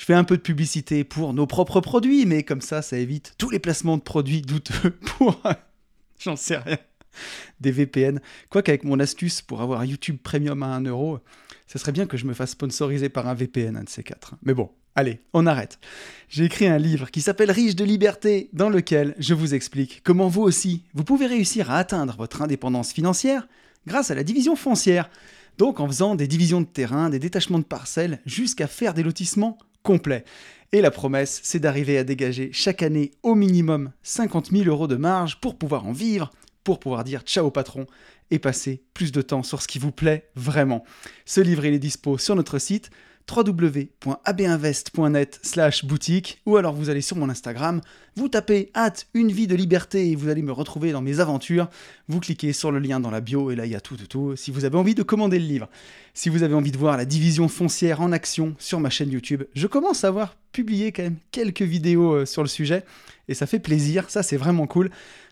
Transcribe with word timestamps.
je 0.00 0.06
fais 0.06 0.14
un 0.14 0.24
peu 0.24 0.38
de 0.38 0.42
publicité 0.42 1.04
pour 1.04 1.34
nos 1.34 1.46
propres 1.46 1.82
produits, 1.82 2.24
mais 2.24 2.42
comme 2.42 2.62
ça, 2.62 2.80
ça 2.80 2.96
évite 2.96 3.34
tous 3.36 3.50
les 3.50 3.58
placements 3.58 3.98
de 3.98 4.02
produits 4.02 4.40
douteux 4.40 4.90
pour... 5.18 5.42
J'en 6.18 6.36
sais 6.36 6.56
rien. 6.56 6.78
Des 7.60 7.70
VPN. 7.70 8.18
Quoique 8.48 8.70
avec 8.70 8.84
mon 8.84 8.98
astuce 8.98 9.42
pour 9.42 9.60
avoir 9.60 9.84
YouTube 9.84 10.16
Premium 10.22 10.62
à 10.62 10.68
1 10.68 10.84
euro, 10.84 11.18
ça 11.66 11.78
serait 11.78 11.92
bien 11.92 12.06
que 12.06 12.16
je 12.16 12.24
me 12.24 12.32
fasse 12.32 12.52
sponsoriser 12.52 13.10
par 13.10 13.28
un 13.28 13.34
VPN, 13.34 13.76
un 13.76 13.84
de 13.84 13.90
ces 13.90 14.02
quatre. 14.02 14.36
Mais 14.42 14.54
bon, 14.54 14.70
allez, 14.94 15.20
on 15.34 15.46
arrête. 15.46 15.78
J'ai 16.30 16.44
écrit 16.44 16.66
un 16.66 16.78
livre 16.78 17.10
qui 17.10 17.20
s'appelle 17.20 17.50
Riche 17.50 17.76
de 17.76 17.84
liberté, 17.84 18.48
dans 18.54 18.70
lequel 18.70 19.14
je 19.18 19.34
vous 19.34 19.52
explique 19.52 20.00
comment 20.02 20.28
vous 20.28 20.40
aussi, 20.40 20.82
vous 20.94 21.04
pouvez 21.04 21.26
réussir 21.26 21.70
à 21.70 21.76
atteindre 21.76 22.16
votre 22.16 22.40
indépendance 22.40 22.94
financière 22.94 23.46
grâce 23.86 24.10
à 24.10 24.14
la 24.14 24.24
division 24.24 24.56
foncière. 24.56 25.10
Donc 25.58 25.78
en 25.78 25.86
faisant 25.86 26.14
des 26.14 26.26
divisions 26.26 26.62
de 26.62 26.66
terrain, 26.66 27.10
des 27.10 27.18
détachements 27.18 27.58
de 27.58 27.64
parcelles, 27.64 28.22
jusqu'à 28.24 28.66
faire 28.66 28.94
des 28.94 29.02
lotissements 29.02 29.58
complet. 29.82 30.24
Et 30.72 30.80
la 30.80 30.90
promesse, 30.90 31.40
c'est 31.42 31.58
d'arriver 31.58 31.98
à 31.98 32.04
dégager 32.04 32.50
chaque 32.52 32.82
année 32.82 33.10
au 33.22 33.34
minimum 33.34 33.90
50 34.02 34.50
000 34.52 34.64
euros 34.64 34.86
de 34.86 34.96
marge 34.96 35.40
pour 35.40 35.58
pouvoir 35.58 35.86
en 35.86 35.92
vivre, 35.92 36.30
pour 36.64 36.78
pouvoir 36.78 37.04
dire 37.04 37.22
ciao 37.22 37.50
patron 37.50 37.86
et 38.30 38.38
passer 38.38 38.82
plus 38.94 39.10
de 39.10 39.22
temps 39.22 39.42
sur 39.42 39.62
ce 39.62 39.68
qui 39.68 39.78
vous 39.78 39.90
plaît 39.90 40.30
vraiment. 40.36 40.84
Ce 41.24 41.40
livre, 41.40 41.64
il 41.64 41.74
est 41.74 41.80
dispo 41.80 42.18
sur 42.18 42.36
notre 42.36 42.58
site 42.58 42.90
www.abinvest.net 43.30 45.40
slash 45.42 45.84
boutique 45.84 46.40
ou 46.46 46.56
alors 46.56 46.74
vous 46.74 46.90
allez 46.90 47.00
sur 47.00 47.16
mon 47.16 47.28
Instagram, 47.28 47.80
vous 48.16 48.28
tapez 48.28 48.70
hâte 48.74 49.06
une 49.14 49.30
vie 49.30 49.46
de 49.46 49.54
liberté 49.54 50.10
et 50.10 50.16
vous 50.16 50.28
allez 50.28 50.42
me 50.42 50.52
retrouver 50.52 50.92
dans 50.92 51.00
mes 51.00 51.20
aventures. 51.20 51.68
Vous 52.08 52.20
cliquez 52.20 52.52
sur 52.52 52.72
le 52.72 52.78
lien 52.78 53.00
dans 53.00 53.10
la 53.10 53.20
bio 53.20 53.50
et 53.50 53.56
là 53.56 53.66
il 53.66 53.72
y 53.72 53.76
a 53.76 53.80
tout, 53.80 53.96
tout, 53.96 54.06
tout. 54.06 54.36
Si 54.36 54.50
vous 54.50 54.64
avez 54.64 54.76
envie 54.76 54.94
de 54.94 55.02
commander 55.02 55.38
le 55.38 55.46
livre, 55.46 55.68
si 56.14 56.28
vous 56.28 56.42
avez 56.42 56.54
envie 56.54 56.72
de 56.72 56.78
voir 56.78 56.96
la 56.96 57.04
division 57.04 57.48
foncière 57.48 58.00
en 58.00 58.12
action 58.12 58.54
sur 58.58 58.80
ma 58.80 58.90
chaîne 58.90 59.10
YouTube, 59.10 59.44
je 59.54 59.66
commence 59.66 60.04
à 60.04 60.08
avoir 60.08 60.36
publié 60.52 60.92
quand 60.92 61.04
même 61.04 61.18
quelques 61.30 61.62
vidéos 61.62 62.12
euh, 62.12 62.26
sur 62.26 62.42
le 62.42 62.48
sujet 62.48 62.84
et 63.28 63.34
ça 63.34 63.46
fait 63.46 63.60
plaisir, 63.60 64.10
ça 64.10 64.22
c'est 64.22 64.36
vraiment 64.36 64.66
cool. 64.66 64.90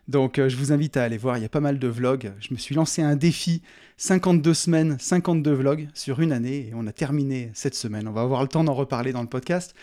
Donc 0.09 0.39
euh, 0.39 0.49
je 0.49 0.57
vous 0.57 0.73
invite 0.73 0.97
à 0.97 1.05
aller 1.05 1.19
voir, 1.19 1.37
il 1.37 1.43
y 1.43 1.47
a 1.47 1.51
pas 1.51 1.61
mal 1.61 1.79
de 1.79 1.87
vlogs. 1.87 2.33
Je 2.41 2.53
me 2.53 2.59
suis 2.59 2.75
lancé 2.75 3.03
un 3.03 3.15
défi 3.15 3.63
52 3.99 4.55
semaines, 4.55 4.97
52 4.99 5.53
vlogs 5.53 5.89
sur 5.93 6.21
une 6.21 6.33
année 6.33 6.69
et 6.69 6.73
on 6.75 6.87
a 6.87 6.93
terminé 6.93 7.51
cette 7.53 7.75
semaine. 7.75 8.09
On 8.09 8.13
va 8.13 8.23
avoir 8.23 8.41
le 8.43 8.49
temps 8.49 8.65
d'en 8.65 8.75
reparler 8.75 9.13
dans 9.13 9.21
le 9.21 9.29
podcast. 9.29 9.75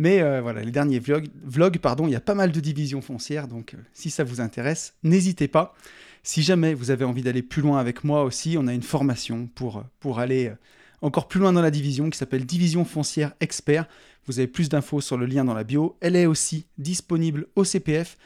Mais 0.00 0.20
euh, 0.20 0.40
voilà, 0.40 0.62
les 0.62 0.70
derniers 0.70 1.00
vlogs, 1.00 1.78
pardon, 1.78 2.06
il 2.06 2.12
y 2.12 2.16
a 2.16 2.20
pas 2.20 2.34
mal 2.34 2.52
de 2.52 2.60
divisions 2.60 3.00
foncières, 3.00 3.48
donc 3.48 3.74
euh, 3.74 3.78
si 3.92 4.10
ça 4.10 4.22
vous 4.22 4.40
intéresse, 4.40 4.94
n'hésitez 5.02 5.48
pas. 5.48 5.74
Si 6.22 6.42
jamais 6.42 6.74
vous 6.74 6.92
avez 6.92 7.04
envie 7.04 7.22
d'aller 7.22 7.42
plus 7.42 7.62
loin 7.62 7.78
avec 7.78 8.04
moi 8.04 8.22
aussi, 8.22 8.56
on 8.58 8.68
a 8.68 8.74
une 8.74 8.82
formation 8.82 9.48
pour 9.54 10.20
aller 10.20 10.52
encore 11.00 11.28
plus 11.28 11.40
loin 11.40 11.52
dans 11.52 11.62
la 11.62 11.70
division 11.70 12.10
qui 12.10 12.18
s'appelle 12.18 12.44
Division 12.44 12.84
foncière 12.84 13.32
expert. 13.40 13.86
Vous 14.26 14.38
avez 14.38 14.48
plus 14.48 14.68
d'infos 14.68 15.00
sur 15.00 15.16
le 15.16 15.26
lien 15.26 15.44
dans 15.44 15.54
la 15.54 15.64
bio. 15.64 15.96
Elle 16.00 16.16
est 16.16 16.26
aussi 16.26 16.66
disponible 16.76 17.46
au 17.56 17.64
CPF. 17.64 18.18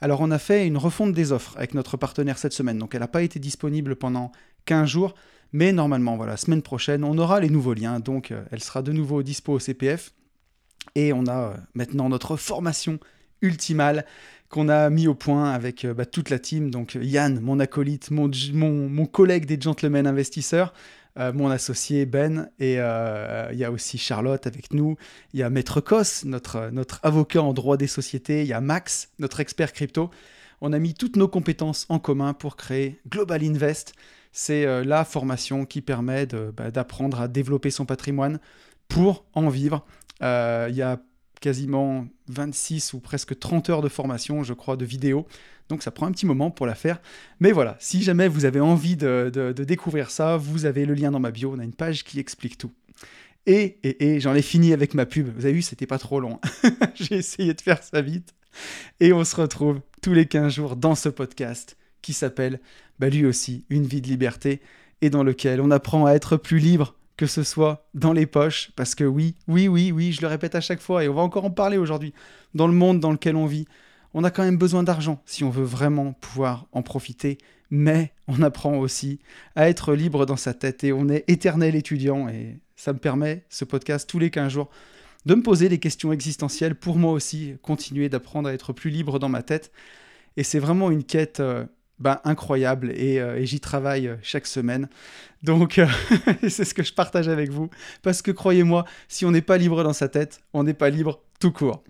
Alors 0.00 0.20
on 0.20 0.30
a 0.30 0.38
fait 0.38 0.66
une 0.66 0.78
refonte 0.78 1.12
des 1.12 1.32
offres 1.32 1.56
avec 1.56 1.74
notre 1.74 1.96
partenaire 1.96 2.38
cette 2.38 2.52
semaine, 2.52 2.78
donc 2.78 2.94
elle 2.94 3.00
n'a 3.00 3.08
pas 3.08 3.22
été 3.22 3.38
disponible 3.38 3.96
pendant 3.96 4.32
15 4.64 4.88
jours, 4.88 5.14
mais 5.52 5.72
normalement, 5.72 6.16
voilà, 6.16 6.36
semaine 6.36 6.62
prochaine, 6.62 7.04
on 7.04 7.18
aura 7.18 7.40
les 7.40 7.50
nouveaux 7.50 7.74
liens, 7.74 8.00
donc 8.00 8.30
euh, 8.30 8.42
elle 8.50 8.62
sera 8.62 8.82
de 8.82 8.92
nouveau 8.92 9.22
dispo 9.22 9.54
au 9.54 9.58
CPF. 9.58 10.12
Et 10.94 11.12
on 11.12 11.26
a 11.26 11.38
euh, 11.38 11.56
maintenant 11.74 12.08
notre 12.08 12.36
formation 12.36 12.98
ultimale 13.42 14.06
qu'on 14.48 14.68
a 14.68 14.90
mis 14.90 15.06
au 15.06 15.14
point 15.14 15.52
avec 15.52 15.84
euh, 15.84 15.94
bah, 15.94 16.06
toute 16.06 16.30
la 16.30 16.38
team, 16.38 16.70
donc 16.70 16.96
Yann, 17.00 17.40
mon 17.40 17.60
acolyte, 17.60 18.10
mon, 18.10 18.30
mon 18.54 19.06
collègue 19.06 19.44
des 19.46 19.60
gentlemen 19.60 20.06
investisseurs, 20.06 20.72
euh, 21.20 21.32
mon 21.34 21.50
associé 21.50 22.06
Ben, 22.06 22.50
et 22.58 22.76
euh, 22.78 23.50
il 23.52 23.58
y 23.58 23.64
a 23.64 23.70
aussi 23.70 23.98
Charlotte 23.98 24.46
avec 24.46 24.72
nous, 24.72 24.96
il 25.34 25.40
y 25.40 25.42
a 25.42 25.50
Maître 25.50 25.82
Cos, 25.82 26.24
notre, 26.24 26.70
notre 26.70 26.98
avocat 27.02 27.42
en 27.42 27.52
droit 27.52 27.76
des 27.76 27.86
sociétés, 27.86 28.40
il 28.40 28.46
y 28.46 28.54
a 28.54 28.60
Max, 28.62 29.10
notre 29.18 29.40
expert 29.40 29.74
crypto. 29.74 30.10
On 30.62 30.72
a 30.72 30.78
mis 30.78 30.94
toutes 30.94 31.16
nos 31.16 31.28
compétences 31.28 31.84
en 31.90 31.98
commun 31.98 32.32
pour 32.32 32.56
créer 32.56 33.00
Global 33.08 33.44
Invest. 33.44 33.92
C'est 34.32 34.64
euh, 34.64 34.82
la 34.82 35.04
formation 35.04 35.66
qui 35.66 35.82
permet 35.82 36.26
bah, 36.26 36.70
d'apprendre 36.70 37.20
à 37.20 37.28
développer 37.28 37.70
son 37.70 37.84
patrimoine 37.84 38.40
pour 38.88 39.26
en 39.34 39.48
vivre. 39.50 39.84
Il 40.22 40.74
y 40.74 40.82
a 40.82 41.00
quasiment 41.40 42.06
26 42.28 42.92
ou 42.92 43.00
presque 43.00 43.38
30 43.38 43.70
heures 43.70 43.82
de 43.82 43.88
formation, 43.88 44.42
je 44.42 44.52
crois, 44.52 44.76
de 44.76 44.84
vidéos. 44.84 45.26
Donc 45.68 45.82
ça 45.82 45.90
prend 45.90 46.06
un 46.06 46.12
petit 46.12 46.26
moment 46.26 46.50
pour 46.50 46.66
la 46.66 46.74
faire. 46.74 47.00
Mais 47.40 47.52
voilà, 47.52 47.76
si 47.80 48.02
jamais 48.02 48.28
vous 48.28 48.44
avez 48.44 48.60
envie 48.60 48.96
de, 48.96 49.52
découvrir 49.56 50.10
ça, 50.10 50.36
vous 50.36 50.66
avez 50.66 50.84
le 50.84 50.94
lien 50.94 51.10
dans 51.10 51.20
ma 51.20 51.30
bio. 51.30 51.52
On 51.54 51.58
a 51.58 51.64
une 51.64 51.74
page 51.74 52.04
qui 52.04 52.18
explique 52.18 52.58
tout. 52.58 52.72
Et, 53.46 53.78
et, 53.82 54.20
j'en 54.20 54.34
ai 54.34 54.42
fini 54.42 54.72
avec 54.72 54.94
ma 54.94 55.06
pub. 55.06 55.28
Vous 55.34 55.46
avez 55.46 55.54
vu, 55.54 55.62
c'était 55.62 55.86
pas 55.86 55.98
trop 55.98 56.20
long. 56.20 56.38
J'ai 56.94 57.16
essayé 57.16 57.54
de 57.54 57.60
faire 57.60 57.82
ça 57.82 58.02
vite. 58.02 58.34
Et 59.00 59.12
on 59.12 59.24
se 59.24 59.34
retrouve 59.34 59.80
tous 60.02 60.12
les 60.12 60.26
15 60.26 60.52
jours 60.52 60.76
dans 60.76 60.94
ce 60.94 61.08
podcast 61.08 61.76
qui 62.02 62.12
s'appelle, 62.12 62.60
bah 62.98 63.08
lui 63.08 63.24
aussi, 63.24 63.64
Une 63.70 63.86
vie 63.86 64.02
de 64.02 64.08
liberté, 64.08 64.60
et 65.00 65.10
dans 65.10 65.22
lequel 65.22 65.60
on 65.60 65.70
apprend 65.70 66.06
à 66.06 66.12
être 66.12 66.36
plus 66.36 66.58
libre, 66.58 66.94
que 67.20 67.26
ce 67.26 67.42
soit 67.42 67.86
dans 67.92 68.14
les 68.14 68.24
poches, 68.24 68.70
parce 68.76 68.94
que 68.94 69.04
oui, 69.04 69.34
oui, 69.46 69.68
oui, 69.68 69.92
oui, 69.92 70.10
je 70.10 70.22
le 70.22 70.26
répète 70.26 70.54
à 70.54 70.62
chaque 70.62 70.80
fois, 70.80 71.04
et 71.04 71.08
on 71.10 71.12
va 71.12 71.20
encore 71.20 71.44
en 71.44 71.50
parler 71.50 71.76
aujourd'hui, 71.76 72.14
dans 72.54 72.66
le 72.66 72.72
monde 72.72 72.98
dans 72.98 73.12
lequel 73.12 73.36
on 73.36 73.44
vit, 73.44 73.66
on 74.14 74.24
a 74.24 74.30
quand 74.30 74.42
même 74.42 74.56
besoin 74.56 74.82
d'argent 74.82 75.20
si 75.26 75.44
on 75.44 75.50
veut 75.50 75.62
vraiment 75.62 76.14
pouvoir 76.14 76.66
en 76.72 76.80
profiter, 76.80 77.36
mais 77.68 78.14
on 78.26 78.40
apprend 78.40 78.78
aussi 78.78 79.18
à 79.54 79.68
être 79.68 79.92
libre 79.92 80.24
dans 80.24 80.38
sa 80.38 80.54
tête 80.54 80.82
et 80.82 80.94
on 80.94 81.10
est 81.10 81.28
éternel 81.28 81.74
étudiant 81.74 82.26
et 82.26 82.58
ça 82.74 82.94
me 82.94 82.98
permet, 82.98 83.44
ce 83.50 83.66
podcast, 83.66 84.08
tous 84.08 84.18
les 84.18 84.30
15 84.30 84.50
jours, 84.50 84.70
de 85.26 85.34
me 85.34 85.42
poser 85.42 85.68
des 85.68 85.78
questions 85.78 86.14
existentielles 86.14 86.74
pour 86.74 86.96
moi 86.96 87.12
aussi, 87.12 87.56
continuer 87.60 88.08
d'apprendre 88.08 88.48
à 88.48 88.54
être 88.54 88.72
plus 88.72 88.88
libre 88.88 89.18
dans 89.18 89.28
ma 89.28 89.42
tête. 89.42 89.72
Et 90.38 90.42
c'est 90.42 90.58
vraiment 90.58 90.90
une 90.90 91.04
quête 91.04 91.40
euh, 91.40 91.66
ben, 92.00 92.18
incroyable 92.24 92.92
et, 92.92 93.20
euh, 93.20 93.44
j'y 93.44 93.60
travaille 93.60 94.08
euh, 94.08 94.16
chaque 94.22 94.46
semaine. 94.46 94.88
Donc 95.42 95.80
c'est 96.48 96.64
ce 96.64 96.74
que 96.74 96.82
je 96.82 96.92
partage 96.92 97.28
avec 97.28 97.50
vous. 97.50 97.70
Parce 98.02 98.22
que 98.22 98.30
croyez-moi, 98.30 98.84
si 99.08 99.24
on 99.24 99.30
n'est 99.30 99.42
pas 99.42 99.58
libre 99.58 99.84
dans 99.84 99.92
sa 99.92 100.08
tête, 100.08 100.40
on 100.52 100.64
n'est 100.64 100.74
pas 100.74 100.90
libre 100.90 101.22
tout 101.38 101.52
court. 101.52 101.82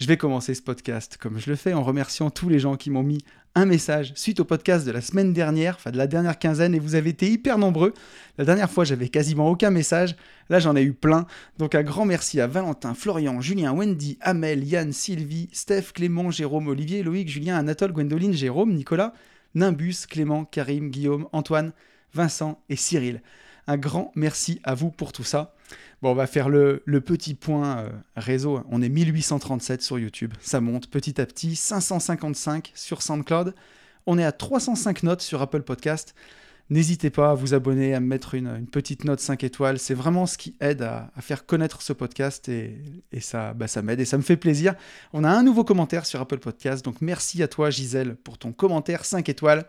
Je 0.00 0.06
vais 0.06 0.16
commencer 0.16 0.54
ce 0.54 0.62
podcast 0.62 1.16
comme 1.20 1.38
je 1.38 1.48
le 1.48 1.56
fais 1.56 1.72
en 1.72 1.82
remerciant 1.82 2.30
tous 2.30 2.48
les 2.48 2.58
gens 2.58 2.76
qui 2.76 2.90
m'ont 2.90 3.02
mis 3.02 3.18
un 3.54 3.66
message 3.66 4.12
suite 4.16 4.40
au 4.40 4.44
podcast 4.44 4.84
de 4.84 4.90
la 4.90 5.00
semaine 5.00 5.32
dernière, 5.32 5.76
enfin 5.76 5.92
de 5.92 5.96
la 5.96 6.08
dernière 6.08 6.38
quinzaine, 6.38 6.74
et 6.74 6.80
vous 6.80 6.96
avez 6.96 7.10
été 7.10 7.30
hyper 7.30 7.56
nombreux. 7.56 7.94
La 8.36 8.44
dernière 8.44 8.70
fois, 8.70 8.84
j'avais 8.84 9.08
quasiment 9.08 9.48
aucun 9.48 9.70
message. 9.70 10.16
Là, 10.48 10.58
j'en 10.58 10.74
ai 10.74 10.82
eu 10.82 10.92
plein. 10.92 11.26
Donc, 11.58 11.76
un 11.76 11.82
grand 11.82 12.04
merci 12.04 12.40
à 12.40 12.48
Valentin, 12.48 12.94
Florian, 12.94 13.40
Julien, 13.40 13.72
Wendy, 13.72 14.18
Amel, 14.20 14.64
Yann, 14.64 14.92
Sylvie, 14.92 15.48
Steph, 15.52 15.92
Clément, 15.94 16.30
Jérôme, 16.32 16.66
Olivier, 16.66 17.04
Loïc, 17.04 17.28
Julien, 17.28 17.56
Anatole, 17.56 17.92
Gwendoline, 17.92 18.32
Jérôme, 18.32 18.74
Nicolas, 18.74 19.12
Nimbus, 19.54 20.06
Clément, 20.08 20.44
Karim, 20.44 20.90
Guillaume, 20.90 21.28
Antoine, 21.32 21.72
Vincent 22.12 22.62
et 22.68 22.76
Cyril. 22.76 23.22
Un 23.66 23.78
grand 23.78 24.12
merci 24.14 24.60
à 24.64 24.74
vous 24.74 24.90
pour 24.90 25.12
tout 25.12 25.24
ça. 25.24 25.54
Bon, 26.02 26.10
on 26.10 26.14
va 26.14 26.26
faire 26.26 26.50
le, 26.50 26.82
petit 27.00 27.34
point 27.34 27.78
euh, 27.78 27.88
réseau. 28.16 28.62
On 28.70 28.82
est 28.82 28.88
1837 28.88 29.80
sur 29.80 29.98
YouTube. 29.98 30.34
Ça 30.40 30.60
monte 30.60 30.88
petit 30.90 31.20
à 31.20 31.26
petit. 31.26 31.56
555 31.56 32.72
sur 32.74 33.00
SoundCloud. 33.00 33.54
On 34.06 34.18
est 34.18 34.24
à 34.24 34.32
305 34.32 35.02
notes 35.02 35.22
sur 35.22 35.40
Apple 35.40 35.62
Podcast. 35.62 36.14
N'hésitez 36.70 37.10
pas 37.10 37.32
à 37.32 37.34
vous 37.34 37.52
abonner, 37.52 37.94
à 37.94 38.00
me 38.00 38.06
mettre 38.06 38.34
une, 38.34 38.66
petite 38.66 39.04
note 39.04 39.20
5 39.20 39.44
étoiles. 39.44 39.78
C'est 39.78 39.94
vraiment 39.94 40.24
ce 40.24 40.38
qui 40.38 40.56
aide 40.60 40.82
à, 40.82 41.10
faire 41.20 41.44
connaître 41.44 41.82
ce 41.82 41.92
podcast 41.92 42.48
et, 42.48 42.80
ça, 43.20 43.52
bah, 43.52 43.68
ça 43.68 43.82
m'aide 43.82 44.00
et 44.00 44.06
ça 44.06 44.16
me 44.16 44.22
fait 44.22 44.38
plaisir. 44.38 44.74
On 45.12 45.24
a 45.24 45.30
un 45.30 45.42
nouveau 45.42 45.62
commentaire 45.64 46.06
sur 46.06 46.20
Apple 46.20 46.38
Podcast. 46.38 46.82
Donc 46.84 47.02
merci 47.02 47.42
à 47.42 47.48
toi 47.48 47.68
Gisèle 47.68 48.16
pour 48.16 48.38
ton 48.38 48.52
commentaire 48.52 49.04
5 49.04 49.28
étoiles 49.28 49.66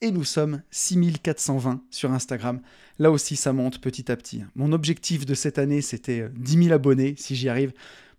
et 0.00 0.10
nous 0.10 0.24
sommes 0.24 0.62
6420 0.70 1.82
sur 1.90 2.10
Instagram. 2.12 2.60
Là 2.98 3.10
aussi, 3.10 3.36
ça 3.36 3.52
monte 3.52 3.80
petit 3.80 4.10
à 4.10 4.16
petit. 4.16 4.44
Mon 4.54 4.72
objectif 4.72 5.26
de 5.26 5.34
cette 5.34 5.58
année, 5.58 5.82
c'était 5.82 6.28
10 6.36 6.56
euh, 6.56 6.62
000 6.64 6.74
abonnés, 6.74 7.14
si 7.18 7.36
j'y 7.36 7.48
arrive. 7.48 7.72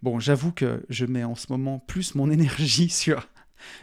Bon, 0.03 0.19
j'avoue 0.19 0.51
que 0.51 0.83
je 0.89 1.05
mets 1.05 1.23
en 1.23 1.35
ce 1.35 1.47
moment 1.49 1.79
plus 1.79 2.13
mon 2.13 2.29
énergie 2.31 2.89
sur 2.89 3.27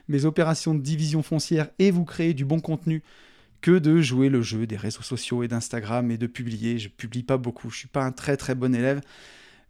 mes 0.08 0.24
opérations 0.24 0.74
de 0.74 0.80
division 0.80 1.22
foncière 1.22 1.68
et 1.78 1.90
vous 1.90 2.04
créer 2.04 2.34
du 2.34 2.44
bon 2.44 2.60
contenu 2.60 3.02
que 3.62 3.78
de 3.78 4.02
jouer 4.02 4.28
le 4.28 4.42
jeu 4.42 4.66
des 4.66 4.76
réseaux 4.76 5.02
sociaux 5.02 5.42
et 5.42 5.48
d'Instagram 5.48 6.10
et 6.10 6.18
de 6.18 6.26
publier. 6.26 6.78
Je 6.78 6.88
publie 6.88 7.22
pas 7.22 7.38
beaucoup, 7.38 7.70
je 7.70 7.78
suis 7.78 7.88
pas 7.88 8.04
un 8.04 8.12
très 8.12 8.36
très 8.36 8.54
bon 8.54 8.74
élève. 8.74 9.00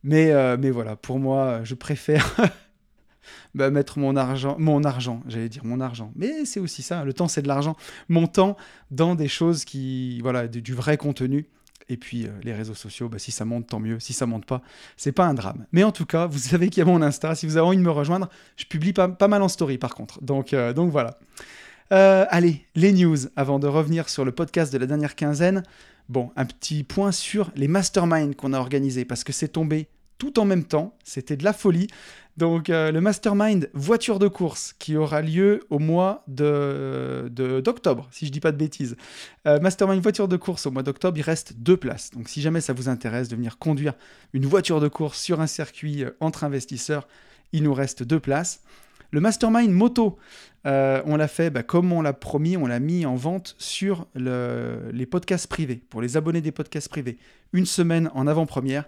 Mais, 0.02 0.32
euh, 0.32 0.56
mais 0.58 0.70
voilà, 0.70 0.96
pour 0.96 1.20
moi, 1.20 1.60
je 1.62 1.74
préfère 1.74 2.34
bah, 3.54 3.70
mettre 3.70 3.98
mon 3.98 4.16
argent, 4.16 4.56
mon 4.58 4.82
argent, 4.82 5.22
j'allais 5.28 5.48
dire 5.48 5.64
mon 5.64 5.80
argent, 5.80 6.12
mais 6.16 6.44
c'est 6.44 6.58
aussi 6.58 6.82
ça, 6.82 7.04
le 7.04 7.12
temps 7.12 7.28
c'est 7.28 7.42
de 7.42 7.48
l'argent, 7.48 7.76
mon 8.08 8.26
temps 8.26 8.56
dans 8.90 9.14
des 9.14 9.28
choses 9.28 9.64
qui, 9.64 10.20
voilà, 10.20 10.48
du, 10.48 10.74
vrai 10.74 10.96
contenu. 10.96 11.46
Et 11.88 11.96
puis 11.96 12.26
euh, 12.26 12.30
les 12.42 12.54
réseaux 12.54 12.74
sociaux, 12.74 13.08
bah, 13.08 13.18
si 13.18 13.32
ça 13.32 13.44
monte, 13.44 13.66
tant 13.66 13.80
mieux. 13.80 14.00
Si 14.00 14.12
ça 14.12 14.24
monte 14.24 14.46
pas, 14.46 14.62
c'est 14.96 15.12
pas 15.12 15.26
un 15.26 15.34
drame. 15.34 15.66
Mais 15.72 15.84
en 15.84 15.92
tout 15.92 16.06
cas, 16.06 16.26
vous 16.26 16.38
savez 16.38 16.68
qu'il 16.68 16.78
y 16.78 16.82
a 16.82 16.90
mon 16.90 17.02
Insta. 17.02 17.34
Si 17.34 17.44
vous 17.44 17.56
avez 17.56 17.66
envie 17.66 17.76
de 17.76 17.82
me 17.82 17.90
rejoindre, 17.90 18.28
je 18.56 18.64
publie 18.64 18.92
pas, 18.92 19.08
mal 19.28 19.42
en 19.42 19.48
story 19.48 19.78
par 19.78 19.94
contre. 19.94 20.22
Donc, 20.22 20.54
euh, 20.54 20.72
donc 20.72 20.90
voilà. 20.90 21.18
Euh, 21.90 22.24
allez, 22.30 22.64
les 22.74 22.92
news 22.92 23.16
avant 23.36 23.58
de 23.58 23.66
revenir 23.66 24.08
sur 24.08 24.24
le 24.24 24.32
podcast 24.32 24.72
de 24.72 24.78
la 24.78 24.86
dernière 24.86 25.16
quinzaine. 25.16 25.62
Bon, 26.08 26.30
un 26.36 26.44
petit 26.44 26.84
point 26.84 27.12
sur 27.12 27.50
les 27.56 27.68
masterminds 27.68 28.34
qu'on 28.34 28.52
a 28.52 28.58
organisés 28.58 29.04
parce 29.04 29.24
que 29.24 29.32
c'est 29.32 29.48
tombé 29.48 29.88
tout 30.18 30.38
en 30.38 30.44
même 30.44 30.64
temps. 30.64 30.96
C'était 31.04 31.36
de 31.36 31.44
la 31.44 31.52
folie. 31.52 31.88
Donc 32.36 32.70
euh, 32.70 32.92
le 32.92 33.00
mastermind 33.00 33.68
voiture 33.74 34.18
de 34.18 34.28
course 34.28 34.74
qui 34.78 34.96
aura 34.96 35.20
lieu 35.20 35.60
au 35.68 35.78
mois 35.78 36.24
de, 36.28 37.30
d'octobre, 37.62 38.08
si 38.10 38.26
je 38.26 38.32
dis 38.32 38.40
pas 38.40 38.52
de 38.52 38.56
bêtises. 38.56 38.96
Euh, 39.46 39.60
mastermind 39.60 40.00
voiture 40.00 40.28
de 40.28 40.36
course 40.38 40.64
au 40.64 40.70
mois 40.70 40.82
d'octobre, 40.82 41.18
il 41.18 41.22
reste 41.22 41.54
deux 41.58 41.76
places. 41.76 42.10
Donc 42.12 42.28
si 42.30 42.40
jamais 42.40 42.62
ça 42.62 42.72
vous 42.72 42.88
intéresse 42.88 43.28
de 43.28 43.36
venir 43.36 43.58
conduire 43.58 43.92
une 44.32 44.46
voiture 44.46 44.80
de 44.80 44.88
course 44.88 45.20
sur 45.20 45.40
un 45.40 45.46
circuit 45.46 46.04
entre 46.20 46.44
investisseurs, 46.44 47.06
il 47.52 47.64
nous 47.64 47.74
reste 47.74 48.02
deux 48.02 48.20
places. 48.20 48.60
Le 49.12 49.20
mastermind 49.20 49.70
moto, 49.70 50.18
on 50.64 51.16
l'a 51.16 51.28
fait 51.28 51.50
bah, 51.50 51.62
comme 51.62 51.92
on 51.92 52.02
l'a 52.02 52.12
promis, 52.12 52.56
on 52.56 52.66
l'a 52.66 52.80
mis 52.80 53.06
en 53.06 53.14
vente 53.14 53.54
sur 53.58 54.08
les 54.14 55.06
podcasts 55.06 55.46
privés, 55.46 55.82
pour 55.90 56.02
les 56.02 56.16
abonnés 56.16 56.40
des 56.40 56.52
podcasts 56.52 56.88
privés. 56.88 57.18
Une 57.52 57.66
semaine 57.66 58.10
en 58.14 58.26
avant-première. 58.26 58.86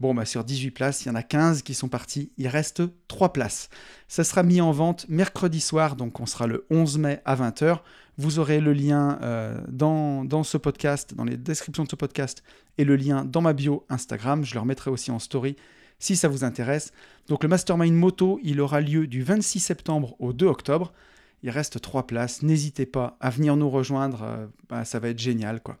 Bon, 0.00 0.14
bah, 0.14 0.24
sur 0.24 0.44
18 0.44 0.70
places, 0.70 1.04
il 1.04 1.08
y 1.08 1.10
en 1.10 1.14
a 1.14 1.22
15 1.22 1.60
qui 1.60 1.74
sont 1.74 1.88
partis. 1.88 2.32
Il 2.38 2.48
reste 2.48 2.82
3 3.08 3.34
places. 3.34 3.68
Ça 4.08 4.24
sera 4.24 4.42
mis 4.42 4.62
en 4.62 4.72
vente 4.72 5.04
mercredi 5.10 5.60
soir, 5.60 5.94
donc 5.94 6.20
on 6.20 6.26
sera 6.26 6.46
le 6.46 6.64
11 6.70 6.96
mai 6.96 7.20
à 7.26 7.36
20h. 7.36 7.80
Vous 8.16 8.38
aurez 8.38 8.60
le 8.60 8.72
lien 8.72 9.18
euh, 9.22 9.60
dans, 9.68 10.42
ce 10.42 10.56
podcast, 10.56 11.14
dans 11.14 11.24
les 11.24 11.36
descriptions 11.36 11.84
de 11.84 11.90
ce 11.90 11.96
podcast, 11.96 12.42
et 12.78 12.84
le 12.84 12.96
lien 12.96 13.26
dans 13.26 13.42
ma 13.42 13.52
bio 13.52 13.84
Instagram. 13.90 14.42
Je 14.42 14.54
le 14.54 14.60
remettrai 14.60 14.90
aussi 14.90 15.10
en 15.10 15.18
story 15.18 15.54
si 16.00 16.16
ça 16.16 16.26
vous 16.26 16.42
intéresse. 16.42 16.92
Donc 17.28 17.44
le 17.44 17.48
Mastermind 17.48 17.94
Moto, 17.94 18.40
il 18.42 18.60
aura 18.60 18.80
lieu 18.80 19.06
du 19.06 19.22
26 19.22 19.60
septembre 19.60 20.16
au 20.18 20.32
2 20.32 20.46
octobre. 20.46 20.92
Il 21.42 21.50
reste 21.50 21.80
3 21.80 22.06
places. 22.06 22.42
N'hésitez 22.42 22.86
pas 22.86 23.16
à 23.20 23.30
venir 23.30 23.56
nous 23.56 23.70
rejoindre. 23.70 24.22
Euh, 24.24 24.46
bah, 24.68 24.84
ça 24.84 24.98
va 24.98 25.08
être 25.08 25.18
génial. 25.18 25.62
quoi. 25.62 25.78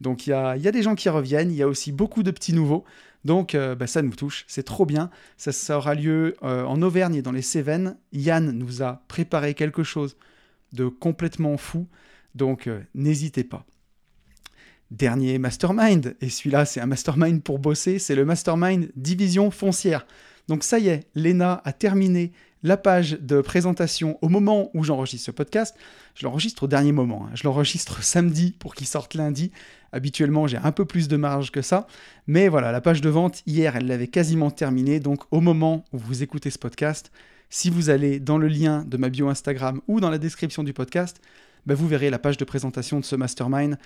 Donc 0.00 0.26
il 0.26 0.30
y 0.30 0.32
a, 0.32 0.56
des 0.56 0.82
gens 0.82 0.94
qui 0.94 1.08
reviennent. 1.08 1.50
Il 1.50 1.56
y 1.56 1.62
a 1.62 1.68
aussi 1.68 1.90
beaucoup 1.90 2.22
de 2.22 2.30
petits 2.30 2.52
nouveaux. 2.52 2.84
Donc 3.24 3.54
euh, 3.54 3.74
bah, 3.74 3.86
ça 3.86 4.02
nous 4.02 4.14
touche, 4.14 4.44
c'est 4.46 4.62
trop 4.62 4.86
bien. 4.86 5.10
Ça, 5.36 5.76
aura 5.76 5.94
lieu 5.94 6.36
euh, 6.42 6.64
en 6.64 6.80
Auvergne 6.82 7.16
et 7.16 7.22
dans 7.22 7.32
les 7.32 7.42
Cévennes. 7.42 7.96
Yann 8.12 8.50
nous 8.52 8.82
a 8.82 9.02
préparé 9.08 9.54
quelque 9.54 9.82
chose 9.82 10.16
de 10.72 10.88
complètement 10.88 11.56
fou, 11.58 11.86
donc 12.34 12.68
n'hésitez 12.94 13.44
pas. 13.44 13.66
Dernier 14.92 15.38
mastermind, 15.38 16.16
et 16.20 16.28
celui-là 16.28 16.66
c'est 16.66 16.78
un 16.78 16.86
mastermind 16.86 17.42
pour 17.42 17.58
bosser, 17.58 17.98
c'est 17.98 18.14
le 18.14 18.26
mastermind 18.26 18.90
division 18.94 19.50
foncière. 19.50 20.06
Donc 20.48 20.64
ça 20.64 20.78
y 20.78 20.88
est, 20.88 21.08
Lena 21.14 21.62
a 21.64 21.72
terminé 21.72 22.32
la 22.62 22.76
page 22.76 23.12
de 23.12 23.40
présentation 23.40 24.18
au 24.20 24.28
moment 24.28 24.70
où 24.74 24.84
j'enregistre 24.84 25.24
ce 25.24 25.30
podcast. 25.30 25.74
Je 26.14 26.26
l'enregistre 26.26 26.64
au 26.64 26.66
dernier 26.66 26.92
moment. 26.92 27.24
Hein. 27.24 27.30
Je 27.32 27.44
l'enregistre 27.44 28.02
samedi 28.02 28.54
pour 28.58 28.74
qu'il 28.74 28.86
sorte 28.86 29.14
lundi. 29.14 29.50
Habituellement, 29.92 30.46
j'ai 30.46 30.58
un 30.58 30.72
peu 30.72 30.84
plus 30.84 31.08
de 31.08 31.16
marge 31.16 31.50
que 31.52 31.62
ça. 31.62 31.86
Mais 32.26 32.48
voilà, 32.48 32.70
la 32.70 32.82
page 32.82 33.00
de 33.00 33.08
vente, 33.08 33.42
hier, 33.46 33.76
elle 33.76 33.86
l'avait 33.86 34.08
quasiment 34.08 34.50
terminée. 34.50 35.00
Donc 35.00 35.22
au 35.30 35.40
moment 35.40 35.86
où 35.94 35.98
vous 35.98 36.22
écoutez 36.22 36.50
ce 36.50 36.58
podcast, 36.58 37.10
si 37.50 37.70
vous 37.70 37.88
allez 37.88 38.20
dans 38.20 38.36
le 38.36 38.48
lien 38.48 38.84
de 38.84 38.98
ma 38.98 39.08
bio 39.08 39.30
Instagram 39.30 39.80
ou 39.88 40.00
dans 40.00 40.10
la 40.10 40.18
description 40.18 40.62
du 40.62 40.74
podcast, 40.74 41.18
bah, 41.66 41.74
vous 41.74 41.88
verrez 41.88 42.10
la 42.10 42.18
page 42.18 42.36
de 42.36 42.44
présentation 42.44 43.00
de 43.00 43.04
ce 43.06 43.16
mastermind. 43.16 43.78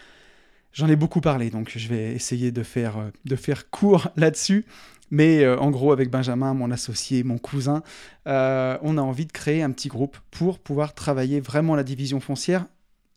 J'en 0.77 0.89
ai 0.89 0.97
beaucoup 0.97 1.23
parlé, 1.23 1.49
donc 1.49 1.73
je 1.75 1.89
vais 1.89 2.13
essayer 2.13 2.53
de 2.53 2.63
faire, 2.63 2.99
euh, 2.99 3.11
de 3.25 3.35
faire 3.35 3.71
court 3.71 4.09
là-dessus. 4.17 4.67
Mais 5.11 5.43
euh, 5.43 5.59
en 5.59 5.71
gros, 5.71 5.91
avec 5.91 6.11
Benjamin, 6.11 6.53
mon 6.53 6.71
associé, 6.71 7.23
mon 7.23 7.39
cousin, 7.39 7.83
euh, 8.29 8.77
on 8.83 8.99
a 8.99 9.01
envie 9.01 9.25
de 9.25 9.33
créer 9.33 9.63
un 9.63 9.71
petit 9.71 9.89
groupe 9.89 10.19
pour 10.31 10.59
pouvoir 10.59 10.95
travailler 10.95 11.41
vraiment 11.41 11.77
la 11.77 11.83
division 11.83 12.21
foncière. 12.21 12.67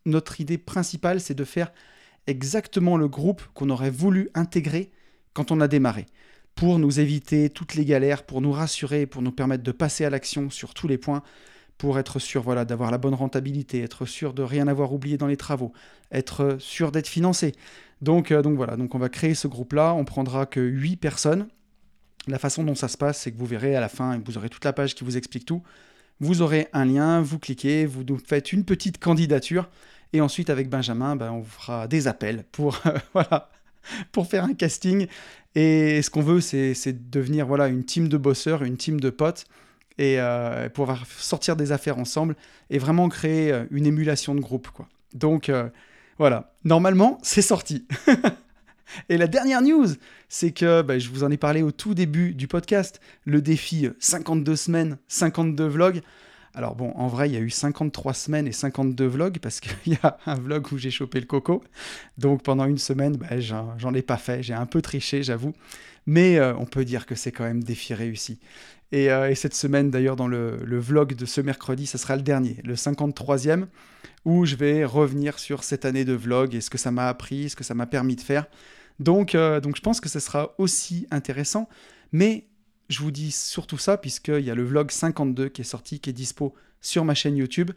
Notre 0.06 0.40
idée 0.40 0.56
principale, 0.56 1.20
c'est 1.20 1.34
de 1.34 1.44
faire 1.44 1.70
exactement 2.26 2.96
le 2.96 3.08
groupe 3.08 3.42
qu'on 3.52 3.68
aurait 3.68 3.90
voulu 3.90 4.30
intégrer 4.34 4.90
quand 5.34 5.50
on 5.50 5.60
a 5.60 5.68
démarré, 5.68 6.06
pour 6.54 6.78
nous 6.78 6.98
éviter 6.98 7.50
toutes 7.50 7.74
les 7.74 7.84
galères, 7.84 8.22
pour 8.22 8.40
nous 8.40 8.52
rassurer, 8.52 9.04
pour 9.04 9.20
nous 9.20 9.32
permettre 9.32 9.64
de 9.64 9.72
passer 9.72 10.06
à 10.06 10.10
l'action 10.10 10.48
sur 10.48 10.72
tous 10.72 10.88
les 10.88 10.96
points, 10.96 11.22
pour 11.80 11.98
être 11.98 12.18
sûr 12.18 12.42
voilà, 12.42 12.66
d'avoir 12.66 12.90
la 12.90 12.98
bonne 12.98 13.14
rentabilité, 13.14 13.80
être 13.80 14.04
sûr 14.04 14.34
de 14.34 14.42
rien 14.42 14.68
avoir 14.68 14.92
oublié 14.92 15.16
dans 15.16 15.26
les 15.26 15.38
travaux, 15.38 15.72
être 16.12 16.58
sûr 16.58 16.92
d'être 16.92 17.08
financé. 17.08 17.54
Donc, 18.02 18.32
euh, 18.32 18.42
donc 18.42 18.56
voilà, 18.56 18.76
donc 18.76 18.94
on 18.94 18.98
va 18.98 19.08
créer 19.08 19.34
ce 19.34 19.48
groupe-là, 19.48 19.94
on 19.94 20.04
prendra 20.04 20.44
que 20.44 20.60
8 20.60 20.98
personnes, 20.98 21.48
la 22.26 22.38
façon 22.38 22.64
dont 22.64 22.74
ça 22.74 22.88
se 22.88 22.98
passe, 22.98 23.22
c'est 23.22 23.32
que 23.32 23.38
vous 23.38 23.46
verrez 23.46 23.76
à 23.76 23.80
la 23.80 23.88
fin, 23.88 24.20
vous 24.22 24.36
aurez 24.36 24.50
toute 24.50 24.66
la 24.66 24.74
page 24.74 24.94
qui 24.94 25.04
vous 25.04 25.16
explique 25.16 25.46
tout. 25.46 25.62
Vous 26.20 26.42
aurez 26.42 26.68
un 26.74 26.84
lien, 26.84 27.22
vous 27.22 27.38
cliquez, 27.38 27.86
vous 27.86 28.04
faites 28.26 28.52
une 28.52 28.66
petite 28.66 28.98
candidature, 28.98 29.70
et 30.12 30.20
ensuite 30.20 30.50
avec 30.50 30.68
Benjamin, 30.68 31.16
ben, 31.16 31.32
on 31.32 31.40
vous 31.40 31.50
fera 31.50 31.88
des 31.88 32.08
appels 32.08 32.44
pour, 32.52 32.78
voilà, 33.14 33.48
pour 34.12 34.26
faire 34.26 34.44
un 34.44 34.52
casting. 34.52 35.06
Et 35.54 36.02
ce 36.02 36.10
qu'on 36.10 36.20
veut, 36.20 36.42
c'est 36.42 37.10
devenir 37.10 37.46
voilà, 37.46 37.68
une 37.68 37.84
team 37.84 38.08
de 38.08 38.18
bosseurs, 38.18 38.64
une 38.64 38.76
team 38.76 39.00
de 39.00 39.08
potes, 39.08 39.46
et 39.98 40.18
euh, 40.18 40.68
pouvoir 40.68 41.04
sortir 41.06 41.56
des 41.56 41.72
affaires 41.72 41.98
ensemble, 41.98 42.36
et 42.70 42.78
vraiment 42.78 43.08
créer 43.08 43.52
euh, 43.52 43.64
une 43.70 43.86
émulation 43.86 44.34
de 44.34 44.40
groupe. 44.40 44.68
Quoi. 44.68 44.88
Donc 45.14 45.48
euh, 45.48 45.68
voilà, 46.18 46.52
normalement, 46.64 47.18
c'est 47.22 47.42
sorti. 47.42 47.86
Et 49.08 49.18
la 49.18 49.28
dernière 49.28 49.62
news, 49.62 49.86
c'est 50.28 50.50
que 50.50 50.82
bah, 50.82 50.98
je 50.98 51.08
vous 51.10 51.22
en 51.22 51.30
ai 51.30 51.36
parlé 51.36 51.62
au 51.62 51.70
tout 51.70 51.94
début 51.94 52.34
du 52.34 52.48
podcast, 52.48 53.00
le 53.24 53.40
défi 53.40 53.88
52 54.00 54.56
semaines, 54.56 54.98
52 55.08 55.64
vlogs. 55.66 56.00
Alors 56.54 56.74
bon, 56.74 56.92
en 56.96 57.06
vrai, 57.06 57.28
il 57.28 57.32
y 57.32 57.36
a 57.36 57.40
eu 57.40 57.50
53 57.50 58.12
semaines 58.12 58.48
et 58.48 58.52
52 58.52 59.06
vlogs 59.06 59.38
parce 59.38 59.60
qu'il 59.60 59.72
y 59.92 59.98
a 60.02 60.18
un 60.26 60.34
vlog 60.34 60.66
où 60.72 60.78
j'ai 60.78 60.90
chopé 60.90 61.20
le 61.20 61.26
coco. 61.26 61.62
Donc 62.18 62.42
pendant 62.42 62.64
une 62.64 62.78
semaine, 62.78 63.16
bah, 63.16 63.38
j'en 63.38 63.94
ai 63.94 64.02
pas 64.02 64.16
fait. 64.16 64.42
J'ai 64.42 64.54
un 64.54 64.66
peu 64.66 64.82
triché, 64.82 65.22
j'avoue. 65.22 65.52
Mais 66.06 66.38
euh, 66.38 66.54
on 66.56 66.66
peut 66.66 66.84
dire 66.84 67.06
que 67.06 67.14
c'est 67.14 67.30
quand 67.30 67.44
même 67.44 67.62
défi 67.62 67.94
réussi. 67.94 68.40
Et, 68.92 69.10
euh, 69.10 69.32
cette 69.36 69.54
semaine, 69.54 69.90
d'ailleurs, 69.90 70.16
dans 70.16 70.26
le, 70.26 70.56
le, 70.64 70.78
vlog 70.80 71.14
de 71.14 71.24
ce 71.24 71.40
mercredi, 71.40 71.86
ça 71.86 71.98
sera 71.98 72.16
le 72.16 72.22
dernier, 72.22 72.56
le 72.64 72.74
53e, 72.74 73.66
où 74.24 74.44
je 74.44 74.56
vais 74.56 74.84
revenir 74.84 75.38
sur 75.38 75.62
cette 75.62 75.84
année 75.84 76.04
de 76.04 76.14
vlog 76.14 76.54
et 76.54 76.60
ce 76.60 76.70
que 76.70 76.78
ça 76.78 76.90
m'a 76.90 77.06
appris, 77.06 77.50
ce 77.50 77.56
que 77.56 77.62
ça 77.62 77.74
m'a 77.74 77.86
permis 77.86 78.16
de 78.16 78.22
faire. 78.22 78.46
Donc, 78.98 79.34
euh, 79.34 79.60
donc 79.60 79.76
je 79.76 79.82
pense 79.82 80.00
que 80.00 80.08
ce 80.08 80.18
sera 80.18 80.54
aussi 80.58 81.06
intéressant. 81.12 81.68
Mais 82.12 82.44
je 82.90 82.98
vous 82.98 83.12
dis 83.12 83.30
surtout 83.30 83.78
ça, 83.78 83.96
puisqu'il 83.96 84.44
y 84.44 84.50
a 84.50 84.54
le 84.54 84.64
vlog 84.64 84.90
52 84.90 85.48
qui 85.48 85.62
est 85.62 85.64
sorti, 85.64 86.00
qui 86.00 86.10
est 86.10 86.12
dispo 86.12 86.54
sur 86.80 87.04
ma 87.04 87.14
chaîne 87.14 87.36
YouTube. 87.36 87.70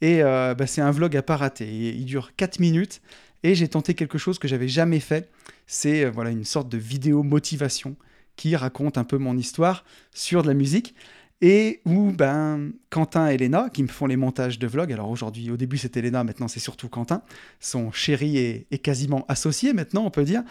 Et 0.00 0.22
euh, 0.22 0.54
bah, 0.54 0.66
c'est 0.66 0.80
un 0.80 0.90
vlog 0.90 1.16
à 1.16 1.22
pas 1.22 1.36
rater. 1.36 1.68
Il 1.68 2.04
dure 2.04 2.34
4 2.36 2.58
minutes. 2.58 3.00
Et 3.44 3.54
j'ai 3.54 3.68
tenté 3.68 3.94
quelque 3.94 4.18
chose 4.18 4.38
que 4.40 4.48
j'avais 4.48 4.66
jamais 4.66 4.98
fait. 4.98 5.30
C'est 5.68 6.04
euh, 6.04 6.10
voilà, 6.10 6.30
une 6.30 6.44
sorte 6.44 6.68
de 6.68 6.76
vidéo 6.76 7.22
motivation 7.22 7.94
qui 8.34 8.56
raconte 8.56 8.98
un 8.98 9.04
peu 9.04 9.16
mon 9.16 9.36
histoire 9.36 9.84
sur 10.12 10.42
de 10.42 10.48
la 10.48 10.54
musique 10.54 10.94
et 11.40 11.80
où 11.84 12.10
ben, 12.10 12.72
Quentin 12.90 13.28
et 13.28 13.36
Léna, 13.36 13.70
qui 13.70 13.82
me 13.82 13.88
font 13.88 14.06
les 14.06 14.16
montages 14.16 14.58
de 14.58 14.66
vlogs, 14.66 14.92
alors 14.92 15.08
aujourd'hui, 15.08 15.50
au 15.50 15.56
début 15.56 15.78
c'était 15.78 16.02
Léna, 16.02 16.24
maintenant 16.24 16.48
c'est 16.48 16.60
surtout 16.60 16.88
Quentin, 16.88 17.22
son 17.60 17.92
chéri 17.92 18.36
est, 18.38 18.78
quasiment 18.78 19.24
associé 19.28 19.72
maintenant, 19.72 20.04
on 20.04 20.10
peut 20.10 20.24
dire, 20.24 20.42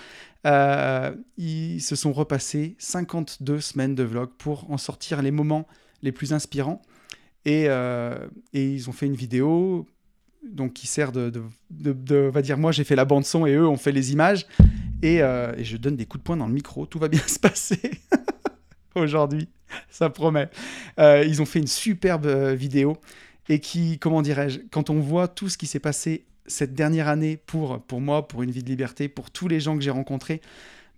euh, 0.46 1.14
ils 1.38 1.82
se 1.82 1.96
sont 1.96 2.14
repassés 2.14 2.76
52 2.80 3.60
semaines 3.60 3.96
de 3.96 4.04
vlogs 4.04 4.32
pour 4.38 4.72
en 4.72 4.78
sortir 4.78 5.22
les 5.22 5.32
moments 5.32 5.68
les 6.04 6.12
plus 6.12 6.32
inspirants. 6.32 6.82
Et, 7.44 7.66
euh, 7.68 8.28
et 8.54 8.72
ils 8.72 8.90
ont 8.90 8.94
fait 8.94 9.06
une 9.06 9.16
vidéo 9.16 9.88
donc 10.44 10.74
qui 10.74 10.88
sert 10.88 11.12
de, 11.12 11.30
de, 11.30 11.94
de, 11.94 12.16
va 12.32 12.42
dire, 12.42 12.58
moi 12.58 12.72
j'ai 12.72 12.84
fait 12.84 12.96
la 12.96 13.06
bande 13.06 13.26
son 13.26 13.46
et 13.46 13.54
eux 13.54 13.68
ont 13.68 13.78
fait 13.78 13.92
les 13.92 14.14
images. 14.14 14.46
Et, 15.02 15.22
euh, 15.22 15.54
et 15.58 15.64
je 15.64 15.78
donne 15.78 15.96
des 15.96 16.06
coups 16.06 16.22
de 16.22 16.24
poing 16.24 16.38
dans 16.38 16.48
le 16.48 16.54
micro, 16.54 16.86
tout 16.86 17.00
va 17.00 17.08
bien 17.08 17.22
se 17.28 17.40
passer 17.40 17.92
aujourd'hui. 18.96 19.50
ça 19.90 20.10
promet. 20.10 20.50
Euh, 21.00 21.24
ils 21.26 21.42
ont 21.42 21.46
fait 21.46 21.60
une 21.60 21.68
superbe 21.68 22.26
euh, 22.26 22.54
vidéo 22.54 22.98
et 23.50 23.60
qui, 23.60 24.00
comment 24.00 24.22
dirais-je, 24.22 24.60
quand 24.72 24.90
on 24.90 25.00
voit 25.00 25.28
tout 25.28 25.50
ce 25.50 25.58
qui 25.58 25.68
s'est 25.68 25.80
passé 25.80 26.26
cette 26.48 26.74
dernière 26.74 27.08
année 27.08 27.38
pour, 27.38 27.82
pour 27.82 28.02
moi, 28.02 28.28
pour 28.28 28.44
une 28.44 28.52
vie 28.52 28.64
de 28.64 28.70
liberté, 28.70 29.10
pour 29.10 29.32
tous 29.32 29.48
les 29.48 29.60
gens 29.60 29.76
que 29.76 29.84
j'ai 29.84 29.92
rencontrés, 29.92 30.42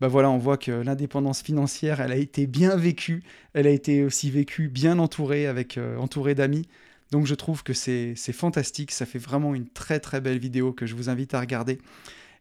bah 0.02 0.08
voilà, 0.08 0.30
on 0.30 0.38
voit 0.38 0.58
que 0.58 0.72
l'indépendance 0.72 1.42
financière, 1.42 2.00
elle 2.00 2.12
a 2.12 2.16
été 2.16 2.48
bien 2.48 2.78
vécue, 2.78 3.24
elle 3.54 3.68
a 3.68 3.72
été 3.72 4.04
aussi 4.04 4.32
vécue 4.32 4.70
bien 4.70 4.98
entourée, 4.98 5.46
avec 5.46 5.78
euh, 5.78 5.98
entourée 5.98 6.36
d'amis. 6.36 6.68
Donc 7.12 7.26
je 7.26 7.36
trouve 7.36 7.64
que 7.64 7.74
c'est 7.74 8.16
fantastique, 8.32 8.92
ça 8.92 9.06
fait 9.06 9.20
vraiment 9.20 9.56
une 9.56 9.68
très 9.68 10.00
très 10.00 10.22
belle 10.22 10.38
vidéo 10.38 10.74
que 10.74 10.86
je 10.86 10.96
vous 10.96 11.10
invite 11.10 11.34
à 11.34 11.40
regarder. 11.40 11.80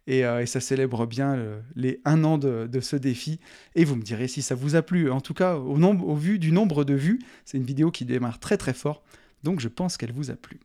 Et, 0.08 0.24
euh, 0.24 0.44
ça 0.46 0.60
célèbre 0.60 1.06
bien 1.06 1.38
les 1.76 2.00
un 2.04 2.24
an 2.24 2.36
de, 2.36 2.80
ce 2.80 2.96
défi. 2.96 3.38
Et 3.76 3.84
vous 3.84 3.94
me 3.94 4.02
direz 4.02 4.26
si 4.26 4.42
ça 4.42 4.56
vous 4.56 4.74
a 4.74 4.82
plu. 4.82 5.10
En 5.10 5.20
tout 5.20 5.34
cas, 5.34 5.54
au, 5.54 6.14
vu 6.16 6.40
du 6.40 6.50
nombre 6.50 6.82
de 6.84 6.94
vues, 6.94 7.20
c'est 7.44 7.58
une 7.58 7.64
vidéo 7.64 7.92
qui 7.92 8.04
démarre 8.04 8.40
très 8.40 8.56
très 8.56 8.74
fort. 8.74 9.02
Donc 9.44 9.60
je 9.60 9.68
pense 9.68 9.96
qu'elle 9.96 10.12
vous 10.12 10.30
a 10.30 10.34
plu. 10.34 10.58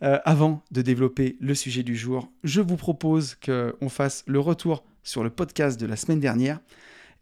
avant 0.00 0.62
de 0.72 0.82
développer 0.82 1.36
le 1.40 1.54
sujet 1.54 1.82
du 1.82 1.96
jour, 1.96 2.30
je 2.42 2.60
vous 2.60 2.76
propose 2.76 3.36
qu'on 3.36 3.88
fasse 3.88 4.24
le 4.26 4.40
retour 4.40 4.84
sur 5.02 5.24
le 5.24 5.30
podcast 5.30 5.80
de 5.80 5.86
la 5.86 5.96
semaine 5.96 6.20
dernière. 6.20 6.60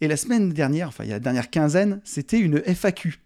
Et 0.00 0.08
la 0.08 0.16
semaine 0.16 0.50
dernière, 0.50 0.88
enfin 0.88 1.04
il 1.04 1.10
y 1.10 1.12
a 1.12 1.16
la 1.16 1.20
dernière 1.20 1.48
quinzaine, 1.48 2.00
c'était 2.02 2.40
une 2.40 2.60
FAQ. 2.64 3.20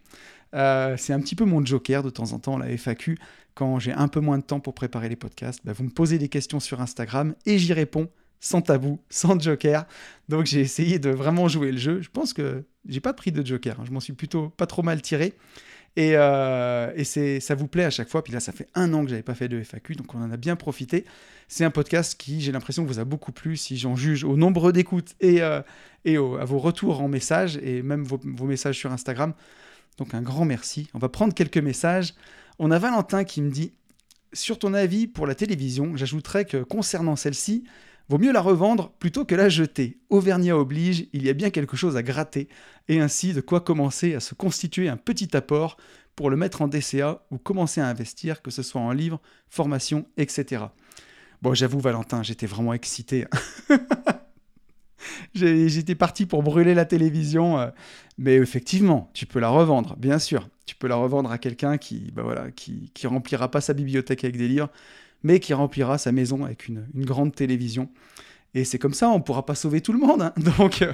Euh, 0.54 0.96
c'est 0.96 1.12
un 1.12 1.20
petit 1.20 1.34
peu 1.34 1.44
mon 1.44 1.64
joker 1.64 2.02
de 2.02 2.10
temps 2.10 2.32
en 2.32 2.38
temps, 2.38 2.58
la 2.58 2.68
FAQ. 2.76 3.18
Quand 3.54 3.78
j'ai 3.78 3.92
un 3.92 4.08
peu 4.08 4.20
moins 4.20 4.38
de 4.38 4.42
temps 4.42 4.60
pour 4.60 4.74
préparer 4.74 5.08
les 5.08 5.16
podcasts, 5.16 5.60
bah, 5.64 5.72
vous 5.72 5.84
me 5.84 5.90
posez 5.90 6.18
des 6.18 6.28
questions 6.28 6.60
sur 6.60 6.80
Instagram 6.80 7.34
et 7.46 7.58
j'y 7.58 7.72
réponds 7.72 8.08
sans 8.40 8.60
tabou, 8.60 9.00
sans 9.10 9.40
joker. 9.40 9.86
Donc 10.28 10.46
j'ai 10.46 10.60
essayé 10.60 10.98
de 10.98 11.10
vraiment 11.10 11.48
jouer 11.48 11.72
le 11.72 11.78
jeu. 11.78 12.02
Je 12.02 12.10
pense 12.10 12.32
que 12.32 12.64
j'ai 12.88 13.00
pas 13.00 13.12
pris 13.12 13.32
de 13.32 13.44
joker, 13.44 13.80
hein. 13.80 13.84
je 13.86 13.92
m'en 13.92 14.00
suis 14.00 14.12
plutôt 14.12 14.50
pas 14.50 14.66
trop 14.66 14.82
mal 14.82 15.02
tiré. 15.02 15.34
Et, 15.98 16.12
euh, 16.14 16.92
et 16.94 17.04
c'est, 17.04 17.40
ça 17.40 17.54
vous 17.54 17.66
plaît 17.66 17.84
à 17.84 17.90
chaque 17.90 18.10
fois. 18.10 18.22
Puis 18.22 18.32
là, 18.32 18.40
ça 18.40 18.52
fait 18.52 18.68
un 18.74 18.92
an 18.92 19.02
que 19.02 19.08
j'avais 19.08 19.22
pas 19.22 19.34
fait 19.34 19.48
de 19.48 19.62
FAQ, 19.62 19.94
donc 19.94 20.14
on 20.14 20.22
en 20.22 20.30
a 20.30 20.36
bien 20.36 20.54
profité. 20.54 21.06
C'est 21.48 21.64
un 21.64 21.70
podcast 21.70 22.20
qui, 22.20 22.42
j'ai 22.42 22.52
l'impression, 22.52 22.84
vous 22.84 22.98
a 22.98 23.04
beaucoup 23.04 23.32
plu 23.32 23.56
si 23.56 23.78
j'en 23.78 23.96
juge 23.96 24.22
au 24.22 24.36
nombre 24.36 24.72
d'écoutes 24.72 25.14
et, 25.20 25.40
euh, 25.40 25.62
à 26.04 26.44
vos 26.44 26.58
retours 26.58 27.00
en 27.00 27.08
message 27.08 27.58
et 27.62 27.82
même 27.82 28.04
vos 28.04 28.44
messages 28.44 28.76
sur 28.76 28.92
Instagram. 28.92 29.32
Donc 29.98 30.14
un 30.14 30.22
grand 30.22 30.44
merci. 30.44 30.88
On 30.94 30.98
va 30.98 31.08
prendre 31.08 31.34
quelques 31.34 31.58
messages. 31.58 32.14
On 32.58 32.70
a 32.70 32.78
Valentin 32.78 33.24
qui 33.24 33.42
me 33.42 33.50
dit 33.50 33.72
Sur 34.32 34.58
ton 34.58 34.74
avis 34.74 35.06
pour 35.06 35.26
la 35.26 35.34
télévision, 35.34 35.96
j'ajouterais 35.96 36.44
que 36.44 36.62
concernant 36.62 37.16
celle-ci, 37.16 37.64
vaut 38.08 38.18
mieux 38.18 38.32
la 38.32 38.40
revendre 38.40 38.92
plutôt 38.98 39.24
que 39.24 39.34
la 39.34 39.48
jeter. 39.48 39.98
Auvergnat 40.10 40.56
oblige, 40.56 41.06
il 41.12 41.24
y 41.24 41.30
a 41.30 41.32
bien 41.32 41.50
quelque 41.50 41.76
chose 41.76 41.96
à 41.96 42.02
gratter, 42.02 42.48
et 42.88 43.00
ainsi 43.00 43.32
de 43.32 43.40
quoi 43.40 43.60
commencer 43.60 44.14
à 44.14 44.20
se 44.20 44.34
constituer 44.34 44.88
un 44.88 44.96
petit 44.96 45.36
apport 45.36 45.76
pour 46.14 46.30
le 46.30 46.36
mettre 46.36 46.62
en 46.62 46.68
DCA 46.68 47.24
ou 47.30 47.38
commencer 47.38 47.80
à 47.80 47.88
investir, 47.88 48.42
que 48.42 48.50
ce 48.50 48.62
soit 48.62 48.80
en 48.80 48.92
livres, 48.92 49.20
formation, 49.48 50.06
etc. 50.16 50.64
Bon, 51.42 51.52
j'avoue, 51.52 51.80
Valentin, 51.80 52.22
j'étais 52.22 52.46
vraiment 52.46 52.72
excité. 52.72 53.26
J'étais 55.34 55.94
parti 55.94 56.26
pour 56.26 56.42
brûler 56.42 56.74
la 56.74 56.84
télévision, 56.84 57.58
euh, 57.58 57.68
mais 58.18 58.36
effectivement, 58.36 59.10
tu 59.12 59.26
peux 59.26 59.38
la 59.38 59.48
revendre, 59.48 59.96
bien 59.96 60.18
sûr. 60.18 60.48
Tu 60.66 60.74
peux 60.74 60.88
la 60.88 60.96
revendre 60.96 61.30
à 61.30 61.38
quelqu'un 61.38 61.78
qui, 61.78 62.10
bah 62.12 62.22
voilà, 62.22 62.50
qui, 62.50 62.90
qui 62.94 63.06
remplira 63.06 63.50
pas 63.50 63.60
sa 63.60 63.72
bibliothèque 63.72 64.24
avec 64.24 64.36
des 64.36 64.48
livres, 64.48 64.70
mais 65.22 65.40
qui 65.40 65.54
remplira 65.54 65.98
sa 65.98 66.12
maison 66.12 66.44
avec 66.44 66.68
une, 66.68 66.86
grande 66.94 67.34
télévision. 67.34 67.88
Et 68.54 68.64
c'est 68.64 68.78
comme 68.78 68.94
ça, 68.94 69.08
on 69.10 69.20
pourra 69.20 69.44
pas 69.46 69.54
sauver 69.54 69.80
tout 69.80 69.92
le 69.92 69.98
monde. 69.98 70.22
Hein. 70.22 70.32
Donc, 70.58 70.82
euh, 70.82 70.92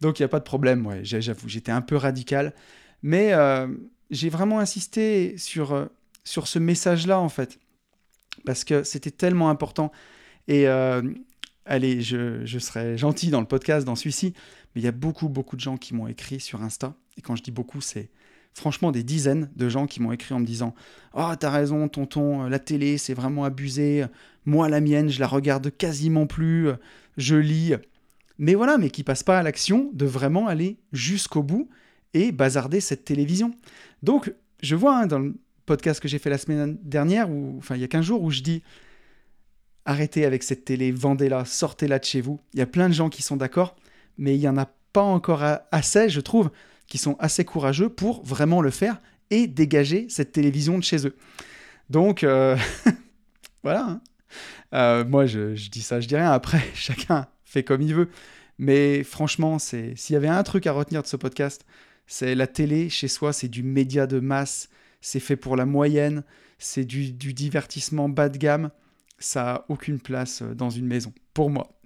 donc 0.00 0.18
il 0.18 0.22
n'y 0.22 0.26
a 0.26 0.28
pas 0.28 0.38
de 0.38 0.44
problème. 0.44 0.86
Ouais, 0.86 1.00
j'avoue, 1.02 1.48
j'étais 1.48 1.72
un 1.72 1.80
peu 1.80 1.96
radical, 1.96 2.54
mais 3.02 3.32
euh, 3.32 3.66
j'ai 4.10 4.28
vraiment 4.28 4.60
insisté 4.60 5.36
sur 5.38 5.88
sur 6.22 6.46
ce 6.46 6.60
message-là 6.60 7.18
en 7.18 7.28
fait, 7.28 7.58
parce 8.44 8.62
que 8.62 8.84
c'était 8.84 9.10
tellement 9.10 9.50
important. 9.50 9.90
Et 10.46 10.66
allez, 11.66 12.00
je, 12.00 12.58
serai 12.58 12.96
gentil 12.96 13.30
dans 13.30 13.40
le 13.40 13.46
podcast, 13.46 13.86
dans 13.86 13.96
celui-ci, 13.96 14.32
mais 14.74 14.80
il 14.80 14.84
y 14.84 14.88
a 14.88 14.92
beaucoup, 14.92 15.28
beaucoup 15.28 15.56
de 15.56 15.60
gens 15.60 15.76
qui 15.76 15.94
m'ont 15.94 16.06
écrit 16.06 16.40
sur 16.40 16.62
Insta. 16.62 16.94
Et 17.18 17.20
quand 17.20 17.36
je 17.36 17.42
dis 17.42 17.50
beaucoup, 17.50 17.80
c'est 17.80 18.08
franchement 18.54 18.90
des 18.90 19.02
dizaines 19.02 19.50
de 19.54 19.68
gens 19.68 19.86
qui 19.86 20.00
m'ont 20.00 20.12
écrit 20.12 20.34
en 20.34 20.40
me 20.40 20.46
disant 20.46 20.74
Oh, 21.14 21.32
t'as 21.38 21.50
raison, 21.50 21.88
tonton, 21.88 22.44
la 22.44 22.58
télé, 22.58 22.98
c'est 22.98 23.14
vraiment 23.14 23.44
abusé. 23.44 24.06
Moi, 24.44 24.68
la 24.68 24.80
mienne, 24.80 25.10
je 25.10 25.20
la 25.20 25.26
regarde 25.26 25.70
quasiment 25.76 26.26
plus. 26.26 26.70
Je 27.16 27.36
lis. 27.36 27.74
Mais 28.38 28.54
voilà, 28.54 28.78
mais 28.78 28.90
qui 28.90 29.02
passent 29.02 29.22
pas 29.22 29.38
à 29.38 29.42
l'action 29.42 29.90
de 29.92 30.06
vraiment 30.06 30.46
aller 30.46 30.78
jusqu'au 30.92 31.42
bout 31.42 31.68
et 32.14 32.32
bazarder 32.32 32.80
cette 32.80 33.04
télévision. 33.04 33.54
Donc, 34.02 34.32
je 34.62 34.74
vois 34.74 34.98
hein, 34.98 35.06
dans 35.06 35.18
le 35.18 35.34
podcast 35.64 36.00
que 36.00 36.08
j'ai 36.08 36.18
fait 36.18 36.30
la 36.30 36.38
semaine 36.38 36.78
dernière, 36.82 37.30
ou 37.30 37.56
enfin 37.58 37.74
il 37.74 37.80
y 37.80 37.84
a 37.84 37.88
15 37.88 38.04
jours, 38.04 38.22
où 38.22 38.30
je 38.30 38.40
dis 38.40 38.62
arrêtez 39.86 40.26
avec 40.26 40.42
cette 40.42 40.64
télé, 40.64 40.90
vendez-la, 40.90 41.44
sortez-la 41.44 41.98
de 41.98 42.04
chez 42.04 42.20
vous. 42.20 42.40
Il 42.52 42.58
y 42.58 42.62
a 42.62 42.66
plein 42.66 42.88
de 42.88 42.94
gens 42.94 43.08
qui 43.08 43.22
sont 43.22 43.36
d'accord, 43.36 43.76
mais 44.18 44.34
il 44.34 44.40
n'y 44.40 44.48
en 44.48 44.58
a 44.58 44.68
pas 44.92 45.02
encore 45.02 45.42
assez, 45.72 46.08
je 46.08 46.20
trouve, 46.20 46.50
qui 46.86 46.98
sont 46.98 47.16
assez 47.18 47.44
courageux 47.44 47.88
pour 47.88 48.24
vraiment 48.24 48.60
le 48.60 48.70
faire 48.70 49.00
et 49.30 49.46
dégager 49.46 50.06
cette 50.08 50.32
télévision 50.32 50.78
de 50.78 50.84
chez 50.84 51.06
eux. 51.06 51.16
Donc, 51.88 52.24
euh, 52.24 52.56
voilà. 53.62 53.86
Hein. 53.86 54.00
Euh, 54.74 55.04
moi, 55.04 55.26
je, 55.26 55.54
dis 55.68 55.82
ça, 55.82 56.00
je 56.00 56.08
dis 56.08 56.16
rien. 56.16 56.30
Après, 56.30 56.62
chacun 56.74 57.26
fait 57.44 57.62
comme 57.62 57.82
il 57.82 57.94
veut. 57.94 58.08
Mais 58.58 59.04
franchement, 59.04 59.58
s'il 59.58 59.94
y 60.10 60.16
avait 60.16 60.28
un 60.28 60.42
truc 60.42 60.66
à 60.66 60.72
retenir 60.72 61.02
de 61.02 61.06
ce 61.06 61.16
podcast, 61.16 61.64
c'est 62.06 62.34
la 62.34 62.46
télé 62.46 62.88
chez 62.88 63.08
soi, 63.08 63.32
c'est 63.32 63.48
du 63.48 63.62
média 63.62 64.06
de 64.06 64.18
masse, 64.18 64.70
c'est 65.00 65.20
fait 65.20 65.36
pour 65.36 65.56
la 65.56 65.66
moyenne, 65.66 66.24
c'est 66.58 66.84
du 66.84 67.12
divertissement 67.12 68.08
bas 68.08 68.30
de 68.30 68.38
gamme 68.38 68.70
ça 69.18 69.44
n'a 69.44 69.64
aucune 69.68 70.00
place 70.00 70.42
euh, 70.42 70.54
dans 70.54 70.70
une 70.70 70.86
maison, 70.86 71.12
pour 71.34 71.50
moi. 71.50 71.78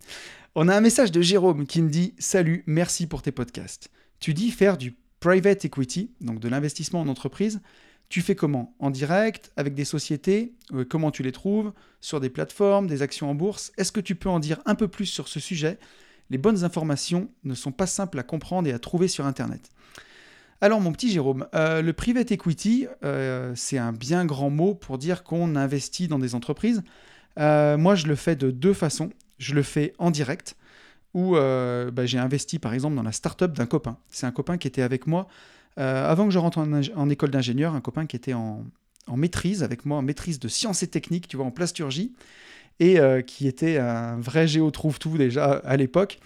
On 0.55 0.69
a 0.69 0.77
un 0.77 0.81
message 0.81 1.13
de 1.13 1.23
Jérôme 1.23 1.67
qui 1.67 1.83
me 1.83 1.89
dit 1.89 2.15
Salut, 2.19 2.65
merci 2.67 3.07
pour 3.07 3.23
tes 3.23 3.33
podcasts. 3.33 3.91
Tu 4.19 4.35
dis 4.35 4.51
faire 4.51 4.77
du 4.77 4.97
private 5.21 5.65
equity, 5.65 6.11
donc 6.21 6.41
de 6.41 6.49
l'investissement 6.49 7.01
en 7.01 7.09
entreprise. 7.09 7.61
Tu 8.09 8.23
fais 8.23 8.35
comment? 8.35 8.75
En 8.81 8.91
direct, 8.91 9.53
avec 9.57 9.75
des 9.75 9.85
sociétés? 9.85 10.55
Euh, 10.73 10.85
Comment 10.85 11.13
tu 11.13 11.23
les 11.23 11.31
trouves? 11.31 11.73
Sur 12.01 12.19
des 12.19 12.31
plateformes, 12.31 12.89
des 12.89 13.03
actions 13.03 13.31
en 13.31 13.35
bourse? 13.35 13.71
Est-ce 13.77 13.93
que 13.93 14.01
tu 14.01 14.17
peux 14.17 14.29
en 14.29 14.41
dire 14.41 14.61
un 14.67 14.75
peu 14.75 14.89
plus 14.89 15.07
sur 15.07 15.29
ce 15.29 15.39
sujet? 15.39 15.79
Les 16.31 16.39
bonnes 16.39 16.65
informations 16.65 17.31
ne 17.45 17.55
sont 17.55 17.73
pas 17.73 17.87
simples 17.87 18.19
à 18.19 18.23
comprendre 18.23 18.69
et 18.69 18.73
à 18.73 18.79
trouver 18.79 19.09
sur 19.09 19.27
Internet. 19.27 19.71
Alors 20.61 20.81
mon 20.81 20.93
petit 20.93 21.11
Jérôme, 21.11 21.47
euh, 21.55 21.81
le 21.81 21.93
private 21.93 22.33
equity, 22.33 22.87
c'est 23.55 23.79
un 23.79 23.93
bien 23.93 24.25
grand 24.27 24.51
mot 24.51 24.75
pour 24.75 24.99
dire 24.99 25.23
qu'on 25.23 25.57
investit 25.57 26.07
dans 26.07 26.19
des 26.19 26.35
entreprises. 26.35 26.83
Euh, 27.39 27.77
moi, 27.77 27.95
je 27.95 28.07
le 28.07 28.15
fais 28.15 28.37
de 28.37 28.51
deux 28.51 28.75
façons. 28.75 29.11
Je 29.39 29.55
le 29.55 29.63
fais 29.63 29.95
en 29.99 30.11
direct, 30.11 30.57
où 31.15 31.37
euh, 31.37 31.91
bah, 31.91 32.05
j'ai 32.05 32.19
investi 32.19 32.59
par 32.59 32.75
exemple 32.75 32.97
dans 32.97 33.03
la 33.03 33.13
start-up 33.13 33.53
d'un 33.53 33.67
copain. 33.67 33.97
C'est 34.11 34.27
un 34.27 34.33
copain 34.33 34.59
qui 34.59 34.69
était 34.69 34.83
avec 34.83 35.07
moi 35.07 35.29
euh, 35.79 36.11
avant 36.11 36.27
que 36.27 36.31
je 36.33 36.39
rentre 36.39 36.59
en, 36.59 37.11
école 37.11 37.31
d'ingénieur, 37.31 37.75
un 37.75 37.81
copain 37.81 38.05
qui 38.05 38.17
était 38.17 38.35
en, 38.35 38.65
maîtrise 39.17 39.63
avec 39.63 39.87
moi, 39.87 39.99
en 39.99 40.03
maîtrise 40.03 40.39
de 40.39 40.49
sciences 40.49 40.83
et 40.83 40.89
techniques, 40.89 41.27
tu 41.27 41.37
vois, 41.37 41.47
en 41.47 41.51
plasturgie, 41.51 42.13
et 42.81 42.99
qui 43.27 43.47
était 43.49 43.79
un 43.79 44.19
vrai 44.21 44.47
géo 44.47 44.71
trouve-tout 44.71 45.19
déjà 45.19 45.53
à 45.65 45.77
l'époque. 45.77 46.19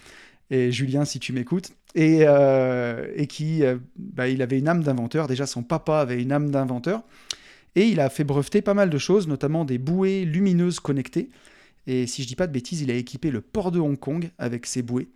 Et 0.51 0.71
Julien, 0.71 1.05
si 1.05 1.19
tu 1.19 1.33
m'écoutes, 1.33 1.71
et, 1.95 2.25
et 3.15 3.27
qui, 3.27 3.63
bah, 3.97 4.27
il 4.27 4.41
avait 4.41 4.59
une 4.59 4.67
âme 4.67 4.83
d'inventeur. 4.83 5.27
Déjà, 5.27 5.47
son 5.47 5.63
papa 5.63 5.99
avait 5.99 6.21
une 6.21 6.31
âme 6.31 6.51
d'inventeur. 6.51 7.03
Et 7.75 7.87
il 7.87 7.99
a 7.99 8.09
fait 8.09 8.23
breveter 8.23 8.61
pas 8.61 8.73
mal 8.73 8.89
de 8.89 8.97
choses, 8.97 9.27
notamment 9.27 9.65
des 9.65 9.77
bouées 9.77 10.25
lumineuses 10.25 10.79
connectées. 10.79 11.29
Et 11.87 12.07
si 12.07 12.23
je 12.23 12.27
dis 12.27 12.35
pas 12.35 12.47
de 12.47 12.51
bêtises, 12.51 12.81
il 12.81 12.89
a 12.89 12.95
équipé 12.95 13.31
le 13.31 13.41
port 13.41 13.71
de 13.71 13.79
Hong 13.79 13.99
Kong 13.99 14.31
avec 14.37 14.65
ces 14.65 14.81
bouées. 14.81 15.09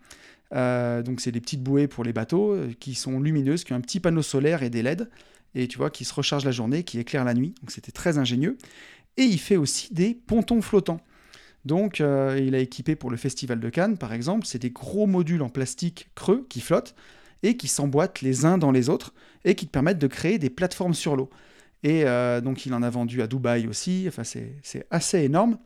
Euh, 0.53 1.03
donc 1.03 1.21
c'est 1.21 1.31
des 1.31 1.41
petites 1.41 1.61
bouées 1.63 1.87
pour 1.87 2.03
les 2.03 2.13
bateaux 2.13 2.53
euh, 2.53 2.71
qui 2.79 2.95
sont 2.95 3.19
lumineuses, 3.19 3.63
qui 3.63 3.73
ont 3.73 3.75
un 3.75 3.81
petit 3.81 3.99
panneau 3.99 4.21
solaire 4.21 4.63
et 4.63 4.69
des 4.69 4.81
LED, 4.81 5.09
et 5.55 5.67
tu 5.67 5.77
vois, 5.77 5.89
qui 5.89 6.05
se 6.05 6.13
rechargent 6.13 6.45
la 6.45 6.51
journée, 6.51 6.83
qui 6.83 6.99
éclairent 6.99 7.25
la 7.25 7.33
nuit. 7.33 7.53
Donc 7.61 7.71
c'était 7.71 7.91
très 7.91 8.17
ingénieux. 8.17 8.57
Et 9.17 9.23
il 9.23 9.39
fait 9.39 9.57
aussi 9.57 9.93
des 9.93 10.13
pontons 10.13 10.61
flottants. 10.61 11.01
Donc 11.65 12.01
euh, 12.01 12.39
il 12.41 12.55
a 12.55 12.59
équipé 12.59 12.95
pour 12.95 13.11
le 13.11 13.17
Festival 13.17 13.59
de 13.59 13.69
Cannes, 13.69 13.97
par 13.97 14.13
exemple, 14.13 14.45
c'est 14.45 14.59
des 14.59 14.71
gros 14.71 15.07
modules 15.07 15.41
en 15.41 15.49
plastique 15.49 16.09
creux 16.15 16.45
qui 16.49 16.61
flottent 16.61 16.95
et 17.43 17.57
qui 17.57 17.67
s'emboîtent 17.67 18.21
les 18.21 18.45
uns 18.45 18.57
dans 18.57 18.71
les 18.71 18.89
autres 18.89 19.13
et 19.45 19.55
qui 19.55 19.65
te 19.65 19.71
permettent 19.71 19.99
de 19.99 20.07
créer 20.07 20.39
des 20.39 20.49
plateformes 20.49 20.93
sur 20.93 21.15
l'eau. 21.15 21.29
Et 21.83 22.03
euh, 22.05 22.41
donc 22.41 22.65
il 22.65 22.73
en 22.73 22.83
a 22.83 22.89
vendu 22.89 23.21
à 23.21 23.27
Dubaï 23.27 23.67
aussi, 23.67 24.05
enfin 24.07 24.23
c'est 24.23 24.85
assez 24.91 25.23
énorme. 25.23 25.57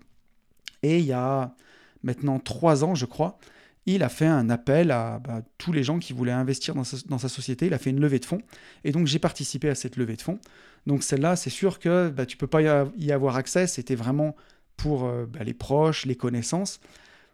Et 0.84 1.00
il 1.00 1.06
y 1.06 1.14
a 1.14 1.56
maintenant 2.04 2.40
trois 2.40 2.84
ans, 2.84 2.94
je 2.94 3.06
crois, 3.06 3.40
il 3.86 4.04
a 4.04 4.10
fait 4.10 4.26
un 4.28 4.50
appel 4.50 4.92
à 4.92 5.20
bah, 5.20 5.42
tous 5.58 5.72
les 5.72 5.84
gens 5.84 6.00
qui 6.00 6.14
voulaient 6.14 6.32
investir 6.32 6.76
dans 6.76 6.84
sa, 6.84 7.30
société. 7.30 7.68
Il 7.68 7.74
a 7.74 7.78
fait 7.78 7.90
une 7.90 8.00
levée 8.00 8.20
de 8.20 8.26
fonds. 8.26 8.42
Et 8.84 8.92
donc 8.92 9.08
j'ai 9.08 9.20
participé 9.20 9.70
à 9.70 9.76
cette 9.76 9.98
levée 9.98 10.16
de 10.16 10.22
fonds. 10.22 10.40
Donc 10.86 11.04
celle-là, 11.04 11.36
c'est 11.36 11.50
sûr 11.50 11.80
que 11.80 12.10
bah, 12.10 12.26
tu 12.26 12.36
ne 12.36 12.40
peux 12.40 12.48
pas 12.48 12.62
y 12.62 13.12
avoir 13.12 13.36
accès. 13.36 13.68
C'était 13.68 13.96
vraiment 13.96 14.36
pour 14.78 15.06
euh, 15.06 15.26
bah, 15.26 15.44
les 15.44 15.54
proches, 15.54 16.06
les 16.06 16.16
connaissances. 16.16 16.80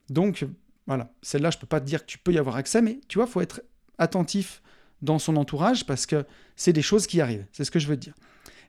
Donc 0.10 0.46
voilà, 0.88 1.12
celle-là, 1.22 1.52
je 1.52 1.58
ne 1.58 1.62
peux 1.62 1.68
pas 1.68 1.80
te 1.80 1.86
dire 1.86 2.02
que 2.02 2.12
tu 2.12 2.18
peux 2.18 2.34
y 2.34 2.40
avoir 2.40 2.56
accès, 2.56 2.82
mais 2.82 3.00
tu 3.08 3.20
vois, 3.20 3.28
il 3.28 3.32
faut 3.32 3.42
être 3.42 3.62
attentif 4.00 4.62
dans 5.02 5.20
son 5.20 5.38
entourage 5.38 5.86
parce 5.86 6.06
que 6.06 6.26
c'est 6.56 6.74
des 6.74 6.82
choses 6.82 7.06
qui 7.08 7.22
arrivent. 7.22 7.46
C'est 7.52 7.64
ce 7.64 7.72
que 7.72 7.80
je 7.80 7.88
veux 7.88 7.96
te 7.96 8.02
dire. 8.02 8.16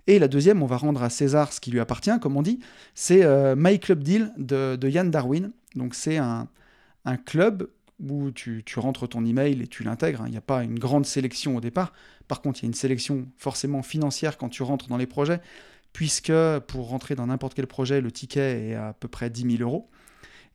Et 0.07 0.19
la 0.19 0.28
deuxième, 0.28 0.62
on 0.62 0.66
va 0.66 0.76
rendre 0.76 1.02
à 1.02 1.11
César 1.11 1.52
ce 1.52 1.61
qui 1.61 1.71
lui 1.71 1.80
appartient, 1.80 2.19
comme 2.21 2.37
on 2.37 2.42
dit, 2.42 2.61
c'est 2.95 3.25
euh, 3.25 3.54
My 3.57 3.78
Club 3.78 4.02
Deal 4.02 4.33
de, 4.38 4.88
Yann 4.88 5.11
Darwin. 5.11 5.52
Donc 5.76 5.95
c'est 5.95 6.16
un, 6.16 6.49
club 7.26 7.69
où 8.00 8.30
tu, 8.30 8.62
rentres 8.76 9.09
ton 9.09 9.25
email 9.25 9.61
et 9.62 9.66
tu 9.66 9.83
l'intègres. 9.85 10.23
Hein. 10.23 10.26
Il 10.26 10.33
n'y 10.33 10.37
a 10.37 10.42
pas 10.42 10.62
une 10.62 10.78
grande 10.78 11.07
sélection 11.07 11.57
au 11.57 11.61
départ. 11.61 11.92
Par 12.28 12.40
contre, 12.40 12.61
il 12.61 12.62
y 12.62 12.66
a 12.66 12.69
une 12.69 12.75
sélection 12.75 13.26
forcément 13.37 13.83
financière 13.83 14.38
quand 14.38 14.49
tu 14.49 14.62
rentres 14.62 14.88
dans 14.88 14.97
les 14.97 15.07
projets, 15.07 15.40
puisque 15.92 16.33
pour 16.66 16.88
rentrer 16.88 17.14
dans 17.14 17.26
n'importe 17.26 17.54
quel 17.54 17.66
projet, 17.66 18.00
le 18.00 18.11
ticket 18.11 18.71
est 18.71 18.75
à 18.75 18.95
peu 18.99 19.09
près 19.09 19.30
10 19.30 19.59
000 19.59 19.62
euros. 19.62 19.90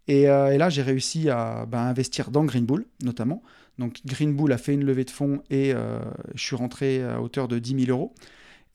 Et, 0.08 0.30
euh, 0.30 0.58
là, 0.58 0.70
j'ai 0.70 0.82
réussi 0.82 1.30
à 1.30 1.66
bah, 1.66 1.82
investir 1.82 2.32
dans 2.32 2.46
Green 2.46 2.66
Bull, 2.66 2.86
notamment. 3.04 3.42
Donc 3.78 4.00
Green 4.06 4.34
Bull 4.34 4.52
a 4.54 4.58
fait 4.58 4.74
une 4.74 4.86
levée 4.86 5.04
de 5.04 5.12
fonds 5.12 5.42
et 5.50 5.74
euh, 5.74 6.00
je 6.34 6.44
suis 6.44 6.56
rentré 6.56 7.04
à 7.04 7.22
hauteur 7.22 7.48
de 7.48 7.60
10 7.60 7.86
000 7.86 7.98
euros. 7.98 8.14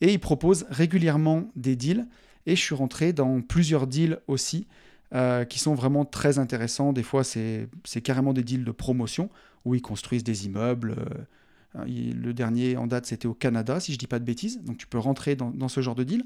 Et 0.01 0.13
il 0.13 0.19
propose 0.19 0.67
régulièrement 0.71 1.51
des 1.57 1.77
deals. 1.77 2.07
Et 2.47 2.57
je 2.57 2.61
suis 2.61 2.75
rentré 2.75 3.13
dans 3.13 3.41
plusieurs 3.43 3.87
deals 3.87 4.19
aussi 4.27 4.67
euh, 5.15 5.45
qui 5.45 5.59
sont 5.59 5.75
vraiment 5.75 6.05
très 6.05 6.39
intéressants. 6.39 6.93
Des 6.93 7.03
fois, 7.03 7.23
c'est 7.25 7.69
carrément 8.03 8.33
des 8.33 8.43
deals 8.43 8.65
de 8.65 8.73
promotion 8.73 9.29
où 9.65 9.75
ils 9.75 9.83
construisent 9.83 10.25
des 10.25 10.47
immeubles. 10.47 10.97
le 11.75 12.33
dernier 12.33 12.77
en 12.77 12.87
date, 12.87 13.07
c'était 13.07 13.29
au 13.29 13.35
Canada, 13.35 13.79
si 13.79 13.93
je 13.93 13.97
ne 13.97 14.01
dis 14.01 14.07
pas 14.07 14.19
de 14.19 14.25
bêtises. 14.25 14.63
Donc 14.63 14.79
tu 14.79 14.87
peux 14.87 14.99
rentrer 14.99 15.37
dans, 15.37 15.51
dans 15.51 15.69
ce 15.69 15.81
genre 15.83 15.95
de 15.95 16.05
deal 16.05 16.25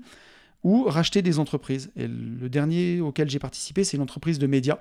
ou 0.65 0.85
racheter 0.85 1.23
des 1.23 1.39
entreprises. 1.39 1.91
Et 1.95 2.09
le 2.09 2.49
dernier 2.49 3.01
auquel 3.01 3.29
j'ai 3.29 3.39
participé, 3.39 3.85
c'est 3.85 3.97
une 3.97 4.03
entreprise 4.03 4.39
de 4.39 4.47
médias. 4.47 4.79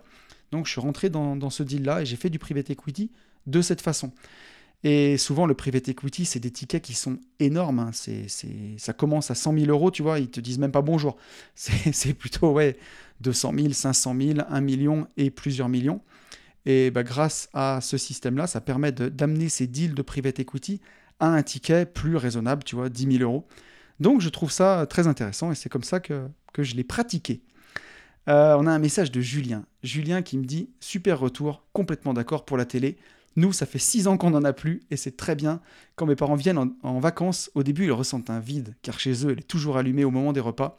Donc 0.51 0.65
je 0.65 0.71
suis 0.71 0.81
rentré 0.81 1.09
dans, 1.09 1.50
ce 1.50 1.62
deal-là 1.62 2.01
et 2.01 2.05
j'ai 2.05 2.15
fait 2.15 2.29
du 2.29 2.39
private 2.39 2.69
equity 2.69 3.12
de 3.45 3.62
cette 3.62 3.81
façon. 3.81 4.12
Et 4.83 5.17
souvent, 5.17 5.45
le 5.45 5.53
private 5.53 5.87
equity, 5.87 6.25
c'est 6.25 6.39
des 6.39 6.51
tickets 6.51 6.83
qui 6.83 6.93
sont 6.93 7.17
énormes. 7.39 7.79
Hein. 7.79 7.91
C'est, 7.93 8.27
ça 8.77 8.91
commence 8.91 9.31
à 9.31 9.35
100 9.35 9.57
000 9.57 9.71
euros, 9.71 9.91
tu 9.91 10.03
vois, 10.03 10.19
ils 10.19 10.29
te 10.29 10.41
disent 10.41 10.59
même 10.59 10.73
pas 10.73 10.81
bonjour. 10.81 11.15
C'est, 11.55 12.13
plutôt 12.13 12.51
ouais, 12.51 12.77
200 13.21 13.53
000, 13.57 13.73
500 13.73 14.15
000, 14.19 14.39
1 14.47 14.61
million 14.61 15.07
et 15.15 15.31
plusieurs 15.31 15.69
millions. 15.69 16.01
Et 16.65 16.91
bah, 16.91 17.03
grâce 17.03 17.49
à 17.53 17.79
ce 17.81 17.97
système-là, 17.97 18.47
ça 18.47 18.59
permet 18.61 18.91
d'amener 18.91 19.49
ces 19.49 19.67
deals 19.67 19.95
de 19.95 20.01
private 20.01 20.39
equity 20.39 20.81
à 21.19 21.27
un 21.27 21.43
ticket 21.43 21.85
plus 21.85 22.17
raisonnable, 22.17 22.63
tu 22.63 22.75
vois, 22.75 22.89
10 22.89 23.17
000 23.17 23.23
euros. 23.23 23.47
Donc 23.99 24.21
je 24.21 24.29
trouve 24.29 24.51
ça 24.51 24.85
très 24.89 25.07
intéressant 25.07 25.51
et 25.51 25.55
c'est 25.55 25.69
comme 25.69 25.83
ça 25.83 25.99
que, 25.99 26.27
je 26.57 26.75
l'ai 26.75 26.83
pratiqué. 26.83 27.41
Euh, 28.29 28.55
on 28.57 28.67
a 28.67 28.71
un 28.71 28.79
message 28.79 29.11
de 29.11 29.21
Julien. 29.21 29.65
Julien 29.83 30.21
qui 30.21 30.37
me 30.37 30.45
dit 30.45 30.69
Super 30.79 31.19
retour, 31.19 31.65
complètement 31.73 32.13
d'accord 32.13 32.45
pour 32.45 32.57
la 32.57 32.65
télé. 32.65 32.97
Nous, 33.35 33.51
ça 33.51 33.65
fait 33.65 33.79
six 33.79 34.07
ans 34.07 34.17
qu'on 34.17 34.29
n'en 34.29 34.43
a 34.43 34.53
plus 34.53 34.81
et 34.91 34.97
c'est 34.97 35.17
très 35.17 35.35
bien. 35.35 35.61
Quand 35.95 36.05
mes 36.05 36.15
parents 36.15 36.35
viennent 36.35 36.71
en, 36.83 36.99
vacances, 36.99 37.49
au 37.55 37.63
début, 37.63 37.85
ils 37.85 37.91
ressentent 37.91 38.29
un 38.29 38.39
vide 38.39 38.75
car 38.81 38.99
chez 38.99 39.25
eux, 39.25 39.31
elle 39.31 39.39
est 39.39 39.47
toujours 39.47 39.77
allumée 39.77 40.03
au 40.03 40.11
moment 40.11 40.33
des 40.33 40.39
repas. 40.39 40.77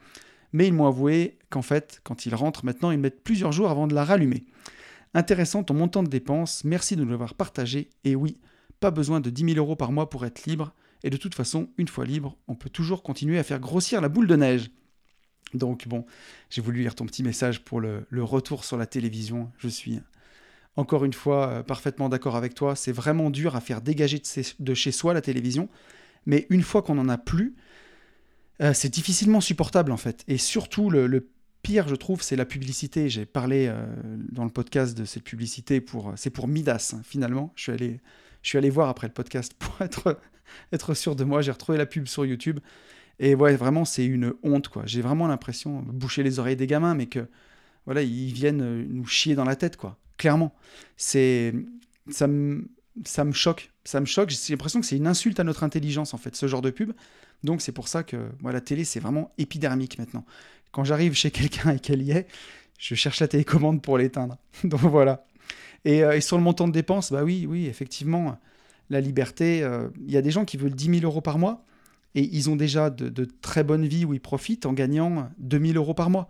Mais 0.53 0.69
ils 0.69 0.73
m'ont 0.73 0.87
avoué 0.87 1.39
qu'en 1.51 1.63
fait, 1.63 2.01
quand 2.05 2.27
ils 2.27 2.35
rentrent 2.35 2.65
maintenant, 2.65 2.93
ils 2.93 2.99
mettent 2.99 3.25
plusieurs 3.25 3.51
jours 3.51 3.71
avant 3.71 3.89
de 3.89 3.95
la 3.95 4.05
rallumer. 4.05 4.45
Intéressant 5.15 5.65
ton 5.65 5.75
montant 5.75 6.03
de 6.03 6.09
dépenses, 6.09 6.63
merci 6.65 6.95
de 6.97 7.05
nous 7.05 7.11
l'avoir 7.11 7.35
partagé. 7.35 7.91
Et 8.05 8.15
oui, 8.15 8.39
pas 8.79 8.93
besoin 8.93 9.21
de 9.21 9.31
10 9.31 9.55
000 9.55 9.59
euros 9.59 9.77
par 9.77 9.91
mois 9.91 10.09
pour 10.11 10.25
être 10.25 10.45
libre. 10.47 10.73
Et 11.03 11.11
de 11.11 11.17
toute 11.17 11.35
façon, 11.35 11.69
une 11.77 11.89
fois 11.89 12.05
libre, 12.05 12.37
on 12.49 12.55
peut 12.55 12.71
toujours 12.71 13.03
continuer 13.03 13.39
à 13.39 13.43
faire 13.43 13.61
grossir 13.61 14.01
la 14.01 14.09
boule 14.09 14.27
de 14.27 14.37
neige. 14.37 14.71
Donc 15.55 15.87
bon, 15.87 16.05
j'ai 16.51 16.61
voulu 16.61 16.81
lire 16.81 16.95
ton 16.95 17.07
petit 17.07 17.23
message 17.23 17.65
pour 17.65 17.81
le, 17.81 18.07
retour 18.13 18.65
sur 18.65 18.77
la 18.77 18.87
télévision. 18.87 19.51
Je 19.59 19.69
suis 19.69 20.01
encore 20.77 21.05
une 21.05 21.13
fois 21.13 21.49
euh, 21.49 21.63
parfaitement 21.63 22.09
d'accord 22.09 22.37
avec 22.37 22.55
toi. 22.55 22.77
C'est 22.77 22.93
vraiment 22.93 23.31
dur 23.31 23.57
à 23.57 23.61
faire 23.61 23.81
dégager 23.81 24.21
de, 24.59 24.75
chez 24.75 24.93
soi 24.93 25.15
la 25.15 25.21
télévision. 25.21 25.69
Mais 26.27 26.47
une 26.51 26.63
fois 26.63 26.83
qu'on 26.83 26.95
n'en 26.95 27.09
a 27.09 27.19
plus, 27.19 27.55
euh, 28.61 28.73
c'est 28.73 28.89
difficilement 28.89 29.41
supportable 29.41 29.93
en 29.93 29.97
fait. 29.97 30.25
Et 30.29 30.39
surtout, 30.39 30.91
le, 30.91 31.29
pire, 31.63 31.89
je 31.89 31.95
trouve, 31.95 32.23
c'est 32.23 32.37
la 32.37 32.45
publicité. 32.45 33.09
J'ai 33.09 33.25
parlé 33.25 33.69
euh, 33.69 33.87
dans 34.31 34.45
le 34.45 34.51
podcast 34.51 34.97
de 34.97 35.05
cette 35.05 35.25
publicité 35.25 35.81
pour, 35.81 36.13
c'est 36.17 36.31
pour 36.31 36.49
Midas 36.49 36.95
hein, 36.95 37.01
finalement. 37.05 37.53
Je 37.57 37.63
suis 37.63 37.73
allé, 37.73 38.01
je 38.43 38.49
suis 38.49 38.59
allé 38.59 38.71
voir 38.71 38.89
après 38.89 39.07
le 39.07 39.13
podcast 39.13 39.55
pour 39.59 39.81
être 39.81 40.19
être 40.73 40.95
sûr 40.95 41.17
de 41.17 41.25
moi. 41.25 41.43
J'ai 41.43 41.53
retrouvé 41.53 41.79
la 41.79 41.87
pub 41.87 42.07
sur 42.07 42.27
YouTube. 42.27 42.61
Et 43.21 43.35
ouais, 43.35 43.55
vraiment, 43.57 43.85
c'est 43.85 44.05
une 44.05 44.35
honte, 44.43 44.69
quoi. 44.69 44.83
J'ai 44.87 45.01
vraiment 45.01 45.29
l'impression 45.29 45.83
boucher 45.83 46.23
les 46.25 46.41
oreilles 46.41 46.57
des 46.57 46.67
gamins, 46.67 46.95
mais 46.95 47.07
que, 47.07 47.29
voilà, 47.87 48.03
ils 48.03 48.33
viennent 48.33 48.83
nous 48.89 49.07
chier 49.07 49.37
dans 49.37 49.45
la 49.45 49.55
tête, 49.55 49.77
quoi. 49.77 49.99
Clairement. 50.19 50.55
C'est. 50.97 51.55
Ça 52.11 52.27
me. 52.27 52.69
Ça 53.05 53.25
me 53.25 53.33
choque, 53.33 53.73
ça 53.83 53.99
me 53.99 54.07
choque. 54.07 54.31
J'ai 54.31 54.53
l'impression 54.53 54.81
que 54.81 54.87
c'est 54.87 54.97
une 54.97 55.09
insulte 55.09 55.41
à 55.41 55.45
notre 55.45 55.65
intelligence, 55.65 56.15
en 56.15 56.17
fait, 56.17 56.37
ce 56.37 56.47
genre 56.47 56.63
de 56.63 56.71
pub. 56.71 56.93
Donc, 57.43 57.61
c'est 57.61 57.73
pour 57.73 57.89
ça 57.89 58.05
que 58.05 58.17
moi, 58.41 58.53
la 58.53 58.61
télé, 58.61 58.85
c'est 58.85 59.01
vraiment 59.01 59.33
épidermique 59.37 59.99
maintenant. 59.99 60.25
Quand 60.71 60.85
j'arrive 60.85 61.15
chez 61.15 61.33
quelqu'un 61.33 61.73
et 61.73 61.81
qu'elle 61.81 62.03
y 62.03 62.13
est, 62.13 62.29
je 62.79 62.95
cherche 62.95 63.19
la 63.19 63.27
télécommande 63.27 63.83
pour 63.83 63.99
l'éteindre. 63.99 64.39
Donc, 64.65 64.81
voilà. 64.81 65.27
Et, 65.85 66.05
euh, 66.05 66.13
et, 66.17 66.21
sur 66.21 66.37
le 66.37 66.45
montant 66.45 66.69
de 66.69 66.73
dépenses, 66.73 67.11
bah 67.11 67.25
oui, 67.25 67.47
oui, 67.49 67.67
effectivement, 67.67 68.39
la 68.91 69.01
liberté. 69.01 69.63
Euh, 69.63 69.89
il 70.07 70.13
y 70.13 70.17
a 70.17 70.23
des 70.23 70.31
gens 70.31 70.45
qui 70.45 70.57
veulent 70.57 70.75
10 70.75 71.01
000 71.01 71.05
euros 71.05 71.21
par 71.21 71.39
mois 71.39 71.65
et 72.15 72.23
ils 72.23 72.49
ont 72.51 72.57
déjà 72.57 72.91
de, 72.91 73.25
très 73.25 73.65
bonnes 73.65 73.87
vies 73.87 74.05
où 74.05 74.15
ils 74.15 74.21
profitent 74.21 74.67
en 74.67 74.73
gagnant 74.73 75.31
2 75.39 75.67
000 75.67 75.73
euros 75.75 75.95
par 75.95 76.11
mois. 76.11 76.29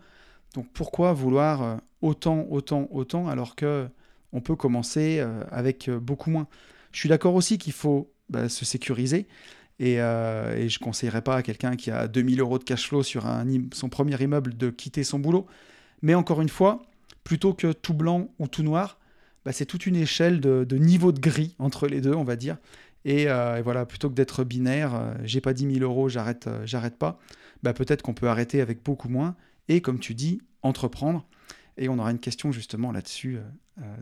Donc 0.54 0.66
pourquoi 0.72 1.12
vouloir 1.12 1.62
euh, 1.62 1.76
autant, 2.00 2.46
autant, 2.50 2.88
autant 2.90 3.28
alors 3.28 3.54
que 3.56 3.88
on 4.32 4.40
peut 4.40 4.56
commencer 4.56 5.18
euh, 5.20 5.44
avec 5.50 5.90
beaucoup 5.90 6.30
moins? 6.30 6.48
Je 6.92 7.00
suis 7.00 7.08
d'accord 7.08 7.34
aussi 7.34 7.58
qu'il 7.58 7.72
faut 7.72 8.10
bah, 8.30 8.48
se 8.48 8.64
sécuriser 8.64 9.26
et, 9.80 9.96
je 9.96 10.78
ne 10.78 10.84
conseillerais 10.84 11.22
pas 11.22 11.36
à 11.36 11.42
quelqu'un 11.42 11.76
qui 11.76 11.90
a 11.90 12.08
000 12.12 12.28
euros 12.38 12.58
de 12.58 12.64
cash 12.64 12.88
flow 12.88 13.02
sur 13.02 13.26
son 13.72 13.88
premier 13.88 14.20
immeuble 14.22 14.56
de 14.56 14.70
quitter 14.70 15.02
son 15.02 15.18
boulot. 15.18 15.46
Mais 16.02 16.14
encore 16.14 16.40
une 16.40 16.48
fois, 16.48 16.82
plutôt 17.24 17.54
que 17.54 17.72
tout 17.72 17.94
blanc 17.94 18.28
ou 18.38 18.46
tout 18.46 18.62
noir, 18.62 18.98
bah, 19.44 19.52
c'est 19.52 19.66
toute 19.66 19.86
une 19.86 19.96
échelle 19.96 20.40
de, 20.40 20.76
niveau 20.76 21.12
de 21.12 21.20
gris 21.20 21.54
entre 21.58 21.86
les 21.86 22.00
deux, 22.00 22.14
on 22.14 22.24
va 22.24 22.36
dire. 22.36 22.56
Et, 23.04 23.28
euh, 23.28 23.60
voilà, 23.62 23.84
plutôt 23.84 24.08
que 24.08 24.14
d'être 24.14 24.44
binaire, 24.44 24.94
euh, 24.94 25.14
j'ai 25.24 25.40
pas 25.40 25.52
10 25.52 25.74
000 25.78 25.84
euros, 25.84 26.08
j'arrête, 26.08 26.46
euh, 26.46 26.62
j'arrête 26.64 26.96
pas, 26.96 27.18
bah, 27.62 27.74
peut-être 27.74 28.02
qu'on 28.02 28.14
peut 28.14 28.28
arrêter 28.28 28.60
avec 28.62 28.82
beaucoup 28.82 29.08
moins 29.08 29.36
et, 29.68 29.80
comme 29.80 29.98
tu 29.98 30.14
dis, 30.14 30.40
entreprendre. 30.62 31.26
Et 31.76 31.88
on 31.88 31.98
aura 31.98 32.10
une 32.10 32.18
question 32.18 32.52
justement 32.52 32.92
là-dessus 32.92 33.38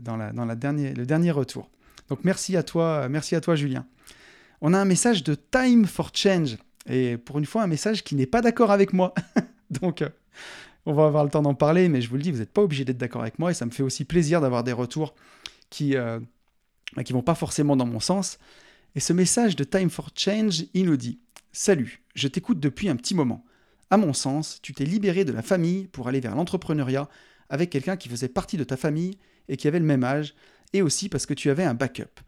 dans, 0.01 0.15
la, 0.15 0.31
dans 0.31 0.45
la 0.45 0.53
le 0.53 1.05
dernier 1.05 1.31
retour. 1.31 1.69
Donc 2.09 2.23
merci 2.23 2.55
à 2.55 2.63
toi, 2.63 3.09
merci 3.09 3.35
à 3.35 3.41
toi 3.41 3.55
Julien. 3.55 3.87
On 4.61 4.73
a 4.73 4.77
un 4.77 4.85
message 4.85 5.23
de 5.23 5.35
Time 5.35 5.85
for 5.85 6.11
Change. 6.13 6.57
Et 6.89 7.17
pour 7.17 7.37
une 7.37 7.45
fois, 7.45 7.63
un 7.63 7.67
message 7.67 8.03
qui 8.03 8.15
n'est 8.15 8.25
pas 8.25 8.41
d'accord 8.41 8.71
avec 8.71 8.93
moi. 8.93 9.13
Donc, 9.69 10.03
on 10.85 10.93
va 10.93 11.05
avoir 11.05 11.23
le 11.23 11.29
temps 11.29 11.41
d'en 11.41 11.53
parler, 11.53 11.89
mais 11.89 12.01
je 12.01 12.09
vous 12.09 12.15
le 12.15 12.21
dis, 12.21 12.31
vous 12.31 12.39
n'êtes 12.39 12.51
pas 12.51 12.61
obligé 12.61 12.85
d'être 12.85 12.97
d'accord 12.97 13.21
avec 13.21 13.39
moi, 13.39 13.51
et 13.51 13.53
ça 13.53 13.65
me 13.65 13.71
fait 13.71 13.83
aussi 13.83 14.05
plaisir 14.05 14.41
d'avoir 14.41 14.63
des 14.63 14.71
retours 14.71 15.15
qui 15.69 15.95
euh, 15.95 16.19
vont 16.95 17.21
pas 17.21 17.35
forcément 17.35 17.75
dans 17.75 17.85
mon 17.85 17.99
sens. 17.99 18.37
Et 18.95 18.99
ce 18.99 19.11
message 19.13 19.55
de 19.55 19.63
Time 19.63 19.89
for 19.89 20.11
Change, 20.15 20.65
il 20.73 20.85
nous 20.85 20.97
dit 20.97 21.19
Salut, 21.51 22.03
je 22.15 22.27
t'écoute 22.27 22.59
depuis 22.59 22.89
un 22.89 22.95
petit 22.95 23.15
moment. 23.15 23.43
À 23.93 23.97
mon 23.97 24.11
sens, 24.11 24.57
tu 24.63 24.73
t'es 24.73 24.85
libéré 24.85 25.23
de 25.23 25.31
la 25.31 25.43
famille 25.43 25.85
pour 25.85 26.07
aller 26.07 26.19
vers 26.19 26.33
l'entrepreneuriat 26.33 27.07
avec 27.47 27.69
quelqu'un 27.69 27.95
qui 27.95 28.09
faisait 28.09 28.27
partie 28.27 28.57
de 28.57 28.63
ta 28.63 28.75
famille 28.75 29.19
et 29.49 29.55
qui 29.55 29.67
avait 29.67 29.77
le 29.77 29.85
même 29.85 30.03
âge, 30.03 30.33
et 30.73 30.81
aussi 30.81 31.09
parce 31.09 31.27
que 31.27 31.35
tu 31.35 31.51
avais 31.51 31.63
un 31.63 31.75
backup. 31.75 32.19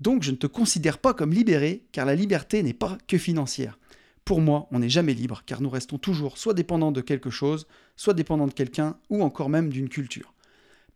Donc 0.00 0.22
je 0.22 0.32
ne 0.32 0.36
te 0.36 0.46
considère 0.46 0.98
pas 0.98 1.14
comme 1.14 1.32
libéré, 1.32 1.86
car 1.92 2.04
la 2.04 2.14
liberté 2.14 2.62
n'est 2.62 2.74
pas 2.74 2.98
que 3.08 3.16
financière. 3.16 3.78
Pour 4.26 4.42
moi, 4.42 4.68
on 4.70 4.80
n'est 4.80 4.90
jamais 4.90 5.14
libre, 5.14 5.44
car 5.46 5.62
nous 5.62 5.70
restons 5.70 5.96
toujours 5.96 6.36
soit 6.36 6.52
dépendants 6.52 6.92
de 6.92 7.00
quelque 7.00 7.30
chose, 7.30 7.66
soit 7.96 8.12
dépendants 8.12 8.46
de 8.46 8.52
quelqu'un, 8.52 8.98
ou 9.08 9.22
encore 9.22 9.48
même 9.48 9.70
d'une 9.70 9.88
culture. 9.88 10.34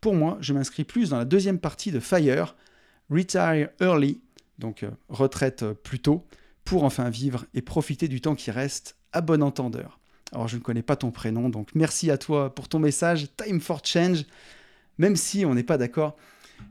Pour 0.03 0.15
moi, 0.15 0.37
je 0.43 0.53
m'inscris 0.53 0.85
plus 0.85 1.09
dans 1.09 1.17
la 1.17 1.25
deuxième 1.25 1.59
partie 1.59 1.91
de 1.91 2.01
Fire, 2.01 2.55
Retire 3.09 3.71
Early, 3.81 4.21
donc 4.59 4.83
euh, 4.83 4.91
retraite 5.09 5.63
euh, 5.63 5.73
plus 5.73 6.01
tôt, 6.01 6.27
pour 6.67 6.85
enfin 6.85 7.09
vivre 7.09 7.47
et 7.55 7.63
profiter 7.63 8.09
du 8.09 8.21
temps 8.21 8.35
qui 8.35 8.51
reste 8.51 8.99
à 9.15 9.23
bon 9.23 9.43
entendeur. 9.43 9.98
Alors 10.33 10.49
je 10.49 10.57
ne 10.57 10.63
connais 10.63 10.83
pas 10.83 10.97
ton 10.97 11.11
prénom, 11.11 11.49
donc 11.49 11.71
merci 11.75 12.11
à 12.11 12.19
toi 12.19 12.55
pour 12.55 12.69
ton 12.69 12.79
message, 12.79 13.29
Time 13.37 13.61
for 13.61 13.81
Change, 13.85 14.25
même 14.99 15.17
si 15.17 15.45
on 15.45 15.55
n'est 15.55 15.63
pas 15.63 15.79
d'accord. 15.79 16.17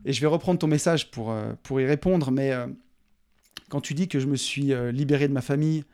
Et 0.04 0.12
je 0.12 0.20
vais 0.20 0.26
reprendre 0.26 0.58
ton 0.58 0.66
message 0.66 1.10
pour, 1.10 1.32
euh, 1.32 1.52
pour 1.62 1.80
y 1.80 1.86
répondre, 1.86 2.30
mais 2.30 2.52
quand 3.68 3.80
tu 3.80 3.94
dis 3.94 4.06
que 4.06 4.20
je 4.20 4.26
me 4.26 4.36
suis 4.36 4.72
libéré 4.92 5.28
de 5.28 5.32
ma 5.32 5.42
famille 5.42 5.84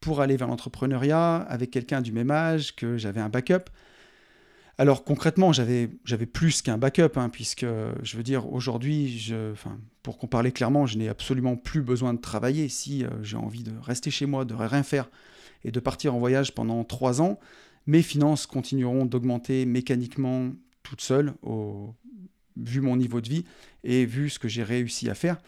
pour 0.00 0.20
aller 0.20 0.36
vers 0.36 0.48
l'entrepreneuriat 0.48 1.36
avec 1.36 1.70
quelqu'un 1.70 2.00
du 2.00 2.12
même 2.12 2.30
âge, 2.30 2.74
que 2.74 2.96
j'avais 2.96 3.20
un 3.20 3.28
backup. 3.28 3.70
Alors 4.78 5.04
concrètement, 5.04 5.52
j'avais, 5.52 5.88
plus 6.32 6.62
qu'un 6.62 6.78
backup, 6.78 7.16
hein, 7.16 7.28
puisque 7.28 7.66
je 8.02 8.16
veux 8.16 8.22
dire, 8.22 8.50
aujourd'hui, 8.50 9.30
pour 10.02 10.16
qu'on 10.16 10.26
parle 10.26 10.50
clairement, 10.52 10.86
je 10.86 10.96
n'ai 10.96 11.08
absolument 11.10 11.56
plus 11.56 11.82
besoin 11.82 12.14
de 12.14 12.18
travailler. 12.18 12.70
Si 12.70 13.04
euh, 13.04 13.08
j'ai 13.22 13.36
envie 13.36 13.62
de 13.62 13.72
rester 13.82 14.10
chez 14.10 14.24
moi, 14.24 14.46
de 14.46 14.54
rien 14.54 14.82
faire 14.82 15.10
et 15.64 15.70
de 15.70 15.80
partir 15.80 16.14
en 16.14 16.18
voyage 16.18 16.54
pendant 16.54 16.84
trois 16.84 17.20
ans, 17.20 17.38
mes 17.86 18.02
finances 18.02 18.46
continueront 18.46 19.04
d'augmenter 19.04 19.66
mécaniquement 19.66 20.50
toutes 20.82 21.00
seules, 21.00 21.34
vu 22.56 22.80
mon 22.80 22.96
niveau 22.96 23.20
de 23.20 23.28
vie 23.28 23.44
et 23.84 24.04
vu 24.04 24.30
ce 24.30 24.38
que 24.38 24.48
j'ai 24.48 24.62
réussi 24.62 25.08
à 25.08 25.14
faire. 25.14 25.38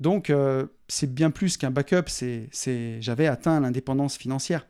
Donc, 0.00 0.30
euh, 0.30 0.66
c'est 0.86 1.12
bien 1.12 1.30
plus 1.30 1.56
qu'un 1.56 1.70
backup, 1.70 2.08
j'avais 3.00 3.26
atteint 3.26 3.60
l'indépendance 3.60 4.16
financière. 4.16 4.66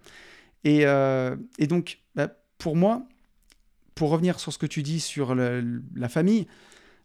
Et, 0.65 0.87
euh, 0.87 1.37
donc, 1.69 2.01
bah, 2.15 2.33
pour 2.57 2.77
moi, 2.77 3.07
pour 3.95 4.11
revenir 4.11 4.41
sur 4.41 4.53
ce 4.53 4.59
que 4.59 4.67
tu 4.67 4.83
dis 4.83 5.01
sur 5.01 5.35
la 5.35 6.09
famille, 6.09 6.47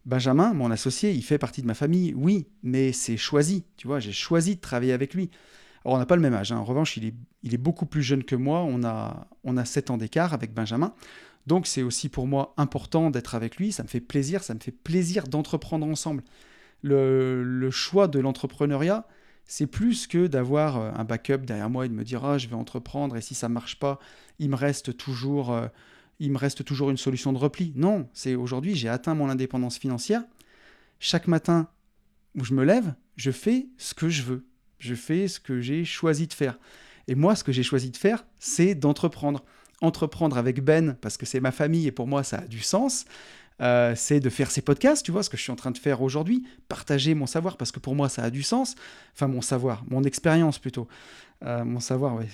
Benjamin, 0.06 0.52
mon 0.52 0.70
associé, 0.70 1.12
il 1.12 1.22
fait 1.22 1.38
partie 1.38 1.62
de 1.62 1.66
ma 1.66 1.74
famille, 1.74 2.12
oui, 2.14 2.46
mais 2.62 2.92
c'est 2.92 3.16
choisi, 3.16 3.64
tu 3.76 3.86
vois, 3.86 4.00
j'ai 4.00 4.12
choisi 4.12 4.56
de 4.56 4.60
travailler 4.60 4.92
avec 4.92 5.14
lui. 5.14 5.30
Alors, 5.84 5.96
on 5.96 5.98
n'a 5.98 6.06
pas 6.06 6.16
le 6.16 6.22
même 6.22 6.34
âge, 6.34 6.50
hein. 6.50 6.56
en 6.56 6.64
revanche, 6.64 6.96
il 6.96 7.06
est, 7.52 7.58
beaucoup 7.58 7.86
plus 7.86 8.02
jeune 8.02 8.24
que 8.24 8.36
moi, 8.36 8.60
on 8.60 8.84
a, 8.84 9.28
on 9.44 9.56
a 9.56 9.64
7 9.64 9.90
ans 9.90 9.96
d'écart 9.98 10.32
avec 10.32 10.54
Benjamin. 10.54 10.94
Donc 11.46 11.66
c'est 11.66 11.82
aussi 11.82 12.08
pour 12.08 12.26
moi 12.26 12.54
important 12.56 13.10
d'être 13.10 13.34
avec 13.34 13.56
lui, 13.56 13.72
ça 13.72 13.82
me 13.82 13.88
fait 13.88 14.00
plaisir, 14.00 14.42
ça 14.42 14.54
me 14.54 14.60
fait 14.60 14.72
plaisir 14.72 15.24
d'entreprendre 15.24 15.86
ensemble. 15.86 16.22
Le, 16.82 17.70
choix 17.70 18.08
de 18.08 18.18
l'entrepreneuriat, 18.18 19.06
c'est 19.46 19.66
plus 19.66 20.06
que 20.06 20.26
d'avoir 20.26 20.78
euh, 20.78 20.90
un 20.94 21.04
backup 21.04 21.38
derrière 21.38 21.70
moi 21.70 21.86
et 21.86 21.88
de 21.88 21.94
me 21.94 22.04
dire 22.04 22.24
ah 22.24 22.38
je 22.38 22.48
vais 22.48 22.54
entreprendre 22.54 23.16
et 23.16 23.20
si 23.20 23.34
ça 23.34 23.48
marche 23.48 23.78
pas, 23.78 23.98
il 24.38 24.50
me 24.50 24.56
reste 24.56 24.96
toujours 24.96 25.52
euh, 25.52 25.66
il 26.18 26.30
me 26.30 26.38
reste 26.38 26.64
toujours 26.64 26.90
une 26.90 26.96
solution 26.96 27.32
de 27.32 27.38
repli. 27.38 27.72
Non, 27.76 28.08
c'est 28.12 28.34
aujourd'hui 28.34 28.74
j'ai 28.74 28.88
atteint 28.88 29.14
mon 29.14 29.28
indépendance 29.28 29.78
financière. 29.78 30.22
Chaque 30.98 31.26
matin 31.26 31.68
où 32.36 32.44
je 32.44 32.54
me 32.54 32.64
lève, 32.64 32.94
je 33.16 33.30
fais 33.30 33.66
ce 33.76 33.94
que 33.94 34.08
je 34.08 34.22
veux. 34.22 34.46
Je 34.78 34.94
fais 34.94 35.28
ce 35.28 35.40
que 35.40 35.60
j'ai 35.60 35.84
choisi 35.84 36.26
de 36.26 36.32
faire. 36.32 36.58
Et 37.08 37.14
moi, 37.14 37.36
ce 37.36 37.44
que 37.44 37.52
j'ai 37.52 37.62
choisi 37.62 37.90
de 37.90 37.96
faire, 37.96 38.24
c'est 38.38 38.74
d'entreprendre. 38.74 39.44
Entreprendre 39.80 40.38
avec 40.38 40.62
Ben, 40.62 40.96
parce 41.00 41.16
que 41.16 41.26
c'est 41.26 41.40
ma 41.40 41.52
famille 41.52 41.86
et 41.86 41.92
pour 41.92 42.06
moi, 42.06 42.22
ça 42.22 42.38
a 42.38 42.46
du 42.46 42.60
sens. 42.60 43.04
Euh, 43.60 43.94
c'est 43.96 44.18
de 44.18 44.30
faire 44.30 44.50
ces 44.50 44.62
podcasts, 44.62 45.04
tu 45.04 45.12
vois, 45.12 45.22
ce 45.22 45.30
que 45.30 45.36
je 45.36 45.42
suis 45.42 45.52
en 45.52 45.56
train 45.56 45.70
de 45.70 45.78
faire 45.78 46.02
aujourd'hui, 46.02 46.44
partager 46.68 47.14
mon 47.14 47.26
savoir, 47.26 47.56
parce 47.56 47.70
que 47.70 47.78
pour 47.78 47.94
moi, 47.94 48.08
ça 48.08 48.24
a 48.24 48.30
du 48.30 48.42
sens. 48.42 48.74
Enfin, 49.14 49.28
mon 49.28 49.42
savoir, 49.42 49.84
mon 49.88 50.02
expérience 50.02 50.58
plutôt. 50.58 50.88
Euh, 51.44 51.64
mon 51.64 51.80
savoir, 51.80 52.16
ouais. 52.16 52.26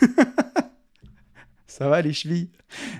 Ça 1.76 1.88
va 1.88 2.00
les 2.02 2.12
chevilles? 2.12 2.50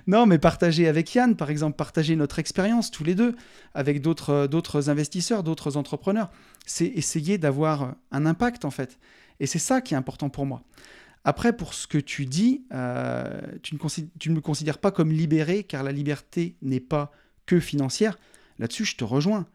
Non, 0.08 0.26
mais 0.26 0.36
partager 0.36 0.88
avec 0.88 1.14
Yann, 1.14 1.36
par 1.36 1.48
exemple, 1.48 1.76
partager 1.76 2.16
notre 2.16 2.40
expérience 2.40 2.90
tous 2.90 3.04
les 3.04 3.14
deux, 3.14 3.36
avec 3.72 4.02
d'autres, 4.02 4.48
euh, 4.52 4.90
investisseurs, 4.90 5.44
d'autres 5.44 5.76
entrepreneurs, 5.76 6.28
c'est 6.66 6.86
essayer 6.86 7.38
d'avoir 7.38 7.94
un 8.10 8.26
impact 8.26 8.64
en 8.64 8.72
fait. 8.72 8.98
Et 9.38 9.46
c'est 9.46 9.60
ça 9.60 9.80
qui 9.80 9.94
est 9.94 9.96
important 9.96 10.28
pour 10.28 10.44
moi. 10.44 10.64
Après, 11.22 11.56
pour 11.56 11.72
ce 11.72 11.86
que 11.86 11.98
tu 11.98 12.26
dis, 12.26 12.64
euh, 12.72 13.40
tu, 13.62 13.76
ne 13.76 14.34
me 14.34 14.40
considères 14.40 14.78
pas 14.78 14.90
comme 14.90 15.12
libéré, 15.12 15.62
car 15.62 15.84
la 15.84 15.92
liberté 15.92 16.56
n'est 16.60 16.80
pas 16.80 17.12
que 17.46 17.60
financière. 17.60 18.18
Là-dessus, 18.58 18.86
je 18.86 18.96
te 18.96 19.04
rejoins. 19.04 19.46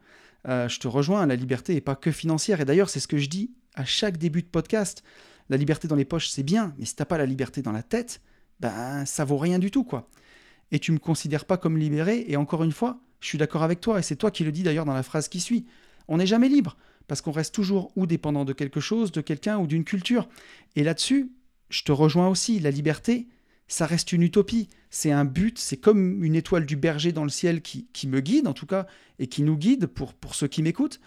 Euh, 0.47 0.69
je 0.69 0.79
te 0.79 0.88
rejoins, 0.88 1.25
la 1.25 1.36
liberté 1.36 1.73
n'est 1.73 1.82
pas 1.82 1.95
que 1.95 2.13
financière. 2.13 2.62
Et 2.62 2.65
d'ailleurs, 2.65 2.89
c'est 2.89 3.01
ce 3.01 3.08
que 3.10 3.17
je 3.17 3.27
dis 3.27 3.51
à 3.75 3.84
chaque 3.84 4.15
début 4.15 4.43
de 4.43 4.47
podcast. 4.47 5.03
La 5.49 5.58
liberté 5.58 5.89
dans 5.89 5.97
les 5.97 6.05
poches, 6.05 6.29
c'est 6.29 6.43
bien, 6.43 6.73
mais 6.79 6.86
si 6.86 6.95
tu 6.95 7.01
n'as 7.01 7.05
pas 7.05 7.17
la 7.17 7.25
liberté 7.25 7.62
dans 7.62 7.73
la 7.73 7.84
tête, 7.84 8.21
ben 8.60 9.06
ça 9.06 9.26
vaut 9.26 9.38
rien 9.38 9.60
du 9.60 9.72
tout, 9.72 9.84
quoi. 9.84 10.10
Et 10.72 10.80
tu 10.80 10.91
me 10.91 11.00
considères 11.00 11.45
pas 11.45 11.58
comme 11.58 11.78
libéré. 11.78 12.26
Et 12.28 12.38
encore 12.38 12.63
une 12.63 12.72
fois, 12.72 13.00
je 13.19 13.28
suis 13.28 13.38
d'accord 13.38 13.63
avec 13.63 13.82
toi, 13.82 14.00
et 14.00 14.04
c'est 14.04 14.15
toi 14.15 14.32
qui 14.32 14.43
le 14.43 14.52
dis 14.52 14.63
d'ailleurs 14.63 14.86
dans 14.86 14.93
la 14.93 15.04
phrase 15.04 15.28
qui 15.28 15.39
suit. 15.39 15.65
On 16.08 16.17
n'est 16.17 16.28
jamais 16.28 16.50
libre, 16.50 16.78
parce 17.08 17.22
qu'on 17.22 17.32
reste 17.32 17.54
toujours 17.54 17.91
ou 17.95 18.06
dépendant 18.06 18.45
de 18.45 18.54
quelque 18.54 18.80
chose, 18.80 19.12
de 19.12 19.22
quelqu'un 19.22 19.58
ou 19.58 19.67
d'une 19.67 19.84
culture. 19.84 20.30
Et 20.76 20.84
là-dessus, 20.84 21.32
je 21.69 21.84
te 21.84 21.91
rejoins 21.91 22.28
aussi, 22.28 22.60
la 22.60 22.72
liberté, 22.72 23.28
ça 23.67 23.86
reste 23.86 24.12
une 24.12 24.24
utopie. 24.24 24.69
C'est 24.89 25.12
un 25.12 25.26
but, 25.26 25.60
c'est 25.60 25.78
comme 25.78 26.24
une 26.24 26.36
étoile 26.36 26.65
du 26.65 26.76
berger 26.76 27.12
dans 27.12 27.24
le 27.24 27.30
ciel 27.30 27.62
qui, 27.62 28.08
me 28.08 28.19
guide, 28.19 28.48
en 28.48 28.54
tout 28.54 28.65
cas, 28.65 28.88
et 29.19 29.28
qui 29.28 29.43
nous 29.43 29.56
guide 29.56 29.86
pour, 29.88 30.13
pour 30.13 30.34
ceux 30.34 30.48
qui 30.48 30.63
m'écoutent. 30.63 31.00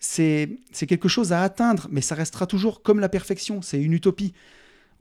C'est 0.00 0.58
quelque 0.88 1.08
chose 1.08 1.32
à 1.32 1.42
atteindre, 1.42 1.86
mais 1.90 2.00
ça 2.00 2.16
restera 2.16 2.46
toujours 2.46 2.82
comme 2.82 2.98
la 2.98 3.08
perfection, 3.08 3.62
c'est 3.62 3.80
une 3.80 3.92
utopie. 3.92 4.32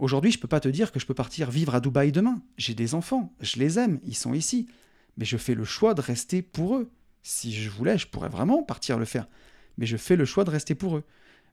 Aujourd'hui, 0.02 0.32
je 0.32 0.38
ne 0.38 0.42
peux 0.42 0.48
pas 0.48 0.60
te 0.60 0.68
dire 0.68 0.92
que 0.92 1.00
je 1.00 1.06
peux 1.06 1.14
partir 1.14 1.50
vivre 1.50 1.74
à 1.74 1.80
Dubaï 1.80 2.12
demain. 2.12 2.42
J'ai 2.58 2.74
des 2.74 2.96
enfants, 2.96 3.34
je 3.40 3.60
les 3.60 3.80
aime, 3.80 4.00
ils 4.04 4.16
sont 4.16 4.34
ici. 4.34 4.68
Mais 5.18 5.26
je 5.26 5.38
fais 5.38 5.54
le 5.54 5.64
choix 5.64 5.94
de 5.94 6.02
rester 6.02 6.42
pour 6.42 6.76
eux. 6.76 6.90
Si 7.22 7.54
je 7.54 7.70
voulais, 7.70 7.98
je 7.98 8.08
pourrais 8.08 8.30
vraiment 8.30 8.64
partir 8.64 8.98
le 8.98 9.06
faire. 9.06 9.28
Mais 9.78 9.86
je 9.86 9.98
fais 9.98 10.16
le 10.16 10.26
choix 10.26 10.44
de 10.44 10.50
rester 10.50 10.76
pour 10.76 10.98
eux 10.98 11.04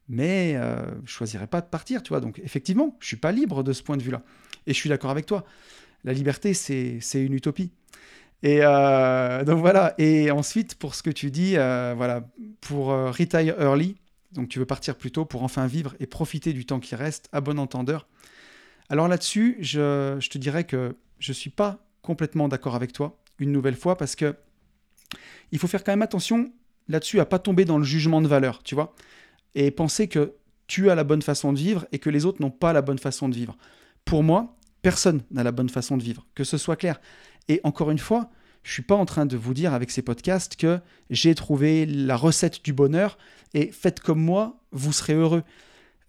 mais 0.09 0.57
euh, 0.57 0.87
je 0.97 1.03
ne 1.03 1.07
choisirais 1.07 1.47
pas 1.47 1.61
de 1.61 1.67
partir, 1.67 2.03
tu 2.03 2.11
vois. 2.11 2.21
Donc 2.21 2.41
effectivement, 2.43 2.97
je 3.01 3.07
suis 3.07 3.17
pas 3.17 3.33
libre 3.33 3.63
de 3.63 3.73
ce 3.73 3.83
point 3.83 3.97
de 3.97 4.03
vue-là. 4.03 4.23
Et 4.67 4.73
je 4.73 4.79
suis 4.79 4.89
d'accord 4.89 5.11
avec 5.11 5.27
toi. 5.27 5.45
La 6.05 6.13
liberté, 6.13 6.55
c'est 6.55 7.01
une 7.15 7.35
utopie. 7.35 7.71
Et 8.43 8.61
euh, 8.63 9.45
donc 9.45 9.59
voilà. 9.59 9.95
Et 9.99 10.31
ensuite, 10.31 10.77
pour 10.77 10.95
ce 10.95 11.03
que 11.03 11.11
tu 11.11 11.31
dis, 11.31 11.57
euh, 11.57 11.95
voilà, 11.97 12.23
pour 12.61 12.87
retire 12.87 13.61
early, 13.61 13.97
donc 14.33 14.49
tu 14.49 14.59
veux 14.59 14.67
partir 14.67 14.97
plus 14.97 15.11
tôt 15.11 15.25
pour 15.25 15.43
enfin 15.43 15.67
vivre 15.67 15.95
et 16.01 16.07
profiter 16.07 16.53
du 16.53 16.65
temps 16.65 16.81
qui 16.81 16.95
reste, 16.95 17.29
à 17.33 17.41
bon 17.41 17.59
entendeur. 17.59 18.07
Alors 18.89 19.09
là-dessus, 19.09 19.57
je, 19.61 20.19
te 20.29 20.39
dirais 20.39 20.65
que 20.65 20.97
je 21.19 21.33
suis 21.33 21.51
pas 21.51 21.85
complètement 22.03 22.49
d'accord 22.49 22.75
avec 22.75 22.93
toi, 22.93 23.19
une 23.39 23.53
nouvelle 23.53 23.77
fois, 23.77 23.97
parce 23.97 24.17
que 24.17 24.35
il 25.53 25.59
faut 25.59 25.67
faire 25.67 25.85
quand 25.85 25.93
même 25.93 26.03
attention 26.03 26.53
là-dessus 26.89 27.21
à 27.21 27.27
pas 27.27 27.39
tomber 27.39 27.65
dans 27.65 27.79
le 27.79 27.85
jugement 27.85 28.21
de 28.21 28.29
valeur, 28.29 28.63
tu 28.63 28.75
vois 28.75 28.95
et 29.55 29.71
penser 29.71 30.09
que 30.09 30.35
tu 30.67 30.91
as 30.91 30.95
la 30.95 31.05
bonne 31.05 31.23
façon 31.23 31.53
de 31.53 31.59
vivre 31.59 31.87
et 31.93 31.99
que 31.99 32.11
les 32.11 32.27
autres 32.27 32.41
n'ont 32.41 32.51
pas 32.51 32.73
la 32.73 32.83
bonne 32.83 32.99
façon 32.99 33.29
de 33.29 33.35
vivre. 33.35 33.57
Pour 34.05 34.23
moi, 34.23 34.57
personne 34.83 35.23
n'a 35.31 35.43
la 35.43 35.53
bonne 35.53 35.69
façon 35.69 35.97
de 35.97 36.03
vivre, 36.03 36.27
que 36.35 36.45
ce 36.45 36.59
soit 36.59 36.77
clair. 36.77 37.01
Et 37.49 37.61
encore 37.65 37.91
une 37.91 37.99
fois, 37.99 38.31
je 38.63 38.73
suis 38.73 38.83
pas 38.83 38.95
en 38.95 39.07
train 39.07 39.27
de 39.27 39.37
vous 39.37 39.55
dire 39.55 39.73
avec 39.73 39.91
ces 39.91 40.03
podcasts 40.03 40.57
que 40.57 40.79
j'ai 41.11 41.35
trouvé 41.35 41.87
la 41.87 42.17
recette 42.17 42.65
du 42.65 42.73
bonheur 42.73 43.19
et 43.55 43.73
faites 43.73 44.01
comme 44.01 44.21
moi, 44.21 44.61
vous 44.73 44.93
serez 44.93 45.15
heureux. 45.15 45.43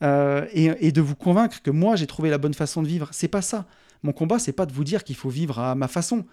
Euh, 0.02 0.46
et, 0.54 0.92
de 0.92 1.02
vous 1.02 1.16
convaincre 1.16 1.62
que 1.62 1.72
moi 1.72 1.98
j'ai 1.98 2.08
trouvé 2.08 2.30
la 2.30 2.38
bonne 2.38 2.54
façon 2.54 2.82
de 2.82 2.88
vivre. 2.88 3.10
C'est 3.12 3.28
pas 3.28 3.42
ça. 3.42 3.66
Mon 4.04 4.14
combat, 4.14 4.40
c'est 4.40 4.54
pas 4.54 4.66
de 4.66 4.72
vous 4.72 4.86
dire 4.86 5.04
qu'il 5.04 5.16
faut 5.16 5.30
vivre 5.30 5.60
à 5.60 5.76
ma 5.76 5.88
façon. 5.88 6.26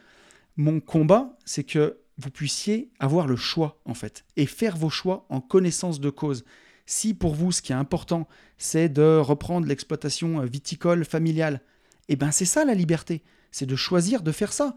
Mon 0.57 0.79
combat, 0.81 1.37
c'est 1.44 1.64
que 1.64 1.98
vous 2.18 2.31
puissiez 2.31 2.90
avoir 3.00 3.26
le 3.26 3.37
choix 3.37 3.81
en 3.85 3.94
fait 3.94 4.24
et 4.37 4.46
faire 4.46 4.76
vos 4.76 4.88
choix 4.88 5.26
en 5.29 5.40
connaissance 5.40 6.00
de 6.00 6.11
cause. 6.11 6.44
Si 6.87 7.12
pour 7.12 7.35
vous, 7.35 7.50
ce 7.50 7.61
qui 7.61 7.72
est 7.72 7.76
important, 7.76 8.29
c'est 8.57 8.88
de 8.88 9.18
reprendre 9.18 9.66
l'exploitation 9.66 10.40
euh, 10.40 10.46
viticole 10.46 11.05
familiale, 11.05 11.61
eh 12.09 12.14
bien 12.14 12.31
c'est 12.31 12.44
ça 12.44 12.64
la 12.64 12.74
liberté, 12.74 13.22
c'est 13.50 13.66
de 13.66 13.76
choisir 13.76 14.22
de 14.22 14.31
faire 14.31 14.52
ça. 14.52 14.76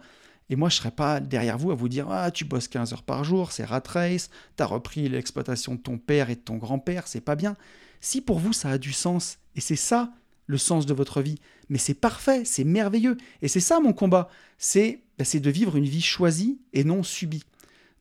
Et 0.52 0.56
moi, 0.56 0.69
je 0.69 0.78
ne 0.78 0.80
serais 0.80 0.91
pas 0.91 1.19
derrière 1.19 1.60
vous 1.60 1.69
à 1.69 1.75
vous 1.75 1.89
dire 1.89 2.08
Ah, 2.10 2.32
tu 2.32 2.43
bosses 2.43 2.67
15 2.67 2.93
heures 2.93 3.04
par 3.04 3.23
jour, 3.23 3.52
c'est 3.52 3.65
rat 3.65 3.84
race, 3.88 4.32
tu 4.58 4.63
as 4.63 4.65
repris 4.65 5.08
l'exploitation 5.08 5.75
de 5.75 5.80
ton 5.80 5.99
père 5.99 6.32
et 6.32 6.36
de 6.36 6.41
ton 6.41 6.58
grand-père, 6.58 7.08
c'est 7.08 7.21
pas 7.21 7.36
bien. 7.36 7.56
Si 8.01 8.21
pour 8.21 8.39
vous, 8.39 8.53
ça 8.53 8.69
a 8.69 8.77
du 8.77 8.93
sens, 8.93 9.39
et 9.55 9.62
c'est 9.62 9.75
ça 9.75 10.13
le 10.47 10.57
sens 10.57 10.85
de 10.85 10.93
votre 10.93 11.21
vie, 11.21 11.39
mais 11.69 11.77
c'est 11.77 11.93
parfait, 11.93 12.43
c'est 12.45 12.63
merveilleux. 12.63 13.17
Et 13.41 13.47
c'est 13.47 13.59
ça 13.59 13.79
mon 13.79 13.93
combat, 13.93 14.29
c'est 14.57 15.01
bah, 15.17 15.25
de 15.31 15.49
vivre 15.49 15.75
une 15.75 15.85
vie 15.85 16.01
choisie 16.01 16.59
et 16.73 16.83
non 16.83 17.03
subie. 17.03 17.43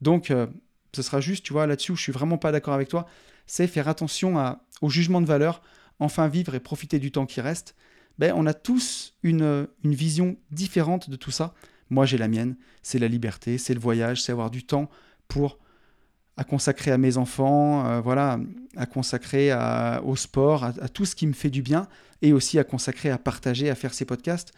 Donc, 0.00 0.30
euh, 0.30 0.46
ce 0.94 1.02
sera 1.02 1.20
juste, 1.20 1.44
tu 1.44 1.52
vois, 1.52 1.66
là-dessus, 1.66 1.94
je 1.96 2.00
suis 2.00 2.12
vraiment 2.12 2.38
pas 2.38 2.52
d'accord 2.52 2.74
avec 2.74 2.88
toi 2.88 3.06
c'est 3.48 3.66
faire 3.66 3.88
attention 3.88 4.38
à, 4.38 4.60
au 4.82 4.88
jugement 4.88 5.20
de 5.20 5.26
valeur, 5.26 5.60
enfin 5.98 6.28
vivre 6.28 6.54
et 6.54 6.60
profiter 6.60 7.00
du 7.00 7.10
temps 7.10 7.26
qui 7.26 7.40
reste. 7.40 7.74
Ben, 8.18 8.32
on 8.36 8.46
a 8.46 8.54
tous 8.54 9.14
une, 9.24 9.66
une 9.82 9.94
vision 9.94 10.36
différente 10.52 11.10
de 11.10 11.16
tout 11.16 11.32
ça. 11.32 11.54
Moi, 11.90 12.06
j'ai 12.06 12.18
la 12.18 12.28
mienne, 12.28 12.56
c'est 12.82 12.98
la 12.98 13.08
liberté, 13.08 13.58
c'est 13.58 13.74
le 13.74 13.80
voyage, 13.80 14.22
c'est 14.22 14.32
avoir 14.32 14.50
du 14.50 14.64
temps 14.64 14.90
pour 15.26 15.58
à 16.38 16.44
consacrer 16.44 16.92
à 16.92 16.98
mes 16.98 17.16
enfants, 17.16 17.84
euh, 17.84 18.00
voilà, 18.00 18.38
à 18.76 18.86
consacrer 18.86 19.52
au 20.04 20.14
sport, 20.14 20.64
à, 20.64 20.72
tout 20.88 21.04
ce 21.04 21.16
qui 21.16 21.26
me 21.26 21.32
fait 21.32 21.50
du 21.50 21.62
bien, 21.62 21.88
et 22.22 22.32
aussi 22.32 22.60
à 22.60 22.64
consacrer 22.64 23.10
à 23.10 23.18
partager, 23.18 23.68
à 23.68 23.74
faire 23.74 23.92
ces 23.92 24.04
podcasts. 24.04 24.52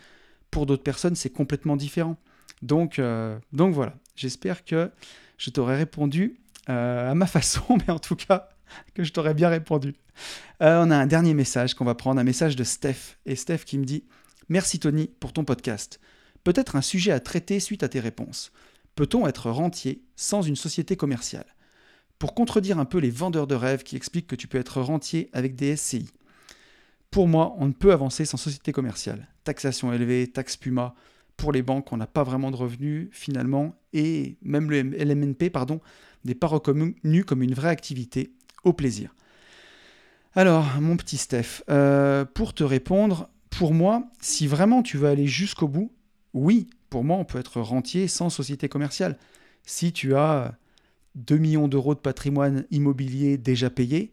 Pour 0.50 0.66
d'autres 0.66 0.82
personnes, 0.82 1.16
c'est 1.16 1.30
complètement 1.30 1.76
différent. 1.76 2.16
Donc, 2.60 2.98
euh, 2.98 3.38
donc 3.52 3.72
voilà, 3.72 3.94
j'espère 4.14 4.64
que 4.66 4.90
je 5.38 5.48
t'aurai 5.48 5.76
répondu 5.76 6.38
euh, 6.68 7.10
à 7.10 7.14
ma 7.14 7.26
façon, 7.38 7.78
mais 7.78 7.90
en 7.90 7.98
tout 7.98 8.16
cas, 8.16 8.50
que 8.92 9.02
je 9.02 9.12
t'aurais 9.12 9.34
bien 9.34 9.48
répondu. 9.48 9.94
On 10.60 10.90
a 10.90 10.96
un 10.96 11.06
dernier 11.06 11.32
message 11.32 11.72
qu'on 11.72 11.86
va 11.86 11.94
prendre, 11.94 12.20
un 12.20 12.24
message 12.24 12.56
de 12.56 12.64
Steph. 12.64 13.16
Et 13.24 13.36
Steph 13.36 13.64
qui 13.64 13.78
me 13.78 13.86
dit 13.86 14.04
Merci 14.50 14.78
Tony 14.78 15.08
pour 15.18 15.32
ton 15.32 15.44
podcast. 15.44 15.98
Peut-être 16.44 16.76
un 16.76 16.82
sujet 16.82 17.12
à 17.12 17.20
traiter 17.20 17.58
suite 17.58 17.82
à 17.82 17.88
tes 17.88 18.00
réponses. 18.00 18.52
Peut-on 18.96 19.26
être 19.26 19.50
rentier 19.50 20.02
sans 20.14 20.42
une 20.42 20.56
société 20.56 20.94
commerciale? 20.94 21.46
Pour 22.20 22.34
contredire 22.34 22.78
un 22.78 22.84
peu 22.84 22.98
les 22.98 23.08
vendeurs 23.08 23.46
de 23.46 23.54
rêves 23.54 23.82
qui 23.82 23.96
expliquent 23.96 24.26
que 24.26 24.36
tu 24.36 24.46
peux 24.46 24.58
être 24.58 24.82
rentier 24.82 25.30
avec 25.32 25.56
des 25.56 25.74
SCI. 25.74 26.10
Pour 27.10 27.26
moi, 27.26 27.54
on 27.56 27.66
ne 27.66 27.72
peut 27.72 27.94
avancer 27.94 28.26
sans 28.26 28.36
société 28.36 28.72
commerciale. 28.72 29.26
Taxation 29.42 29.90
élevée, 29.90 30.26
taxe 30.28 30.58
Puma. 30.58 30.94
Pour 31.38 31.50
les 31.50 31.62
banques, 31.62 31.90
on 31.94 31.96
n'a 31.96 32.06
pas 32.06 32.22
vraiment 32.22 32.50
de 32.50 32.56
revenus 32.56 33.08
finalement. 33.10 33.74
Et 33.94 34.36
même 34.42 34.70
le 34.70 34.82
LMNP, 34.82 35.48
pardon, 35.50 35.80
n'est 36.26 36.34
pas 36.34 36.46
reconnu 36.46 37.24
comme 37.24 37.42
une 37.42 37.54
vraie 37.54 37.70
activité 37.70 38.34
au 38.64 38.74
plaisir. 38.74 39.14
Alors, 40.34 40.66
mon 40.78 40.98
petit 40.98 41.16
Steph, 41.16 41.62
euh, 41.70 42.26
pour 42.26 42.52
te 42.52 42.62
répondre, 42.62 43.30
pour 43.48 43.72
moi, 43.72 44.04
si 44.20 44.46
vraiment 44.46 44.82
tu 44.82 44.98
veux 44.98 45.08
aller 45.08 45.26
jusqu'au 45.26 45.68
bout, 45.68 45.90
oui, 46.34 46.68
pour 46.90 47.02
moi, 47.02 47.16
on 47.16 47.24
peut 47.24 47.38
être 47.38 47.62
rentier 47.62 48.08
sans 48.08 48.28
société 48.28 48.68
commerciale. 48.68 49.16
Si 49.64 49.94
tu 49.94 50.14
as 50.14 50.58
2 51.14 51.38
millions 51.38 51.68
d'euros 51.68 51.94
de 51.94 52.00
patrimoine 52.00 52.64
immobilier 52.70 53.38
déjà 53.38 53.70
payé, 53.70 54.12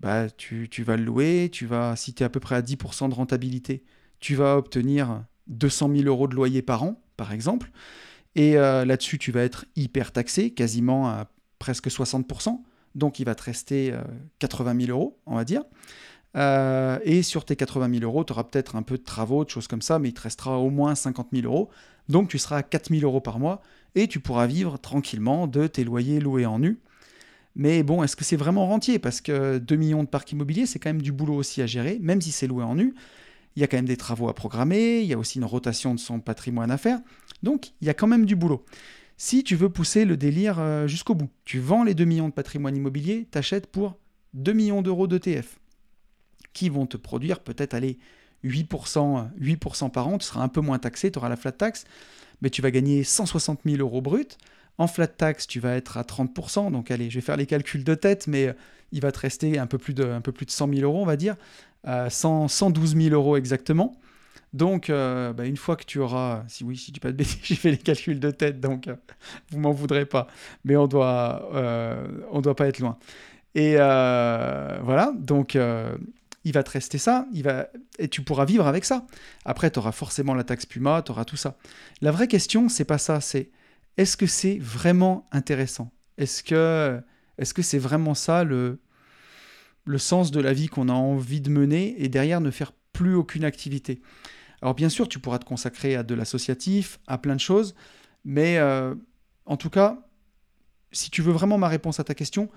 bah, 0.00 0.28
tu, 0.30 0.68
vas 0.82 0.96
le 0.96 1.04
louer, 1.04 1.48
tu 1.50 1.66
vas, 1.66 1.96
si 1.96 2.14
tu 2.14 2.22
es 2.22 2.26
à 2.26 2.28
peu 2.28 2.40
près 2.40 2.56
à 2.56 2.62
10% 2.62 3.08
de 3.08 3.14
rentabilité, 3.14 3.84
tu 4.20 4.34
vas 4.34 4.56
obtenir 4.56 5.24
200 5.48 5.90
000 5.96 6.08
euros 6.08 6.28
de 6.28 6.34
loyer 6.34 6.62
par 6.62 6.82
an, 6.82 7.02
par 7.16 7.32
exemple. 7.32 7.70
Et 8.34 8.58
euh, 8.58 8.84
là-dessus, 8.84 9.18
tu 9.18 9.32
vas 9.32 9.42
être 9.42 9.64
hyper 9.76 10.12
taxé, 10.12 10.50
quasiment 10.50 11.08
à 11.08 11.30
presque 11.58 11.88
60% 11.88 12.60
donc 12.96 13.20
il 13.20 13.24
va 13.24 13.34
te 13.34 13.44
rester 13.44 13.94
80 14.40 14.70
euh, 14.70 14.86
000 14.86 14.98
euros, 14.98 15.20
on 15.26 15.36
va 15.36 15.44
dire. 15.44 15.62
Euh, 16.36 16.98
et 17.04 17.22
sur 17.22 17.44
tes 17.44 17.56
80 17.56 17.98
000 18.00 18.04
euros, 18.04 18.24
tu 18.24 18.32
auras 18.32 18.44
peut-être 18.44 18.74
un 18.74 18.82
peu 18.82 18.98
de 18.98 19.04
travaux, 19.04 19.44
de 19.44 19.50
choses 19.50 19.68
comme 19.68 19.82
ça, 19.82 19.98
mais 19.98 20.08
il 20.08 20.14
te 20.14 20.22
restera 20.22 20.58
au 20.58 20.70
moins 20.70 20.94
50 20.94 21.28
000 21.32 21.46
euros. 21.46 21.70
Donc 22.08 22.28
tu 22.28 22.38
seras 22.38 22.58
à 22.58 22.62
4 22.62 22.90
000 22.90 23.02
euros 23.02 23.20
par 23.20 23.38
mois 23.38 23.62
et 23.96 24.06
tu 24.06 24.20
pourras 24.20 24.46
vivre 24.46 24.78
tranquillement 24.78 25.48
de 25.48 25.66
tes 25.66 25.82
loyers 25.82 26.20
loués 26.20 26.46
en 26.46 26.60
nu. 26.60 26.78
Mais 27.56 27.82
bon, 27.82 28.02
est-ce 28.02 28.14
que 28.14 28.24
c'est 28.24 28.36
vraiment 28.36 28.66
rentier? 28.66 28.98
Parce 28.98 29.22
que 29.22 29.56
2 29.56 29.76
millions 29.76 30.04
de 30.04 30.08
parcs 30.08 30.30
immobiliers, 30.30 30.66
c'est 30.66 30.78
quand 30.78 30.90
même 30.90 31.02
du 31.02 31.10
boulot 31.10 31.34
aussi 31.34 31.62
à 31.62 31.66
gérer, 31.66 31.98
même 32.02 32.20
si 32.20 32.30
c'est 32.30 32.46
loué 32.46 32.62
en 32.62 32.74
nu. 32.74 32.94
Il 33.56 33.60
y 33.60 33.64
a 33.64 33.66
quand 33.66 33.78
même 33.78 33.86
des 33.86 33.96
travaux 33.96 34.28
à 34.28 34.34
programmer, 34.34 35.00
il 35.00 35.06
y 35.06 35.14
a 35.14 35.18
aussi 35.18 35.38
une 35.38 35.46
rotation 35.46 35.94
de 35.94 35.98
son 35.98 36.20
patrimoine 36.20 36.70
à 36.70 36.76
faire. 36.76 37.00
Donc, 37.42 37.72
il 37.80 37.86
y 37.86 37.90
a 37.90 37.94
quand 37.94 38.06
même 38.06 38.26
du 38.26 38.36
boulot. 38.36 38.66
Si 39.16 39.42
tu 39.42 39.56
veux 39.56 39.70
pousser 39.70 40.04
le 40.04 40.18
délire 40.18 40.58
euh, 40.58 40.86
jusqu'au 40.86 41.14
bout, 41.14 41.30
tu 41.46 41.58
vends 41.58 41.82
les 41.82 41.94
2 41.94 42.04
millions 42.04 42.28
de 42.28 42.34
patrimoine 42.34 42.76
immobilier, 42.76 43.26
t'achètes 43.30 43.66
pour 43.66 43.96
2 44.34 44.52
millions 44.52 44.82
d'euros 44.82 45.06
d'ETF, 45.06 45.58
qui 46.52 46.68
vont 46.68 46.84
te 46.84 46.98
produire 46.98 47.40
peut-être 47.40 47.72
aller 47.72 47.98
8%, 48.44 49.28
8% 49.40 49.90
par 49.90 50.08
an, 50.08 50.18
tu 50.18 50.26
seras 50.26 50.42
un 50.42 50.48
peu 50.48 50.60
moins 50.60 50.78
taxé, 50.78 51.10
tu 51.10 51.18
auras 51.18 51.28
la 51.28 51.36
flat 51.36 51.52
tax, 51.52 51.84
mais 52.42 52.50
tu 52.50 52.62
vas 52.62 52.70
gagner 52.70 53.04
160 53.04 53.60
000 53.64 53.78
euros 53.78 54.00
bruts. 54.00 54.36
En 54.78 54.86
flat 54.86 55.06
tax, 55.06 55.46
tu 55.46 55.58
vas 55.58 55.74
être 55.74 55.96
à 55.96 56.02
30%, 56.02 56.70
donc 56.70 56.90
allez, 56.90 57.08
je 57.08 57.14
vais 57.16 57.22
faire 57.22 57.36
les 57.36 57.46
calculs 57.46 57.84
de 57.84 57.94
tête, 57.94 58.26
mais 58.26 58.48
euh, 58.48 58.52
il 58.92 59.00
va 59.00 59.10
te 59.10 59.18
rester 59.18 59.58
un 59.58 59.66
peu 59.66 59.78
plus 59.78 59.94
de, 59.94 60.04
un 60.04 60.20
peu 60.20 60.32
plus 60.32 60.46
de 60.46 60.50
100 60.50 60.68
000 60.74 60.80
euros, 60.82 61.02
on 61.02 61.06
va 61.06 61.16
dire, 61.16 61.36
112 61.84 62.96
000 62.96 63.14
euros 63.14 63.36
exactement. 63.36 63.96
Donc, 64.52 64.88
euh, 64.88 65.32
bah, 65.34 65.44
une 65.44 65.56
fois 65.56 65.76
que 65.76 65.84
tu 65.84 65.98
auras, 65.98 66.44
si 66.48 66.64
oui, 66.64 66.76
si 66.76 66.90
tu 66.92 67.00
pas 67.00 67.12
de 67.12 67.16
bêtises, 67.16 67.38
j'ai 67.42 67.56
fait 67.56 67.70
les 67.70 67.76
calculs 67.76 68.20
de 68.20 68.30
tête, 68.30 68.60
donc 68.60 68.88
euh, 68.88 68.96
vous 69.50 69.58
m'en 69.58 69.72
voudrez 69.72 70.06
pas, 70.06 70.28
mais 70.64 70.76
on 70.76 70.86
doit, 70.86 71.50
euh, 71.54 72.06
on 72.30 72.40
doit 72.40 72.56
pas 72.56 72.66
être 72.68 72.78
loin. 72.78 72.96
Et 73.54 73.76
voilà, 73.76 75.12
donc 75.16 75.56
il 76.46 76.52
va 76.52 76.62
te 76.62 76.70
rester 76.70 76.96
ça, 76.96 77.26
et 77.98 78.06
tu 78.06 78.22
pourras 78.22 78.44
vivre 78.44 78.68
avec 78.68 78.84
ça. 78.84 79.04
Après, 79.44 79.68
tu 79.68 79.80
auras 79.80 79.90
forcément 79.90 80.32
la 80.32 80.44
taxe 80.44 80.64
Puma, 80.64 81.02
tu 81.02 81.10
auras 81.10 81.24
tout 81.24 81.36
ça. 81.36 81.58
La 82.00 82.12
vraie 82.12 82.28
question, 82.28 82.68
c'est 82.68 82.84
pas 82.84 82.98
ça, 82.98 83.20
c'est 83.20 83.50
est-ce 83.96 84.16
que 84.16 84.28
c'est 84.28 84.56
vraiment 84.60 85.26
intéressant? 85.32 85.90
Est-ce 86.18 86.44
que, 86.44 87.00
est-ce 87.36 87.52
que 87.52 87.62
c'est 87.62 87.80
vraiment 87.80 88.14
ça 88.14 88.44
le, 88.44 88.78
le 89.86 89.98
sens 89.98 90.30
de 90.30 90.38
la 90.38 90.52
vie 90.52 90.68
qu'on 90.68 90.88
a 90.88 90.92
envie 90.92 91.40
de 91.40 91.50
mener 91.50 92.00
et 92.00 92.08
derrière 92.08 92.40
ne 92.40 92.52
faire 92.52 92.70
plus 92.92 93.16
aucune 93.16 93.44
activité? 93.44 94.00
Alors 94.62 94.76
bien 94.76 94.88
sûr, 94.88 95.08
tu 95.08 95.18
pourras 95.18 95.40
te 95.40 95.44
consacrer 95.44 95.96
à 95.96 96.04
de 96.04 96.14
l'associatif, 96.14 97.00
à 97.08 97.18
plein 97.18 97.34
de 97.34 97.40
choses, 97.40 97.74
mais 98.24 98.58
euh, 98.58 98.94
en 99.46 99.56
tout 99.56 99.70
cas, 99.70 99.98
si 100.92 101.10
tu 101.10 101.22
veux 101.22 101.32
vraiment 101.32 101.58
ma 101.58 101.66
réponse 101.66 101.98
à 101.98 102.04
ta 102.04 102.14
question, 102.14 102.48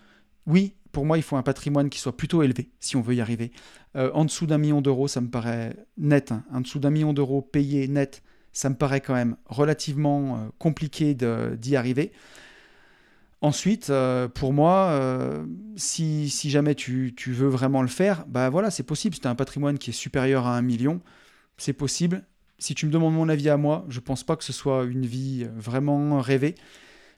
oui, 0.49 0.73
pour 0.91 1.05
moi, 1.05 1.17
il 1.17 1.21
faut 1.21 1.37
un 1.37 1.43
patrimoine 1.43 1.89
qui 1.89 1.99
soit 1.99 2.17
plutôt 2.17 2.41
élevé, 2.43 2.69
si 2.79 2.95
on 2.95 3.01
veut 3.01 3.15
y 3.15 3.21
arriver. 3.21 3.51
Euh, 3.95 4.11
en 4.13 4.25
dessous 4.25 4.47
d'un 4.47 4.57
million 4.57 4.81
d'euros, 4.81 5.07
ça 5.07 5.21
me 5.21 5.29
paraît 5.29 5.75
net. 5.97 6.31
Hein. 6.31 6.43
En 6.51 6.61
dessous 6.61 6.79
d'un 6.79 6.89
million 6.89 7.13
d'euros 7.13 7.41
payé 7.41 7.87
net, 7.87 8.23
ça 8.51 8.69
me 8.69 8.75
paraît 8.75 8.99
quand 8.99 9.13
même 9.13 9.37
relativement 9.45 10.35
euh, 10.35 10.49
compliqué 10.57 11.15
d'y 11.15 11.75
arriver. 11.75 12.11
Ensuite, 13.41 13.89
euh, 13.89 14.27
pour 14.27 14.51
moi, 14.51 14.99
si, 15.77 16.27
jamais 16.27 16.75
tu, 16.75 17.13
veux 17.27 17.47
vraiment 17.47 17.81
le 17.81 17.87
faire, 17.87 18.25
bah 18.27 18.49
voilà, 18.49 18.71
c'est 18.71 18.83
possible. 18.83 19.15
Si 19.15 19.21
tu 19.21 19.27
as 19.27 19.31
un 19.31 19.35
patrimoine 19.35 19.77
qui 19.77 19.91
est 19.91 19.93
supérieur 19.93 20.47
à 20.47 20.57
un 20.57 20.61
million, 20.61 21.01
c'est 21.57 21.73
possible. 21.73 22.25
Si 22.57 22.75
tu 22.75 22.87
me 22.87 22.91
demandes 22.91 23.13
mon 23.13 23.29
avis 23.29 23.47
à 23.47 23.55
moi, 23.55 23.85
je 23.87 23.99
ne 23.99 24.03
pense 24.03 24.23
pas 24.25 24.35
que 24.35 24.43
ce 24.43 24.51
soit 24.51 24.83
une 24.83 25.05
vie 25.05 25.47
vraiment 25.55 26.19
rêvée, 26.19 26.55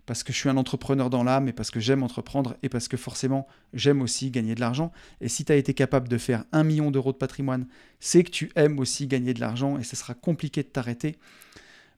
parce 0.06 0.24
que 0.24 0.34
je 0.34 0.38
suis 0.38 0.50
un 0.50 0.58
entrepreneur 0.58 1.10
dans 1.10 1.24
l'âme 1.24 1.48
et 1.48 1.54
parce 1.54 1.72
que 1.72 1.80
j'aime 1.80 2.04
entreprendre 2.04 2.56
et 2.64 2.70
parce 2.70 2.88
que 2.88 2.98
forcément 2.98 3.48
j'aime 3.74 4.02
aussi 4.02 4.32
gagner 4.32 4.56
de 4.56 4.60
l'argent. 4.60 4.92
Et 5.22 5.30
si 5.30 5.46
tu 5.46 5.52
as 5.52 5.56
été 5.56 5.74
capable 5.74 6.08
de 6.08 6.18
faire 6.18 6.44
un 6.52 6.64
million 6.64 6.92
d'euros 6.92 7.12
de 7.12 7.18
patrimoine, 7.18 7.68
c'est 8.00 8.24
que 8.24 8.32
tu 8.32 8.52
aimes 8.56 8.80
aussi 8.80 9.08
gagner 9.08 9.34
de 9.34 9.40
l'argent 9.40 9.78
et 9.78 9.84
ce 9.84 9.96
sera 9.96 10.14
compliqué 10.14 10.64
de 10.64 10.68
t'arrêter. 10.68 11.18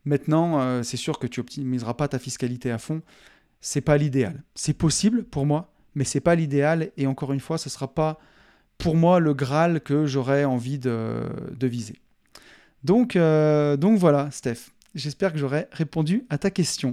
Maintenant, 0.06 0.60
euh, 0.60 0.84
c'est 0.84 0.98
sûr 0.98 1.18
que 1.18 1.28
tu 1.28 1.40
optimiseras 1.40 1.94
pas 1.94 2.10
ta 2.10 2.20
fiscalité 2.20 2.72
à 2.72 2.78
fond 2.78 3.02
c'est 3.64 3.82
pas 3.82 3.98
l'idéal. 3.98 4.44
C'est 4.56 4.74
possible 4.74 5.24
pour 5.24 5.46
moi, 5.46 5.74
mais 5.96 6.04
c'est 6.04 6.20
pas 6.20 6.36
l'idéal. 6.36 6.92
Et 6.98 7.08
encore 7.08 7.32
une 7.32 7.40
fois, 7.40 7.58
ce 7.58 7.70
sera 7.70 7.92
pas 7.92 8.20
pour 8.78 8.96
moi 8.96 9.20
le 9.20 9.34
Graal 9.34 9.80
que 9.80 10.06
j'aurais 10.06 10.44
envie 10.44 10.78
de, 10.78 11.32
viser. 11.62 11.96
Donc, 12.84 13.16
euh, 13.16 13.78
donc 13.78 13.98
voilà, 13.98 14.30
Steph. 14.32 14.72
J'espère 14.96 15.32
que 15.32 15.40
j'aurai 15.40 15.68
répondu 15.72 16.26
à 16.30 16.38
ta 16.38 16.52
question. 16.52 16.92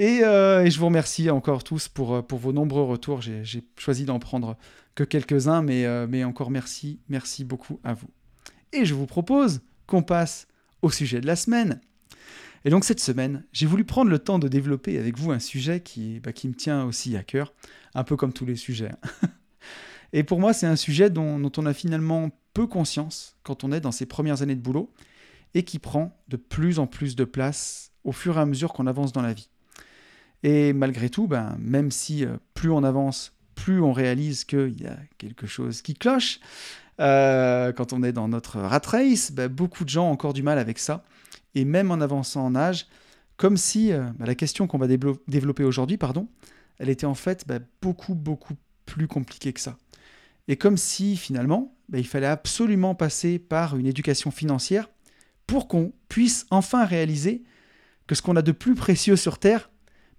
Euh, 0.00 0.64
et, 0.64 0.70
je 0.70 0.78
vous 0.78 0.86
remercie 0.86 1.28
encore 1.30 1.64
tous 1.64 1.88
pour, 1.88 2.24
pour 2.26 2.38
vos 2.38 2.52
nombreux 2.52 2.84
retours. 2.84 3.20
J'ai 3.20 3.64
choisi 3.76 4.04
d'en 4.04 4.18
prendre 4.18 4.56
que 4.94 5.04
quelques-uns, 5.04 5.62
mais, 5.62 5.86
euh, 5.86 6.06
mais 6.08 6.24
encore 6.24 6.50
merci, 6.50 7.00
merci 7.08 7.44
beaucoup 7.44 7.80
à 7.84 7.94
vous. 7.94 8.08
Et 8.72 8.84
je 8.84 8.94
vous 8.94 9.06
propose 9.06 9.60
qu'on 9.86 10.02
passe 10.02 10.46
au 10.82 10.90
sujet 10.90 11.20
de 11.20 11.26
la 11.26 11.36
semaine. 11.36 11.80
Et 12.64 12.70
donc 12.70 12.84
cette 12.84 13.00
semaine, 13.00 13.44
j'ai 13.52 13.66
voulu 13.66 13.84
prendre 13.84 14.10
le 14.10 14.18
temps 14.18 14.38
de 14.38 14.48
développer 14.48 14.98
avec 14.98 15.16
vous 15.16 15.30
un 15.30 15.38
sujet 15.38 15.80
qui, 15.80 16.20
bah, 16.20 16.32
me 16.44 16.52
tient 16.52 16.84
aussi 16.84 17.16
à 17.16 17.22
cœur, 17.22 17.52
un 17.94 18.04
peu 18.04 18.16
comme 18.16 18.32
tous 18.32 18.44
les 18.44 18.56
sujets. 18.56 18.92
Et 20.12 20.24
pour 20.24 20.40
moi, 20.40 20.52
c'est 20.52 20.66
un 20.66 20.76
sujet 20.76 21.10
dont, 21.10 21.50
on 21.56 21.66
a 21.66 21.74
finalement 21.74 22.30
peu 22.54 22.66
conscience 22.66 23.36
quand 23.42 23.62
on 23.62 23.72
est 23.72 23.80
dans 23.80 23.92
ses 23.92 24.06
premières 24.06 24.42
années 24.42 24.56
de 24.56 24.60
boulot 24.60 24.92
et 25.54 25.64
qui 25.64 25.78
prend 25.78 26.18
de 26.28 26.36
plus 26.36 26.78
en 26.78 26.86
plus 26.86 27.14
de 27.14 27.24
place 27.24 27.92
au 28.04 28.12
fur 28.12 28.36
et 28.36 28.40
à 28.40 28.46
mesure 28.46 28.72
qu'on 28.72 28.86
avance 28.86 29.12
dans 29.12 29.22
la 29.22 29.32
vie. 29.32 29.48
Et 30.42 30.72
malgré 30.72 31.10
tout, 31.10 31.26
ben, 31.26 31.56
même 31.58 31.90
si 31.90 32.24
euh, 32.24 32.36
plus 32.54 32.70
on 32.70 32.84
avance, 32.84 33.32
plus 33.54 33.80
on 33.80 33.92
réalise 33.92 34.44
qu'il 34.44 34.80
y 34.80 34.86
a 34.86 34.96
quelque 35.18 35.46
chose 35.46 35.82
qui 35.82 35.94
cloche, 35.94 36.40
euh, 37.00 37.72
quand 37.72 37.92
on 37.92 38.02
est 38.02 38.12
dans 38.12 38.28
notre 38.28 38.60
rat 38.60 38.82
race, 38.84 39.32
ben, 39.32 39.48
beaucoup 39.48 39.84
de 39.84 39.88
gens 39.88 40.08
ont 40.08 40.12
encore 40.12 40.32
du 40.32 40.42
mal 40.42 40.58
avec 40.58 40.78
ça 40.78 41.04
et 41.54 41.64
même 41.64 41.90
en 41.90 42.00
avançant 42.00 42.44
en 42.44 42.54
âge, 42.54 42.86
comme 43.36 43.56
si 43.56 43.92
euh, 43.92 44.04
bah, 44.18 44.26
la 44.26 44.34
question 44.34 44.66
qu'on 44.66 44.78
va 44.78 44.86
développer 44.86 45.64
aujourd'hui, 45.64 45.96
pardon, 45.96 46.28
elle 46.78 46.88
était 46.88 47.06
en 47.06 47.14
fait 47.14 47.46
bah, 47.46 47.58
beaucoup, 47.82 48.14
beaucoup 48.14 48.54
plus 48.86 49.08
compliquée 49.08 49.52
que 49.52 49.60
ça. 49.60 49.76
Et 50.46 50.56
comme 50.56 50.76
si 50.76 51.16
finalement, 51.16 51.74
il 51.92 52.06
fallait 52.06 52.26
absolument 52.26 52.94
passer 52.94 53.38
par 53.38 53.76
une 53.76 53.86
éducation 53.86 54.30
financière 54.30 54.88
pour 55.46 55.68
qu'on 55.68 55.92
puisse 56.08 56.46
enfin 56.50 56.84
réaliser 56.84 57.42
que 58.06 58.14
ce 58.14 58.22
qu'on 58.22 58.36
a 58.36 58.42
de 58.42 58.52
plus 58.52 58.74
précieux 58.74 59.16
sur 59.16 59.38
Terre, 59.38 59.70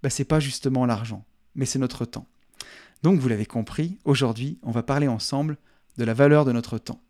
bah, 0.02 0.10
c'est 0.10 0.24
pas 0.24 0.40
justement 0.40 0.86
l'argent, 0.86 1.24
mais 1.54 1.66
c'est 1.66 1.78
notre 1.78 2.04
temps. 2.04 2.26
Donc 3.02 3.18
vous 3.18 3.28
l'avez 3.28 3.46
compris, 3.46 3.98
aujourd'hui, 4.04 4.58
on 4.62 4.70
va 4.70 4.82
parler 4.82 5.08
ensemble 5.08 5.56
de 5.96 6.04
la 6.04 6.14
valeur 6.14 6.44
de 6.44 6.52
notre 6.52 6.78
temps. 6.78 7.00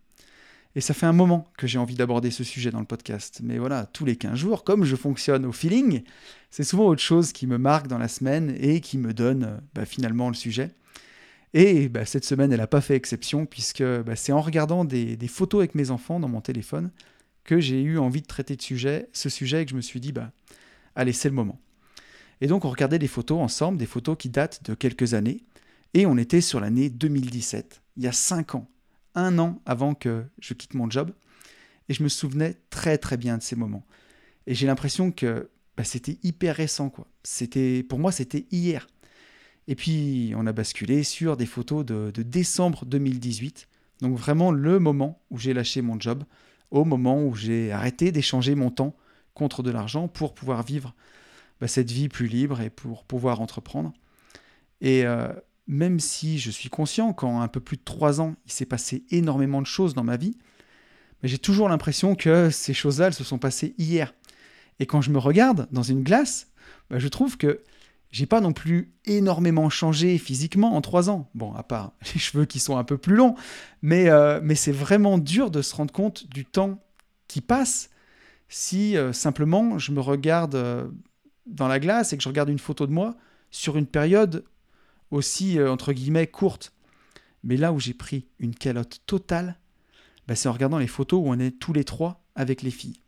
Et 0.77 0.81
ça 0.81 0.95
fait 0.95 1.07
un 1.07 1.13
moment 1.13 1.49
que 1.59 1.67
j'ai 1.67 1.79
envie 1.79 1.97
d'aborder 1.97 2.31
ce 2.31 2.45
sujet 2.45 2.71
dans 2.71 2.79
le 2.79 2.87
podcast. 2.87 3.41
Mais 3.43 3.59
voilà, 3.59 3.87
tous 3.87 4.05
les 4.05 4.15
15 4.15 4.39
jours, 4.39 4.63
comme 4.63 4.85
je 4.85 4.95
fonctionne 4.95 5.45
au 5.45 5.53
feeling, 5.53 6.03
c'est 6.51 6.63
souvent 6.63 6.87
autre 6.87 7.03
chose 7.03 7.33
qui 7.33 7.49
me 7.49 7.59
marque 7.59 7.89
dans 7.89 7.99
la 7.99 8.07
semaine 8.07 8.55
et 8.61 8.81
qui 8.81 8.97
me 8.97 9.13
donne 9.13 9.45
euh, 9.45 9.57
bah, 9.75 9.85
finalement 9.85 10.29
le 10.29 10.35
sujet. 10.35 10.71
Et 11.55 11.89
bah, 11.89 12.05
cette 12.05 12.25
semaine, 12.25 12.53
elle 12.53 12.61
n'a 12.61 12.69
pas 12.69 12.81
fait 12.81 12.95
exception, 12.95 13.47
puisque 13.47 13.83
c'est 14.15 14.33
en 14.33 14.41
regardant 14.41 14.85
des, 14.85 15.19
photos 15.27 15.61
avec 15.61 15.75
mes 15.75 15.91
enfants 15.91 16.21
dans 16.21 16.29
mon 16.29 16.41
téléphone 16.41 16.91
que 17.43 17.59
j'ai 17.59 17.83
eu 17.83 17.99
envie 17.99 18.23
de 18.23 18.27
traiter 18.27 18.55
de 18.55 18.63
sujet, 18.63 19.09
ce 19.13 19.29
sujet 19.29 19.63
et 19.63 19.65
que 19.65 19.73
je 19.73 19.77
me 19.77 19.81
suis 19.81 19.99
dit, 19.99 20.13
bah, 20.13 20.31
allez, 20.95 21.13
c'est 21.13 21.29
le 21.29 21.35
moment. 21.35 21.59
Et 22.41 22.47
donc 22.47 22.65
on 22.65 22.71
regardait 22.71 22.99
des 22.99 23.09
photos 23.09 23.41
ensemble, 23.41 23.79
des 23.79 23.87
photos 23.87 24.17
qui 24.19 24.29
datent 24.29 24.63
de 24.65 24.75
quelques 24.75 25.15
années, 25.15 25.43
et 25.95 26.07
on 26.07 26.17
était 26.17 26.41
sur 26.41 26.61
l'année 26.61 26.89
2017, 26.89 27.83
il 27.97 28.05
y 28.05 28.07
a 28.07 28.13
5 28.13 28.55
ans 28.55 28.69
un 29.15 29.39
an 29.39 29.61
avant 29.67 29.95
que 29.95 30.25
je 30.41 30.55
quitte 30.55 30.75
mon 30.75 30.89
job. 30.91 31.13
Et 31.89 31.95
je 31.95 32.03
me 32.03 32.09
souvenais 32.09 32.57
très 32.71 32.99
très 32.99 33.17
bien 33.17 33.39
de 33.39 33.43
ces 33.43 33.57
moments. 33.57 33.85
Et 34.47 34.55
j'ai 34.55 34.67
l'impression 34.67 35.11
que 35.11 35.51
bah, 35.77 35.85
c'était 35.85 36.19
hyper 36.23 36.57
récent. 36.57 36.91
quoi. 36.91 37.07
C'était 37.25 37.83
Pour 37.83 37.99
moi, 37.99 38.13
c'était 38.13 38.47
hier. 38.51 38.87
Et 39.67 39.75
puis, 39.75 40.33
on 40.37 40.47
a 40.47 40.53
basculé 40.53 41.03
sur 41.03 41.37
des 41.37 41.47
photos 41.47 41.85
de, 41.85 42.11
décembre 42.23 42.85
2018. 42.85 43.69
Donc 44.03 44.17
vraiment 44.17 44.51
le 44.51 44.79
moment 44.79 45.21
où 45.31 45.39
j'ai 45.39 45.53
lâché 45.53 45.83
mon 45.83 46.01
job, 46.01 46.25
au 46.71 46.85
moment 46.85 47.23
où 47.25 47.35
j'ai 47.35 47.73
arrêté 47.73 48.13
d'échanger 48.13 48.55
mon 48.55 48.71
temps 48.71 48.97
contre 49.35 49.63
de 49.63 49.71
l'argent 49.71 50.09
pour 50.09 50.35
pouvoir 50.35 50.63
vivre 50.63 50.95
bah, 51.61 51.69
cette 51.69 51.91
vie 51.91 52.09
plus 52.09 52.27
libre 52.27 52.61
et 52.61 52.71
pour 52.71 53.05
pouvoir 53.05 53.41
entreprendre. 53.41 53.93
Et, 54.81 55.05
euh, 55.05 55.29
même 55.71 56.01
si 56.01 56.39
je 56.39 56.51
suis 56.51 56.69
conscient 56.69 57.13
qu'en 57.13 57.41
un 57.41 57.49
peu 57.49 57.61
plus 57.61 57.77
de 57.77 57.85
trois 57.85 58.21
ans, 58.21 58.35
il 58.45 58.53
s'est 58.53 58.67
passé 58.67 59.05
énormément 59.11 59.63
de 59.63 59.67
choses 59.67 59.95
dans 59.95 60.03
ma 60.03 60.17
vie, 60.17 60.37
mais 61.23 61.29
j'ai 61.29 61.39
toujours 61.39 61.69
l'impression 61.69 62.17
que 62.17 62.51
ces 62.51 62.75
choses-là, 62.75 63.07
elles 63.07 63.15
se 63.15 63.25
sont 63.25 63.39
passées 63.39 63.75
hier. 63.79 64.13
Et 64.81 64.87
quand 64.87 65.01
je 65.01 65.11
me 65.11 65.19
regarde 65.19 65.69
dans 65.71 65.85
une 65.85 66.03
glace, 66.03 66.49
bah, 66.91 66.99
je 66.99 67.07
trouve 67.07 67.37
que 67.37 67.63
j'ai 68.11 68.27
pas 68.27 68.41
non 68.41 68.53
plus 68.53 68.93
énormément 69.05 69.71
changé 69.71 70.19
physiquement 70.19 70.75
en 70.75 70.81
trois 70.81 71.09
ans. 71.09 71.31
Bon, 71.35 71.55
à 71.55 71.63
part 71.63 71.93
les 72.15 72.21
cheveux 72.21 72.47
qui 72.47 72.59
sont 72.59 72.77
un 72.77 72.85
peu 72.85 72.99
plus 72.99 73.15
longs, 73.15 73.37
mais, 73.81 74.09
euh, 74.09 74.41
mais 74.43 74.57
c'est 74.57 74.73
vraiment 74.73 75.19
dur 75.19 75.53
de 75.53 75.63
se 75.63 75.77
rendre 75.77 75.93
compte 75.93 76.29
du 76.29 76.45
temps 76.45 76.83
qui 77.29 77.41
passe 77.41 77.91
si 78.49 78.97
euh, 78.97 79.13
simplement 79.13 79.79
je 79.79 79.93
me 79.93 80.01
regarde 80.01 80.91
dans 81.47 81.69
la 81.69 81.81
glace 81.81 82.13
et 82.13 82.17
que 82.17 82.23
je 82.23 82.29
regarde 82.29 82.49
une 82.49 82.59
photo 82.59 82.87
de 82.87 82.93
moi 82.93 83.17
sur 83.51 83.77
une 83.77 83.87
période 83.87 84.45
aussi, 85.11 85.59
euh, 85.59 85.71
entre 85.71 85.93
guillemets, 85.93 86.27
courte. 86.27 86.73
Mais 87.43 87.57
là 87.57 87.73
où 87.73 87.81
j'ai 87.81 87.95
pris 87.95 88.27
une 88.39 88.55
calotte 88.55 89.01
totale, 89.07 89.59
bah, 90.27 90.37
c'est 90.37 90.49
en 90.49 90.53
regardant 90.53 90.79
les 90.79 90.87
photos 90.87 91.21
où 91.21 91.29
on 91.29 91.39
est 91.39 91.59
tous 91.59 91.73
les 91.73 91.85
trois 91.85 92.23
avec 92.35 92.63
les 92.63 92.71
filles. 92.71 93.01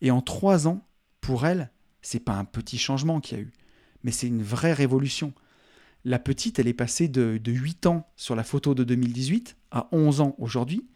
Et 0.00 0.10
en 0.10 0.22
trois 0.22 0.66
ans, 0.66 0.86
pour 1.20 1.46
elle, 1.46 1.70
c'est 2.02 2.20
pas 2.20 2.34
un 2.34 2.44
petit 2.44 2.78
changement 2.78 3.20
qu'il 3.20 3.38
y 3.38 3.40
a 3.40 3.44
eu, 3.44 3.52
mais 4.02 4.10
c'est 4.10 4.26
une 4.26 4.42
vraie 4.42 4.72
révolution. 4.72 5.32
La 6.04 6.18
petite, 6.18 6.58
elle 6.58 6.68
est 6.68 6.74
passée 6.74 7.08
de, 7.08 7.38
de 7.42 7.52
8 7.52 7.86
ans 7.86 8.08
sur 8.16 8.34
la 8.34 8.42
photo 8.42 8.74
de 8.74 8.84
2018 8.84 9.56
à 9.70 9.88
11 9.92 10.22
ans 10.22 10.34
aujourd'hui. 10.38 10.88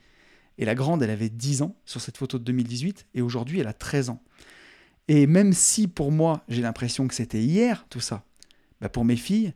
Et 0.57 0.65
la 0.65 0.75
grande, 0.75 1.03
elle 1.03 1.11
avait 1.11 1.29
10 1.29 1.63
ans 1.63 1.77
sur 1.85 2.01
cette 2.01 2.17
photo 2.17 2.39
de 2.39 2.45
2018 2.45 3.07
et 3.15 3.21
aujourd'hui, 3.21 3.61
elle 3.61 3.67
a 3.67 3.75
13 3.75 4.11
ans. 4.11 4.23
Et 5.09 5.27
même 5.27 5.53
si 5.53 5.87
pour 5.87 6.13
moi, 6.13 6.43
j'ai 6.49 6.63
l'impression 6.63 7.07
que 7.09 7.15
c'était 7.15 7.43
hier, 7.43 7.87
tout 7.91 8.01
ça, 8.01 8.25
bah 8.81 8.89
pour 8.89 9.05
mes 9.05 9.17
filles, 9.17 9.53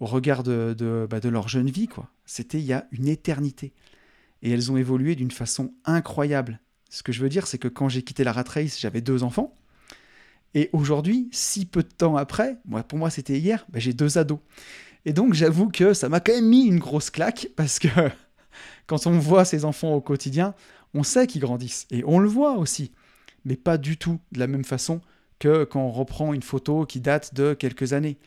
au 0.00 0.06
regard 0.06 0.42
de, 0.42 0.74
de, 0.76 1.06
bah 1.08 1.20
de 1.20 1.28
leur 1.28 1.48
jeune 1.48 1.70
vie, 1.70 1.88
quoi, 1.88 2.10
c'était 2.26 2.58
il 2.58 2.64
y 2.64 2.72
a 2.72 2.86
une 2.92 3.08
éternité. 3.08 3.72
Et 4.42 4.50
elles 4.50 4.72
ont 4.72 4.76
évolué 4.76 5.14
d'une 5.14 5.30
façon 5.30 5.72
incroyable. 5.84 6.60
Ce 6.90 7.02
que 7.02 7.12
je 7.12 7.20
veux 7.20 7.28
dire, 7.28 7.46
c'est 7.46 7.58
que 7.58 7.68
quand 7.68 7.88
j'ai 7.88 8.02
quitté 8.02 8.24
la 8.24 8.32
rat 8.32 8.44
race, 8.46 8.78
j'avais 8.78 9.00
deux 9.00 9.22
enfants. 9.22 9.54
Et 10.54 10.68
aujourd'hui, 10.72 11.28
si 11.32 11.64
peu 11.64 11.82
de 11.82 11.88
temps 11.88 12.16
après, 12.16 12.58
moi, 12.66 12.82
pour 12.82 12.98
moi 12.98 13.08
c'était 13.08 13.38
hier, 13.38 13.64
bah 13.70 13.78
j'ai 13.78 13.94
deux 13.94 14.18
ados. 14.18 14.40
Et 15.04 15.12
donc 15.12 15.32
j'avoue 15.32 15.68
que 15.68 15.94
ça 15.94 16.08
m'a 16.08 16.20
quand 16.20 16.34
même 16.34 16.48
mis 16.48 16.66
une 16.66 16.78
grosse 16.78 17.08
claque 17.10 17.48
parce 17.56 17.78
que 17.78 17.88
quand 18.86 19.06
on 19.06 19.18
voit 19.18 19.44
ces 19.44 19.64
enfants 19.64 19.94
au 19.94 20.00
quotidien, 20.00 20.54
on 20.92 21.02
sait 21.02 21.26
qu'ils 21.26 21.40
grandissent. 21.40 21.86
Et 21.90 22.04
on 22.06 22.18
le 22.18 22.28
voit 22.28 22.58
aussi. 22.58 22.92
Mais 23.44 23.56
pas 23.56 23.78
du 23.78 23.96
tout 23.96 24.20
de 24.32 24.38
la 24.38 24.46
même 24.46 24.64
façon 24.64 25.00
que 25.38 25.64
quand 25.64 25.82
on 25.82 25.90
reprend 25.90 26.32
une 26.32 26.42
photo 26.42 26.86
qui 26.86 27.00
date 27.00 27.34
de 27.34 27.54
quelques 27.54 27.92
années. 27.92 28.18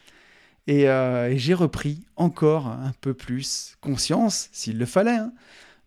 Et, 0.68 0.90
euh, 0.90 1.36
j'ai 1.38 1.54
repris 1.54 2.04
encore 2.16 2.68
un 2.68 2.92
peu 3.02 3.14
plus 3.14 3.78
conscience, 3.82 4.50
s'il 4.52 4.78
le 4.78 4.86
fallait, 4.86 5.12
hein, 5.12 5.34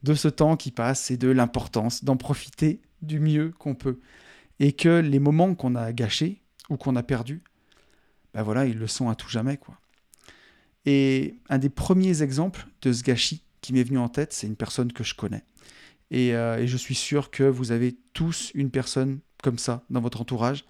de 0.05 0.15
ce 0.15 0.29
temps 0.29 0.57
qui 0.57 0.71
passe 0.71 1.11
et 1.11 1.17
de 1.17 1.29
l'importance 1.29 2.05
d'en 2.05 2.17
profiter 2.17 2.81
du 3.03 3.21
mieux 3.21 3.53
qu'on 3.59 3.75
peut. 3.75 4.01
Et 4.61 4.73
que 4.73 5.01
les 5.01 5.19
moments 5.19 5.55
qu'on 5.55 5.75
a 5.75 5.93
gâchés 5.93 6.41
ou 6.71 6.77
qu'on 6.77 6.97
a 6.97 7.03
perdus, 7.03 7.43
ben 8.35 8.43
voilà, 8.43 8.67
ils 8.67 8.79
le 8.79 8.87
sont 8.87 9.09
à 9.09 9.15
tout 9.15 9.29
jamais. 9.29 9.57
quoi. 9.57 9.79
Et 10.87 11.37
un 11.49 11.59
des 11.59 11.69
premiers 11.69 12.23
exemples 12.23 12.67
de 12.83 12.93
ce 12.93 13.03
gâchis 13.03 13.43
qui 13.61 13.73
m'est 13.73 13.83
venu 13.83 13.99
en 13.99 14.09
tête, 14.09 14.33
c'est 14.33 14.47
une 14.47 14.57
personne 14.57 14.93
que 14.93 15.05
je 15.05 15.15
connais. 15.15 15.45
Et, 16.11 16.35
euh, 16.35 16.59
et, 16.59 16.67
je 16.67 16.77
suis 16.77 16.95
sûr 16.95 17.31
que 17.31 17.43
vous 17.43 17.71
avez 17.71 17.97
tous 18.15 18.51
une 18.55 18.71
personne 18.71 19.21
comme 19.43 19.59
ça 19.59 19.85
dans 19.91 20.01
votre 20.01 20.21
entourage. 20.21 20.65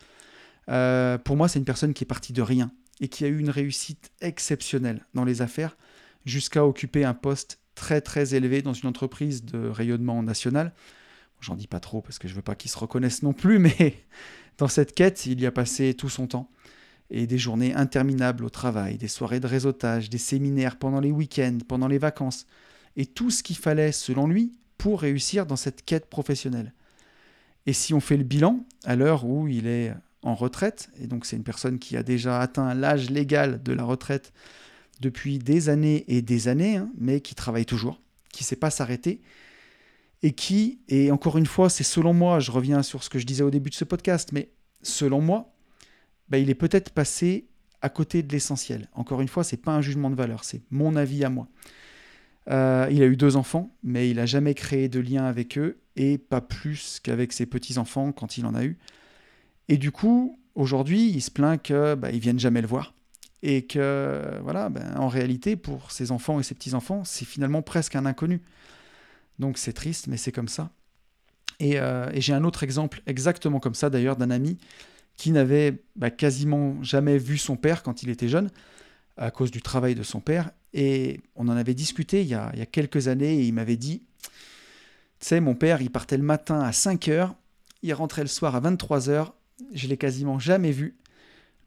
Euh, 0.68 1.18
pour 1.18 1.36
moi, 1.36 1.48
c'est 1.48 1.58
une 1.58 1.64
personne 1.64 1.94
qui 1.94 2.04
est 2.04 2.06
partie 2.06 2.32
de 2.32 2.42
rien 2.42 2.70
et 3.00 3.08
qui 3.08 3.24
a 3.24 3.28
eu 3.28 3.38
une 3.38 3.50
réussite 3.50 4.10
exceptionnelle 4.20 5.06
dans 5.14 5.24
les 5.24 5.40
affaires 5.42 5.76
jusqu'à 6.24 6.66
occuper 6.66 7.04
un 7.04 7.14
poste 7.14 7.60
très 7.74 8.00
très 8.00 8.34
élevé 8.34 8.60
dans 8.60 8.72
une 8.72 8.88
entreprise 8.88 9.44
de 9.44 9.68
rayonnement 9.68 10.22
national. 10.22 10.74
J'en 11.40 11.54
dis 11.54 11.68
pas 11.68 11.80
trop 11.80 12.02
parce 12.02 12.18
que 12.18 12.26
je 12.26 12.34
veux 12.34 12.42
pas 12.42 12.56
qu'il 12.56 12.70
se 12.70 12.78
reconnaisse 12.78 13.22
non 13.22 13.32
plus, 13.32 13.58
mais 13.60 13.94
dans 14.58 14.68
cette 14.68 14.94
quête, 14.94 15.26
il 15.26 15.40
y 15.40 15.46
a 15.46 15.52
passé 15.52 15.94
tout 15.94 16.08
son 16.08 16.26
temps. 16.26 16.50
Et 17.10 17.26
des 17.26 17.38
journées 17.38 17.74
interminables 17.74 18.44
au 18.44 18.50
travail, 18.50 18.98
des 18.98 19.08
soirées 19.08 19.40
de 19.40 19.46
réseautage, 19.46 20.10
des 20.10 20.18
séminaires 20.18 20.76
pendant 20.76 21.00
les 21.00 21.10
week-ends, 21.10 21.56
pendant 21.66 21.88
les 21.88 21.96
vacances, 21.96 22.46
et 22.96 23.06
tout 23.06 23.30
ce 23.30 23.42
qu'il 23.42 23.56
fallait, 23.56 23.92
selon 23.92 24.26
lui, 24.26 24.52
pour 24.78 25.00
réussir 25.00 25.44
dans 25.44 25.56
cette 25.56 25.84
quête 25.84 26.06
professionnelle. 26.06 26.72
Et 27.66 27.72
si 27.72 27.92
on 27.92 28.00
fait 28.00 28.16
le 28.16 28.24
bilan, 28.24 28.64
à 28.84 28.96
l'heure 28.96 29.26
où 29.26 29.48
il 29.48 29.66
est 29.66 29.92
en 30.22 30.34
retraite, 30.34 30.88
et 31.00 31.06
donc 31.06 31.26
c'est 31.26 31.36
une 31.36 31.44
personne 31.44 31.78
qui 31.78 31.96
a 31.96 32.02
déjà 32.02 32.40
atteint 32.40 32.72
l'âge 32.74 33.10
légal 33.10 33.62
de 33.62 33.72
la 33.72 33.84
retraite 33.84 34.32
depuis 35.00 35.38
des 35.38 35.68
années 35.68 36.04
et 36.08 36.22
des 36.22 36.48
années, 36.48 36.76
hein, 36.76 36.90
mais 36.98 37.20
qui 37.20 37.34
travaille 37.34 37.66
toujours, 37.66 38.00
qui 38.32 38.42
ne 38.42 38.46
sait 38.46 38.56
pas 38.56 38.70
s'arrêter, 38.70 39.20
et 40.22 40.32
qui, 40.32 40.80
et 40.88 41.10
encore 41.12 41.38
une 41.38 41.46
fois, 41.46 41.68
c'est 41.68 41.84
selon 41.84 42.12
moi, 42.12 42.40
je 42.40 42.50
reviens 42.50 42.82
sur 42.82 43.04
ce 43.04 43.10
que 43.10 43.18
je 43.18 43.26
disais 43.26 43.44
au 43.44 43.50
début 43.50 43.70
de 43.70 43.74
ce 43.74 43.84
podcast, 43.84 44.30
mais 44.32 44.50
selon 44.82 45.20
moi, 45.20 45.52
bah, 46.28 46.38
il 46.38 46.50
est 46.50 46.54
peut-être 46.54 46.90
passé 46.90 47.46
à 47.80 47.88
côté 47.88 48.22
de 48.22 48.32
l'essentiel. 48.32 48.88
Encore 48.94 49.20
une 49.20 49.28
fois, 49.28 49.44
c'est 49.44 49.56
pas 49.56 49.72
un 49.72 49.80
jugement 49.80 50.10
de 50.10 50.16
valeur, 50.16 50.42
c'est 50.42 50.62
mon 50.70 50.96
avis 50.96 51.24
à 51.24 51.30
moi. 51.30 51.48
Euh, 52.50 52.88
il 52.90 53.02
a 53.02 53.06
eu 53.06 53.16
deux 53.16 53.36
enfants, 53.36 53.70
mais 53.82 54.08
il 54.10 54.16
n'a 54.16 54.26
jamais 54.26 54.54
créé 54.54 54.88
de 54.88 55.00
lien 55.00 55.24
avec 55.24 55.58
eux, 55.58 55.78
et 55.96 56.18
pas 56.18 56.40
plus 56.40 57.00
qu'avec 57.02 57.32
ses 57.32 57.46
petits-enfants 57.46 58.12
quand 58.12 58.38
il 58.38 58.46
en 58.46 58.54
a 58.54 58.64
eu. 58.64 58.78
Et 59.68 59.76
du 59.76 59.90
coup, 59.90 60.38
aujourd'hui, 60.54 61.10
il 61.10 61.20
se 61.20 61.30
plaint 61.30 61.60
que 61.62 61.94
bah, 61.94 62.10
ils 62.10 62.20
viennent 62.20 62.38
jamais 62.38 62.62
le 62.62 62.68
voir. 62.68 62.94
Et 63.42 63.66
que, 63.66 64.38
voilà, 64.42 64.68
ben, 64.68 64.96
en 64.96 65.08
réalité, 65.08 65.56
pour 65.56 65.92
ses 65.92 66.10
enfants 66.10 66.40
et 66.40 66.42
ses 66.42 66.54
petits-enfants, 66.54 67.04
c'est 67.04 67.24
finalement 67.24 67.62
presque 67.62 67.96
un 67.96 68.06
inconnu. 68.06 68.40
Donc 69.38 69.58
c'est 69.58 69.72
triste, 69.72 70.06
mais 70.06 70.16
c'est 70.16 70.32
comme 70.32 70.48
ça. 70.48 70.70
Et, 71.60 71.78
euh, 71.78 72.10
j'ai 72.14 72.32
un 72.32 72.44
autre 72.44 72.62
exemple 72.62 73.02
exactement 73.06 73.60
comme 73.60 73.74
ça, 73.74 73.90
d'ailleurs, 73.90 74.16
d'un 74.16 74.30
ami 74.30 74.58
qui 75.16 75.32
n'avait 75.32 75.82
bah, 75.96 76.10
quasiment 76.10 76.82
jamais 76.82 77.18
vu 77.18 77.38
son 77.38 77.56
père 77.56 77.82
quand 77.82 78.02
il 78.02 78.10
était 78.10 78.28
jeune, 78.28 78.50
à 79.16 79.30
cause 79.30 79.50
du 79.50 79.60
travail 79.62 79.94
de 79.94 80.04
son 80.04 80.20
père. 80.20 80.50
Et 80.74 81.20
on 81.34 81.48
en 81.48 81.56
avait 81.56 81.74
discuté 81.74 82.22
il 82.22 82.28
y 82.28 82.34
a, 82.34 82.52
quelques 82.70 83.08
années 83.08 83.40
et 83.40 83.44
il 83.44 83.52
m'avait 83.52 83.76
dit, 83.76 84.02
tu 84.22 84.30
sais, 85.20 85.40
mon 85.40 85.54
père, 85.54 85.82
il 85.82 85.90
partait 85.90 86.16
le 86.16 86.22
matin 86.22 86.60
à 86.60 86.72
5 86.72 87.08
heures, 87.08 87.34
il 87.82 87.92
rentrait 87.94 88.22
le 88.22 88.28
soir 88.28 88.54
à 88.54 88.60
23 88.60 89.08
heures, 89.08 89.34
je 89.72 89.88
l'ai 89.88 89.96
quasiment 89.96 90.38
jamais 90.38 90.70
vu. 90.70 90.96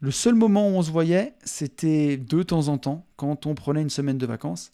Le 0.00 0.10
seul 0.10 0.34
moment 0.34 0.68
où 0.68 0.72
on 0.72 0.82
se 0.82 0.90
voyait, 0.90 1.34
c'était 1.44 2.16
de 2.16 2.42
temps 2.42 2.68
en 2.68 2.78
temps, 2.78 3.06
quand 3.16 3.46
on 3.46 3.54
prenait 3.54 3.82
une 3.82 3.90
semaine 3.90 4.18
de 4.18 4.26
vacances. 4.26 4.72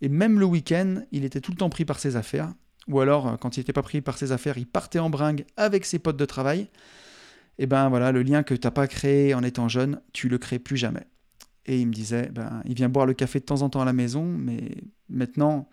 Et 0.00 0.08
même 0.08 0.40
le 0.40 0.46
week-end, 0.46 1.02
il 1.12 1.24
était 1.24 1.40
tout 1.40 1.52
le 1.52 1.56
temps 1.56 1.70
pris 1.70 1.84
par 1.84 2.00
ses 2.00 2.16
affaires. 2.16 2.52
Ou 2.88 3.00
alors, 3.00 3.28
euh, 3.28 3.36
quand 3.36 3.56
il 3.56 3.60
n'était 3.60 3.72
pas 3.72 3.82
pris 3.82 4.00
par 4.00 4.18
ses 4.18 4.32
affaires, 4.32 4.58
il 4.58 4.66
partait 4.66 4.98
en 4.98 5.10
bringue 5.10 5.44
avec 5.56 5.84
ses 5.84 5.98
potes 5.98 6.16
de 6.16 6.24
travail. 6.24 6.68
Et 7.58 7.66
ben 7.66 7.88
voilà, 7.88 8.10
le 8.10 8.22
lien 8.22 8.42
que 8.42 8.54
tu 8.54 8.66
n'as 8.66 8.72
pas 8.72 8.88
créé 8.88 9.32
en 9.34 9.42
étant 9.42 9.68
jeune, 9.68 10.00
tu 10.12 10.28
le 10.28 10.38
crées 10.38 10.58
plus 10.58 10.76
jamais. 10.76 11.06
Et 11.66 11.80
il 11.80 11.86
me 11.86 11.92
disait, 11.92 12.30
ben, 12.30 12.62
il 12.64 12.74
vient 12.74 12.88
boire 12.88 13.06
le 13.06 13.14
café 13.14 13.40
de 13.40 13.44
temps 13.44 13.62
en 13.62 13.70
temps 13.70 13.80
à 13.80 13.84
la 13.84 13.92
maison, 13.92 14.24
mais 14.24 14.76
maintenant, 15.08 15.68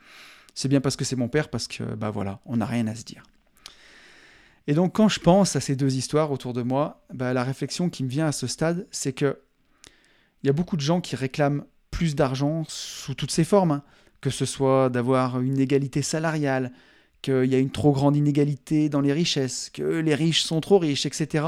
c'est 0.56 0.68
bien 0.68 0.82
parce 0.82 0.96
que 0.96 1.04
c'est 1.04 1.16
mon 1.16 1.28
père, 1.28 1.50
parce 1.50 1.68
que, 1.68 1.84
ben 1.96 2.10
voilà, 2.10 2.40
on 2.46 2.58
n'a 2.58 2.66
rien 2.66 2.88
à 2.88 2.96
se 2.96 3.04
dire. 3.04 3.24
Et 4.68 4.74
donc, 4.74 4.96
quand 4.96 5.10
je 5.10 5.20
pense 5.20 5.56
à 5.56 5.60
ces 5.60 5.76
deux 5.76 5.96
histoires 5.96 6.32
autour 6.32 6.54
de 6.54 6.62
moi, 6.62 7.04
ben, 7.14 7.34
la 7.34 7.44
réflexion 7.44 7.90
qui 7.90 8.04
me 8.04 8.10
vient 8.10 8.28
à 8.28 8.32
ce 8.32 8.48
stade, 8.48 8.88
c'est 8.92 9.14
que 9.14 9.40
il 10.44 10.48
y 10.48 10.50
a 10.50 10.54
beaucoup 10.54 10.76
de 10.76 10.82
gens 10.82 11.02
qui 11.02 11.16
réclament 11.16 11.66
plus 11.92 12.16
d'argent 12.16 12.64
sous 12.68 13.14
toutes 13.14 13.32
ses 13.32 13.44
formes, 13.44 13.72
hein. 13.72 13.84
que 14.22 14.30
ce 14.30 14.46
soit 14.46 14.90
d'avoir 14.90 15.40
une 15.40 15.60
égalité 15.60 16.02
salariale, 16.02 16.72
qu'il 17.22 17.46
y 17.46 17.54
a 17.54 17.60
une 17.60 17.70
trop 17.70 17.92
grande 17.92 18.16
inégalité 18.16 18.90
dans 18.90 19.02
les 19.02 19.14
richesses, 19.14 19.70
que 19.70 19.84
les 19.84 20.16
riches 20.16 20.42
sont 20.42 20.62
trop 20.62 20.80
riches, 20.80 21.06
etc. 21.06 21.46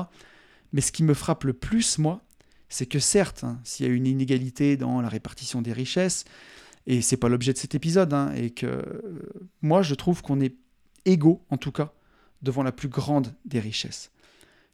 Mais 0.71 0.81
ce 0.81 0.91
qui 0.91 1.03
me 1.03 1.13
frappe 1.13 1.45
le 1.45 1.53
plus, 1.53 1.97
moi, 1.97 2.22
c'est 2.73 2.87
que 2.87 2.97
certes, 2.97 3.43
hein, 3.43 3.59
s'il 3.63 3.85
y 3.85 3.89
a 3.89 3.91
une 3.91 4.07
inégalité 4.07 4.77
dans 4.77 4.99
la 4.99 5.07
répartition 5.07 5.61
des 5.61 5.73
richesses, 5.73 6.25
et 6.87 7.03
c'est 7.03 7.17
pas 7.17 7.29
l'objet 7.29 7.53
de 7.53 7.59
cet 7.59 7.75
épisode, 7.75 8.11
hein, 8.13 8.33
et 8.35 8.49
que 8.49 8.65
euh, 8.65 8.81
moi 9.61 9.83
je 9.83 9.93
trouve 9.93 10.23
qu'on 10.23 10.41
est 10.41 10.55
égaux, 11.05 11.45
en 11.51 11.57
tout 11.57 11.71
cas, 11.71 11.93
devant 12.41 12.63
la 12.63 12.71
plus 12.71 12.87
grande 12.87 13.35
des 13.45 13.59
richesses. 13.59 14.09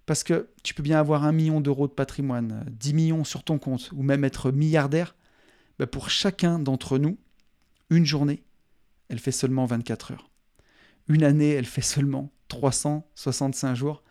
Parce 0.06 0.24
que 0.24 0.48
tu 0.64 0.74
peux 0.74 0.82
bien 0.82 0.98
avoir 0.98 1.26
un 1.26 1.34
million 1.34 1.60
d'euros 1.60 1.90
de 1.90 1.94
patrimoine, 1.94 2.66
10 2.72 2.94
millions 2.94 3.24
sur 3.26 3.44
ton 3.44 3.60
compte, 3.60 3.92
ou 3.92 4.02
même 4.02 4.24
être 4.24 4.50
milliardaire, 4.50 5.14
bah, 5.78 5.86
pour 5.86 6.10
chacun 6.10 6.58
d'entre 6.58 7.00
nous, 7.00 7.18
une 7.90 8.06
journée, 8.06 8.44
elle 9.10 9.20
fait 9.20 9.34
seulement 9.34 9.66
24 9.66 10.14
heures. 10.14 10.30
Une 11.10 11.26
année, 11.26 11.50
elle 11.50 11.66
fait 11.66 11.82
seulement 11.82 12.32
365 12.48 13.76
jours. 13.76 14.04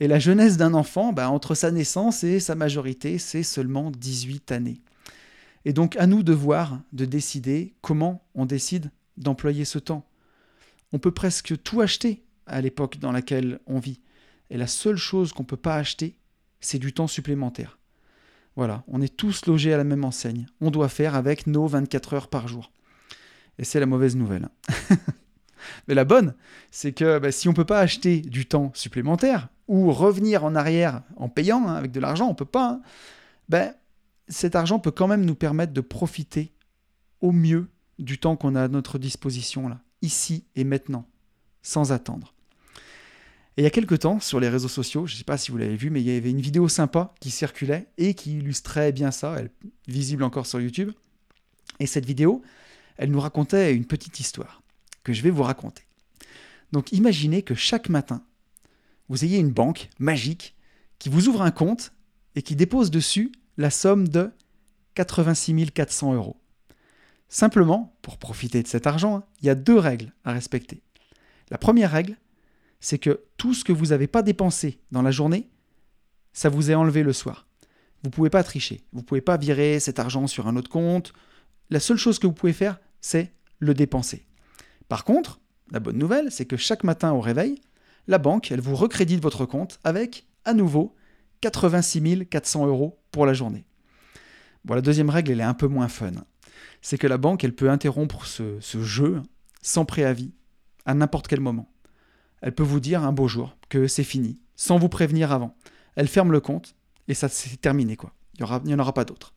Et 0.00 0.08
la 0.08 0.18
jeunesse 0.18 0.56
d'un 0.56 0.72
enfant, 0.72 1.12
bah, 1.12 1.30
entre 1.30 1.54
sa 1.54 1.70
naissance 1.70 2.24
et 2.24 2.40
sa 2.40 2.54
majorité, 2.54 3.18
c'est 3.18 3.42
seulement 3.42 3.90
18 3.90 4.50
années. 4.50 4.80
Et 5.66 5.74
donc 5.74 5.96
à 5.96 6.06
nous 6.06 6.22
de 6.22 6.32
voir, 6.32 6.80
de 6.92 7.04
décider 7.04 7.74
comment 7.82 8.24
on 8.34 8.46
décide 8.46 8.90
d'employer 9.18 9.66
ce 9.66 9.78
temps. 9.78 10.06
On 10.92 10.98
peut 10.98 11.10
presque 11.10 11.62
tout 11.62 11.82
acheter 11.82 12.24
à 12.46 12.62
l'époque 12.62 12.98
dans 12.98 13.12
laquelle 13.12 13.60
on 13.66 13.78
vit. 13.78 14.00
Et 14.48 14.56
la 14.56 14.66
seule 14.66 14.96
chose 14.96 15.32
qu'on 15.32 15.42
ne 15.42 15.48
peut 15.48 15.56
pas 15.56 15.76
acheter, 15.76 16.16
c'est 16.60 16.78
du 16.78 16.94
temps 16.94 17.06
supplémentaire. 17.06 17.78
Voilà, 18.56 18.82
on 18.88 19.00
est 19.00 19.14
tous 19.14 19.46
logés 19.46 19.72
à 19.72 19.76
la 19.76 19.84
même 19.84 20.04
enseigne. 20.04 20.46
On 20.60 20.70
doit 20.70 20.88
faire 20.88 21.14
avec 21.14 21.46
nos 21.46 21.66
24 21.66 22.14
heures 22.14 22.28
par 22.28 22.48
jour. 22.48 22.72
Et 23.58 23.64
c'est 23.64 23.80
la 23.80 23.86
mauvaise 23.86 24.16
nouvelle. 24.16 24.48
Mais 25.88 25.94
la 25.94 26.04
bonne, 26.04 26.34
c'est 26.70 26.92
que 26.92 27.18
bah, 27.18 27.32
si 27.32 27.48
on 27.48 27.52
ne 27.52 27.56
peut 27.56 27.64
pas 27.64 27.80
acheter 27.80 28.20
du 28.20 28.46
temps 28.46 28.70
supplémentaire, 28.74 29.48
ou 29.70 29.92
revenir 29.92 30.44
en 30.44 30.56
arrière 30.56 31.02
en 31.16 31.28
payant 31.28 31.68
hein, 31.68 31.76
avec 31.76 31.92
de 31.92 32.00
l'argent, 32.00 32.28
on 32.28 32.34
peut 32.34 32.44
pas, 32.44 32.70
hein, 32.70 32.80
ben, 33.48 33.72
cet 34.28 34.56
argent 34.56 34.80
peut 34.80 34.90
quand 34.90 35.06
même 35.06 35.24
nous 35.24 35.36
permettre 35.36 35.72
de 35.72 35.80
profiter 35.80 36.52
au 37.20 37.30
mieux 37.30 37.68
du 38.00 38.18
temps 38.18 38.34
qu'on 38.34 38.56
a 38.56 38.64
à 38.64 38.68
notre 38.68 38.98
disposition 38.98 39.68
là, 39.68 39.80
ici 40.02 40.44
et 40.56 40.64
maintenant, 40.64 41.06
sans 41.62 41.92
attendre. 41.92 42.34
Et 43.56 43.62
il 43.62 43.64
y 43.64 43.66
a 43.66 43.70
quelques 43.70 44.00
temps, 44.00 44.18
sur 44.18 44.40
les 44.40 44.48
réseaux 44.48 44.68
sociaux, 44.68 45.06
je 45.06 45.14
ne 45.14 45.18
sais 45.18 45.24
pas 45.24 45.38
si 45.38 45.52
vous 45.52 45.58
l'avez 45.58 45.76
vu, 45.76 45.88
mais 45.90 46.00
il 46.00 46.08
y 46.08 46.16
avait 46.16 46.30
une 46.30 46.40
vidéo 46.40 46.68
sympa 46.68 47.14
qui 47.20 47.30
circulait 47.30 47.86
et 47.96 48.14
qui 48.14 48.38
illustrait 48.38 48.90
bien 48.90 49.12
ça, 49.12 49.36
elle 49.38 49.50
visible 49.86 50.24
encore 50.24 50.46
sur 50.46 50.60
YouTube. 50.60 50.90
Et 51.78 51.86
cette 51.86 52.06
vidéo, 52.06 52.42
elle 52.96 53.12
nous 53.12 53.20
racontait 53.20 53.72
une 53.74 53.84
petite 53.84 54.18
histoire 54.18 54.59
que 55.02 55.12
je 55.12 55.22
vais 55.22 55.30
vous 55.30 55.42
raconter. 55.42 55.82
Donc 56.72 56.92
imaginez 56.92 57.42
que 57.42 57.54
chaque 57.54 57.88
matin, 57.88 58.22
vous 59.08 59.24
ayez 59.24 59.38
une 59.38 59.50
banque 59.50 59.90
magique 59.98 60.54
qui 60.98 61.08
vous 61.08 61.28
ouvre 61.28 61.42
un 61.42 61.50
compte 61.50 61.92
et 62.36 62.42
qui 62.42 62.56
dépose 62.56 62.90
dessus 62.90 63.32
la 63.56 63.70
somme 63.70 64.08
de 64.08 64.30
86 64.94 65.70
400 65.72 66.14
euros. 66.14 66.36
Simplement, 67.28 67.96
pour 68.02 68.18
profiter 68.18 68.62
de 68.62 68.68
cet 68.68 68.86
argent, 68.86 69.16
hein, 69.18 69.24
il 69.40 69.46
y 69.46 69.50
a 69.50 69.54
deux 69.54 69.78
règles 69.78 70.12
à 70.24 70.32
respecter. 70.32 70.82
La 71.50 71.58
première 71.58 71.90
règle, 71.90 72.16
c'est 72.80 72.98
que 72.98 73.24
tout 73.36 73.54
ce 73.54 73.64
que 73.64 73.72
vous 73.72 73.86
n'avez 73.86 74.06
pas 74.06 74.22
dépensé 74.22 74.80
dans 74.90 75.02
la 75.02 75.10
journée, 75.10 75.48
ça 76.32 76.48
vous 76.48 76.70
est 76.70 76.74
enlevé 76.74 77.02
le 77.02 77.12
soir. 77.12 77.46
Vous 78.02 78.08
ne 78.08 78.14
pouvez 78.14 78.30
pas 78.30 78.42
tricher, 78.42 78.82
vous 78.92 79.00
ne 79.00 79.04
pouvez 79.04 79.20
pas 79.20 79.36
virer 79.36 79.78
cet 79.80 79.98
argent 79.98 80.26
sur 80.26 80.48
un 80.48 80.56
autre 80.56 80.70
compte. 80.70 81.12
La 81.68 81.80
seule 81.80 81.98
chose 81.98 82.18
que 82.18 82.26
vous 82.26 82.32
pouvez 82.32 82.52
faire, 82.52 82.80
c'est 83.00 83.32
le 83.58 83.74
dépenser. 83.74 84.26
Par 84.90 85.04
contre, 85.04 85.38
la 85.70 85.78
bonne 85.78 85.98
nouvelle, 85.98 86.32
c'est 86.32 86.46
que 86.46 86.56
chaque 86.56 86.82
matin 86.82 87.12
au 87.12 87.20
réveil, 87.20 87.60
la 88.08 88.18
banque, 88.18 88.50
elle 88.50 88.60
vous 88.60 88.74
recrédite 88.74 89.22
votre 89.22 89.46
compte 89.46 89.78
avec, 89.84 90.26
à 90.44 90.52
nouveau, 90.52 90.96
86 91.42 92.26
400 92.26 92.66
euros 92.66 92.98
pour 93.12 93.24
la 93.24 93.32
journée. 93.32 93.64
Bon, 94.64 94.74
la 94.74 94.80
deuxième 94.80 95.08
règle, 95.08 95.30
elle 95.30 95.38
est 95.38 95.44
un 95.44 95.54
peu 95.54 95.68
moins 95.68 95.86
fun. 95.86 96.10
C'est 96.82 96.98
que 96.98 97.06
la 97.06 97.18
banque, 97.18 97.44
elle 97.44 97.54
peut 97.54 97.70
interrompre 97.70 98.26
ce, 98.26 98.58
jeu 98.60 99.22
sans 99.62 99.84
préavis, 99.84 100.32
à 100.86 100.94
n'importe 100.94 101.28
quel 101.28 101.40
moment. 101.40 101.70
Elle 102.42 102.56
peut 102.56 102.64
vous 102.64 102.80
dire 102.80 103.04
un 103.04 103.12
beau 103.12 103.28
jour 103.28 103.56
que 103.68 103.86
c'est 103.86 104.02
fini, 104.02 104.40
sans 104.56 104.78
vous 104.78 104.88
prévenir 104.88 105.30
avant. 105.30 105.56
Elle 105.94 106.08
ferme 106.08 106.32
le 106.32 106.40
compte 106.40 106.74
et 107.06 107.14
ça 107.14 107.28
c'est 107.28 107.60
terminé 107.60 107.94
quoi. 107.94 108.12
Il 108.40 108.44
n'y 108.64 108.74
en 108.74 108.78
aura 108.80 108.92
pas 108.92 109.04
d'autre. 109.04 109.34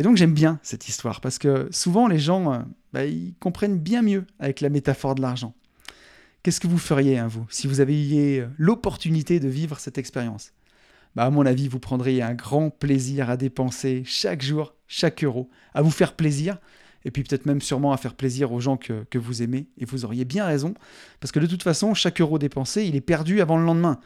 Et 0.00 0.02
donc 0.02 0.16
j'aime 0.16 0.32
bien 0.32 0.58
cette 0.62 0.88
histoire 0.88 1.20
parce 1.20 1.38
que 1.38 1.68
souvent 1.72 2.08
les 2.08 2.18
gens, 2.18 2.54
euh, 2.54 2.58
bah, 2.94 3.04
ils 3.04 3.34
comprennent 3.38 3.78
bien 3.78 4.00
mieux 4.00 4.24
avec 4.38 4.62
la 4.62 4.70
métaphore 4.70 5.14
de 5.14 5.20
l'argent. 5.20 5.52
Qu'est-ce 6.42 6.58
que 6.58 6.66
vous 6.66 6.78
feriez, 6.78 7.18
hein, 7.18 7.26
vous, 7.26 7.44
si 7.50 7.66
vous 7.66 7.82
aviez 7.82 8.40
euh, 8.40 8.46
l'opportunité 8.56 9.40
de 9.40 9.48
vivre 9.48 9.78
cette 9.78 9.98
expérience? 9.98 10.54
Bah, 11.16 11.24
À 11.24 11.30
mon 11.30 11.44
avis, 11.44 11.68
vous 11.68 11.80
prendriez 11.80 12.22
un 12.22 12.32
grand 12.32 12.70
plaisir 12.70 13.28
à 13.28 13.36
dépenser 13.36 14.02
chaque 14.06 14.40
jour, 14.40 14.74
chaque 14.88 15.22
euro, 15.22 15.50
à 15.74 15.82
vous 15.82 15.90
faire 15.90 16.16
plaisir, 16.16 16.56
et 17.04 17.10
puis 17.10 17.22
peut-être 17.22 17.44
même 17.44 17.60
sûrement 17.60 17.92
à 17.92 17.98
faire 17.98 18.14
plaisir 18.14 18.52
aux 18.52 18.60
gens 18.60 18.78
que, 18.78 19.04
que, 19.10 19.18
vous 19.18 19.42
aimez, 19.42 19.66
et 19.76 19.84
vous 19.84 20.06
auriez 20.06 20.24
bien 20.24 20.46
raison, 20.46 20.72
parce 21.20 21.30
que 21.30 21.40
de 21.40 21.46
toute 21.46 21.62
façon, 21.62 21.92
chaque 21.92 22.22
euro 22.22 22.38
dépensé, 22.38 22.86
il 22.86 22.96
est 22.96 23.02
perdu 23.02 23.42
avant 23.42 23.58
le 23.58 23.66
lendemain. 23.66 24.00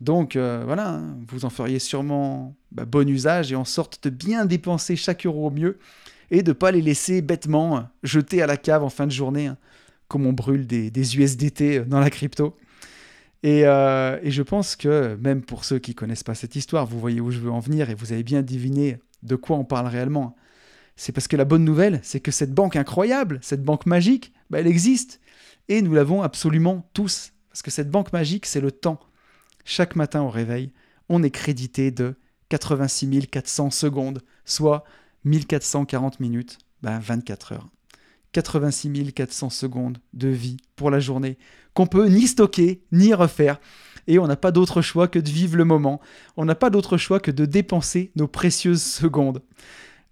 Donc 0.00 0.36
euh, 0.36 0.62
voilà, 0.64 0.90
hein, 0.90 1.16
vous 1.28 1.44
en 1.44 1.50
feriez 1.50 1.78
sûrement 1.78 2.54
bah, 2.70 2.84
bon 2.84 3.08
usage 3.08 3.50
et 3.52 3.56
en 3.56 3.64
sorte 3.64 4.04
de 4.04 4.10
bien 4.10 4.44
dépenser 4.44 4.94
chaque 4.94 5.26
euro 5.26 5.48
au 5.48 5.50
mieux 5.50 5.78
et 6.30 6.42
de 6.42 6.50
ne 6.50 6.52
pas 6.52 6.70
les 6.70 6.82
laisser 6.82 7.20
bêtement 7.20 7.78
euh, 7.78 7.80
jeter 8.02 8.42
à 8.42 8.46
la 8.46 8.56
cave 8.56 8.84
en 8.84 8.90
fin 8.90 9.06
de 9.06 9.12
journée, 9.12 9.48
hein, 9.48 9.56
comme 10.06 10.26
on 10.26 10.32
brûle 10.32 10.66
des, 10.66 11.16
USDT 11.16 11.78
euh, 11.78 11.84
dans 11.84 12.00
la 12.00 12.10
crypto. 12.10 12.56
Et, 13.42 13.62
je 13.62 14.42
pense 14.42 14.74
que 14.74 15.16
même 15.20 15.42
pour 15.42 15.64
ceux 15.64 15.78
qui 15.78 15.94
connaissent 15.94 16.24
pas 16.24 16.34
cette 16.34 16.56
histoire, 16.56 16.86
vous 16.86 16.98
voyez 16.98 17.20
où 17.20 17.30
je 17.30 17.38
veux 17.38 17.50
en 17.50 17.60
venir 17.60 17.88
et 17.88 17.94
vous 17.94 18.12
avez 18.12 18.24
bien 18.24 18.42
deviné 18.42 18.98
de 19.22 19.36
quoi 19.36 19.56
on 19.56 19.64
parle 19.64 19.86
réellement. 19.86 20.34
C'est 20.96 21.12
parce 21.12 21.28
que 21.28 21.36
la 21.36 21.44
bonne 21.44 21.64
nouvelle, 21.64 22.00
c'est 22.02 22.18
que 22.18 22.32
cette 22.32 22.52
banque 22.52 22.74
incroyable, 22.74 23.38
cette 23.40 23.62
banque 23.62 23.86
magique, 23.86 24.32
bah, 24.50 24.58
elle 24.58 24.66
existe. 24.66 25.20
Et 25.68 25.82
nous 25.82 25.94
l'avons 25.94 26.22
absolument 26.22 26.88
tous. 26.94 27.32
Parce 27.50 27.62
que 27.62 27.70
cette 27.70 27.90
banque 27.90 28.12
magique, 28.12 28.44
c'est 28.44 28.60
le 28.60 28.72
temps 28.72 28.98
chaque 29.68 29.96
matin 29.96 30.22
au 30.22 30.30
réveil, 30.30 30.72
on 31.10 31.22
est 31.22 31.30
crédité 31.30 31.90
de 31.90 32.14
86 32.48 33.26
400 33.26 33.70
secondes, 33.70 34.22
soit 34.46 34.82
1440 35.24 36.20
minutes, 36.20 36.56
ben 36.82 36.98
24 36.98 37.52
heures. 37.52 37.68
86 38.32 39.12
400 39.12 39.50
secondes 39.50 39.98
de 40.14 40.28
vie 40.28 40.56
pour 40.74 40.90
la 40.90 41.00
journée 41.00 41.36
qu'on 41.74 41.86
peut 41.86 42.08
ni 42.08 42.26
stocker 42.26 42.82
ni 42.92 43.12
refaire. 43.12 43.60
Et 44.06 44.18
on 44.18 44.26
n'a 44.26 44.36
pas 44.36 44.52
d'autre 44.52 44.80
choix 44.80 45.06
que 45.06 45.18
de 45.18 45.28
vivre 45.28 45.58
le 45.58 45.66
moment. 45.66 46.00
On 46.38 46.46
n'a 46.46 46.54
pas 46.54 46.70
d'autre 46.70 46.96
choix 46.96 47.20
que 47.20 47.30
de 47.30 47.44
dépenser 47.44 48.10
nos 48.16 48.26
précieuses 48.26 48.82
secondes. 48.82 49.42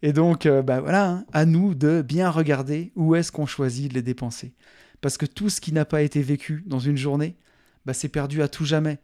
Et 0.02 0.12
donc, 0.12 0.44
euh, 0.44 0.60
ben 0.60 0.80
voilà, 0.80 1.08
hein, 1.08 1.24
à 1.32 1.46
nous 1.46 1.74
de 1.74 2.02
bien 2.02 2.28
regarder 2.28 2.92
où 2.94 3.14
est-ce 3.14 3.32
qu'on 3.32 3.46
choisit 3.46 3.88
de 3.88 3.94
les 3.94 4.02
dépenser. 4.02 4.52
Parce 5.00 5.16
que 5.16 5.24
tout 5.24 5.48
ce 5.48 5.62
qui 5.62 5.72
n'a 5.72 5.86
pas 5.86 6.02
été 6.02 6.20
vécu 6.20 6.62
dans 6.66 6.78
une 6.78 6.98
journée, 6.98 7.36
ben 7.86 7.94
c'est 7.94 8.08
perdu 8.08 8.42
à 8.42 8.48
tout 8.48 8.66
jamais. 8.66 8.98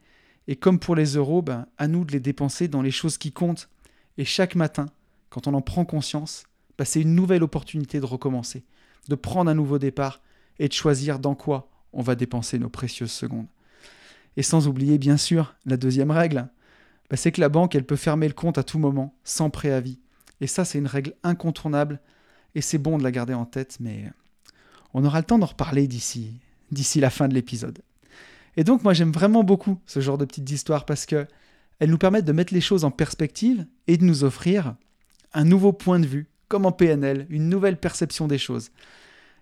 Et 0.48 0.56
comme 0.56 0.78
pour 0.78 0.96
les 0.96 1.16
euros, 1.16 1.42
ben, 1.42 1.66
à 1.78 1.88
nous 1.88 2.04
de 2.04 2.12
les 2.12 2.20
dépenser 2.20 2.68
dans 2.68 2.82
les 2.82 2.90
choses 2.90 3.18
qui 3.18 3.32
comptent. 3.32 3.68
Et 4.18 4.24
chaque 4.24 4.54
matin, 4.54 4.86
quand 5.30 5.46
on 5.46 5.54
en 5.54 5.60
prend 5.60 5.84
conscience, 5.84 6.44
ben, 6.78 6.84
c'est 6.84 7.00
une 7.00 7.14
nouvelle 7.14 7.42
opportunité 7.42 8.00
de 8.00 8.06
recommencer, 8.06 8.64
de 9.08 9.14
prendre 9.14 9.50
un 9.50 9.54
nouveau 9.54 9.78
départ 9.78 10.20
et 10.58 10.68
de 10.68 10.72
choisir 10.72 11.18
dans 11.18 11.34
quoi 11.34 11.68
on 11.92 12.02
va 12.02 12.14
dépenser 12.14 12.58
nos 12.58 12.68
précieuses 12.68 13.12
secondes. 13.12 13.46
Et 14.36 14.42
sans 14.42 14.66
oublier, 14.66 14.98
bien 14.98 15.16
sûr, 15.16 15.54
la 15.66 15.76
deuxième 15.76 16.10
règle, 16.10 16.48
ben, 17.10 17.16
c'est 17.16 17.32
que 17.32 17.40
la 17.40 17.48
banque, 17.48 17.74
elle 17.74 17.86
peut 17.86 17.96
fermer 17.96 18.26
le 18.26 18.34
compte 18.34 18.58
à 18.58 18.62
tout 18.62 18.78
moment, 18.78 19.14
sans 19.24 19.50
préavis. 19.50 19.98
Et 20.40 20.46
ça, 20.46 20.64
c'est 20.64 20.78
une 20.78 20.86
règle 20.86 21.14
incontournable, 21.22 22.00
et 22.54 22.60
c'est 22.60 22.78
bon 22.78 22.98
de 22.98 23.02
la 23.02 23.12
garder 23.12 23.34
en 23.34 23.44
tête, 23.44 23.76
mais 23.80 24.10
on 24.94 25.04
aura 25.04 25.18
le 25.20 25.24
temps 25.24 25.38
d'en 25.38 25.46
reparler 25.46 25.86
d'ici, 25.86 26.32
d'ici 26.70 27.00
la 27.00 27.10
fin 27.10 27.28
de 27.28 27.34
l'épisode. 27.34 27.80
Et 28.56 28.64
donc 28.64 28.84
moi 28.84 28.92
j'aime 28.92 29.12
vraiment 29.12 29.44
beaucoup 29.44 29.78
ce 29.86 30.00
genre 30.00 30.18
de 30.18 30.24
petites 30.24 30.50
histoires 30.50 30.84
parce 30.84 31.06
que 31.06 31.26
elles 31.78 31.90
nous 31.90 31.98
permettent 31.98 32.24
de 32.24 32.32
mettre 32.32 32.54
les 32.54 32.60
choses 32.60 32.84
en 32.84 32.90
perspective 32.90 33.66
et 33.88 33.96
de 33.96 34.04
nous 34.04 34.24
offrir 34.24 34.76
un 35.32 35.44
nouveau 35.44 35.72
point 35.72 35.98
de 35.98 36.06
vue, 36.06 36.28
comme 36.48 36.66
en 36.66 36.72
PNL, 36.72 37.26
une 37.28 37.48
nouvelle 37.48 37.76
perception 37.76 38.28
des 38.28 38.38
choses. 38.38 38.70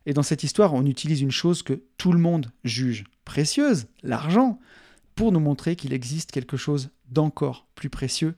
Et 0.06 0.14
dans 0.14 0.22
cette 0.22 0.44
histoire, 0.44 0.72
on 0.72 0.86
utilise 0.86 1.20
une 1.20 1.30
chose 1.30 1.62
que 1.62 1.82
tout 1.98 2.12
le 2.12 2.18
monde 2.18 2.50
juge 2.64 3.04
précieuse, 3.24 3.88
l'argent, 4.02 4.58
pour 5.14 5.32
nous 5.32 5.40
montrer 5.40 5.76
qu'il 5.76 5.92
existe 5.92 6.30
quelque 6.30 6.56
chose 6.56 6.88
d'encore 7.10 7.66
plus 7.74 7.90
précieux 7.90 8.34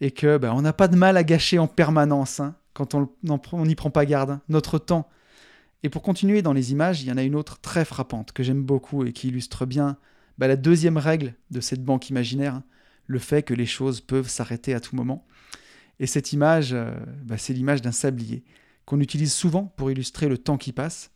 et 0.00 0.10
que 0.10 0.38
ben, 0.38 0.52
on 0.52 0.62
n'a 0.62 0.72
pas 0.72 0.88
de 0.88 0.96
mal 0.96 1.16
à 1.16 1.22
gâcher 1.22 1.58
en 1.58 1.68
permanence 1.68 2.40
hein, 2.40 2.56
quand 2.72 2.94
on 2.94 3.66
n'y 3.66 3.74
prend 3.74 3.90
pas 3.90 4.06
garde. 4.06 4.30
Hein. 4.30 4.40
Notre 4.48 4.78
temps, 4.78 5.08
et 5.82 5.88
pour 5.88 6.02
continuer 6.02 6.42
dans 6.42 6.52
les 6.52 6.72
images, 6.72 7.02
il 7.02 7.08
y 7.08 7.12
en 7.12 7.16
a 7.16 7.22
une 7.22 7.34
autre 7.34 7.58
très 7.60 7.84
frappante 7.84 8.32
que 8.32 8.42
j'aime 8.42 8.62
beaucoup 8.62 9.04
et 9.04 9.12
qui 9.12 9.28
illustre 9.28 9.64
bien 9.64 9.96
bah, 10.38 10.46
la 10.46 10.56
deuxième 10.56 10.98
règle 10.98 11.34
de 11.50 11.60
cette 11.60 11.84
banque 11.84 12.10
imaginaire, 12.10 12.62
le 13.06 13.18
fait 13.18 13.42
que 13.42 13.54
les 13.54 13.66
choses 13.66 14.00
peuvent 14.00 14.28
s'arrêter 14.28 14.74
à 14.74 14.80
tout 14.80 14.94
moment. 14.94 15.26
Et 15.98 16.06
cette 16.06 16.32
image, 16.32 16.72
euh, 16.72 16.92
bah, 17.24 17.38
c'est 17.38 17.52
l'image 17.52 17.82
d'un 17.82 17.92
sablier 17.92 18.44
qu'on 18.84 19.00
utilise 19.00 19.32
souvent 19.32 19.72
pour 19.76 19.90
illustrer 19.90 20.28
le 20.28 20.38
temps 20.38 20.58
qui 20.58 20.72
passe. 20.72 21.10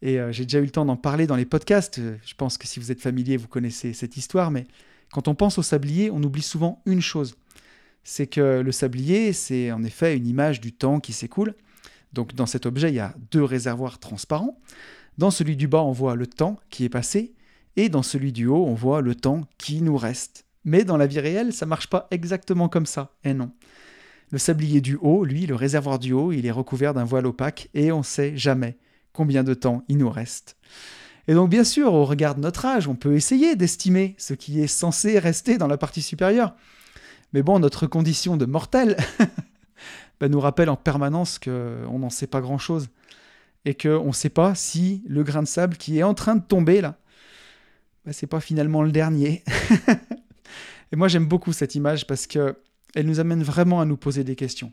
Et 0.00 0.20
euh, 0.20 0.32
j'ai 0.32 0.44
déjà 0.44 0.58
eu 0.58 0.64
le 0.64 0.70
temps 0.70 0.84
d'en 0.84 0.96
parler 0.96 1.26
dans 1.26 1.36
les 1.36 1.46
podcasts. 1.46 2.00
Je 2.24 2.34
pense 2.34 2.56
que 2.56 2.66
si 2.66 2.80
vous 2.80 2.92
êtes 2.92 3.00
familier, 3.00 3.36
vous 3.36 3.48
connaissez 3.48 3.92
cette 3.92 4.16
histoire. 4.16 4.50
Mais 4.50 4.66
quand 5.12 5.28
on 5.28 5.34
pense 5.34 5.58
au 5.58 5.62
sablier, 5.62 6.10
on 6.10 6.22
oublie 6.22 6.42
souvent 6.42 6.82
une 6.86 7.00
chose. 7.00 7.36
C'est 8.04 8.26
que 8.26 8.60
le 8.60 8.72
sablier, 8.72 9.32
c'est 9.32 9.72
en 9.72 9.82
effet 9.82 10.16
une 10.16 10.26
image 10.26 10.60
du 10.60 10.72
temps 10.72 11.00
qui 11.00 11.12
s'écoule. 11.12 11.54
Donc 12.12 12.34
dans 12.34 12.46
cet 12.46 12.66
objet, 12.66 12.90
il 12.90 12.94
y 12.94 13.00
a 13.00 13.14
deux 13.30 13.44
réservoirs 13.44 13.98
transparents. 13.98 14.60
Dans 15.18 15.30
celui 15.30 15.56
du 15.56 15.68
bas, 15.68 15.82
on 15.82 15.92
voit 15.92 16.14
le 16.14 16.26
temps 16.26 16.58
qui 16.70 16.84
est 16.84 16.88
passé, 16.88 17.34
et 17.76 17.88
dans 17.88 18.02
celui 18.02 18.32
du 18.32 18.46
haut, 18.46 18.66
on 18.66 18.74
voit 18.74 19.00
le 19.00 19.14
temps 19.14 19.42
qui 19.58 19.82
nous 19.82 19.96
reste. 19.96 20.44
Mais 20.64 20.84
dans 20.84 20.96
la 20.96 21.06
vie 21.06 21.20
réelle, 21.20 21.52
ça 21.52 21.66
marche 21.66 21.88
pas 21.88 22.08
exactement 22.10 22.68
comme 22.68 22.86
ça. 22.86 23.12
Eh 23.24 23.34
non. 23.34 23.52
Le 24.30 24.38
sablier 24.38 24.80
du 24.80 24.96
haut, 25.00 25.24
lui, 25.24 25.46
le 25.46 25.54
réservoir 25.54 25.98
du 25.98 26.12
haut, 26.12 26.32
il 26.32 26.44
est 26.44 26.50
recouvert 26.50 26.92
d'un 26.92 27.04
voile 27.04 27.26
opaque 27.26 27.68
et 27.74 27.92
on 27.92 28.02
sait 28.02 28.36
jamais 28.36 28.76
combien 29.12 29.42
de 29.42 29.54
temps 29.54 29.84
il 29.88 29.98
nous 29.98 30.10
reste. 30.10 30.56
Et 31.26 31.34
donc 31.34 31.50
bien 31.50 31.64
sûr, 31.64 31.92
au 31.92 32.04
regard 32.04 32.34
de 32.34 32.40
notre 32.40 32.64
âge, 32.64 32.88
on 32.88 32.94
peut 32.94 33.14
essayer 33.14 33.56
d'estimer 33.56 34.14
ce 34.18 34.34
qui 34.34 34.60
est 34.60 34.66
censé 34.66 35.18
rester 35.18 35.58
dans 35.58 35.66
la 35.66 35.78
partie 35.78 36.02
supérieure. 36.02 36.54
Mais 37.32 37.42
bon, 37.42 37.58
notre 37.58 37.86
condition 37.86 38.36
de 38.36 38.46
mortel 38.46 38.96
Bah, 40.20 40.28
nous 40.28 40.40
rappelle 40.40 40.70
en 40.70 40.76
permanence 40.76 41.38
qu'on 41.38 41.98
n'en 41.98 42.10
sait 42.10 42.26
pas 42.26 42.40
grand-chose. 42.40 42.88
Et 43.64 43.74
qu'on 43.74 44.06
ne 44.06 44.12
sait 44.12 44.30
pas 44.30 44.54
si 44.54 45.02
le 45.06 45.22
grain 45.22 45.42
de 45.42 45.48
sable 45.48 45.76
qui 45.76 45.98
est 45.98 46.02
en 46.02 46.14
train 46.14 46.36
de 46.36 46.42
tomber 46.42 46.80
là, 46.80 46.96
bah, 48.04 48.12
c'est 48.12 48.26
pas 48.26 48.40
finalement 48.40 48.82
le 48.82 48.92
dernier. 48.92 49.42
et 50.92 50.96
moi 50.96 51.08
j'aime 51.08 51.26
beaucoup 51.26 51.52
cette 51.52 51.74
image 51.74 52.06
parce 52.06 52.26
que 52.26 52.56
elle 52.94 53.06
nous 53.06 53.20
amène 53.20 53.42
vraiment 53.42 53.80
à 53.80 53.84
nous 53.84 53.98
poser 53.98 54.24
des 54.24 54.36
questions, 54.36 54.72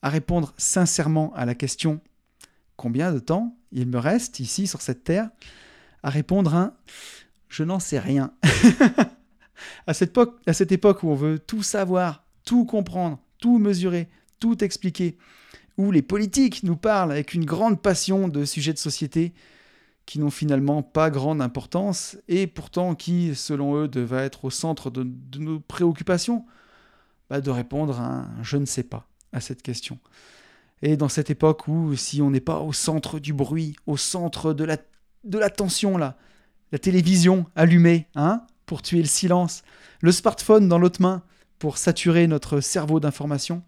à 0.00 0.08
répondre 0.08 0.54
sincèrement 0.56 1.34
à 1.34 1.44
la 1.44 1.54
question 1.54 2.00
combien 2.76 3.12
de 3.12 3.18
temps 3.18 3.56
il 3.72 3.86
me 3.86 3.98
reste 3.98 4.40
ici 4.40 4.66
sur 4.66 4.80
cette 4.80 5.04
terre, 5.04 5.28
à 6.02 6.10
répondre 6.10 6.54
un 6.54 6.74
je 7.48 7.62
n'en 7.62 7.78
sais 7.78 7.98
rien. 7.98 8.32
à, 9.86 9.94
cette 9.94 10.10
époque, 10.10 10.40
à 10.46 10.52
cette 10.52 10.72
époque 10.72 11.02
où 11.02 11.08
on 11.08 11.14
veut 11.14 11.38
tout 11.38 11.62
savoir, 11.62 12.24
tout 12.44 12.64
comprendre, 12.64 13.20
tout 13.38 13.58
mesurer, 13.58 14.08
tout 14.44 14.62
expliquer, 14.62 15.16
où 15.78 15.90
les 15.90 16.02
politiques 16.02 16.64
nous 16.64 16.76
parlent 16.76 17.12
avec 17.12 17.32
une 17.32 17.46
grande 17.46 17.80
passion 17.80 18.28
de 18.28 18.44
sujets 18.44 18.74
de 18.74 18.78
société 18.78 19.32
qui 20.04 20.18
n'ont 20.18 20.30
finalement 20.30 20.82
pas 20.82 21.08
grande 21.08 21.40
importance 21.40 22.18
et 22.28 22.46
pourtant 22.46 22.94
qui, 22.94 23.34
selon 23.34 23.74
eux, 23.74 23.88
devraient 23.88 24.26
être 24.26 24.44
au 24.44 24.50
centre 24.50 24.90
de, 24.90 25.08
nos 25.38 25.60
préoccupations, 25.60 26.44
bah 27.30 27.40
de 27.40 27.50
répondre 27.50 27.98
à 27.98 28.04
un 28.04 28.42
je 28.42 28.58
ne 28.58 28.66
sais 28.66 28.82
pas 28.82 29.08
à 29.32 29.40
cette 29.40 29.62
question. 29.62 29.98
Et 30.82 30.98
dans 30.98 31.08
cette 31.08 31.30
époque 31.30 31.66
où 31.66 31.96
si 31.96 32.20
on 32.20 32.30
n'est 32.30 32.40
pas 32.40 32.60
au 32.60 32.74
centre 32.74 33.18
du 33.18 33.32
bruit, 33.32 33.76
au 33.86 33.96
centre 33.96 34.52
de 34.52 34.64
la, 34.64 34.76
de 35.24 35.38
l'attention 35.38 35.96
là, 35.96 36.18
la 36.70 36.78
télévision 36.78 37.46
allumée, 37.56 38.08
hein, 38.14 38.42
pour 38.66 38.82
tuer 38.82 39.00
le 39.00 39.08
silence, 39.08 39.62
le 40.02 40.12
smartphone 40.12 40.68
dans 40.68 40.78
l'autre 40.78 41.00
main 41.00 41.22
pour 41.58 41.78
saturer 41.78 42.26
notre 42.26 42.60
cerveau 42.60 43.00
d'informations, 43.00 43.62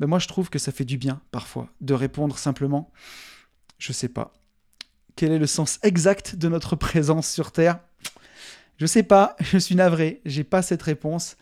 ben 0.00 0.06
moi 0.06 0.18
je 0.18 0.28
trouve 0.28 0.50
que 0.50 0.58
ça 0.58 0.72
fait 0.72 0.84
du 0.84 0.98
bien 0.98 1.20
parfois 1.30 1.68
de 1.80 1.94
répondre 1.94 2.38
simplement 2.38 2.92
je 3.82 3.92
sais 3.92 4.08
pas. 4.08 4.32
Quel 5.16 5.32
est 5.32 5.40
le 5.40 5.48
sens 5.48 5.80
exact 5.82 6.36
de 6.36 6.48
notre 6.48 6.76
présence 6.76 7.28
sur 7.28 7.50
Terre? 7.50 7.80
Je 8.78 8.86
sais 8.86 9.02
pas, 9.02 9.36
je 9.40 9.58
suis 9.58 9.74
navré, 9.74 10.20
j'ai 10.24 10.44
pas 10.44 10.62
cette 10.62 10.82
réponse. 10.82 11.36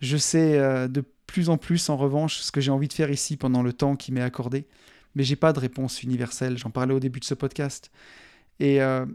Je 0.00 0.16
sais 0.16 0.58
euh, 0.58 0.88
de 0.88 1.04
plus 1.28 1.48
en 1.48 1.58
plus 1.58 1.88
en 1.88 1.96
revanche 1.96 2.38
ce 2.38 2.50
que 2.50 2.60
j'ai 2.60 2.72
envie 2.72 2.88
de 2.88 2.92
faire 2.92 3.10
ici 3.12 3.36
pendant 3.36 3.62
le 3.62 3.72
temps 3.72 3.94
qui 3.94 4.10
m'est 4.10 4.20
accordé, 4.20 4.66
mais 5.14 5.22
j'ai 5.22 5.36
pas 5.36 5.52
de 5.52 5.60
réponse 5.60 6.02
universelle, 6.02 6.58
j'en 6.58 6.70
parlais 6.70 6.92
au 6.92 6.98
début 6.98 7.20
de 7.20 7.24
ce 7.24 7.34
podcast. 7.34 7.92
Et 8.58 8.82
euh, 8.82 9.06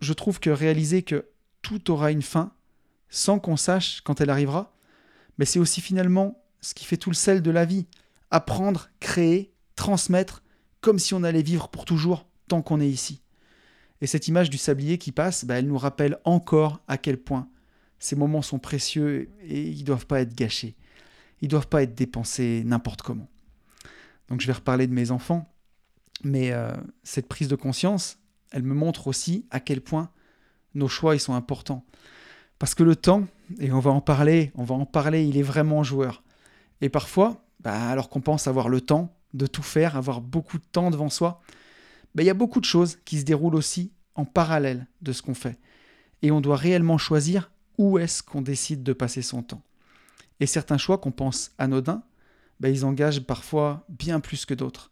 je 0.00 0.12
trouve 0.12 0.38
que 0.38 0.50
réaliser 0.50 1.02
que 1.02 1.28
tout 1.62 1.90
aura 1.90 2.10
une 2.10 2.22
fin 2.22 2.52
sans 3.08 3.38
qu'on 3.38 3.56
sache 3.56 4.02
quand 4.02 4.20
elle 4.20 4.30
arrivera, 4.30 4.76
mais 5.38 5.46
c'est 5.46 5.58
aussi 5.58 5.80
finalement 5.80 6.44
ce 6.60 6.74
qui 6.74 6.84
fait 6.84 6.96
tout 6.96 7.10
le 7.10 7.16
sel 7.16 7.42
de 7.42 7.50
la 7.50 7.64
vie. 7.64 7.86
Apprendre, 8.30 8.90
créer, 9.00 9.52
transmettre, 9.76 10.42
comme 10.80 10.98
si 10.98 11.14
on 11.14 11.22
allait 11.22 11.42
vivre 11.42 11.68
pour 11.68 11.84
toujours 11.84 12.26
tant 12.48 12.62
qu'on 12.62 12.80
est 12.80 12.88
ici. 12.88 13.22
Et 14.00 14.06
cette 14.06 14.28
image 14.28 14.50
du 14.50 14.58
sablier 14.58 14.98
qui 14.98 15.12
passe, 15.12 15.44
bah, 15.44 15.58
elle 15.58 15.66
nous 15.66 15.78
rappelle 15.78 16.18
encore 16.24 16.80
à 16.88 16.96
quel 16.96 17.18
point 17.18 17.48
ces 17.98 18.16
moments 18.16 18.42
sont 18.42 18.58
précieux 18.58 19.30
et 19.42 19.68
ils 19.68 19.80
ne 19.80 19.84
doivent 19.84 20.06
pas 20.06 20.20
être 20.20 20.34
gâchés. 20.34 20.74
Ils 21.42 21.46
ne 21.46 21.50
doivent 21.50 21.68
pas 21.68 21.82
être 21.82 21.94
dépensés 21.94 22.62
n'importe 22.64 23.02
comment. 23.02 23.28
Donc 24.28 24.40
je 24.40 24.46
vais 24.46 24.54
reparler 24.54 24.86
de 24.86 24.94
mes 24.94 25.10
enfants, 25.10 25.52
mais 26.24 26.52
euh, 26.52 26.72
cette 27.02 27.28
prise 27.28 27.48
de 27.48 27.56
conscience, 27.56 28.18
elle 28.52 28.62
me 28.62 28.74
montre 28.74 29.06
aussi 29.06 29.46
à 29.50 29.60
quel 29.60 29.80
point 29.80 30.10
nos 30.74 30.88
choix 30.88 31.14
ils 31.14 31.20
sont 31.20 31.34
importants. 31.34 31.84
Parce 32.58 32.74
que 32.74 32.82
le 32.82 32.96
temps, 32.96 33.26
et 33.58 33.72
on 33.72 33.80
va 33.80 33.90
en 33.90 34.00
parler, 34.00 34.52
on 34.54 34.64
va 34.64 34.74
en 34.74 34.86
parler, 34.86 35.24
il 35.24 35.36
est 35.36 35.42
vraiment 35.42 35.82
joueur. 35.82 36.22
Et 36.80 36.88
parfois, 36.88 37.44
bah, 37.60 37.90
alors 37.90 38.08
qu'on 38.08 38.20
pense 38.20 38.46
avoir 38.46 38.68
le 38.68 38.80
temps 38.80 39.16
de 39.34 39.46
tout 39.46 39.62
faire, 39.62 39.96
avoir 39.96 40.20
beaucoup 40.20 40.58
de 40.58 40.64
temps 40.64 40.90
devant 40.90 41.10
soi, 41.10 41.40
bah, 42.14 42.22
il 42.22 42.26
y 42.26 42.30
a 42.30 42.34
beaucoup 42.34 42.60
de 42.60 42.64
choses 42.64 42.98
qui 43.04 43.18
se 43.18 43.24
déroulent 43.24 43.54
aussi 43.54 43.92
en 44.14 44.24
parallèle 44.24 44.86
de 45.02 45.12
ce 45.12 45.22
qu'on 45.22 45.34
fait. 45.34 45.58
Et 46.22 46.30
on 46.30 46.40
doit 46.40 46.56
réellement 46.56 46.98
choisir 46.98 47.50
où 47.78 47.98
est-ce 47.98 48.22
qu'on 48.22 48.42
décide 48.42 48.82
de 48.82 48.92
passer 48.92 49.22
son 49.22 49.42
temps. 49.42 49.62
Et 50.40 50.46
certains 50.46 50.78
choix 50.78 50.98
qu'on 50.98 51.12
pense 51.12 51.52
anodins, 51.58 52.02
bah, 52.60 52.68
ils 52.68 52.84
engagent 52.84 53.20
parfois 53.20 53.84
bien 53.88 54.20
plus 54.20 54.44
que 54.44 54.54
d'autres. 54.54 54.90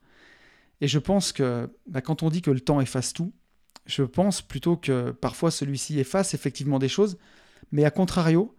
Et 0.80 0.88
je 0.88 0.98
pense 0.98 1.32
que 1.32 1.68
quand 2.04 2.22
on 2.22 2.30
dit 2.30 2.42
que 2.42 2.50
le 2.50 2.60
temps 2.60 2.80
efface 2.80 3.12
tout, 3.12 3.32
je 3.86 4.02
pense 4.02 4.42
plutôt 4.42 4.76
que 4.76 5.10
parfois 5.10 5.50
celui-ci 5.50 5.98
efface 5.98 6.34
effectivement 6.34 6.78
des 6.78 6.88
choses, 6.88 7.18
mais 7.72 7.84
à 7.84 7.90
contrario, 7.90 8.54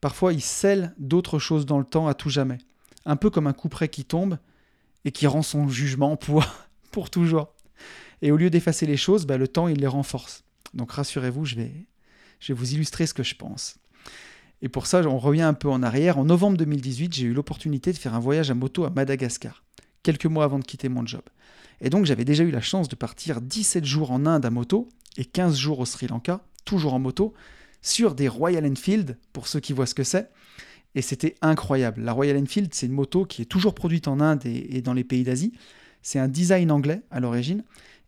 parfois 0.00 0.32
il 0.32 0.40
scelle 0.40 0.94
d'autres 0.98 1.38
choses 1.38 1.66
dans 1.66 1.78
le 1.78 1.84
temps 1.84 2.08
à 2.08 2.14
tout 2.14 2.30
jamais. 2.30 2.58
Un 3.04 3.16
peu 3.16 3.30
comme 3.30 3.46
un 3.46 3.52
couperet 3.52 3.88
qui 3.88 4.04
tombe 4.04 4.38
et 5.04 5.12
qui 5.12 5.26
rend 5.26 5.42
son 5.42 5.68
jugement 5.68 6.16
pour, 6.16 6.44
pour 6.90 7.10
toujours. 7.10 7.54
Et 8.22 8.32
au 8.32 8.36
lieu 8.36 8.50
d'effacer 8.50 8.86
les 8.86 8.96
choses, 8.96 9.26
bah, 9.26 9.38
le 9.38 9.48
temps, 9.48 9.68
il 9.68 9.78
les 9.78 9.86
renforce. 9.86 10.44
Donc 10.74 10.92
rassurez-vous, 10.92 11.44
je 11.44 11.56
vais, 11.56 11.72
je 12.40 12.52
vais 12.52 12.58
vous 12.58 12.74
illustrer 12.74 13.06
ce 13.06 13.14
que 13.14 13.22
je 13.22 13.34
pense. 13.34 13.78
Et 14.60 14.68
pour 14.68 14.86
ça, 14.86 15.02
on 15.06 15.18
revient 15.18 15.42
un 15.42 15.54
peu 15.54 15.68
en 15.68 15.82
arrière. 15.82 16.18
En 16.18 16.24
novembre 16.24 16.56
2018, 16.56 17.14
j'ai 17.14 17.26
eu 17.26 17.32
l'opportunité 17.32 17.92
de 17.92 17.98
faire 17.98 18.14
un 18.14 18.18
voyage 18.18 18.50
à 18.50 18.54
moto 18.54 18.84
à 18.84 18.90
Madagascar, 18.90 19.62
quelques 20.02 20.26
mois 20.26 20.44
avant 20.44 20.58
de 20.58 20.64
quitter 20.64 20.88
mon 20.88 21.06
job. 21.06 21.22
Et 21.80 21.90
donc 21.90 22.06
j'avais 22.06 22.24
déjà 22.24 22.42
eu 22.42 22.50
la 22.50 22.60
chance 22.60 22.88
de 22.88 22.96
partir 22.96 23.40
17 23.40 23.84
jours 23.84 24.10
en 24.10 24.26
Inde 24.26 24.44
à 24.44 24.50
moto 24.50 24.88
et 25.16 25.24
15 25.24 25.56
jours 25.56 25.78
au 25.78 25.84
Sri 25.84 26.08
Lanka, 26.08 26.40
toujours 26.64 26.94
en 26.94 26.98
moto, 26.98 27.34
sur 27.82 28.14
des 28.14 28.28
Royal 28.28 28.66
Enfield, 28.66 29.16
pour 29.32 29.48
ceux 29.48 29.60
qui 29.60 29.72
voient 29.72 29.86
ce 29.86 29.94
que 29.94 30.04
c'est. 30.04 30.30
Et 30.94 31.02
c'était 31.02 31.34
incroyable. 31.42 32.02
La 32.02 32.12
Royal 32.12 32.36
Enfield, 32.36 32.72
c'est 32.72 32.86
une 32.86 32.92
moto 32.92 33.24
qui 33.24 33.42
est 33.42 33.46
toujours 33.46 33.74
produite 33.74 34.08
en 34.08 34.20
Inde 34.20 34.44
et, 34.46 34.80
dans 34.82 34.94
les 34.94 35.04
pays 35.04 35.22
d'Asie. 35.22 35.52
C'est 36.02 36.18
un 36.18 36.28
design 36.28 36.70
anglais 36.70 37.02
à 37.10 37.20
l'origine. 37.20 37.62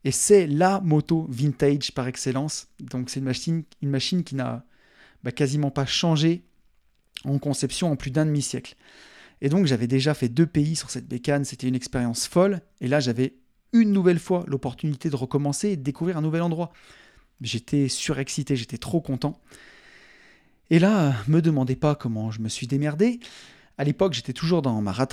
Et 0.05 0.13
c'est 0.13 0.47
la 0.47 0.81
moto 0.81 1.27
vintage 1.29 1.93
par 1.93 2.09
excellence. 2.09 2.69
Donc 2.81 3.11
c'est 3.11 3.21
une 3.21 3.27
machine, 3.27 3.65
une 3.83 3.91
machine 3.91 4.25
qui 4.25 4.35
n'a 4.35 4.65
bah, 5.23 5.31
quasiment 5.31 5.71
pas 5.71 5.85
changé 5.85 6.43
en 7.25 7.39
conception 7.39 7.93
en 7.93 7.97
plus 7.97 8.11
d'un 8.11 8.25
demi-siècle. 8.25 8.77
Et 9.43 9.51
donc 9.51 9.67
j'avais 9.67 9.87
déjà 9.87 10.15
fait 10.15 10.29
deux 10.29 10.47
pays 10.47 10.77
sur 10.77 10.91
cette 10.91 11.07
bécane, 11.07 11.45
c'était 11.45 11.69
une 11.69 11.75
expérience 11.75 12.27
folle. 12.27 12.61
Et 12.81 12.89
là 12.89 13.01
j'avais 13.01 13.35
une 13.73 13.93
nouvelle 13.93 14.19
fois 14.19 14.45
l'opportunité 14.47 15.11
de 15.11 15.17
recommencer 15.17 15.71
et 15.71 15.77
de 15.77 15.83
découvrir 15.83 16.17
un 16.17 16.23
nouvel 16.23 16.43
endroit. 16.43 16.73
J'étais 17.41 17.89
surexcité, 17.89 18.57
j'étais 18.57 18.79
trop 18.79 19.01
content. 19.01 19.41
Et 20.71 20.79
là, 20.79 21.15
me 21.27 21.41
demandez 21.41 21.77
pas 21.77 21.95
comment 21.95 22.31
je 22.31 22.41
me 22.41 22.49
suis 22.49 22.67
démerdé. 22.67 23.19
À 23.79 23.85
l'époque, 23.85 24.13
j'étais 24.13 24.33
toujours 24.33 24.63
dans 24.63 24.81
ma 24.83 24.93
rat 24.93 25.09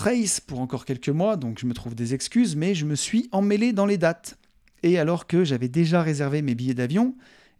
pour 0.45 0.59
encore 0.59 0.85
quelques 0.85 1.09
mois, 1.09 1.37
donc 1.37 1.57
je 1.59 1.65
me 1.65 1.73
trouve 1.73 1.95
des 1.95 2.13
excuses, 2.13 2.55
mais 2.55 2.75
je 2.75 2.85
me 2.85 2.95
suis 2.95 3.29
emmêlé 3.31 3.73
dans 3.73 3.85
les 3.85 3.97
dates. 3.97 4.37
Et 4.83 4.99
alors 4.99 5.25
que 5.25 5.43
j'avais 5.43 5.69
déjà 5.69 6.01
réservé 6.01 6.41
mes 6.41 6.53
billets 6.53 6.73
d'avion 6.73 7.15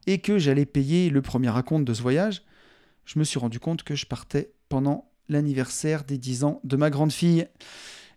et 0.05 0.19
que 0.19 0.37
j'allais 0.37 0.65
payer 0.65 1.09
le 1.09 1.21
premier 1.21 1.49
raconte 1.49 1.85
de 1.85 1.93
ce 1.93 2.01
voyage, 2.01 2.43
je 3.05 3.19
me 3.19 3.23
suis 3.23 3.39
rendu 3.39 3.59
compte 3.59 3.83
que 3.83 3.95
je 3.95 4.05
partais 4.05 4.51
pendant 4.69 5.09
l'anniversaire 5.29 6.03
des 6.03 6.17
10 6.17 6.43
ans 6.43 6.61
de 6.63 6.75
ma 6.75 6.89
grande 6.89 7.11
fille. 7.11 7.47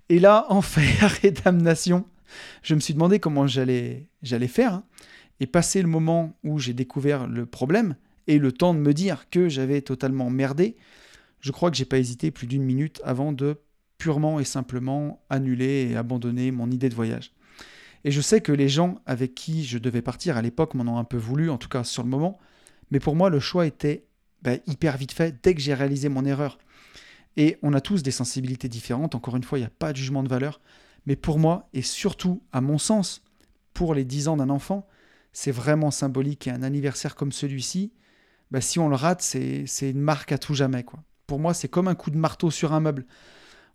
Et 0.09 0.18
là, 0.18 0.46
enfer 0.51 1.16
et 1.22 1.30
damnation, 1.30 2.05
je 2.62 2.74
me 2.74 2.80
suis 2.80 2.94
demandé 2.94 3.20
comment 3.20 3.46
j'allais 3.46 4.09
faire. 4.48 4.82
Et 5.41 5.47
passer 5.47 5.82
le 5.82 5.88
moment 5.88 6.36
où 6.45 6.59
j'ai 6.59 6.74
découvert 6.74 7.26
le 7.26 7.47
problème 7.47 7.97
et 8.26 8.38
le 8.38 8.53
temps 8.53 8.74
de 8.74 8.78
me 8.78 8.93
dire 8.93 9.28
que 9.30 9.49
j'avais 9.49 9.80
totalement 9.80 10.30
merdé, 10.30 10.76
je 11.41 11.51
crois 11.51 11.70
que 11.70 11.76
j'ai 11.76 11.86
pas 11.86 11.99
hésité 11.99 12.30
plus 12.30 12.47
d'une 12.47 12.62
minute 12.62 13.01
avant 13.05 13.32
de 13.32 13.57
purement 13.99 14.41
et 14.41 14.45
simplement 14.45 15.22
annuler 15.30 15.88
et 15.91 15.97
abandonner 15.97 16.51
mon 16.51 16.70
idée 16.70 16.88
de 16.88 16.95
voyage. 16.95 17.32
Et 18.05 18.11
je 18.11 18.20
sais 18.20 18.41
que 18.41 18.53
les 18.53 18.68
gens 18.68 19.01
avec 19.07 19.34
qui 19.34 19.64
je 19.64 19.78
devais 19.78 20.03
partir 20.03 20.36
à 20.36 20.43
l'époque 20.43 20.74
m'en 20.74 20.91
ont 20.95 20.99
un 20.99 21.05
peu 21.05 21.18
voulu, 21.18 21.51
en 21.51 21.59
tout 21.59 21.68
cas 21.68 21.84
sur 21.84 22.03
le 22.03 22.09
moment, 22.09 22.38
mais 22.91 23.01
pour 23.01 23.14
moi 23.14 23.30
le 23.30 23.41
choix 23.41 23.66
était 23.66 24.07
bah, 24.43 24.53
hyper 24.66 24.97
vite 24.97 25.12
fait 25.12 25.38
dès 25.43 25.55
que 25.55 25.61
j'ai 25.61 25.74
réalisé 25.74 26.09
mon 26.09 26.24
erreur. 26.24 26.59
Et 27.36 27.59
on 27.62 27.74
a 27.74 27.80
tous 27.80 28.03
des 28.03 28.11
sensibilités 28.11 28.68
différentes, 28.68 29.14
encore 29.14 29.36
une 29.36 29.45
fois, 29.45 29.59
il 29.59 29.62
n'y 29.62 29.66
a 29.66 29.70
pas 29.70 29.93
de 29.93 29.97
jugement 29.99 30.22
de 30.22 30.28
valeur, 30.28 30.61
mais 31.07 31.16
pour 31.16 31.38
moi, 31.38 31.68
et 31.72 31.82
surtout 31.82 32.43
à 32.53 32.61
mon 32.61 32.78
sens, 32.78 33.22
pour 33.74 33.95
les 33.95 34.05
10 34.05 34.28
ans 34.28 34.36
d'un 34.36 34.51
enfant, 34.51 34.86
c'est 35.32 35.50
vraiment 35.50 35.90
symbolique. 35.90 36.46
Et 36.46 36.50
un 36.50 36.62
anniversaire 36.62 37.14
comme 37.14 37.32
celui-ci, 37.32 37.92
bah, 38.50 38.60
si 38.60 38.78
on 38.78 38.88
le 38.88 38.96
rate, 38.96 39.22
c'est 39.22 39.90
une 39.90 40.00
marque 40.00 40.32
à 40.32 40.38
tout 40.38 40.54
jamais. 40.54 40.84
Pour 41.26 41.38
moi, 41.38 41.54
c'est 41.54 41.68
comme 41.68 41.88
un 41.88 41.94
coup 41.94 42.10
de 42.10 42.18
marteau 42.18 42.50
sur 42.50 42.72
un 42.72 42.80
meuble. 42.80 43.06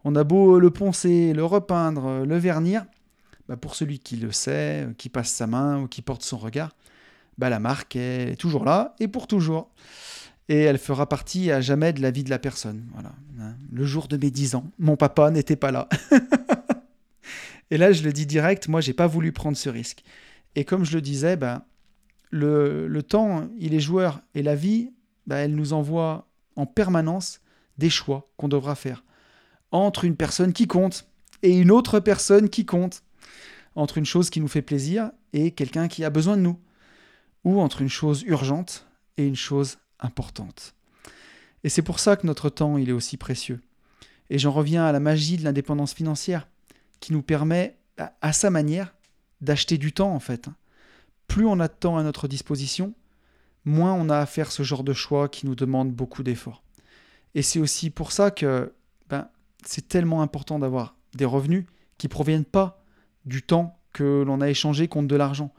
On 0.04 0.16
a 0.16 0.24
beau 0.24 0.60
le 0.60 0.70
poncer, 0.70 1.34
le 1.34 1.46
repeindre, 1.46 2.26
le 2.26 2.38
vernir, 2.38 2.86
bah, 3.48 3.58
pour 3.58 3.76
celui 3.76 4.00
qui 4.00 4.18
le 4.18 4.32
sait, 4.32 4.88
qui 4.98 5.10
passe 5.10 5.30
sa 5.30 5.48
main 5.48 5.82
ou 5.82 5.88
qui 5.88 6.02
porte 6.02 6.24
son 6.24 6.38
regard, 6.38 6.76
bah, 7.38 7.50
la 7.50 7.60
marque 7.60 7.96
est 7.96 8.40
toujours 8.40 8.66
là 8.66 8.96
et 9.00 9.08
pour 9.08 9.28
toujours. 9.28 9.70
Et 10.48 10.62
elle 10.62 10.78
fera 10.78 11.10
partie 11.10 11.50
à 11.52 11.60
jamais 11.60 11.92
de 11.92 12.02
la 12.02 12.12
vie 12.12 12.24
de 12.24 12.30
la 12.30 12.38
personne. 12.38 12.86
Hein. 13.40 13.56
Le 13.72 13.84
jour 13.84 14.08
de 14.08 14.16
mes 14.16 14.30
10 14.30 14.56
ans, 14.56 14.72
mon 14.78 14.96
papa 14.96 15.32
n'était 15.32 15.56
pas 15.56 15.72
là. 15.72 15.90
Et 17.72 17.78
là, 17.78 17.92
je 17.92 18.04
le 18.04 18.14
dis 18.14 18.28
direct, 18.28 18.68
moi, 18.68 18.80
j'ai 18.80 18.94
pas 18.94 19.08
voulu 19.08 19.32
prendre 19.32 19.58
ce 19.58 19.70
risque. 19.70 20.04
Et 20.56 20.64
comme 20.64 20.86
je 20.86 20.96
le 20.96 21.02
disais, 21.02 21.36
ben, 21.36 21.64
le, 22.32 23.02
temps, 23.02 23.50
il 23.58 23.74
est 23.74 23.80
joueur. 23.80 24.22
Et 24.34 24.44
la 24.44 24.56
vie, 24.56 24.92
ben, 25.28 25.38
elle 25.38 25.56
nous 25.56 25.74
envoie 25.74 26.28
en 26.56 26.66
permanence 26.66 27.42
des 27.78 27.90
choix 27.90 28.30
qu'on 28.38 28.48
devra 28.48 28.76
faire. 28.76 29.04
Entre 29.72 30.06
une 30.06 30.16
personne 30.16 30.54
qui 30.54 30.68
compte 30.68 31.08
et 31.44 31.60
une 31.60 31.72
autre 31.72 32.00
personne 32.00 32.50
qui 32.50 32.66
compte. 32.66 33.04
Entre 33.76 33.98
une 33.98 34.06
chose 34.06 34.30
qui 34.30 34.40
nous 34.40 34.48
fait 34.48 34.62
plaisir 34.62 35.12
et 35.34 35.52
quelqu'un 35.52 35.88
qui 35.88 36.04
a 36.06 36.10
besoin 36.10 36.38
de 36.38 36.42
nous. 36.42 36.60
Ou 37.44 37.60
entre 37.60 37.82
une 37.82 37.90
chose 37.90 38.24
urgente 38.24 38.88
et 39.18 39.28
une 39.28 39.36
chose 39.36 39.78
importante. 40.00 40.76
Et 41.64 41.70
c'est 41.70 41.82
pour 41.82 42.00
ça 42.00 42.16
que 42.16 42.26
notre 42.26 42.50
temps, 42.50 42.78
il 42.78 42.90
est 42.90 42.94
aussi 42.94 43.18
précieux. 43.18 43.62
Et 44.30 44.40
j'en 44.40 44.52
reviens 44.52 44.86
à 44.86 44.92
la 44.92 45.00
magie 45.00 45.38
de 45.38 45.44
l'indépendance 45.44 45.94
financière 45.94 46.48
qui 47.00 47.14
nous 47.14 47.22
permet, 47.22 47.78
à 48.22 48.34
sa 48.34 48.50
manière, 48.50 48.95
d'acheter 49.46 49.78
du 49.78 49.94
temps 49.94 50.14
en 50.14 50.20
fait. 50.20 50.50
Plus 51.28 51.46
on 51.46 51.60
a 51.60 51.68
de 51.68 51.74
temps 51.74 51.98
à 51.98 52.04
notre 52.04 52.28
disposition, 52.28 52.94
moins 53.64 53.94
on 53.94 54.10
a 54.10 54.20
à 54.20 54.26
faire 54.26 54.52
ce 54.52 54.64
genre 54.64 54.84
de 54.84 54.94
choix 54.94 55.30
qui 55.30 55.46
nous 55.46 55.56
demande 55.56 55.92
beaucoup 55.92 56.24
d'efforts. 56.24 56.64
Et 57.34 57.42
c'est 57.42 57.60
aussi 57.60 57.90
pour 57.90 58.12
ça 58.12 58.32
que 58.32 58.74
ben, 59.10 59.30
c'est 59.66 59.88
tellement 59.88 60.22
important 60.22 60.60
d'avoir 60.60 60.96
des 61.14 61.26
revenus 61.26 61.66
qui 61.98 62.08
proviennent 62.08 62.46
pas 62.46 62.84
du 63.26 63.42
temps 63.42 63.80
que 63.94 64.24
l'on 64.26 64.42
a 64.42 64.50
échangé 64.50 64.88
contre 64.88 65.08
de 65.08 65.16
l'argent. 65.16 65.54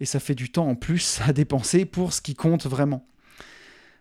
Et 0.00 0.04
ça 0.04 0.20
fait 0.20 0.34
du 0.34 0.50
temps 0.50 0.68
en 0.68 0.74
plus 0.74 1.20
à 1.26 1.32
dépenser 1.32 1.84
pour 1.84 2.12
ce 2.12 2.20
qui 2.20 2.34
compte 2.34 2.66
vraiment. 2.66 3.06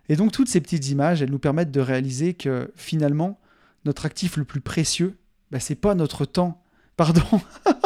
Et 0.09 0.15
donc 0.15 0.31
toutes 0.31 0.49
ces 0.49 0.59
petites 0.59 0.89
images, 0.89 1.21
elles 1.21 1.29
nous 1.29 1.39
permettent 1.39 1.71
de 1.71 1.81
réaliser 1.81 2.33
que 2.33 2.71
finalement, 2.75 3.39
notre 3.85 4.05
actif 4.05 4.37
le 4.37 4.43
plus 4.43 4.61
précieux, 4.61 5.17
ben, 5.51 5.59
c'est 5.59 5.75
pas 5.75 5.95
notre 5.95 6.25
temps, 6.25 6.61
Pardon. 6.99 7.21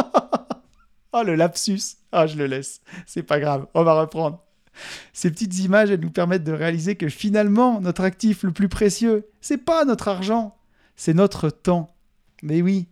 oh, 1.13 1.23
le 1.23 1.35
lapsus. 1.35 1.97
Ah, 2.11 2.27
je 2.27 2.37
le 2.37 2.45
laisse. 2.45 2.81
C'est 3.05 3.23
pas 3.23 3.39
grave. 3.39 3.67
On 3.73 3.83
va 3.83 3.99
reprendre. 3.99 4.43
Ces 5.13 5.31
petites 5.31 5.59
images, 5.59 5.91
elles 5.91 5.99
nous 5.99 6.11
permettent 6.11 6.43
de 6.43 6.51
réaliser 6.51 6.95
que 6.95 7.09
finalement, 7.09 7.79
notre 7.79 8.03
actif 8.03 8.43
le 8.43 8.51
plus 8.51 8.69
précieux, 8.69 9.27
c'est 9.39 9.57
pas 9.57 9.85
notre 9.85 10.07
argent, 10.07 10.57
c'est 10.95 11.13
notre 11.13 11.49
temps. 11.49 11.95
Mais 12.41 12.61
oui, 12.61 12.87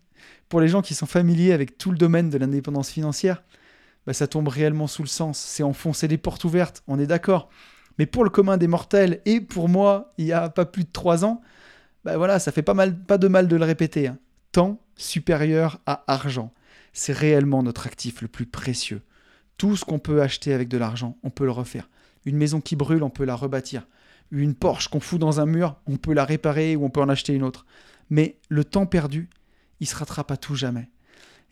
pour 0.49 0.61
les 0.61 0.67
gens 0.67 0.81
qui 0.81 0.93
sont 0.93 1.05
familiers 1.05 1.53
avec 1.53 1.77
tout 1.77 1.91
le 1.91 1.97
domaine 1.97 2.29
de 2.29 2.37
l'indépendance 2.37 2.91
financière, 2.91 3.43
bah, 4.05 4.13
ça 4.13 4.27
tombe 4.27 4.47
réellement 4.47 4.87
sous 4.87 5.01
le 5.01 5.07
sens. 5.07 5.39
C'est 5.39 5.63
enfoncer 5.63 6.07
les 6.07 6.17
portes 6.17 6.43
ouvertes, 6.43 6.83
on 6.87 6.99
est 6.99 7.07
d'accord. 7.07 7.49
Mais 7.97 8.05
pour 8.05 8.23
le 8.23 8.29
commun 8.29 8.57
des 8.57 8.67
mortels, 8.67 9.21
et 9.25 9.41
pour 9.41 9.69
moi, 9.69 10.11
il 10.17 10.25
y 10.25 10.33
a 10.33 10.49
pas 10.49 10.65
plus 10.65 10.83
de 10.83 10.91
trois 10.91 11.25
ans, 11.25 11.41
bah 12.03 12.17
voilà, 12.17 12.39
ça 12.39 12.51
fait 12.51 12.63
pas, 12.63 12.73
mal, 12.73 12.97
pas 12.97 13.17
de 13.17 13.27
mal 13.27 13.47
de 13.47 13.55
le 13.55 13.65
répéter. 13.65 14.07
Hein. 14.07 14.17
Temps 14.51 14.81
supérieur 14.95 15.79
à 15.85 16.03
argent. 16.07 16.51
C'est 16.93 17.13
réellement 17.13 17.63
notre 17.63 17.87
actif 17.87 18.21
le 18.21 18.27
plus 18.27 18.45
précieux. 18.45 19.01
Tout 19.57 19.75
ce 19.75 19.85
qu'on 19.85 19.99
peut 19.99 20.21
acheter 20.21 20.53
avec 20.53 20.67
de 20.67 20.77
l'argent, 20.77 21.17
on 21.23 21.29
peut 21.29 21.45
le 21.45 21.51
refaire. 21.51 21.89
Une 22.25 22.37
maison 22.37 22.61
qui 22.61 22.75
brûle, 22.75 23.03
on 23.03 23.09
peut 23.09 23.25
la 23.25 23.35
rebâtir. 23.35 23.87
Une 24.31 24.55
Porsche 24.55 24.87
qu'on 24.87 24.99
fout 24.99 25.19
dans 25.19 25.39
un 25.39 25.45
mur, 25.45 25.75
on 25.87 25.97
peut 25.97 26.13
la 26.13 26.25
réparer 26.25 26.75
ou 26.75 26.85
on 26.85 26.89
peut 26.89 27.01
en 27.01 27.09
acheter 27.09 27.33
une 27.33 27.43
autre. 27.43 27.65
Mais 28.09 28.37
le 28.49 28.63
temps 28.63 28.85
perdu, 28.85 29.29
il 29.79 29.87
se 29.87 29.95
rattrape 29.95 30.31
à 30.31 30.37
tout 30.37 30.55
jamais. 30.55 30.89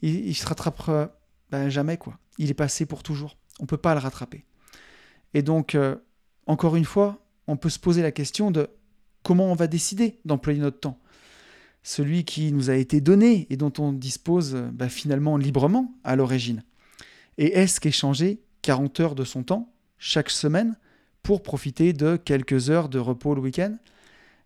Il, 0.01 0.33
se 0.35 0.45
rattrapera 0.45 1.11
ben, 1.51 1.69
jamais, 1.69 1.97
quoi. 1.97 2.17
Il 2.37 2.49
est 2.49 2.53
passé 2.53 2.85
pour 2.85 3.03
toujours. 3.03 3.37
On 3.59 3.63
ne 3.63 3.67
peut 3.67 3.77
pas 3.77 3.93
le 3.93 3.99
rattraper. 3.99 4.45
Et 5.33 5.41
donc, 5.41 5.75
euh, 5.75 5.95
encore 6.47 6.75
une 6.75 6.85
fois, 6.85 7.25
on 7.47 7.57
peut 7.57 7.69
se 7.69 7.79
poser 7.79 8.01
la 8.01 8.11
question 8.11 8.51
de 8.51 8.69
comment 9.23 9.51
on 9.51 9.55
va 9.55 9.67
décider 9.67 10.19
d'employer 10.25 10.59
notre 10.59 10.79
temps. 10.79 10.99
Celui 11.83 12.25
qui 12.25 12.51
nous 12.51 12.69
a 12.69 12.75
été 12.75 13.01
donné 13.01 13.47
et 13.49 13.57
dont 13.57 13.73
on 13.77 13.93
dispose 13.93 14.55
ben, 14.73 14.89
finalement 14.89 15.37
librement 15.37 15.93
à 16.03 16.15
l'origine. 16.15 16.63
Et 17.37 17.57
est-ce 17.57 17.79
qu'échanger 17.79 18.41
40 18.61 18.99
heures 18.99 19.15
de 19.15 19.23
son 19.23 19.43
temps 19.43 19.73
chaque 19.97 20.29
semaine 20.29 20.77
pour 21.23 21.43
profiter 21.43 21.93
de 21.93 22.17
quelques 22.17 22.69
heures 22.69 22.89
de 22.89 22.99
repos 22.99 23.35
le 23.35 23.41
week-end, 23.41 23.75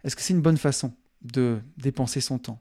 est-ce 0.04 0.16
que 0.16 0.22
c'est 0.22 0.34
une 0.34 0.42
bonne 0.42 0.58
façon 0.58 0.94
de 1.22 1.60
dépenser 1.78 2.20
son 2.20 2.40
temps? 2.40 2.60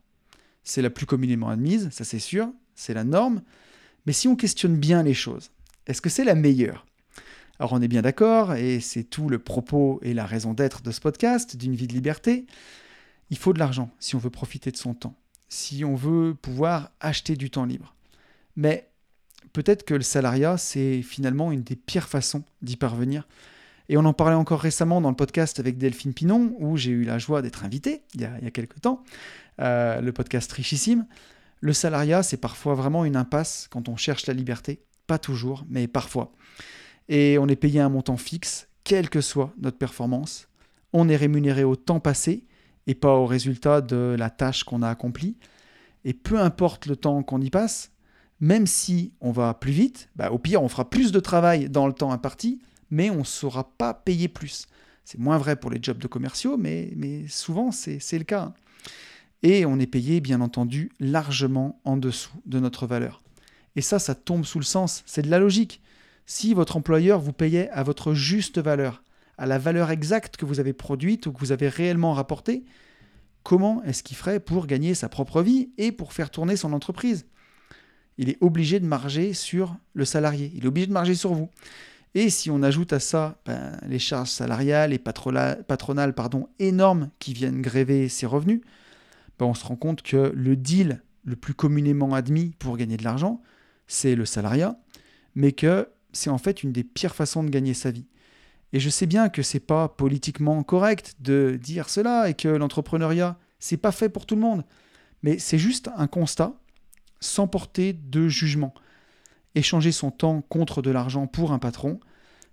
C'est 0.64 0.83
la 0.83 0.91
plus 0.91 1.07
communément 1.07 1.49
admise, 1.49 1.89
ça 1.91 2.05
c'est 2.05 2.18
sûr, 2.18 2.49
c'est 2.75 2.95
la 2.95 3.05
norme, 3.05 3.43
mais 4.07 4.12
si 4.12 4.29
on 4.29 4.37
questionne 4.37 4.77
bien 4.77 5.03
les 5.03 5.14
choses, 5.14 5.51
est-ce 5.87 6.01
que 6.01 6.11
c'est 6.11 6.25
la 6.25 6.35
meilleure? 6.35 6.87
Alors 7.59 7.73
on 7.73 7.83
est 7.83 7.89
bien 7.89 8.03
d'accord, 8.03 8.55
et 8.55 8.81
c'est 8.81 9.05
tout 9.05 9.29
le 9.29 9.39
propos 9.39 9.99
et 10.03 10.14
la 10.14 10.27
raison 10.27 10.55
d'être 10.55 10.83
de 10.83 10.91
ce 10.91 11.01
podcast, 11.01 11.57
d'une 11.57 11.75
vie 11.75 11.87
de 11.87 11.93
liberté, 11.93 12.47
il 13.33 13.39
faut 13.39 13.55
de 13.55 13.59
l'argent 13.59 13.91
si 13.99 14.14
on 14.14 14.18
veut 14.18 14.30
profiter 14.30 14.70
de 14.70 14.76
son 14.76 14.93
temps, 14.93 15.16
si 15.49 15.87
on 15.87 15.95
veut 15.95 16.35
pouvoir 16.35 16.91
acheter 17.01 17.35
du 17.35 17.49
temps 17.49 17.64
libre. 17.64 17.95
Mais 18.57 18.91
peut-être 19.55 19.87
que 19.87 19.95
le 19.95 20.03
salariat, 20.03 20.59
c'est 20.59 21.01
finalement 21.01 21.51
une 21.51 21.62
des 21.62 21.74
pires 21.74 22.11
façons 22.11 22.45
d'y 22.61 22.76
parvenir. 22.76 23.26
Et 23.89 23.97
on 23.97 24.05
en 24.05 24.12
parlait 24.12 24.37
encore 24.37 24.61
récemment 24.61 25.01
dans 25.01 25.09
le 25.09 25.16
podcast 25.16 25.59
avec 25.59 25.78
Delphine 25.78 26.12
Pinon, 26.12 26.55
où 26.59 26.76
j'ai 26.76 26.91
eu 26.91 27.05
la 27.05 27.18
joie 27.18 27.41
d'être 27.41 27.64
invité 27.64 28.03
il 28.14 28.20
y 28.20 28.26
a, 28.26 28.51
quelques 28.51 28.83
temps, 28.83 29.03
euh, 29.61 30.03
le 30.03 30.12
podcast 30.12 30.53
richissime. 30.53 31.07
Le 31.62 31.72
salariat, 31.72 32.22
c'est 32.22 32.37
parfois 32.37 32.74
vraiment 32.74 33.07
une 33.07 33.16
impasse 33.16 33.66
quand 33.70 33.89
on 33.89 33.97
cherche 33.97 34.26
la 34.26 34.35
liberté. 34.35 34.83
Pas 35.07 35.18
toujours, 35.18 35.64
mais 35.70 35.89
parfois. 35.89 36.33
Et 37.09 37.39
on 37.39 37.49
est 37.49 37.57
payé 37.57 37.80
un 37.80 37.89
montant 37.89 38.18
fixe, 38.18 38.68
quelle 38.85 39.09
que 39.09 39.22
soit 39.22 39.55
notre 39.57 39.78
performance. 39.78 40.49
On 40.93 41.09
est 41.09 41.16
rémunéré 41.16 41.64
au 41.64 41.76
temps 41.76 41.99
passé 42.01 42.45
et 42.87 42.95
pas 42.95 43.14
au 43.14 43.26
résultat 43.26 43.80
de 43.80 44.16
la 44.18 44.30
tâche 44.30 44.64
qu'on 44.64 44.83
a 44.83 44.89
accomplie. 44.89 45.37
Et 46.05 46.14
peu 46.14 46.39
importe 46.39 46.87
le 46.87 46.97
temps 46.97 47.22
qu'on 47.22 47.41
y 47.41 47.51
passe, 47.51 47.93
même 48.41 48.66
si 48.66 49.12
on 49.20 49.30
va 49.30 49.55
plus 49.55 49.72
vite, 49.72 50.09
bah, 50.16 50.33
au 50.33 50.39
pire, 50.39 50.62
on 50.62 50.68
fera 50.68 50.91
plus 50.91 51.12
de 51.12 51.20
travail 51.20 51.68
dans 51.68 51.87
le 51.87 51.93
temps 51.93 52.11
imparti, 52.11 52.61
mais 52.91 53.09
on 53.11 53.18
ne 53.18 53.24
saura 53.24 53.70
pas 53.78 53.95
payer 53.95 54.28
plus. 54.28 54.66
C'est 55.05 55.18
moins 55.18 55.39
vrai 55.39 55.57
pour 55.57 55.70
les 55.70 55.78
jobs 55.80 55.99
de 55.99 56.07
commerciaux, 56.07 56.57
mais, 56.57 56.93
mais 56.97 57.26
souvent 57.28 57.70
c'est 57.70 58.01
le 58.18 58.24
cas. 58.24 58.53
Et 59.43 59.66
on 59.66 59.78
est 59.78 59.87
payé, 59.87 60.20
bien 60.20 60.41
entendu, 60.41 60.91
largement 61.01 61.80
en 61.85 61.97
dessous 61.97 62.37
de 62.47 62.61
notre 62.61 62.87
valeur. 62.87 63.22
Et 63.74 63.80
ça, 63.80 63.99
ça 63.99 64.14
tombe 64.14 64.45
sous 64.45 64.59
le 64.59 64.64
sens, 64.64 65.03
c'est 65.07 65.22
de 65.22 65.30
la 65.30 65.39
logique. 65.39 65.80
Si 66.26 66.55
votre 66.55 66.76
employeur 66.76 67.20
vous 67.20 67.33
payait 67.33 67.68
à 67.70 67.83
votre 67.83 68.14
juste 68.14 68.59
valeur, 68.59 69.03
à 69.43 69.47
la 69.47 69.59
valeur 69.59 69.90
exacte 69.90 70.36
que 70.36 70.45
vous 70.45 70.61
avez 70.61 70.72
produite 70.72 71.26
ou 71.26 71.32
que 71.32 71.40
vous 71.40 71.51
avez 71.51 71.68
réellement 71.68 72.12
rapportée, 72.12 72.62
comment 73.43 73.82
est-ce 73.82 74.05
qu'il 74.05 74.16
ferait 74.16 74.38
pour 74.38 74.68
gagner 74.68 74.95
sa 74.95 75.09
propre 75.09 75.43
vie 75.43 75.70
et 75.78 75.90
pour 75.90 76.12
faire 76.12 76.30
tourner 76.30 76.55
son 76.55 76.72
entreprise? 76.72 77.26
Il 78.18 78.28
est 78.28 78.38
obligé 78.40 78.78
de 78.78 78.86
marger 78.86 79.32
sur 79.32 79.74
le 79.95 80.05
salarié, 80.05 80.53
il 80.55 80.62
est 80.62 80.68
obligé 80.68 80.86
de 80.86 80.93
marger 80.93 81.16
sur 81.16 81.34
vous. 81.34 81.51
Et 82.14 82.30
si 82.30 82.53
on 82.53 82.62
ajoute 82.62 82.93
à 82.93 83.01
ça 83.01 83.36
ben, 83.45 83.76
les 83.88 83.99
charges 83.99 84.30
salariales 84.30 84.93
et 84.93 85.01
patronales 85.01 86.14
pardon, 86.14 86.49
énormes 86.61 87.11
qui 87.18 87.32
viennent 87.32 87.62
gréver 87.62 88.09
ses 88.09 88.26
revenus, 88.26 88.61
ben, 89.40 89.47
on 89.47 89.55
se 89.55 89.64
rend 89.64 89.74
compte 89.74 90.03
que 90.03 90.32
le 90.36 90.55
deal 90.55 91.03
le 91.24 91.34
plus 91.34 91.55
communément 91.55 92.14
admis 92.14 92.55
pour 92.61 92.76
gagner 92.76 92.97
de 92.97 93.03
l'argent, 93.03 93.43
c'est 93.88 94.14
le 94.14 94.24
salariat, 94.24 94.78
mais 95.34 95.51
que 95.51 95.88
c'est 96.12 96.30
en 96.30 96.38
fait 96.38 96.62
une 96.62 96.70
des 96.70 96.84
pires 96.84 97.16
façons 97.16 97.43
de 97.43 97.51
gagner 97.51 97.74
sa 97.74 97.90
vie. 97.90 98.07
Et 98.73 98.81
je 98.81 98.89
sais 98.89 99.07
bien 99.07 99.29
que 99.29 99.43
c'est 99.43 99.61
pas 99.61 99.89
politiquement 99.89 100.62
correct 100.62 101.16
de 101.20 101.59
dire 101.62 101.89
cela 101.89 102.29
et 102.29 102.35
que 102.35 102.49
l'entrepreneuriat, 102.49 103.39
c'est 103.59 103.77
pas 103.77 103.93
fait 103.93 104.09
pour 104.09 104.27
tout 104.27 104.35
le 104.35 104.41
monde. 104.41 104.64
Mais 105.23 105.39
c'est 105.39 105.59
juste 105.59 105.91
un 105.97 106.07
constat 106.07 106.55
sans 107.20 107.47
porter 107.47 107.93
de 107.93 108.29
jugement. 108.29 108.75
Échanger 109.55 109.93
son 109.93 110.11
temps 110.11 110.43
contre 110.43 110.83
de 110.83 110.91
l'argent 110.91 111.27
pour 111.27 111.53
un 111.53 111.59
patron, 111.59 112.01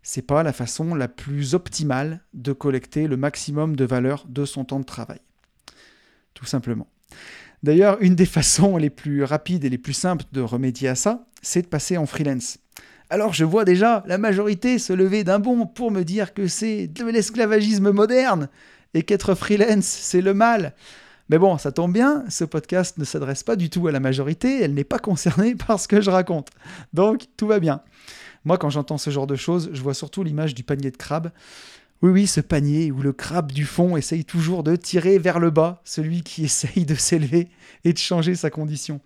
c'est 0.04 0.22
pas 0.22 0.44
la 0.44 0.54
façon 0.54 0.96
la 0.96 1.08
plus 1.08 1.56
optimale 1.56 2.22
de 2.34 2.54
collecter 2.54 3.08
le 3.08 3.18
maximum 3.18 3.76
de 3.76 3.86
valeur 3.86 4.26
de 4.28 4.46
son 4.46 4.66
temps 4.66 4.80
de 4.80 4.86
travail. 4.86 5.20
Tout 6.34 6.46
simplement. 6.46 6.88
D'ailleurs, 7.64 7.98
une 8.02 8.16
des 8.16 8.26
façons 8.38 8.78
les 8.78 8.90
plus 8.90 9.24
rapides 9.24 9.64
et 9.64 9.70
les 9.70 9.78
plus 9.78 9.94
simples 9.94 10.26
de 10.32 10.42
remédier 10.42 10.90
à 10.90 10.96
ça, 10.96 11.28
c'est 11.42 11.62
de 11.62 11.68
passer 11.68 11.98
en 11.98 12.06
freelance. 12.06 12.60
Alors 13.12 13.34
je 13.34 13.44
vois 13.44 13.66
déjà 13.66 14.04
la 14.06 14.20
majorité 14.20 14.78
se 14.78 14.94
lever 14.94 15.24
d'un 15.24 15.40
bond 15.40 15.66
pour 15.66 15.90
me 15.90 16.04
dire 16.04 16.34
que 16.36 16.48
c'est 16.48 16.88
de 16.88 17.06
l'esclavagisme 17.06 17.92
moderne 17.92 18.50
et 18.94 19.02
qu'être 19.02 19.34
freelance, 19.34 19.86
c'est 19.86 20.22
le 20.22 20.36
mal. 20.36 20.76
Mais 21.30 21.40
bon, 21.40 21.58
ça 21.58 21.72
tombe 21.72 21.94
bien, 21.94 22.24
ce 22.30 22.44
podcast 22.44 22.98
ne 22.98 23.06
s'adresse 23.06 23.44
pas 23.44 23.56
du 23.56 23.70
tout 23.70 23.88
à 23.88 23.92
la 23.92 24.00
majorité, 24.00 24.62
elle 24.62 24.76
n'est 24.76 24.84
pas 24.84 25.00
concernée 25.00 25.56
par 25.68 25.80
ce 25.80 25.88
que 25.88 26.02
je 26.02 26.10
raconte. 26.12 26.50
Donc, 26.94 27.26
tout 27.36 27.48
va 27.48 27.60
bien. 27.60 27.82
Moi, 28.46 28.58
quand 28.58 28.70
j'entends 28.70 28.98
ce 28.98 29.10
genre 29.10 29.28
de 29.28 29.36
choses, 29.36 29.70
je 29.74 29.82
vois 29.82 29.94
surtout 29.94 30.24
l'image 30.24 30.56
du 30.56 30.64
panier 30.64 30.92
de 30.92 30.98
crabe. 30.98 31.32
Oui, 32.02 32.12
oui, 32.12 32.28
ce 32.28 32.42
panier 32.42 32.92
où 32.92 33.02
le 33.02 33.14
crabe 33.14 33.52
du 33.52 33.66
fond 33.66 33.98
essaye 33.98 34.24
toujours 34.24 34.64
de 34.64 34.76
tirer 34.76 35.20
vers 35.20 35.40
le 35.40 35.50
bas 35.50 35.82
celui 35.84 36.24
qui 36.24 36.46
essaye 36.46 36.86
de 36.86 36.96
s'élever 36.96 37.50
et 37.84 37.94
de 37.94 37.98
changer 37.98 38.36
sa 38.36 38.50
condition. 38.50 39.02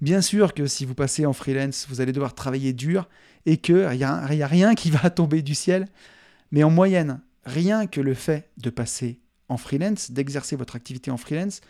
Bien 0.00 0.22
sûr 0.22 0.54
que 0.54 0.66
si 0.66 0.86
vous 0.86 0.94
passez 0.94 1.26
en 1.26 1.34
freelance, 1.34 1.86
vous 1.90 2.00
allez 2.00 2.12
devoir 2.12 2.34
travailler 2.34 2.72
dur 2.72 3.06
et 3.46 3.56
qu'il 3.56 3.88
n'y 3.88 4.04
a, 4.04 4.26
rien 4.26 4.74
qui 4.74 4.90
va 4.90 5.10
tomber 5.10 5.42
du 5.42 5.54
ciel. 5.54 5.86
Mais 6.50 6.62
en 6.62 6.70
moyenne, 6.70 7.20
rien 7.44 7.86
que 7.86 8.00
le 8.00 8.14
fait 8.14 8.50
de 8.58 8.70
passer 8.70 9.20
en 9.48 9.56
freelance, 9.56 10.10
d'exercer 10.10 10.56
votre 10.56 10.76
activité 10.76 11.10
en 11.10 11.16
freelance, 11.16 11.60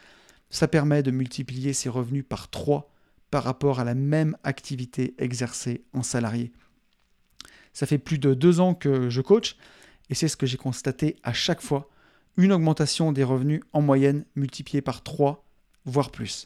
ça 0.51 0.69
permet 0.69 1.03
de 1.03 1.11
multiplier 1.11 1.73
ses 1.73 1.89
revenus 1.89 2.25
par 2.29 2.51
3 2.51 2.93
par 3.31 3.45
rapport 3.45 3.79
à 3.79 3.85
la 3.85 3.95
même 3.95 4.37
activité 4.43 5.15
exercée 5.19 5.85
en 5.93 6.03
salarié. 6.03 6.53
Ça 7.73 7.87
fait 7.87 7.99
plus 7.99 8.19
de 8.19 8.35
deux 8.35 8.61
ans 8.61 8.75
que 8.75 9.09
je 9.09 9.21
coach 9.21 9.57
et 10.09 10.15
c'est 10.15 10.29
ce 10.29 10.37
que 10.37 10.47
j'ai 10.47 10.57
constaté 10.57 11.17
à 11.23 11.33
chaque 11.33 11.61
fois, 11.61 11.89
une 12.37 12.53
augmentation 12.53 13.13
des 13.13 13.23
revenus 13.23 13.63
en 13.73 13.81
moyenne 13.81 14.25
multipliée 14.35 14.83
par 14.83 15.03
3, 15.03 15.45
voire 15.85 16.11
plus. 16.11 16.45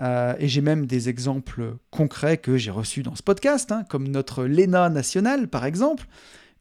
Euh, 0.00 0.34
et 0.38 0.48
j'ai 0.48 0.60
même 0.60 0.86
des 0.86 1.08
exemples 1.08 1.76
concrets 1.90 2.38
que 2.38 2.56
j'ai 2.56 2.70
reçus 2.70 3.02
dans 3.02 3.14
ce 3.14 3.22
podcast, 3.22 3.70
hein, 3.70 3.84
comme 3.88 4.08
notre 4.08 4.44
Lena 4.44 4.88
nationale 4.88 5.48
par 5.48 5.64
exemple, 5.66 6.06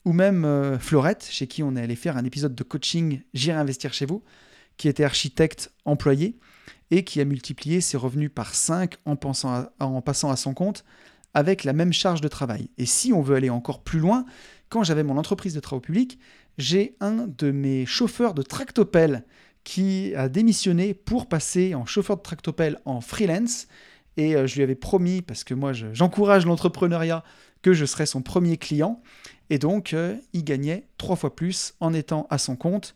ou 0.06 0.12
même 0.12 0.44
euh, 0.46 0.78
Florette, 0.78 1.28
chez 1.30 1.48
qui 1.48 1.64
on 1.64 1.76
est 1.76 1.82
allé 1.82 1.96
faire 1.96 2.18
un 2.18 2.26
épisode 2.26 2.56
de 2.56 2.64
coaching 2.64 3.22
J'irai 3.34 3.58
investir 3.58 3.94
chez 3.94 4.06
vous, 4.06 4.24
qui 4.78 4.88
était 4.88 5.04
architecte 5.04 5.72
employé 5.86 6.38
et 6.92 7.04
qui 7.04 7.22
a 7.22 7.26
multiplié 7.26 7.82
ses 7.82 7.98
revenus 7.98 8.32
par 8.34 8.56
5 8.56 8.98
en, 9.06 9.16
en 9.80 10.02
passant 10.02 10.32
à 10.32 10.36
son 10.36 10.54
compte 10.54 10.84
avec 11.34 11.64
la 11.64 11.74
même 11.74 11.94
charge 11.94 12.22
de 12.22 12.28
travail. 12.28 12.70
Et 12.78 12.86
si 12.86 13.14
on 13.14 13.22
veut 13.22 13.36
aller 13.36 13.50
encore 13.50 13.84
plus 13.84 14.00
loin, 14.00 14.26
quand 14.70 14.84
j'avais 14.84 15.04
mon 15.04 15.18
entreprise 15.18 15.54
de 15.54 15.60
travaux 15.60 15.82
publics, 15.82 16.20
j'ai 16.58 16.96
un 17.00 17.28
de 17.28 17.52
mes 17.52 17.86
chauffeurs 17.86 18.34
de 18.34 18.42
tractopelle 18.42 19.24
qui 19.64 20.14
a 20.16 20.30
démissionné 20.30 20.93
pour 20.93 21.28
passer 21.28 21.76
en 21.76 21.86
chauffeur 21.86 22.18
de 22.18 22.22
tractopelle 22.22 22.80
en 22.86 23.01
freelance. 23.01 23.68
Et 24.18 24.36
euh, 24.36 24.47
je 24.47 24.55
lui 24.55 24.64
avais 24.64 24.76
promis, 24.76 25.22
parce 25.22 25.43
que 25.43 25.53
moi 25.53 25.72
j'encourage 25.74 26.45
l'entrepreneuriat, 26.45 27.24
que 27.62 27.74
je 27.74 27.86
serais 27.86 28.05
son 28.05 28.22
premier 28.22 28.57
client. 28.57 29.01
Et 29.49 29.57
donc, 29.60 29.93
euh, 29.93 30.16
il 30.34 30.43
gagnait 30.43 30.88
trois 30.97 31.16
fois 31.16 31.36
plus 31.36 31.74
en 31.80 31.93
étant 31.93 32.28
à 32.30 32.38
son 32.38 32.55
compte 32.55 32.95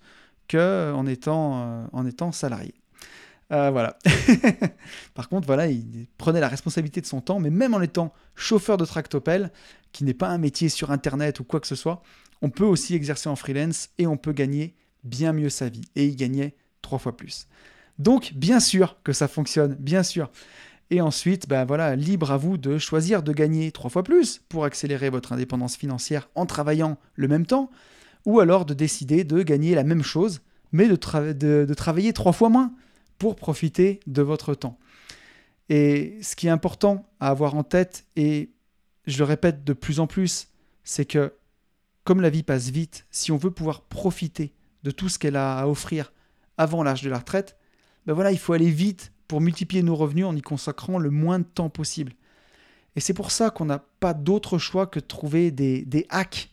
qu'en 0.50 1.06
étant, 1.06 1.62
euh, 1.62 1.86
en 1.94 2.06
étant 2.06 2.32
salarié. 2.32 2.74
Voilà. 3.50 4.00
Par 5.14 5.30
contre, 5.30 5.46
voilà, 5.46 5.68
il 5.68 6.08
prenait 6.18 6.40
la 6.40 6.48
responsabilité 6.48 7.02
de 7.02 7.06
son 7.06 7.22
temps, 7.22 7.40
mais 7.40 7.52
même 7.52 7.76
en 7.76 7.82
étant 7.82 8.12
chauffeur 8.34 8.78
de 8.78 8.86
tractopelle, 8.86 9.52
qui 9.92 10.04
n'est 10.06 10.16
pas 10.16 10.30
un 10.30 10.40
métier 10.40 10.70
sur 10.70 10.90
Internet 10.90 11.40
ou 11.40 11.44
quoi 11.44 11.60
que 11.60 11.68
ce 11.68 11.76
soit, 11.76 12.02
on 12.42 12.50
peut 12.50 12.66
aussi 12.66 12.96
exercer 12.96 13.30
en 13.30 13.36
freelance 13.36 13.90
et 14.00 14.08
on 14.08 14.18
peut 14.18 14.34
gagner 14.34 14.74
bien 15.04 15.34
mieux 15.34 15.50
sa 15.50 15.70
vie. 15.70 15.86
Et 15.96 16.06
il 16.06 16.16
gagnait 16.16 16.56
trois 16.82 17.00
fois 17.00 17.16
plus. 17.16 17.48
Donc, 18.00 18.34
bien 18.34 18.60
sûr 18.60 18.98
que 19.04 19.14
ça 19.14 19.28
fonctionne, 19.28 19.76
bien 19.76 20.04
sûr. 20.04 20.32
Et 20.90 21.02
ensuite, 21.02 21.48
ben 21.48 21.66
voilà, 21.66 21.96
libre 21.96 22.32
à 22.32 22.38
vous 22.38 22.58
de 22.58 22.78
choisir 22.78 23.24
de 23.24 23.32
gagner 23.32 23.72
trois 23.72 23.90
fois 23.90 24.04
plus 24.04 24.42
pour 24.50 24.66
accélérer 24.66 25.10
votre 25.10 25.34
indépendance 25.34 25.76
financière 25.76 26.30
en 26.36 26.46
travaillant 26.46 26.98
le 27.16 27.28
même 27.28 27.46
temps, 27.46 27.72
ou 28.26 28.40
alors 28.40 28.66
de 28.66 28.74
décider 28.74 29.24
de 29.24 29.42
gagner 29.42 29.76
la 29.76 29.84
même 29.84 30.04
chose, 30.04 30.42
mais 30.72 30.88
de, 30.88 31.64
de 31.66 31.74
travailler 31.74 32.14
trois 32.14 32.34
fois 32.34 32.50
moins 32.50 32.74
pour 33.18 33.36
profiter 33.36 34.00
de 34.08 34.22
votre 34.22 34.54
temps. 34.54 34.78
Et 35.70 36.18
ce 36.22 36.36
qui 36.36 36.48
est 36.48 36.52
important 36.52 37.08
à 37.20 37.30
avoir 37.30 37.56
en 37.56 37.64
tête, 37.64 38.06
et 38.16 38.52
je 39.08 39.18
le 39.18 39.24
répète 39.24 39.64
de 39.64 39.74
plus 39.74 40.00
en 40.00 40.08
plus, 40.08 40.50
c'est 40.84 41.06
que 41.06 41.34
comme 42.04 42.22
la 42.22 42.30
vie 42.30 42.44
passe 42.44 42.70
vite, 42.70 43.06
si 43.12 43.32
on 43.32 43.38
veut 43.38 43.52
pouvoir 43.52 43.82
profiter 43.82 44.54
de 44.84 44.92
tout 44.92 45.10
ce 45.10 45.20
qu'elle 45.20 45.36
a 45.36 45.60
à 45.60 45.68
offrir 45.68 46.14
avant 46.58 46.84
l'âge 46.84 47.02
de 47.02 47.10
la 47.10 47.20
retraite, 47.20 47.58
ben 48.06 48.14
voilà, 48.14 48.32
il 48.32 48.38
faut 48.38 48.54
aller 48.54 48.70
vite 48.70 49.12
pour 49.28 49.42
multiplier 49.42 49.84
nos 49.84 49.96
revenus 49.96 50.26
en 50.26 50.36
y 50.36 50.42
consacrant 50.42 51.00
le 51.00 51.10
moins 51.10 51.40
de 51.40 51.46
temps 51.46 51.70
possible. 51.70 52.14
Et 52.96 53.00
c'est 53.00 53.14
pour 53.14 53.32
ça 53.32 53.50
qu'on 53.50 53.66
n'a 53.66 53.80
pas 54.00 54.14
d'autre 54.14 54.58
choix 54.58 54.88
que 54.88 55.00
de 55.00 55.06
trouver 55.06 55.52
des, 55.52 56.06
hacks. 56.10 56.52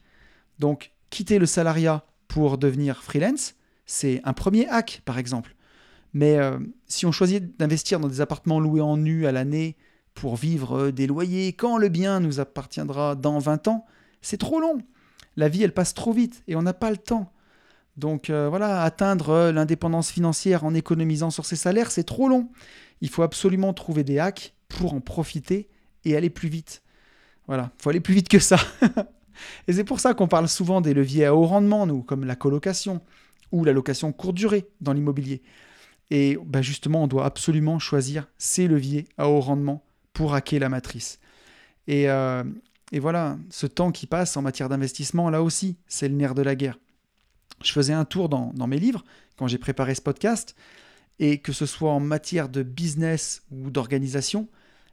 Donc, 0.58 0.92
quitter 1.10 1.38
le 1.38 1.46
salariat 1.46 2.04
pour 2.28 2.58
devenir 2.58 3.02
freelance, 3.02 3.54
c'est 3.84 4.20
un 4.24 4.32
premier 4.32 4.68
hack, 4.68 5.02
par 5.04 5.18
exemple. 5.18 5.54
Mais 6.14 6.38
euh, 6.38 6.58
si 6.86 7.06
on 7.06 7.12
choisit 7.12 7.58
d'investir 7.58 8.00
dans 8.00 8.08
des 8.08 8.20
appartements 8.20 8.60
loués 8.60 8.80
en 8.80 8.96
nu 8.96 9.26
à 9.26 9.32
l'année 9.32 9.76
pour 10.14 10.36
vivre 10.36 10.86
euh, 10.86 10.92
des 10.92 11.06
loyers 11.06 11.52
quand 11.52 11.78
le 11.78 11.88
bien 11.88 12.20
nous 12.20 12.40
appartiendra 12.40 13.14
dans 13.14 13.38
20 13.38 13.68
ans, 13.68 13.86
c'est 14.22 14.38
trop 14.38 14.60
long. 14.60 14.78
La 15.36 15.48
vie, 15.48 15.62
elle 15.62 15.74
passe 15.74 15.94
trop 15.94 16.12
vite 16.12 16.42
et 16.48 16.56
on 16.56 16.62
n'a 16.62 16.72
pas 16.72 16.90
le 16.90 16.96
temps. 16.96 17.32
Donc 17.96 18.30
euh, 18.30 18.48
voilà, 18.48 18.82
atteindre 18.82 19.50
l'indépendance 19.50 20.10
financière 20.10 20.64
en 20.64 20.74
économisant 20.74 21.30
sur 21.30 21.44
ses 21.44 21.56
salaires, 21.56 21.90
c'est 21.90 22.04
trop 22.04 22.28
long. 22.28 22.48
Il 23.00 23.08
faut 23.08 23.22
absolument 23.22 23.72
trouver 23.72 24.04
des 24.04 24.18
hacks 24.18 24.54
pour 24.68 24.94
en 24.94 25.00
profiter 25.00 25.68
et 26.04 26.16
aller 26.16 26.30
plus 26.30 26.48
vite. 26.48 26.82
Voilà, 27.46 27.70
il 27.78 27.82
faut 27.82 27.90
aller 27.90 28.00
plus 28.00 28.14
vite 28.14 28.28
que 28.28 28.38
ça. 28.38 28.58
et 29.68 29.72
c'est 29.72 29.84
pour 29.84 30.00
ça 30.00 30.14
qu'on 30.14 30.28
parle 30.28 30.48
souvent 30.48 30.80
des 30.80 30.94
leviers 30.94 31.26
à 31.26 31.34
haut 31.34 31.46
rendement, 31.46 31.86
nous, 31.86 32.02
comme 32.02 32.24
la 32.24 32.36
colocation 32.36 33.00
ou 33.52 33.64
la 33.64 33.72
location 33.72 34.12
courte 34.12 34.36
durée 34.36 34.68
dans 34.80 34.92
l'immobilier. 34.92 35.42
Et 36.10 36.38
bah, 36.44 36.62
justement, 36.62 37.04
on 37.04 37.06
doit 37.06 37.24
absolument 37.24 37.78
choisir 37.78 38.26
ces 38.38 38.68
leviers 38.68 39.06
à 39.16 39.28
haut 39.28 39.40
rendement 39.40 39.84
pour 40.12 40.34
hacker 40.34 40.60
la 40.60 40.68
matrice. 40.68 41.18
Et, 41.86 42.08
euh, 42.10 42.44
voilà, 42.92 43.38
ce 43.50 43.66
temps 43.66 43.92
qui 43.92 44.06
passe 44.06 44.36
en 44.36 44.42
matière 44.42 44.68
d'investissement, 44.68 45.30
là 45.30 45.42
aussi, 45.42 45.76
c'est 45.86 46.08
le 46.08 46.14
nerf 46.14 46.34
de 46.34 46.42
la 46.42 46.56
guerre. 46.56 46.78
Je 47.62 47.72
faisais 47.72 47.92
un 47.92 48.04
tour 48.04 48.28
dans, 48.28 48.66
mes 48.66 48.78
livres 48.78 49.04
quand 49.36 49.46
j'ai 49.46 49.58
préparé 49.58 49.94
ce 49.94 50.02
podcast, 50.02 50.54
et 51.18 51.38
que 51.38 51.52
ce 51.52 51.66
soit 51.66 51.92
en 51.92 52.00
matière 52.00 52.48
de 52.48 52.62
business 52.62 53.42
ou 53.50 53.70
d'organisation, 53.70 54.48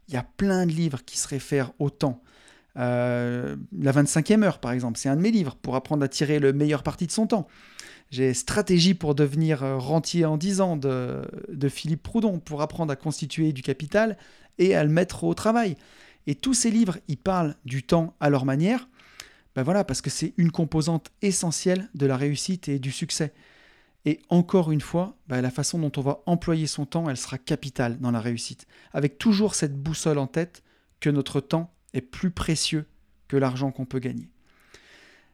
il 0.08 0.14
y 0.14 0.16
a 0.16 0.22
plein 0.22 0.66
de 0.66 0.72
livres 0.72 1.04
qui 1.04 1.18
se 1.18 1.28
réfèrent 1.28 1.72
au 1.78 1.90
temps. 1.90 2.22
Euh, 2.76 3.56
la 3.78 3.92
25e 3.92 4.42
heure, 4.42 4.58
par 4.58 4.72
exemple, 4.72 4.98
c'est 4.98 5.08
un 5.08 5.16
de 5.16 5.20
mes 5.20 5.30
livres 5.30 5.56
pour 5.56 5.74
apprendre 5.74 6.04
à 6.04 6.08
tirer 6.08 6.38
le 6.38 6.52
meilleur 6.52 6.82
parti 6.82 7.06
de 7.06 7.12
son 7.12 7.26
temps. 7.26 7.48
J'ai 8.10 8.32
Stratégie 8.32 8.94
pour 8.94 9.14
devenir 9.14 9.62
euh, 9.62 9.76
rentier 9.76 10.24
en 10.24 10.38
10 10.38 10.60
ans 10.60 10.76
de, 10.76 11.22
Philippe 11.68 12.02
Proudhon 12.02 12.38
pour 12.38 12.62
apprendre 12.62 12.92
à 12.92 12.96
constituer 12.96 13.52
du 13.52 13.62
capital 13.62 14.16
et 14.58 14.74
à 14.74 14.82
le 14.82 14.90
mettre 14.90 15.24
au 15.24 15.34
travail. 15.34 15.76
Et 16.26 16.34
tous 16.34 16.54
ces 16.54 16.70
livres, 16.70 16.98
ils 17.08 17.18
parlent 17.18 17.54
du 17.64 17.82
temps 17.82 18.14
à 18.20 18.30
leur 18.30 18.44
manière. 18.44 18.88
Ben 19.58 19.64
voilà, 19.64 19.82
parce 19.82 20.02
que 20.02 20.08
c'est 20.08 20.34
une 20.36 20.52
composante 20.52 21.10
essentielle 21.20 21.90
de 21.96 22.06
la 22.06 22.16
réussite 22.16 22.68
et 22.68 22.78
du 22.78 22.92
succès. 22.92 23.34
Et 24.04 24.20
encore 24.28 24.70
une 24.70 24.80
fois, 24.80 25.16
ben 25.26 25.40
la 25.40 25.50
façon 25.50 25.80
dont 25.80 25.90
on 25.96 26.00
va 26.00 26.22
employer 26.26 26.68
son 26.68 26.86
temps, 26.86 27.10
elle 27.10 27.16
sera 27.16 27.38
capitale 27.38 27.98
dans 27.98 28.12
la 28.12 28.20
réussite. 28.20 28.68
Avec 28.92 29.18
toujours 29.18 29.56
cette 29.56 29.76
boussole 29.76 30.18
en 30.18 30.28
tête 30.28 30.62
que 31.00 31.10
notre 31.10 31.40
temps 31.40 31.74
est 31.92 32.02
plus 32.02 32.30
précieux 32.30 32.86
que 33.26 33.36
l'argent 33.36 33.72
qu'on 33.72 33.84
peut 33.84 33.98
gagner. 33.98 34.30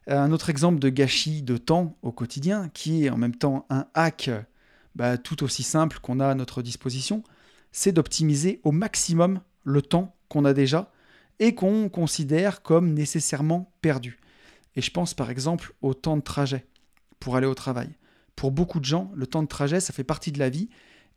Un 0.07 0.31
autre 0.31 0.49
exemple 0.49 0.79
de 0.79 0.89
gâchis 0.89 1.43
de 1.43 1.57
temps 1.57 1.95
au 2.01 2.11
quotidien, 2.11 2.69
qui 2.69 3.05
est 3.05 3.11
en 3.11 3.17
même 3.17 3.35
temps 3.35 3.67
un 3.69 3.85
hack 3.93 4.31
bah, 4.95 5.19
tout 5.19 5.43
aussi 5.43 5.61
simple 5.61 5.99
qu'on 6.01 6.19
a 6.19 6.29
à 6.29 6.33
notre 6.33 6.63
disposition, 6.63 7.21
c'est 7.71 7.91
d'optimiser 7.91 8.59
au 8.63 8.71
maximum 8.71 9.41
le 9.63 9.83
temps 9.83 10.15
qu'on 10.29 10.45
a 10.45 10.53
déjà 10.53 10.91
et 11.39 11.55
qu'on 11.55 11.89
considère 11.89 12.61
comme 12.61 12.93
nécessairement 12.93 13.71
perdu. 13.81 14.19
Et 14.75 14.81
je 14.81 14.91
pense 14.91 15.13
par 15.13 15.29
exemple 15.29 15.73
au 15.81 15.93
temps 15.93 16.17
de 16.17 16.21
trajet 16.21 16.65
pour 17.19 17.35
aller 17.35 17.47
au 17.47 17.55
travail. 17.55 17.89
Pour 18.35 18.51
beaucoup 18.51 18.79
de 18.79 18.85
gens, 18.85 19.11
le 19.15 19.27
temps 19.27 19.43
de 19.43 19.47
trajet, 19.47 19.79
ça 19.79 19.93
fait 19.93 20.03
partie 20.03 20.31
de 20.31 20.39
la 20.39 20.49
vie. 20.49 20.69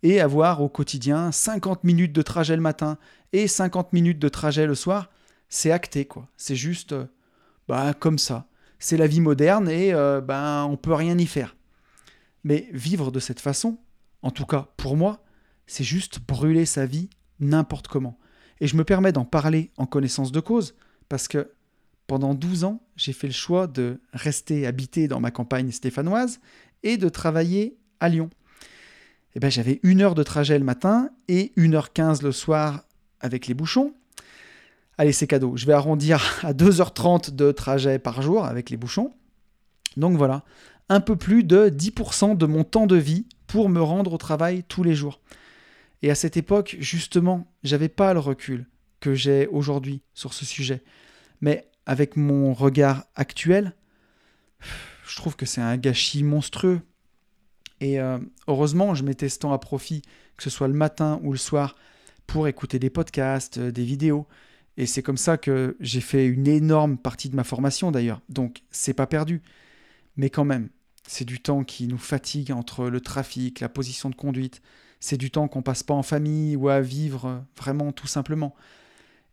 Et 0.05 0.21
avoir 0.21 0.63
au 0.63 0.69
quotidien 0.69 1.33
50 1.33 1.83
minutes 1.83 2.13
de 2.13 2.23
trajet 2.23 2.55
le 2.55 2.63
matin 2.63 2.99
et 3.33 3.49
50 3.49 3.93
minutes 3.93 4.21
de 4.21 4.29
trajet 4.29 4.65
le 4.65 4.77
soir, 4.77 5.11
c'est 5.49 5.73
acté, 5.73 6.05
quoi. 6.05 6.29
C'est 6.37 6.55
juste 6.55 6.95
bah, 7.67 7.95
comme 7.95 8.19
ça 8.19 8.49
c'est 8.79 8.97
la 8.97 9.07
vie 9.07 9.21
moderne 9.21 9.69
et 9.69 9.93
euh, 9.93 10.21
ben 10.21 10.65
on 10.65 10.77
peut 10.77 10.95
rien 10.95 11.19
y 11.19 11.27
faire. 11.27 11.57
Mais 12.45 12.69
vivre 12.73 13.11
de 13.11 13.21
cette 13.21 13.41
façon, 13.41 13.79
en 14.23 14.31
tout 14.31 14.47
cas 14.47 14.69
pour 14.77 14.97
moi, 14.97 15.25
c'est 15.67 15.85
juste 15.85 16.21
brûler 16.21 16.65
sa 16.65 16.87
vie 16.87 17.11
n'importe 17.41 17.89
comment. 17.89 18.19
Et 18.61 18.67
je 18.67 18.77
me 18.77 18.85
permets 18.85 19.13
d'en 19.13 19.25
parler 19.25 19.71
en 19.77 19.87
connaissance 19.87 20.33
de 20.33 20.41
cause 20.41 20.75
parce 21.09 21.29
que 21.29 21.51
pendant 22.07 22.35
12 22.35 22.65
ans, 22.65 22.81
j'ai 22.97 23.13
fait 23.13 23.27
le 23.27 23.33
choix 23.33 23.67
de 23.67 24.01
rester 24.13 24.67
habité 24.67 25.09
dans 25.09 25.21
ma 25.21 25.31
campagne 25.31 25.71
stéphanoise 25.71 26.41
et 26.83 26.97
de 26.97 27.09
travailler 27.09 27.77
à 28.01 28.09
Lyon. 28.09 28.31
Et 28.33 29.37
eh 29.37 29.41
ben, 29.41 29.51
j'avais 29.51 29.79
une 29.83 30.01
heure 30.01 30.15
de 30.15 30.23
trajet 30.23 30.59
le 30.59 30.65
matin 30.65 31.11
et 31.29 31.53
une 31.57 31.75
heure 31.75 31.93
15 31.93 32.23
le 32.23 32.33
soir 32.33 32.85
avec 33.21 33.47
les 33.47 33.55
bouchons. 33.55 33.93
Allez, 34.97 35.13
c'est 35.13 35.27
cadeau. 35.27 35.57
Je 35.57 35.67
vais 35.67 35.75
arrondir 35.75 36.41
à 36.43 36.53
2h30 36.53 37.37
de 37.37 37.53
trajet 37.53 37.99
par 37.99 38.23
jour 38.23 38.47
avec 38.47 38.71
les 38.71 38.77
bouchons. 38.77 39.13
Donc 39.97 40.17
voilà, 40.17 40.45
un 40.89 41.01
peu 41.01 41.15
plus 41.15 41.45
de 41.45 41.69
10% 41.69 42.37
de 42.37 42.47
mon 42.47 42.65
temps 42.65 42.87
de 42.87 42.97
vie 42.97 43.27
pour 43.47 43.69
me 43.69 43.83
rendre 43.83 44.15
au 44.15 44.19
travail 44.19 44.65
tous 44.67 44.83
les 44.83 44.95
jours. 44.95 45.21
Et 46.03 46.11
à 46.11 46.15
cette 46.15 46.37
époque, 46.37 46.77
justement, 46.79 47.53
j'avais 47.63 47.89
pas 47.89 48.13
le 48.15 48.21
recul 48.21 48.67
que 49.01 49.15
j'ai 49.15 49.47
aujourd'hui 49.49 50.03
sur 50.15 50.33
ce 50.33 50.45
sujet. 50.45 50.83
Mais 51.41 51.69
avec 51.87 52.17
mon 52.17 52.53
regard 52.53 53.05
actuel, 53.15 53.75
je 55.07 55.17
trouve 55.17 55.37
que 55.37 55.47
c'est 55.47 55.61
un 55.61 55.77
gâchis 55.77 56.23
monstrueux. 56.23 56.81
Et 57.81 58.01
euh, 58.01 58.19
heureusement, 58.47 58.95
je 58.95 59.05
mettais 59.05 59.29
ce 59.29 59.39
temps 59.39 59.53
à 59.53 59.59
profit, 59.59 60.03
que 60.37 60.43
ce 60.43 60.51
soit 60.51 60.69
le 60.69 60.75
matin 60.75 61.21
ou 61.23 61.33
le 61.33 61.39
soir, 61.39 61.77
pour 62.27 62.49
écouter 62.49 62.79
des 62.79 62.91
podcasts, 62.91 63.59
euh, 63.59 63.71
des 63.71 63.85
vidéos, 63.85 64.27
et 64.79 64.87
c'est 64.87 65.03
comme 65.03 65.17
ça 65.17 65.37
que 65.37 65.77
j'ai 65.81 66.01
fait 66.01 66.25
une 66.27 66.47
énorme 66.47 66.99
partie 66.99 67.29
de 67.29 67.35
ma 67.35 67.43
formation 67.43 67.91
d'ailleurs. 67.91 68.23
Donc 68.29 68.63
c'est 68.71 68.95
pas 68.95 69.09
perdu. 69.09 69.43
Mais 70.17 70.31
quand 70.31 70.45
même, 70.45 70.69
c'est 71.05 71.25
du 71.25 71.41
temps 71.41 71.65
qui 71.65 71.89
nous 71.89 71.99
fatigue 71.99 72.53
entre 72.53 72.89
le 72.89 73.01
trafic, 73.01 73.59
la 73.59 73.69
position 73.69 74.09
de 74.09 74.15
conduite. 74.15 74.63
C'est 75.01 75.17
du 75.17 75.31
temps 75.31 75.49
qu'on 75.49 75.63
passe 75.63 75.83
pas 75.83 75.95
en 75.95 76.03
famille 76.03 76.57
ou 76.57 76.69
à 76.69 76.81
vivre 76.81 77.45
vraiment 77.57 77.93
tout 77.93 78.07
simplement. 78.07 78.55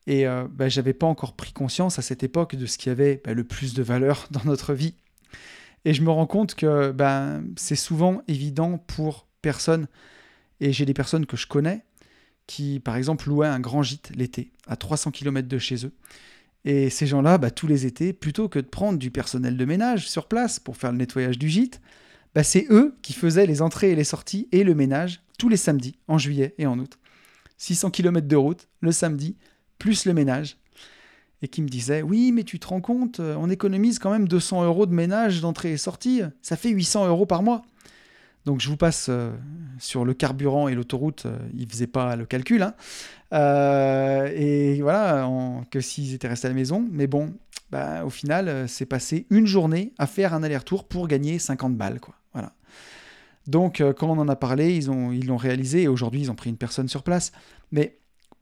Et 0.08 0.28
euh, 0.28 0.48
bah, 0.50 0.70
j'avais 0.70 0.94
pas 0.94 1.08
encore 1.08 1.36
pris 1.36 1.52
conscience 1.52 1.98
à 1.98 2.02
cette 2.02 2.24
époque 2.24 2.56
de 2.56 2.66
ce 2.66 2.78
qui 2.78 2.90
avait 2.90 3.22
bah, 3.24 3.34
le 3.34 3.44
plus 3.44 3.74
de 3.74 3.84
valeur 3.84 4.28
dans 4.32 4.44
notre 4.46 4.74
vie. 4.74 4.96
Et 5.84 5.94
je 5.94 6.02
me 6.02 6.10
rends 6.10 6.28
compte 6.28 6.56
que 6.56 6.92
bah, 6.92 7.40
c'est 7.56 7.76
souvent 7.76 8.22
évident 8.28 8.78
pour 8.78 9.28
personne. 9.42 9.88
Et 10.60 10.72
j'ai 10.72 10.86
des 10.86 10.94
personnes 10.94 11.26
que 11.26 11.38
je 11.38 11.48
connais 11.48 11.84
qui, 12.48 12.80
par 12.80 12.96
exemple, 12.96 13.28
louaient 13.28 13.48
un 13.48 13.60
grand 13.60 13.82
gîte 13.82 14.12
l'été, 14.16 14.52
à 14.68 14.76
300 14.76 15.12
km 15.12 15.48
de 15.48 15.58
chez 15.58 15.86
eux. 15.86 15.94
Et 16.64 16.90
ces 16.90 17.08
gens-là, 17.08 17.38
bah, 17.38 17.52
tous 17.52 17.68
les 17.68 17.86
étés, 17.86 18.14
plutôt 18.14 18.50
que 18.50 18.60
de 18.60 18.68
prendre 18.68 19.00
du 19.00 19.12
personnel 19.12 19.58
de 19.58 19.66
ménage 19.66 20.08
sur 20.10 20.28
place 20.28 20.60
pour 20.60 20.78
faire 20.78 20.92
le 20.92 20.98
nettoyage 20.98 21.38
du 21.38 21.50
gîte, 21.50 21.82
bah, 22.34 22.44
c'est 22.44 22.68
eux 22.70 22.96
qui 23.02 23.14
faisaient 23.14 23.46
les 23.46 23.62
entrées 23.62 23.92
et 23.92 23.96
les 23.96 24.04
sorties 24.04 24.48
et 24.52 24.64
le 24.64 24.76
ménage 24.76 25.22
tous 25.38 25.50
les 25.50 25.58
samedis, 25.58 25.98
en 26.08 26.18
juillet 26.18 26.56
et 26.58 26.66
en 26.66 26.80
août. 26.80 26.98
600 27.58 27.92
km 27.92 28.28
de 28.28 28.36
route 28.36 28.68
le 28.82 28.92
samedi, 28.92 29.38
plus 29.80 30.06
le 30.06 30.14
ménage. 30.14 30.58
Et 31.42 31.48
qui 31.48 31.62
me 31.62 31.68
disaient 31.68 32.02
Oui, 32.02 32.32
mais 32.32 32.44
tu 32.44 32.60
te 32.60 32.68
rends 32.68 32.82
compte, 32.82 33.20
on 33.20 33.50
économise 33.50 34.00
quand 34.00 34.12
même 34.12 34.28
200 34.28 34.66
euros 34.66 34.86
de 34.86 34.94
ménage 34.94 35.42
d'entrée 35.42 35.74
et 35.74 35.78
sortie, 35.78 36.22
ça 36.42 36.56
fait 36.56 36.70
800 36.70 37.08
euros 37.08 37.26
par 37.26 37.44
mois. 37.44 37.64
Donc 38.46 38.62
je 38.62 38.70
vous 38.70 38.78
passe 38.78 39.08
euh, 39.10 39.32
sur 39.80 40.06
le 40.06 40.14
carburant 40.14 40.68
et 40.68 40.76
l'autoroute, 40.76 41.26
euh, 41.26 41.38
ils 41.56 41.66
ne 41.66 41.70
faisaient 41.70 41.88
pas 41.88 42.16
le 42.16 42.26
calcul. 42.26 42.62
Hein. 42.62 42.76
Euh, 43.34 44.32
et 44.34 44.82
voilà, 44.82 45.28
que 45.72 45.82
s'ils 45.82 46.14
étaient 46.14 46.28
restés 46.28 46.48
à 46.48 46.50
la 46.50 46.56
maison. 46.56 46.88
Mais 46.92 47.08
bon, 47.08 47.34
bah, 47.72 48.06
au 48.06 48.12
final, 48.12 48.70
c'est 48.70 48.86
passé 48.86 49.26
une 49.32 49.48
journée 49.48 49.94
à 49.98 50.06
faire 50.06 50.34
un 50.34 50.44
aller-retour 50.44 50.88
pour 50.88 51.08
gagner 51.08 51.40
50 51.40 51.76
balles. 51.76 52.00
Voilà. 52.34 52.54
Donc, 53.48 53.82
euh, 53.82 53.94
quand 53.94 54.10
on 54.10 54.18
en 54.18 54.28
a 54.28 54.36
parlé, 54.36 54.76
ils 54.78 55.26
l'ont 55.26 55.38
réalisé 55.38 55.84
et 55.84 55.88
aujourd'hui, 55.88 56.22
ils 56.22 56.32
ont 56.32 56.36
pris 56.36 56.50
une 56.50 56.58
personne 56.58 56.88
sur 56.88 57.04
place. 57.04 57.32
Mais 57.72 58.00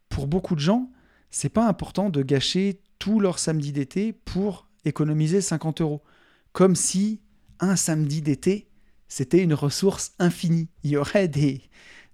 pour 0.10 0.28
beaucoup 0.28 0.56
de 0.56 0.60
gens, 0.60 0.90
c'est 1.30 1.50
pas 1.50 1.68
important 1.68 2.10
de 2.10 2.22
gâcher 2.22 2.82
tout 3.00 3.20
leur 3.20 3.40
samedi 3.40 3.72
d'été 3.72 4.14
pour 4.14 4.68
économiser 4.86 5.42
50 5.42 5.82
euros. 5.82 6.04
Comme 6.52 6.76
si 6.76 7.22
un 7.60 7.76
samedi 7.76 8.22
d'été, 8.22 8.70
c'était 9.08 9.44
une 9.44 9.54
ressource 9.54 10.14
infinie. 10.20 10.70
Il 10.84 10.92
y 10.92 10.98
aurait 10.98 11.28
des, 11.28 11.62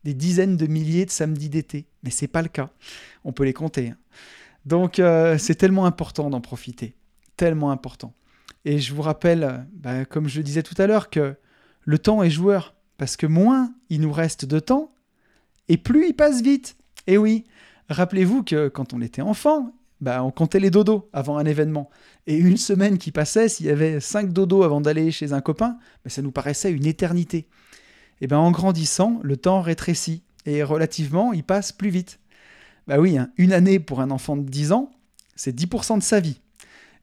dizaines 0.04 0.58
de 0.58 0.68
milliers 0.68 1.06
de 1.06 1.12
samedis 1.12 1.50
d'été. 1.50 1.88
Mais 2.04 2.10
c'est 2.10 2.28
pas 2.28 2.42
le 2.42 2.48
cas. 2.48 2.72
On 3.24 3.34
peut 3.34 3.44
les 3.44 3.54
compter. 3.54 3.90
hein. 3.90 3.98
Donc, 4.66 5.00
euh, 5.00 5.38
c'est 5.38 5.56
tellement 5.56 5.86
important 5.86 6.30
d'en 6.30 6.42
profiter. 6.42 6.96
Tellement 7.38 7.72
important. 7.72 8.14
Et 8.66 8.80
je 8.80 8.94
vous 8.94 9.02
rappelle, 9.02 9.68
bah, 9.74 10.06
comme 10.06 10.28
je 10.28 10.38
le 10.38 10.44
disais 10.44 10.64
tout 10.64 10.76
à 10.78 10.88
l'heure, 10.88 11.10
que 11.10 11.36
le 11.84 12.00
temps 12.00 12.24
est 12.24 12.30
joueur. 12.30 12.76
Parce 13.00 13.18
que 13.18 13.26
moins 13.26 13.74
il 13.90 14.02
nous 14.02 14.12
reste 14.12 14.46
de 14.46 14.60
temps, 14.60 14.94
et 15.70 15.78
plus 15.78 16.10
il 16.10 16.14
passe 16.14 16.42
vite. 16.42 16.76
Et 17.08 17.18
oui, 17.18 17.46
rappelez-vous 17.90 18.44
que 18.44 18.68
quand 18.68 18.94
on 18.94 19.02
était 19.02 19.22
enfant, 19.22 19.74
bah, 20.02 20.24
on 20.24 20.32
comptait 20.32 20.60
les 20.60 20.70
dodos 20.70 21.10
avant 21.14 21.38
un 21.38 21.46
événement. 21.46 21.90
Et 22.28 22.36
une 22.36 22.58
semaine 22.58 22.98
qui 22.98 23.12
passait, 23.12 23.48
s'il 23.48 23.66
y 23.66 23.70
avait 23.70 24.02
cinq 24.02 24.34
dodos 24.34 24.64
avant 24.64 24.82
d'aller 24.82 25.12
chez 25.12 25.32
un 25.32 25.42
copain, 25.42 25.78
bah, 26.04 26.10
ça 26.10 26.22
nous 26.22 26.32
paraissait 26.32 26.72
une 26.72 26.86
éternité. 26.86 27.48
Et 28.22 28.28
ben 28.28 28.38
en 28.38 28.52
grandissant, 28.52 29.20
le 29.24 29.38
temps 29.38 29.62
rétrécit. 29.62 30.24
Et 30.46 30.62
relativement, 30.62 31.32
il 31.32 31.44
passe 31.44 31.72
plus 31.72 31.90
vite. 31.90 32.20
Bah 32.86 33.00
oui, 33.00 33.18
hein, 33.18 33.32
une 33.38 33.54
année 33.54 33.80
pour 33.80 34.02
un 34.02 34.12
enfant 34.12 34.36
de 34.36 34.44
10 34.44 34.74
ans, 34.74 34.92
c'est 35.38 35.58
10% 35.58 36.00
de 36.00 36.04
sa 36.04 36.20
vie. 36.20 36.42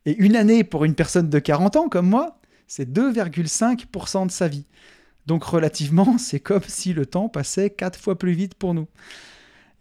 Et 0.05 0.15
une 0.19 0.37
année 0.37 0.63
pour 0.63 0.85
une 0.85 0.95
personne 0.95 1.31
de 1.31 1.39
40 1.39 1.77
ans 1.77 1.89
comme 1.89 2.09
moi, 2.09 2.39
c'est 2.67 2.91
2,5% 2.93 4.27
de 4.27 4.31
sa 4.31 4.49
vie. 4.49 4.67
Donc 5.27 5.45
relativement, 5.45 6.19
c'est 6.19 6.41
comme 6.41 6.63
si 6.67 6.93
le 6.93 7.07
temps 7.07 7.29
passait 7.29 7.71
4 7.71 7.99
fois 7.99 8.19
plus 8.19 8.33
vite 8.33 8.55
pour 8.55 8.75
nous. 8.75 8.87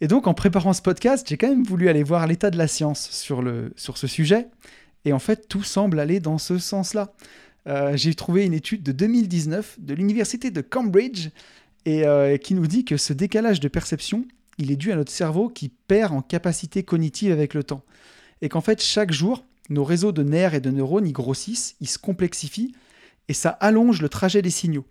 Et 0.02 0.08
donc 0.08 0.28
en 0.28 0.34
préparant 0.34 0.74
ce 0.74 0.82
podcast, 0.82 1.26
j'ai 1.28 1.38
quand 1.38 1.48
même 1.48 1.64
voulu 1.64 1.88
aller 1.90 2.04
voir 2.04 2.28
l'état 2.28 2.52
de 2.52 2.58
la 2.58 2.68
science 2.68 3.10
sur, 3.10 3.44
ce 3.78 4.08
sujet. 4.08 4.48
Et 5.06 5.14
en 5.14 5.20
fait, 5.20 5.48
tout 5.48 5.64
semble 5.64 6.00
aller 6.00 6.20
dans 6.20 6.38
ce 6.38 6.58
sens-là. 6.58 7.14
Euh, 7.68 7.96
j'ai 7.96 8.14
trouvé 8.14 8.46
une 8.46 8.54
étude 8.54 8.84
de 8.84 8.92
2019 8.92 9.78
de 9.80 9.94
l'université 9.94 10.52
de 10.52 10.62
Cambridge 10.62 11.30
et 11.86 12.06
euh, 12.06 12.38
qui 12.38 12.54
nous 12.54 12.68
dit 12.68 12.84
que 12.84 12.98
ce 12.98 13.14
décalage 13.14 13.60
de 13.60 13.68
perception, 13.68 14.26
il 14.58 14.72
est 14.72 14.76
dû 14.76 14.92
à 14.92 14.96
notre 14.96 15.12
cerveau 15.12 15.50
qui 15.50 15.70
perd 15.70 16.14
en 16.14 16.22
capacité 16.22 16.84
cognitive 16.84 17.32
avec 17.32 17.54
le 17.54 17.64
temps. 17.64 17.84
Et 18.42 18.50
qu'en 18.50 18.62
fait, 18.62 18.82
chaque 18.82 19.12
jour, 19.12 19.46
nos 19.70 19.84
réseaux 19.84 20.12
de 20.12 20.24
nerfs 20.24 20.54
et 20.54 20.60
de 20.60 20.72
neurones, 20.72 21.08
ils 21.08 21.14
grossissent, 21.14 21.76
ils 21.80 21.90
se 21.90 21.98
complexifient, 21.98 22.74
et 23.28 23.34
ça 23.34 23.50
allonge 23.50 24.02
le 24.02 24.10
trajet 24.10 24.42
des 24.42 24.50
signaux. 24.50 24.86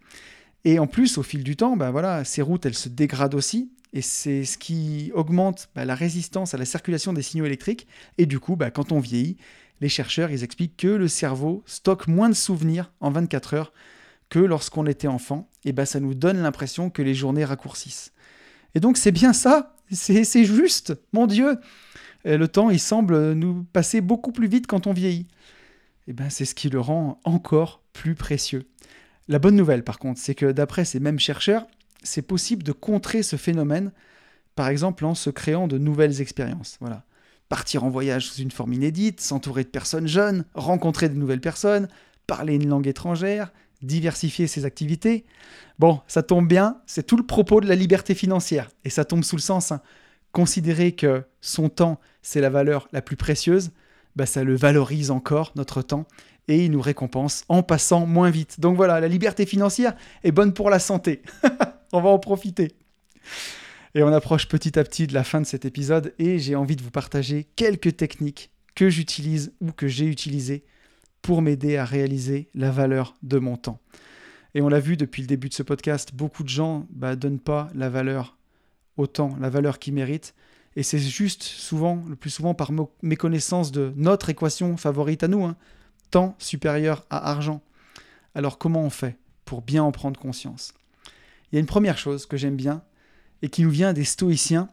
Et 0.64 0.78
en 0.78 0.86
plus, 0.86 1.18
au 1.18 1.22
fil 1.22 1.44
du 1.44 1.56
temps, 1.56 1.76
bah 1.76 1.90
voilà, 1.90 2.24
ces 2.24 2.42
routes, 2.42 2.64
elles 2.66 2.74
se 2.74 2.88
dégradent 2.88 3.34
aussi, 3.34 3.70
et 3.92 4.02
c'est 4.02 4.44
ce 4.44 4.58
qui 4.58 5.10
augmente 5.14 5.68
bah, 5.74 5.84
la 5.84 5.94
résistance 5.94 6.54
à 6.54 6.56
la 6.56 6.64
circulation 6.64 7.12
des 7.12 7.22
signaux 7.22 7.44
électriques. 7.44 7.86
Et 8.18 8.26
du 8.26 8.40
coup, 8.40 8.56
bah, 8.56 8.70
quand 8.70 8.90
on 8.90 8.98
vieillit, 8.98 9.36
les 9.80 9.88
chercheurs, 9.88 10.30
ils 10.30 10.42
expliquent 10.42 10.76
que 10.76 10.88
le 10.88 11.08
cerveau 11.08 11.62
stocke 11.66 12.08
moins 12.08 12.28
de 12.28 12.34
souvenirs 12.34 12.92
en 13.00 13.10
24 13.10 13.54
heures 13.54 13.72
que 14.30 14.38
lorsqu'on 14.38 14.86
était 14.86 15.06
enfant, 15.06 15.50
et 15.64 15.72
bah, 15.72 15.86
ça 15.86 16.00
nous 16.00 16.14
donne 16.14 16.40
l'impression 16.40 16.90
que 16.90 17.02
les 17.02 17.14
journées 17.14 17.44
raccourcissent. 17.44 18.12
Et 18.74 18.80
donc 18.80 18.96
c'est 18.96 19.12
bien 19.12 19.32
ça, 19.32 19.76
c'est 19.90 20.44
juste, 20.44 20.94
mon 21.12 21.26
Dieu. 21.26 21.58
Le 22.24 22.46
temps, 22.46 22.70
il 22.70 22.80
semble 22.80 23.34
nous 23.34 23.64
passer 23.64 24.00
beaucoup 24.00 24.32
plus 24.32 24.48
vite 24.48 24.66
quand 24.66 24.86
on 24.86 24.92
vieillit. 24.92 25.28
Et 26.08 26.12
ben 26.12 26.30
c'est 26.30 26.44
ce 26.44 26.54
qui 26.54 26.68
le 26.68 26.80
rend 26.80 27.20
encore 27.24 27.82
plus 27.92 28.14
précieux. 28.14 28.66
La 29.28 29.38
bonne 29.38 29.56
nouvelle, 29.56 29.84
par 29.84 29.98
contre, 29.98 30.20
c'est 30.20 30.34
que 30.34 30.52
d'après 30.52 30.84
ces 30.84 31.00
mêmes 31.00 31.18
chercheurs, 31.18 31.66
c'est 32.02 32.22
possible 32.22 32.62
de 32.62 32.72
contrer 32.72 33.22
ce 33.22 33.36
phénomène, 33.36 33.92
par 34.54 34.68
exemple 34.68 35.04
en 35.04 35.14
se 35.14 35.30
créant 35.30 35.66
de 35.66 35.78
nouvelles 35.78 36.20
expériences. 36.20 36.76
Voilà. 36.80 37.04
Partir 37.48 37.84
en 37.84 37.90
voyage 37.90 38.26
sous 38.26 38.42
une 38.42 38.50
forme 38.50 38.74
inédite, 38.74 39.20
s'entourer 39.20 39.64
de 39.64 39.68
personnes 39.68 40.06
jeunes, 40.06 40.44
rencontrer 40.54 41.08
de 41.08 41.14
nouvelles 41.14 41.40
personnes, 41.40 41.88
parler 42.26 42.54
une 42.54 42.68
langue 42.68 42.86
étrangère, 42.86 43.52
diversifier 43.82 44.46
ses 44.46 44.64
activités. 44.64 45.24
Bon, 45.78 46.00
ça 46.06 46.22
tombe 46.22 46.48
bien, 46.48 46.80
c'est 46.86 47.06
tout 47.06 47.16
le 47.16 47.26
propos 47.26 47.60
de 47.60 47.66
la 47.66 47.74
liberté 47.74 48.14
financière. 48.14 48.70
Et 48.84 48.90
ça 48.90 49.04
tombe 49.04 49.24
sous 49.24 49.36
le 49.36 49.42
sens, 49.42 49.72
hein. 49.72 49.80
considérer 50.32 50.92
que 50.92 51.24
son 51.40 51.68
temps, 51.68 52.00
c'est 52.22 52.40
la 52.40 52.50
valeur 52.50 52.88
la 52.92 53.02
plus 53.02 53.16
précieuse, 53.16 53.70
bah, 54.16 54.26
ça 54.26 54.44
le 54.44 54.54
valorise 54.54 55.10
encore, 55.10 55.52
notre 55.56 55.82
temps, 55.82 56.06
et 56.49 56.64
il 56.64 56.70
nous 56.70 56.80
récompense 56.80 57.45
en 57.49 57.62
passant 57.62 58.07
moins 58.07 58.30
vite. 58.30 58.61
Donc 58.61 58.76
voilà, 58.76 59.01
la 59.01 59.09
liberté 59.09 59.47
financière 59.47 59.95
est 60.22 60.32
bonne 60.32 60.53
pour 60.53 60.70
la 60.70 60.78
santé. 60.78 61.22
on 61.92 62.01
va 62.01 62.11
en 62.11 62.18
profiter. 62.18 62.72
Et 63.95 64.03
on 64.03 64.12
approche 64.12 64.49
petit 64.49 64.78
à 64.78 64.84
petit 64.84 65.07
de 65.07 65.14
la 65.14 65.24
fin 65.24 65.40
de 65.40 65.47
cet 65.47 65.64
épisode, 65.64 66.14
et 66.18 66.38
j'ai 66.38 66.57
envie 66.57 66.76
de 66.76 66.82
vous 66.82 66.90
partager 66.90 67.47
quelques 67.57 67.97
techniques 67.97 68.51
que 68.74 68.90
j'utilise 68.90 69.53
ou 69.61 69.70
que 69.70 69.86
j'ai 69.86 70.07
utilisées 70.07 70.64
pour 71.22 71.42
m'aider 71.42 71.76
à 71.76 71.84
réaliser 71.84 72.49
la 72.55 72.70
valeur 72.70 73.14
de 73.22 73.38
mon 73.38 73.57
temps. 73.57 73.80
Et 74.55 74.61
on 74.61 74.68
l'a 74.68 74.80
vu 74.80 74.97
depuis 74.97 75.22
le 75.22 75.28
début 75.28 75.49
de 75.49 75.55
ce 75.55 75.62
podcast, 75.62 76.11
beaucoup 76.14 76.42
de 76.42 76.49
gens 76.49 76.80
ne 76.80 76.84
bah, 76.99 77.16
donnent 77.16 77.40
pas 77.40 77.70
la 77.74 77.88
valeur 77.88 78.36
au 78.97 79.07
temps, 79.07 79.36
la 79.40 79.49
valeur 79.49 79.78
qu'ils 79.78 79.95
méritent. 79.95 80.34
Et 80.76 80.82
c'est 80.82 80.99
juste 80.99 81.42
souvent, 81.42 82.05
le 82.09 82.16
plus 82.16 82.30
souvent 82.30 82.55
par 82.55 82.70
méconnaissance 83.03 83.72
de 83.72 83.92
notre 83.97 84.28
équation 84.28 84.76
favorite 84.76 85.22
à 85.22 85.28
nous, 85.28 85.45
hein, 85.45 85.57
supérieur 86.38 87.04
à 87.10 87.30
argent. 87.30 87.62
Alors 88.34 88.58
comment 88.58 88.82
on 88.82 88.90
fait 88.90 89.16
pour 89.44 89.62
bien 89.62 89.82
en 89.82 89.92
prendre 89.92 90.18
conscience? 90.18 90.74
Il 91.50 91.56
y 91.56 91.58
a 91.58 91.60
une 91.60 91.66
première 91.66 91.98
chose 91.98 92.26
que 92.26 92.36
j'aime 92.36 92.56
bien 92.56 92.82
et 93.42 93.48
qui 93.48 93.62
nous 93.62 93.70
vient 93.70 93.92
des 93.92 94.04
stoïciens, 94.04 94.70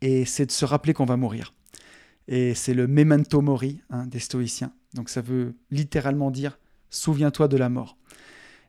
et 0.00 0.24
c'est 0.24 0.46
de 0.46 0.52
se 0.52 0.64
rappeler 0.64 0.94
qu'on 0.94 1.04
va 1.04 1.16
mourir. 1.16 1.54
Et 2.26 2.54
c'est 2.54 2.74
le 2.74 2.86
memento 2.86 3.40
mori 3.40 3.80
hein, 3.90 4.06
des 4.06 4.18
stoïciens. 4.18 4.72
Donc 4.94 5.08
ça 5.08 5.20
veut 5.20 5.54
littéralement 5.70 6.30
dire 6.30 6.58
souviens-toi 6.90 7.48
de 7.48 7.56
la 7.56 7.68
mort. 7.68 7.96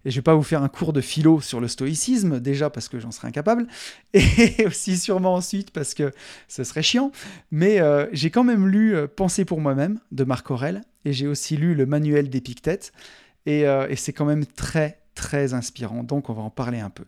Et 0.06 0.12
je 0.12 0.16
vais 0.16 0.22
pas 0.22 0.36
vous 0.36 0.44
faire 0.44 0.64
un 0.64 0.70
cours 0.70 0.94
de 0.94 1.02
philo 1.02 1.42
sur 1.42 1.60
le 1.60 1.68
stoïcisme, 1.68 2.40
déjà 2.40 2.70
parce 2.70 2.88
que 2.88 3.00
j'en 3.00 3.12
serais 3.12 3.28
incapable, 3.28 3.68
et 4.14 4.66
aussi 4.66 4.98
sûrement 4.98 5.36
ensuite 5.36 5.72
parce 5.72 5.94
que 5.94 6.14
ce 6.48 6.64
serait 6.64 6.84
chiant. 6.84 7.12
Mais 7.52 7.82
euh, 7.82 8.08
j'ai 8.14 8.30
quand 8.30 8.46
même 8.46 8.68
lu 8.68 8.96
euh, 8.96 9.08
Penser 9.08 9.44
pour 9.44 9.60
moi-même 9.60 10.00
de 10.12 10.24
Marc 10.24 10.50
Aurèle, 10.52 10.84
et 11.06 11.14
j'ai 11.14 11.28
aussi 11.28 11.58
lu 11.58 11.76
le 11.76 11.86
manuel 11.86 12.30
d'Épictète, 12.30 12.92
et, 13.46 13.68
euh, 13.68 13.88
et 13.90 13.96
c'est 13.96 14.14
quand 14.14 14.26
même 14.26 14.46
très 14.46 15.00
très 15.16 15.54
inspirant. 15.54 16.04
Donc 16.04 16.30
on 16.30 16.34
va 16.34 16.42
en 16.42 16.50
parler 16.50 16.80
un 16.80 16.90
peu. 16.90 17.06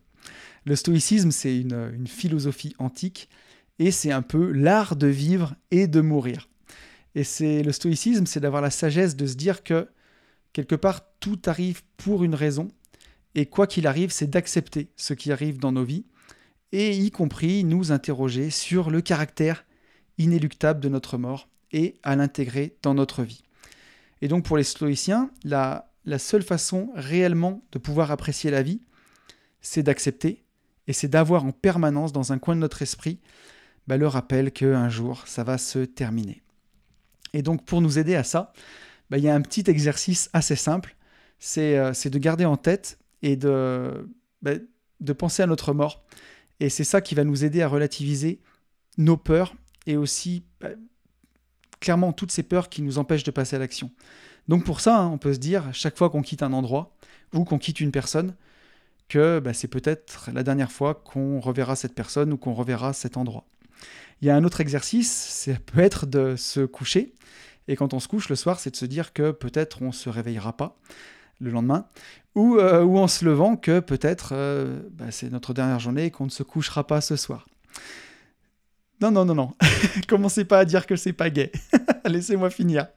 Le 0.65 0.75
stoïcisme, 0.75 1.31
c'est 1.31 1.57
une, 1.57 1.91
une 1.93 2.07
philosophie 2.07 2.75
antique, 2.77 3.29
et 3.79 3.91
c'est 3.91 4.11
un 4.11 4.21
peu 4.21 4.51
l'art 4.51 4.95
de 4.95 5.07
vivre 5.07 5.55
et 5.71 5.87
de 5.87 6.01
mourir. 6.01 6.49
Et 7.15 7.23
c'est 7.23 7.63
le 7.63 7.71
stoïcisme, 7.71 8.25
c'est 8.25 8.39
d'avoir 8.39 8.61
la 8.61 8.69
sagesse 8.69 9.15
de 9.15 9.25
se 9.25 9.35
dire 9.35 9.63
que 9.63 9.87
quelque 10.53 10.75
part 10.75 11.01
tout 11.19 11.39
arrive 11.45 11.81
pour 11.97 12.23
une 12.23 12.35
raison 12.35 12.69
et 13.35 13.45
quoi 13.45 13.67
qu'il 13.67 13.87
arrive, 13.87 14.11
c'est 14.11 14.29
d'accepter 14.29 14.89
ce 14.97 15.13
qui 15.13 15.31
arrive 15.31 15.57
dans 15.57 15.71
nos 15.71 15.83
vies 15.83 16.05
et 16.71 16.95
y 16.95 17.11
compris 17.11 17.63
nous 17.63 17.91
interroger 17.91 18.49
sur 18.49 18.89
le 18.89 19.01
caractère 19.01 19.65
inéluctable 20.17 20.79
de 20.79 20.89
notre 20.89 21.17
mort 21.17 21.49
et 21.71 21.95
à 22.03 22.15
l'intégrer 22.15 22.75
dans 22.81 22.93
notre 22.93 23.23
vie. 23.23 23.43
Et 24.21 24.27
donc 24.27 24.45
pour 24.45 24.57
les 24.57 24.63
stoïciens, 24.63 25.31
la, 25.43 25.87
seule 26.17 26.43
façon 26.43 26.91
réellement 26.95 27.63
de 27.71 27.79
pouvoir 27.79 28.11
apprécier 28.11 28.51
la 28.51 28.61
vie, 28.61 28.81
c'est 29.61 29.83
d'accepter 29.83 30.43
et 30.87 30.93
c'est 30.93 31.07
d'avoir 31.07 31.45
en 31.45 31.51
permanence 31.51 32.11
dans 32.11 32.31
un 32.31 32.39
coin 32.39 32.55
de 32.55 32.61
notre 32.61 32.81
esprit 32.81 33.19
bah, 33.87 33.97
le 33.97 34.07
rappel 34.07 34.51
qu'un 34.51 34.89
jour 34.89 35.23
ça 35.27 35.43
va 35.43 35.57
se 35.57 35.79
terminer. 35.79 36.41
Et 37.33 37.41
donc 37.41 37.65
pour 37.65 37.81
nous 37.81 37.97
aider 37.97 38.15
à 38.15 38.23
ça, 38.23 38.53
bah, 39.09 39.17
il 39.17 39.23
y 39.23 39.29
a 39.29 39.35
un 39.35 39.41
petit 39.41 39.63
exercice 39.69 40.29
assez 40.33 40.55
simple, 40.55 40.95
c'est 41.39 41.77
euh, 41.77 41.91
de 41.91 42.19
garder 42.19 42.45
en 42.45 42.57
tête 42.57 42.99
et 43.23 43.35
de, 43.35 44.09
bah, 44.41 44.53
de 44.99 45.13
penser 45.13 45.43
à 45.43 45.47
notre 45.47 45.73
mort. 45.73 46.03
Et 46.59 46.69
c'est 46.69 46.83
ça 46.83 47.01
qui 47.01 47.15
va 47.15 47.23
nous 47.23 47.43
aider 47.43 47.61
à 47.61 47.67
relativiser 47.67 48.39
nos 48.97 49.17
peurs 49.17 49.55
et 49.87 49.97
aussi 49.97 50.43
clairement 51.81 52.13
toutes 52.13 52.31
ces 52.31 52.43
peurs 52.43 52.69
qui 52.69 52.81
nous 52.81 52.97
empêchent 52.97 53.25
de 53.25 53.31
passer 53.31 53.57
à 53.57 53.59
l'action. 53.59 53.91
Donc 54.47 54.63
pour 54.63 54.79
ça, 54.79 54.99
hein, 54.99 55.07
on 55.07 55.17
peut 55.17 55.33
se 55.33 55.39
dire, 55.39 55.65
chaque 55.73 55.97
fois 55.97 56.09
qu'on 56.09 56.21
quitte 56.21 56.43
un 56.43 56.53
endroit 56.53 56.95
ou 57.33 57.43
qu'on 57.43 57.57
quitte 57.57 57.81
une 57.81 57.91
personne, 57.91 58.35
que 59.09 59.39
bah, 59.39 59.53
c'est 59.53 59.67
peut-être 59.67 60.29
la 60.33 60.43
dernière 60.43 60.71
fois 60.71 60.95
qu'on 60.95 61.41
reverra 61.41 61.75
cette 61.75 61.93
personne 61.93 62.31
ou 62.31 62.37
qu'on 62.37 62.53
reverra 62.53 62.93
cet 62.93 63.17
endroit. 63.17 63.45
Il 64.21 64.27
y 64.27 64.29
a 64.29 64.35
un 64.35 64.43
autre 64.43 64.61
exercice, 64.61 65.11
ça 65.11 65.51
peut 65.65 65.81
être 65.81 66.05
de 66.05 66.35
se 66.37 66.61
coucher. 66.61 67.13
Et 67.67 67.75
quand 67.75 67.93
on 67.93 67.99
se 67.99 68.07
couche 68.07 68.29
le 68.29 68.35
soir, 68.35 68.59
c'est 68.59 68.71
de 68.71 68.75
se 68.75 68.85
dire 68.85 69.13
que 69.13 69.31
peut-être 69.31 69.81
on 69.81 69.87
ne 69.87 69.91
se 69.91 70.09
réveillera 70.09 70.55
pas 70.55 70.77
le 71.39 71.49
lendemain, 71.49 71.87
ou, 72.35 72.57
euh, 72.57 72.83
ou 72.83 72.99
en 72.99 73.07
se 73.07 73.25
levant 73.25 73.55
que 73.55 73.79
peut-être 73.79 74.29
euh, 74.33 74.79
bah, 74.91 75.05
c'est 75.09 75.31
notre 75.31 75.53
dernière 75.53 75.79
journée 75.79 76.05
et 76.05 76.11
qu'on 76.11 76.25
ne 76.25 76.29
se 76.29 76.43
couchera 76.43 76.85
pas 76.85 77.01
ce 77.01 77.15
soir. 77.15 77.47
Non, 79.01 79.09
non, 79.09 79.25
non, 79.25 79.33
non. 79.33 79.51
Commencez 80.07 80.45
pas 80.45 80.59
à 80.59 80.65
dire 80.65 80.85
que 80.85 80.95
c'est 80.95 81.13
pas 81.13 81.29
gay. 81.31 81.51
Laissez-moi 82.05 82.51
finir. 82.51 82.87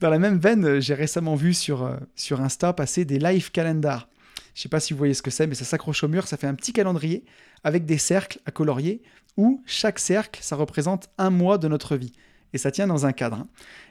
Dans 0.00 0.10
la 0.10 0.18
même 0.18 0.38
veine, 0.38 0.80
j'ai 0.80 0.94
récemment 0.94 1.36
vu 1.36 1.54
sur, 1.54 1.84
euh, 1.84 1.96
sur 2.16 2.40
Insta 2.40 2.72
passer 2.72 3.04
des 3.04 3.20
live 3.20 3.52
calendars. 3.52 4.08
Je 4.54 4.58
ne 4.58 4.62
sais 4.62 4.68
pas 4.68 4.80
si 4.80 4.92
vous 4.92 4.98
voyez 4.98 5.14
ce 5.14 5.22
que 5.22 5.30
c'est, 5.30 5.46
mais 5.46 5.54
ça 5.54 5.64
s'accroche 5.64 6.02
au 6.02 6.08
mur, 6.08 6.26
ça 6.26 6.36
fait 6.36 6.48
un 6.48 6.54
petit 6.54 6.72
calendrier 6.72 7.24
avec 7.62 7.86
des 7.86 7.98
cercles 7.98 8.40
à 8.46 8.50
colorier 8.50 9.00
où 9.36 9.62
chaque 9.64 9.98
cercle, 9.98 10.40
ça 10.42 10.56
représente 10.56 11.08
un 11.18 11.30
mois 11.30 11.56
de 11.56 11.68
notre 11.68 11.96
vie. 11.96 12.12
Et 12.52 12.58
ça 12.58 12.70
tient 12.70 12.86
dans 12.86 13.06
un 13.06 13.12
cadre. 13.12 13.36
Hein. 13.36 13.48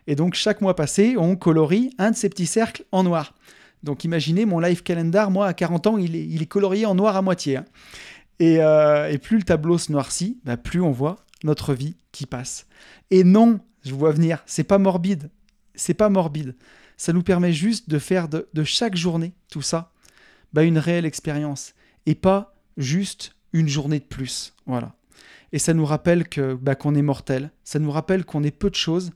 Et 0.08 0.16
donc 0.16 0.36
chaque 0.36 0.62
mois 0.62 0.76
passé, 0.76 1.16
on 1.18 1.36
colorie 1.36 1.92
un 1.98 2.12
de 2.12 2.16
ces 2.16 2.30
petits 2.30 2.46
cercles 2.46 2.84
en 2.92 3.04
noir. 3.04 3.34
Donc 3.84 4.04
imaginez 4.04 4.46
mon 4.46 4.60
life 4.60 4.84
calendar, 4.84 5.32
moi 5.32 5.48
à 5.48 5.54
40 5.54 5.88
ans, 5.88 5.98
il 5.98 6.42
est, 6.42 6.46
colorié 6.46 6.86
en 6.86 6.94
noir 6.94 7.16
à 7.16 7.22
moitié. 7.22 7.58
Hein. 7.58 7.66
Euh, 8.42 9.08
et, 9.08 9.18
plus 9.18 9.38
le 9.38 9.44
tableau 9.44 9.78
se 9.78 9.92
noircit, 9.92 10.39
bah, 10.44 10.58
plus 10.58 10.82
on 10.82 10.92
voit 10.92 11.18
notre 11.44 11.74
vie 11.74 11.96
qui 12.12 12.26
passe. 12.26 12.68
Et 13.10 13.24
non, 13.24 13.60
je 13.84 13.94
vois 13.94 14.12
venir, 14.12 14.44
c'est 14.46 14.64
pas 14.64 14.78
morbide. 14.78 15.30
C'est 15.76 15.94
pas 15.94 16.10
morbide. 16.10 16.56
Ça 16.98 17.14
nous 17.14 17.24
permet 17.24 17.54
juste 17.54 17.89
de 17.89 18.00
faire 18.00 18.28
de, 18.28 18.64
chaque 18.64 18.96
journée, 18.96 19.34
tout 19.50 19.62
ça, 19.62 19.92
bah, 20.54 20.64
une 20.64 20.78
réelle 20.78 21.06
expérience. 21.06 21.74
Et 22.06 22.16
pas 22.16 22.56
juste 22.78 23.36
une 23.54 23.68
journée 23.68 24.00
de 24.00 24.06
plus. 24.06 24.54
Voilà. 24.66 24.96
Et 25.52 25.60
ça 25.60 25.74
nous 25.74 25.86
rappelle 25.86 26.26
bah, 26.62 26.76
qu'on 26.76 26.96
est 26.96 27.02
mortel. 27.02 27.52
Ça 27.64 27.80
nous 27.80 27.92
rappelle 27.92 28.26
qu'on 28.26 28.44
est 28.44 28.52
peu 28.52 28.70
de 28.70 28.76
choses 28.76 29.12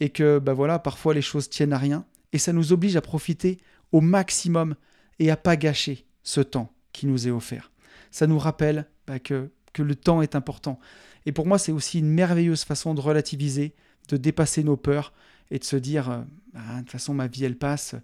et 0.00 0.10
que 0.10 0.38
bah 0.38 0.52
voilà, 0.52 0.78
parfois 0.78 1.14
les 1.14 1.22
choses 1.22 1.50
tiennent 1.50 1.72
à 1.72 1.78
rien. 1.78 2.04
Et 2.32 2.38
ça 2.38 2.52
nous 2.52 2.72
oblige 2.72 2.96
à 2.96 3.00
profiter 3.00 3.58
au 3.92 4.00
maximum 4.00 4.74
et 5.18 5.30
à 5.30 5.36
pas 5.36 5.56
gâcher 5.56 6.06
ce 6.22 6.40
temps 6.40 6.72
qui 6.92 7.06
nous 7.06 7.28
est 7.28 7.30
offert. 7.30 7.70
Ça 8.14 8.28
nous 8.28 8.38
rappelle 8.38 8.86
bah, 9.08 9.18
que, 9.18 9.50
le 9.76 9.94
temps 9.96 10.22
est 10.22 10.36
important. 10.36 10.78
Et 11.26 11.32
pour 11.32 11.48
moi, 11.48 11.58
c'est 11.58 11.72
aussi 11.72 11.98
une 11.98 12.10
merveilleuse 12.10 12.62
façon 12.62 12.94
de 12.94 13.00
relativiser, 13.00 13.74
de 14.06 14.16
dépasser 14.16 14.62
nos 14.62 14.76
peurs 14.76 15.12
et 15.50 15.58
de 15.58 15.64
se 15.64 15.74
dire, 15.74 16.08
euh, 16.08 16.20
bah, 16.52 16.60
de 16.76 16.80
toute 16.82 16.92
façon, 16.92 17.12
ma 17.12 17.26
vie, 17.26 17.44
elle 17.44 17.58
passe, 17.58 17.96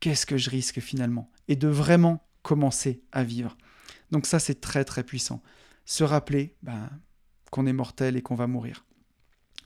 qu'est-ce 0.00 0.24
que 0.24 0.38
je 0.38 0.48
risque 0.48 0.80
finalement? 0.80 1.30
Et 1.48 1.56
de 1.56 1.68
vraiment 1.68 2.26
commencer 2.40 3.02
à 3.12 3.24
vivre. 3.24 3.58
Donc 4.10 4.24
ça, 4.24 4.38
c'est 4.38 4.62
très 4.62 4.86
très 4.86 5.02
puissant. 5.02 5.42
Se 5.84 6.02
rappeler 6.02 6.54
bah, 6.62 6.88
qu'on 7.50 7.66
est 7.66 7.74
mortel 7.74 8.16
et 8.16 8.22
qu'on 8.22 8.36
va 8.36 8.46
mourir. 8.46 8.86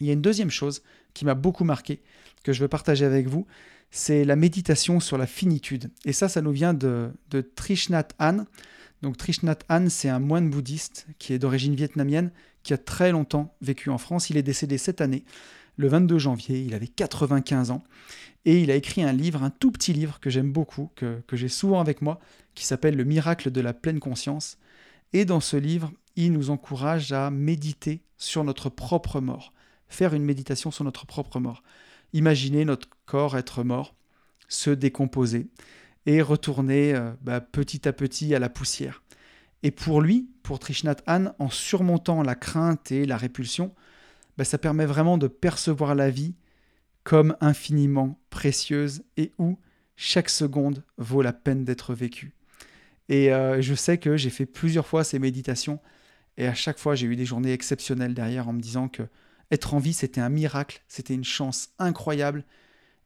Il 0.00 0.08
y 0.08 0.10
a 0.10 0.14
une 0.14 0.20
deuxième 0.20 0.50
chose 0.50 0.82
qui 1.14 1.24
m'a 1.24 1.34
beaucoup 1.34 1.62
marqué, 1.62 2.02
que 2.42 2.52
je 2.52 2.60
veux 2.60 2.68
partager 2.68 3.04
avec 3.04 3.28
vous, 3.28 3.46
c'est 3.92 4.24
la 4.24 4.34
méditation 4.34 4.98
sur 4.98 5.16
la 5.16 5.28
finitude. 5.28 5.92
Et 6.04 6.12
ça, 6.12 6.28
ça 6.28 6.42
nous 6.42 6.50
vient 6.50 6.74
de, 6.74 7.12
de 7.30 7.40
Trishnath 7.40 8.16
Han. 8.18 8.46
Donc 9.02 9.16
Trishnath 9.16 9.64
Han, 9.68 9.88
c'est 9.88 10.08
un 10.08 10.18
moine 10.18 10.50
bouddhiste 10.50 11.06
qui 11.18 11.32
est 11.32 11.38
d'origine 11.38 11.74
vietnamienne, 11.74 12.30
qui 12.62 12.72
a 12.72 12.78
très 12.78 13.12
longtemps 13.12 13.54
vécu 13.60 13.90
en 13.90 13.98
France. 13.98 14.30
Il 14.30 14.36
est 14.36 14.42
décédé 14.42 14.78
cette 14.78 15.00
année, 15.00 15.24
le 15.76 15.88
22 15.88 16.18
janvier, 16.18 16.60
il 16.60 16.74
avait 16.74 16.88
95 16.88 17.70
ans. 17.70 17.84
Et 18.44 18.60
il 18.60 18.70
a 18.70 18.76
écrit 18.76 19.02
un 19.02 19.12
livre, 19.12 19.42
un 19.42 19.50
tout 19.50 19.70
petit 19.70 19.92
livre 19.92 20.20
que 20.20 20.30
j'aime 20.30 20.52
beaucoup, 20.52 20.90
que, 20.94 21.20
que 21.26 21.36
j'ai 21.36 21.48
souvent 21.48 21.80
avec 21.80 22.00
moi, 22.00 22.20
qui 22.54 22.64
s'appelle 22.64 22.96
Le 22.96 23.04
miracle 23.04 23.50
de 23.50 23.60
la 23.60 23.74
pleine 23.74 24.00
conscience. 24.00 24.56
Et 25.12 25.24
dans 25.24 25.40
ce 25.40 25.56
livre, 25.56 25.92
il 26.14 26.32
nous 26.32 26.50
encourage 26.50 27.12
à 27.12 27.30
méditer 27.30 28.02
sur 28.16 28.44
notre 28.44 28.70
propre 28.70 29.20
mort, 29.20 29.52
faire 29.88 30.14
une 30.14 30.24
méditation 30.24 30.70
sur 30.70 30.84
notre 30.84 31.06
propre 31.06 31.38
mort. 31.40 31.62
Imaginer 32.12 32.64
notre 32.64 32.88
corps 33.04 33.36
être 33.36 33.62
mort, 33.62 33.94
se 34.48 34.70
décomposer 34.70 35.48
et 36.06 36.22
retourner 36.22 36.94
euh, 36.94 37.12
bah, 37.20 37.40
petit 37.40 37.86
à 37.86 37.92
petit 37.92 38.34
à 38.34 38.38
la 38.38 38.48
poussière. 38.48 39.02
Et 39.62 39.70
pour 39.70 40.00
lui, 40.00 40.28
pour 40.42 40.58
Trishnath 40.58 41.02
Han, 41.06 41.34
en 41.38 41.50
surmontant 41.50 42.22
la 42.22 42.34
crainte 42.34 42.92
et 42.92 43.04
la 43.04 43.16
répulsion, 43.16 43.74
bah, 44.38 44.44
ça 44.44 44.58
permet 44.58 44.86
vraiment 44.86 45.18
de 45.18 45.26
percevoir 45.26 45.94
la 45.94 46.10
vie 46.10 46.34
comme 47.02 47.36
infiniment 47.40 48.18
précieuse 48.30 49.04
et 49.16 49.32
où 49.38 49.58
chaque 49.96 50.28
seconde 50.28 50.84
vaut 50.98 51.22
la 51.22 51.32
peine 51.32 51.64
d'être 51.64 51.94
vécue. 51.94 52.34
Et 53.08 53.32
euh, 53.32 53.62
je 53.62 53.74
sais 53.74 53.98
que 53.98 54.16
j'ai 54.16 54.30
fait 54.30 54.46
plusieurs 54.46 54.86
fois 54.86 55.04
ces 55.04 55.18
méditations 55.18 55.80
et 56.36 56.46
à 56.46 56.54
chaque 56.54 56.78
fois 56.78 56.94
j'ai 56.94 57.06
eu 57.06 57.16
des 57.16 57.24
journées 57.24 57.52
exceptionnelles 57.52 58.14
derrière 58.14 58.48
en 58.48 58.52
me 58.52 58.60
disant 58.60 58.88
que 58.88 59.04
être 59.50 59.74
en 59.74 59.78
vie 59.78 59.92
c'était 59.92 60.20
un 60.20 60.28
miracle, 60.28 60.82
c'était 60.88 61.14
une 61.14 61.24
chance 61.24 61.70
incroyable 61.78 62.44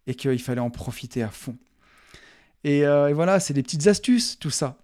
et 0.07 0.15
qu'il 0.15 0.41
fallait 0.41 0.61
en 0.61 0.71
profiter 0.71 1.23
à 1.23 1.29
fond. 1.29 1.59
Et, 2.65 2.87
euh, 2.87 3.13
voilà, 3.15 3.41
c'est 3.41 3.55
des 3.55 3.63
petites 3.63 3.87
astuces 3.87 4.39
tout 4.39 4.51
ça. 4.51 4.79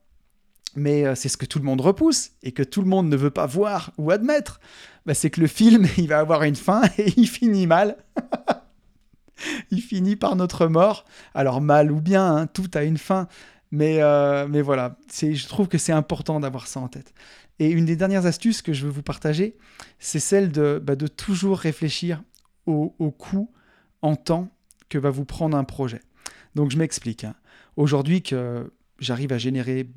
Mais 0.74 1.06
euh, 1.06 1.14
c'est 1.14 1.28
ce 1.28 1.36
que 1.36 1.46
tout 1.46 1.58
le 1.58 1.64
monde 1.64 1.80
repousse 1.80 2.32
et 2.42 2.52
que 2.52 2.62
tout 2.62 2.82
le 2.82 2.88
monde 2.88 3.08
ne 3.08 3.16
veut 3.16 3.30
pas 3.30 3.46
voir 3.46 3.92
ou 3.98 4.10
admettre. 4.10 4.60
Bah, 5.06 5.14
c'est 5.14 5.30
que 5.30 5.40
le 5.40 5.46
film, 5.46 5.86
il 5.96 6.08
va 6.08 6.18
avoir 6.18 6.42
une 6.42 6.56
fin 6.56 6.82
et 6.98 7.12
il 7.16 7.28
finit 7.28 7.66
mal. 7.66 7.96
il 9.70 9.80
finit 9.80 10.16
par 10.16 10.36
notre 10.36 10.66
mort. 10.66 11.04
Alors 11.34 11.60
mal 11.60 11.90
ou 11.90 12.00
bien, 12.00 12.36
hein, 12.36 12.46
tout 12.46 12.70
a 12.74 12.82
une 12.82 12.98
fin. 12.98 13.26
Mais, 13.72 14.02
euh, 14.02 14.46
voilà, 14.62 14.96
je 15.20 15.48
trouve 15.48 15.68
que 15.68 15.78
c'est 15.78 15.92
important 15.92 16.40
d'avoir 16.40 16.66
ça 16.66 16.80
en 16.80 16.88
tête. 16.88 17.12
Et 17.58 17.70
une 17.70 17.86
des 17.86 17.96
dernières 17.96 18.26
astuces 18.26 18.62
que 18.62 18.72
je 18.72 18.84
veux 18.84 18.92
vous 18.92 19.02
partager, 19.02 19.56
c'est 19.98 20.20
celle 20.20 20.52
de, 20.52 20.80
bah, 20.82 20.94
toujours 20.96 21.58
réfléchir 21.58 22.22
au, 22.66 22.94
au, 22.98 23.10
coût 23.10 23.50
en 24.02 24.14
temps 24.14 24.50
que 24.88 24.98
va 24.98 25.10
vous 25.10 25.24
prendre 25.24 25.56
un 25.56 25.64
projet. 25.64 26.00
Donc 26.54 26.70
je 26.70 26.78
m'explique. 26.78 27.24
Hein. 27.24 27.34
Aujourd'hui 27.76 28.22
que 28.22 28.72
j'arrive 28.98 29.32
à 29.32 29.38
générer 29.38 29.90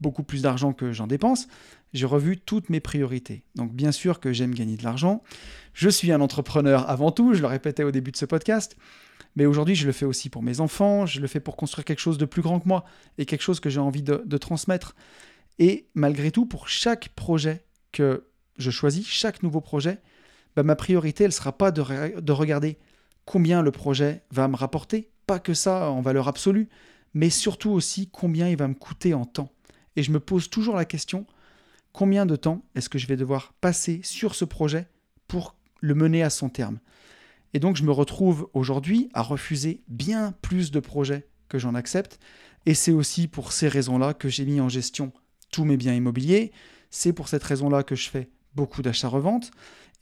beaucoup 0.00 0.22
plus 0.22 0.42
d'argent 0.42 0.72
que 0.72 0.92
j'en 0.92 1.06
dépense, 1.06 1.48
j'ai 1.92 2.06
revu 2.06 2.38
toutes 2.38 2.70
mes 2.70 2.80
priorités. 2.80 3.44
Donc 3.54 3.72
bien 3.72 3.92
sûr 3.92 4.20
que 4.20 4.32
j'aime 4.32 4.54
gagner 4.54 4.76
de 4.76 4.84
l'argent. 4.84 5.22
Je 5.74 5.88
suis 5.88 6.12
un 6.12 6.20
entrepreneur 6.20 6.88
avant 6.88 7.10
tout, 7.10 7.34
je 7.34 7.40
le 7.40 7.46
répétais 7.46 7.82
au 7.82 7.90
début 7.90 8.12
de 8.12 8.16
ce 8.16 8.24
podcast. 8.24 8.76
Mais 9.36 9.46
aujourd'hui, 9.46 9.74
je 9.74 9.86
le 9.86 9.92
fais 9.92 10.04
aussi 10.04 10.30
pour 10.30 10.42
mes 10.42 10.60
enfants, 10.60 11.06
je 11.06 11.20
le 11.20 11.26
fais 11.26 11.40
pour 11.40 11.56
construire 11.56 11.84
quelque 11.84 12.00
chose 12.00 12.18
de 12.18 12.24
plus 12.24 12.42
grand 12.42 12.60
que 12.60 12.68
moi 12.68 12.84
et 13.18 13.26
quelque 13.26 13.42
chose 13.42 13.60
que 13.60 13.70
j'ai 13.70 13.80
envie 13.80 14.02
de, 14.02 14.36
transmettre. 14.36 14.94
Et 15.58 15.88
malgré 15.94 16.30
tout, 16.30 16.46
pour 16.46 16.68
chaque 16.68 17.10
projet 17.10 17.64
que 17.92 18.28
je 18.56 18.70
choisis, 18.70 19.06
chaque 19.06 19.42
nouveau 19.42 19.60
projet, 19.60 19.98
bah, 20.56 20.62
ma 20.62 20.76
priorité, 20.76 21.24
elle 21.24 21.30
ne 21.30 21.34
sera 21.34 21.56
pas 21.56 21.70
de, 21.70 22.20
de 22.20 22.32
regarder 22.32 22.78
combien 23.24 23.62
le 23.62 23.70
projet 23.70 24.22
va 24.30 24.48
me 24.48 24.56
rapporter, 24.56 25.10
pas 25.26 25.38
que 25.38 25.54
ça 25.54 25.90
en 25.90 26.00
valeur 26.00 26.26
absolue, 26.26 26.68
mais 27.14 27.30
surtout 27.30 27.70
aussi 27.70 28.08
combien 28.08 28.48
il 28.48 28.56
va 28.56 28.68
me 28.68 28.74
coûter 28.74 29.14
en 29.14 29.24
temps. 29.24 29.52
Et 29.96 30.02
je 30.02 30.12
me 30.12 30.20
pose 30.20 30.50
toujours 30.50 30.76
la 30.76 30.84
question, 30.84 31.26
combien 31.92 32.26
de 32.26 32.36
temps 32.36 32.64
est-ce 32.74 32.88
que 32.88 32.98
je 32.98 33.06
vais 33.06 33.16
devoir 33.16 33.54
passer 33.60 34.00
sur 34.04 34.34
ce 34.34 34.44
projet 34.44 34.88
pour 35.26 35.56
le 35.80 35.94
mener 35.94 36.22
à 36.22 36.30
son 36.30 36.48
terme? 36.48 36.78
Et 37.54 37.60
donc 37.60 37.76
je 37.76 37.84
me 37.84 37.92
retrouve 37.92 38.48
aujourd'hui 38.52 39.08
à 39.14 39.22
refuser 39.22 39.82
bien 39.88 40.32
plus 40.42 40.70
de 40.70 40.80
projets 40.80 41.28
que 41.48 41.58
j'en 41.58 41.74
accepte. 41.74 42.18
Et 42.66 42.74
c'est 42.74 42.92
aussi 42.92 43.28
pour 43.28 43.52
ces 43.52 43.68
raisons-là 43.68 44.14
que 44.14 44.28
j'ai 44.28 44.44
mis 44.44 44.60
en 44.60 44.68
gestion 44.68 45.12
tous 45.50 45.64
mes 45.64 45.76
biens 45.76 45.94
immobiliers. 45.94 46.52
C'est 46.90 47.12
pour 47.12 47.28
cette 47.28 47.44
raison-là 47.44 47.82
que 47.82 47.94
je 47.94 48.10
fais 48.10 48.28
beaucoup 48.54 48.82
d'achats-reventes. 48.82 49.50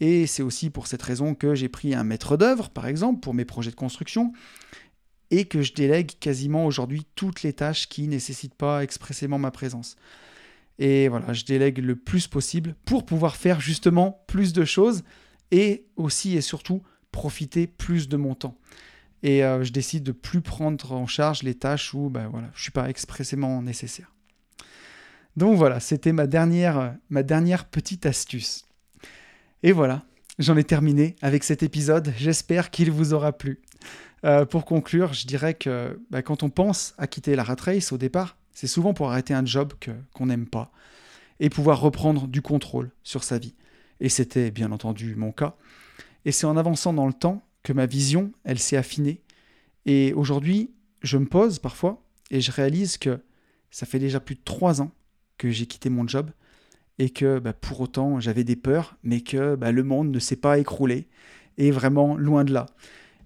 Et 0.00 0.26
c'est 0.26 0.42
aussi 0.42 0.70
pour 0.70 0.86
cette 0.86 1.02
raison 1.02 1.34
que 1.34 1.54
j'ai 1.54 1.68
pris 1.68 1.94
un 1.94 2.04
maître 2.04 2.36
d'œuvre, 2.36 2.68
par 2.70 2.86
exemple, 2.86 3.20
pour 3.20 3.32
mes 3.32 3.44
projets 3.44 3.70
de 3.70 3.76
construction. 3.76 4.32
Et 5.30 5.46
que 5.46 5.62
je 5.62 5.74
délègue 5.74 6.12
quasiment 6.20 6.66
aujourd'hui 6.66 7.06
toutes 7.14 7.42
les 7.42 7.52
tâches 7.52 7.88
qui 7.88 8.02
ne 8.02 8.12
nécessitent 8.12 8.54
pas 8.54 8.82
expressément 8.82 9.38
ma 9.38 9.50
présence. 9.50 9.96
Et 10.78 11.08
voilà, 11.08 11.32
je 11.32 11.44
délègue 11.44 11.78
le 11.78 11.96
plus 11.96 12.26
possible 12.26 12.74
pour 12.84 13.06
pouvoir 13.06 13.36
faire 13.36 13.60
justement 13.60 14.24
plus 14.26 14.52
de 14.52 14.64
choses 14.64 15.02
et 15.50 15.86
aussi 15.96 16.36
et 16.36 16.40
surtout 16.40 16.82
profiter 17.12 17.66
plus 17.66 18.08
de 18.08 18.16
mon 18.16 18.34
temps. 18.34 18.58
Et 19.22 19.42
euh, 19.42 19.64
je 19.64 19.72
décide 19.72 20.04
de 20.04 20.12
plus 20.12 20.42
prendre 20.42 20.92
en 20.92 21.06
charge 21.06 21.42
les 21.42 21.54
tâches 21.54 21.94
où 21.94 22.10
ben, 22.10 22.28
voilà, 22.28 22.48
je 22.52 22.58
ne 22.58 22.62
suis 22.62 22.70
pas 22.70 22.88
expressément 22.90 23.62
nécessaire. 23.62 24.12
Donc 25.36 25.56
voilà, 25.56 25.80
c'était 25.80 26.12
ma 26.12 26.26
dernière, 26.26 26.94
ma 27.10 27.22
dernière 27.22 27.66
petite 27.66 28.06
astuce. 28.06 28.64
Et 29.62 29.72
voilà, 29.72 30.04
j'en 30.38 30.56
ai 30.56 30.64
terminé 30.64 31.16
avec 31.22 31.44
cet 31.44 31.62
épisode. 31.62 32.12
J'espère 32.16 32.70
qu'il 32.70 32.90
vous 32.90 33.14
aura 33.14 33.32
plu. 33.32 33.60
Euh, 34.24 34.44
pour 34.44 34.64
conclure, 34.64 35.12
je 35.12 35.26
dirais 35.26 35.54
que 35.54 36.00
ben, 36.10 36.22
quand 36.22 36.42
on 36.42 36.50
pense 36.50 36.94
à 36.98 37.06
quitter 37.06 37.36
la 37.36 37.44
rat 37.44 37.56
race 37.60 37.92
au 37.92 37.98
départ, 37.98 38.36
c'est 38.52 38.66
souvent 38.66 38.94
pour 38.94 39.10
arrêter 39.10 39.34
un 39.34 39.44
job 39.44 39.74
qu'on 40.14 40.26
n'aime 40.26 40.46
pas 40.46 40.72
et 41.40 41.50
pouvoir 41.50 41.80
reprendre 41.80 42.26
du 42.26 42.42
contrôle 42.42 42.90
sur 43.02 43.22
sa 43.22 43.38
vie. 43.38 43.54
Et 44.00 44.08
c'était 44.08 44.50
bien 44.50 44.72
entendu 44.72 45.14
mon 45.14 45.32
cas. 45.32 45.56
Et 46.24 46.32
c'est 46.32 46.46
en 46.46 46.56
avançant 46.56 46.92
dans 46.92 47.06
le 47.06 47.12
temps 47.12 47.46
que 47.62 47.72
ma 47.72 47.86
vision, 47.86 48.32
elle 48.44 48.58
s'est 48.58 48.76
affinée. 48.76 49.20
Et 49.84 50.12
aujourd'hui, 50.14 50.70
je 51.02 51.18
me 51.18 51.26
pose 51.26 51.58
parfois 51.58 52.02
et 52.30 52.40
je 52.40 52.50
réalise 52.50 52.98
que 52.98 53.20
ça 53.70 53.86
fait 53.86 53.98
déjà 53.98 54.20
plus 54.20 54.34
de 54.34 54.40
trois 54.44 54.80
ans 54.80 54.90
que 55.38 55.50
j'ai 55.50 55.66
quitté 55.66 55.90
mon 55.90 56.08
job 56.08 56.30
et 56.98 57.10
que 57.10 57.38
bah, 57.38 57.52
pour 57.52 57.80
autant 57.80 58.20
j'avais 58.20 58.44
des 58.44 58.56
peurs, 58.56 58.96
mais 59.02 59.20
que 59.20 59.54
bah, 59.54 59.70
le 59.70 59.84
monde 59.84 60.10
ne 60.10 60.18
s'est 60.18 60.36
pas 60.36 60.58
écroulé 60.58 61.06
et 61.58 61.70
vraiment 61.70 62.16
loin 62.16 62.44
de 62.44 62.52
là. 62.52 62.66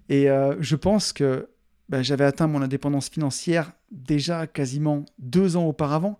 Et 0.09 0.29
euh, 0.29 0.55
je 0.59 0.75
pense 0.75 1.13
que 1.13 1.49
bah, 1.89 2.01
j'avais 2.01 2.25
atteint 2.25 2.47
mon 2.47 2.61
indépendance 2.61 3.09
financière 3.09 3.73
déjà 3.91 4.47
quasiment 4.47 5.05
deux 5.19 5.57
ans 5.57 5.65
auparavant, 5.65 6.17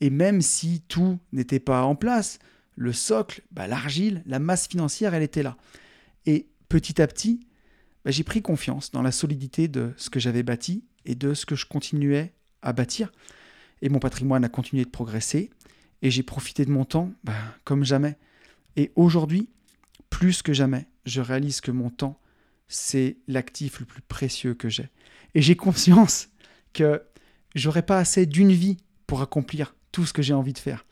et 0.00 0.10
même 0.10 0.42
si 0.42 0.82
tout 0.88 1.18
n'était 1.32 1.60
pas 1.60 1.82
en 1.82 1.96
place, 1.96 2.38
le 2.76 2.92
socle, 2.92 3.42
l'argile, 3.56 4.22
la 4.26 4.38
masse 4.38 4.66
financière, 4.66 5.14
elle 5.14 5.22
était 5.22 5.42
là. 5.42 5.56
Et 6.26 6.48
petit 6.68 7.00
à 7.00 7.06
petit, 7.06 7.46
bah, 8.04 8.10
j'ai 8.10 8.24
pris 8.24 8.42
confiance 8.42 8.90
dans 8.90 9.02
la 9.02 9.12
solidité 9.12 9.68
de 9.68 9.92
ce 9.96 10.10
que 10.10 10.20
j'avais 10.20 10.42
bâti 10.42 10.84
et 11.04 11.14
de 11.14 11.34
ce 11.34 11.46
que 11.46 11.54
je 11.54 11.66
continuais 11.66 12.34
à 12.62 12.72
bâtir. 12.72 13.12
Et 13.82 13.88
mon 13.88 13.98
patrimoine 13.98 14.44
a 14.44 14.48
continué 14.48 14.84
de 14.84 14.90
progresser. 14.90 15.50
Et 16.02 16.10
j'ai 16.10 16.22
profité 16.22 16.64
de 16.64 16.70
mon 16.70 16.84
temps 16.84 17.12
bah, 17.22 17.32
comme 17.64 17.84
jamais. 17.84 18.18
Et 18.76 18.92
aujourd'hui, 18.96 19.48
plus 20.10 20.42
que 20.42 20.52
jamais, 20.52 20.86
je 21.06 21.20
réalise 21.20 21.60
que 21.60 21.70
mon 21.70 21.90
temps, 21.90 22.18
c'est 22.68 23.18
l'actif 23.28 23.80
le 23.80 23.86
plus 23.86 24.02
précieux 24.02 24.54
que 24.54 24.68
j'ai. 24.68 24.90
Et 25.34 25.42
j'ai 25.42 25.56
conscience 25.56 26.28
que 26.72 27.02
j'aurais 27.54 27.82
pas 27.82 27.98
assez 27.98 28.26
d'une 28.26 28.52
vie 28.52 28.78
pour 29.06 29.22
accomplir 29.22 29.74
tout 29.92 30.06
ce 30.06 30.12
que 30.12 30.22
j'ai 30.22 30.34
envie 30.34 30.52
de 30.52 30.58
faire. 30.58 30.84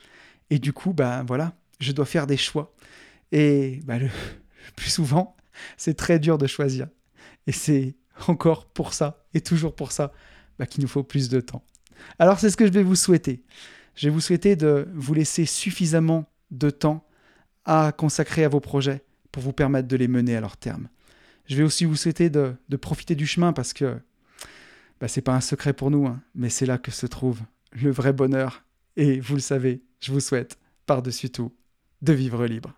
Et 0.50 0.58
du 0.58 0.72
coup, 0.72 0.92
bah 0.92 1.24
voilà, 1.26 1.54
je 1.80 1.92
dois 1.92 2.06
faire 2.06 2.26
des 2.26 2.36
choix. 2.36 2.74
Et 3.32 3.80
bah, 3.84 3.98
le, 3.98 4.08
plus 4.76 4.90
souvent, 4.90 5.36
c'est 5.76 5.94
très 5.94 6.18
dur 6.18 6.38
de 6.38 6.46
choisir. 6.46 6.88
Et 7.46 7.52
c'est 7.52 7.96
encore 8.28 8.66
pour 8.66 8.92
ça, 8.92 9.24
et 9.34 9.40
toujours 9.40 9.74
pour 9.74 9.92
ça, 9.92 10.12
bah, 10.58 10.66
qu'il 10.66 10.82
nous 10.82 10.88
faut 10.88 11.02
plus 11.02 11.28
de 11.28 11.40
temps. 11.40 11.64
Alors 12.18 12.38
c'est 12.38 12.50
ce 12.50 12.56
que 12.56 12.66
je 12.66 12.72
vais 12.72 12.82
vous 12.82 12.96
souhaiter. 12.96 13.42
Je 13.94 14.06
vais 14.06 14.12
vous 14.12 14.20
souhaiter 14.20 14.56
de 14.56 14.88
vous 14.94 15.14
laisser 15.14 15.44
suffisamment 15.46 16.30
de 16.50 16.70
temps 16.70 17.06
à 17.64 17.92
consacrer 17.92 18.44
à 18.44 18.48
vos 18.48 18.60
projets 18.60 19.04
pour 19.30 19.42
vous 19.42 19.52
permettre 19.52 19.88
de 19.88 19.96
les 19.96 20.08
mener 20.08 20.36
à 20.36 20.40
leur 20.40 20.56
terme. 20.56 20.88
Je 21.46 21.56
vais 21.56 21.62
aussi 21.62 21.84
vous 21.84 21.96
souhaiter 21.96 22.30
de, 22.30 22.56
profiter 22.80 23.14
du 23.14 23.26
chemin 23.26 23.52
parce 23.52 23.72
que 23.72 23.98
bah, 25.00 25.08
c'est 25.08 25.22
pas 25.22 25.34
un 25.34 25.40
secret 25.40 25.72
pour 25.72 25.90
nous, 25.90 26.06
hein, 26.06 26.20
mais 26.34 26.48
c'est 26.48 26.66
là 26.66 26.78
que 26.78 26.90
se 26.90 27.06
trouve 27.06 27.40
le 27.72 27.90
vrai 27.90 28.12
bonheur. 28.12 28.64
Et 28.96 29.20
vous 29.20 29.34
le 29.34 29.40
savez, 29.40 29.82
je 30.00 30.12
vous 30.12 30.20
souhaite, 30.20 30.58
par-dessus 30.86 31.30
tout, 31.30 31.52
de 32.02 32.12
vivre 32.12 32.46
libre. 32.46 32.74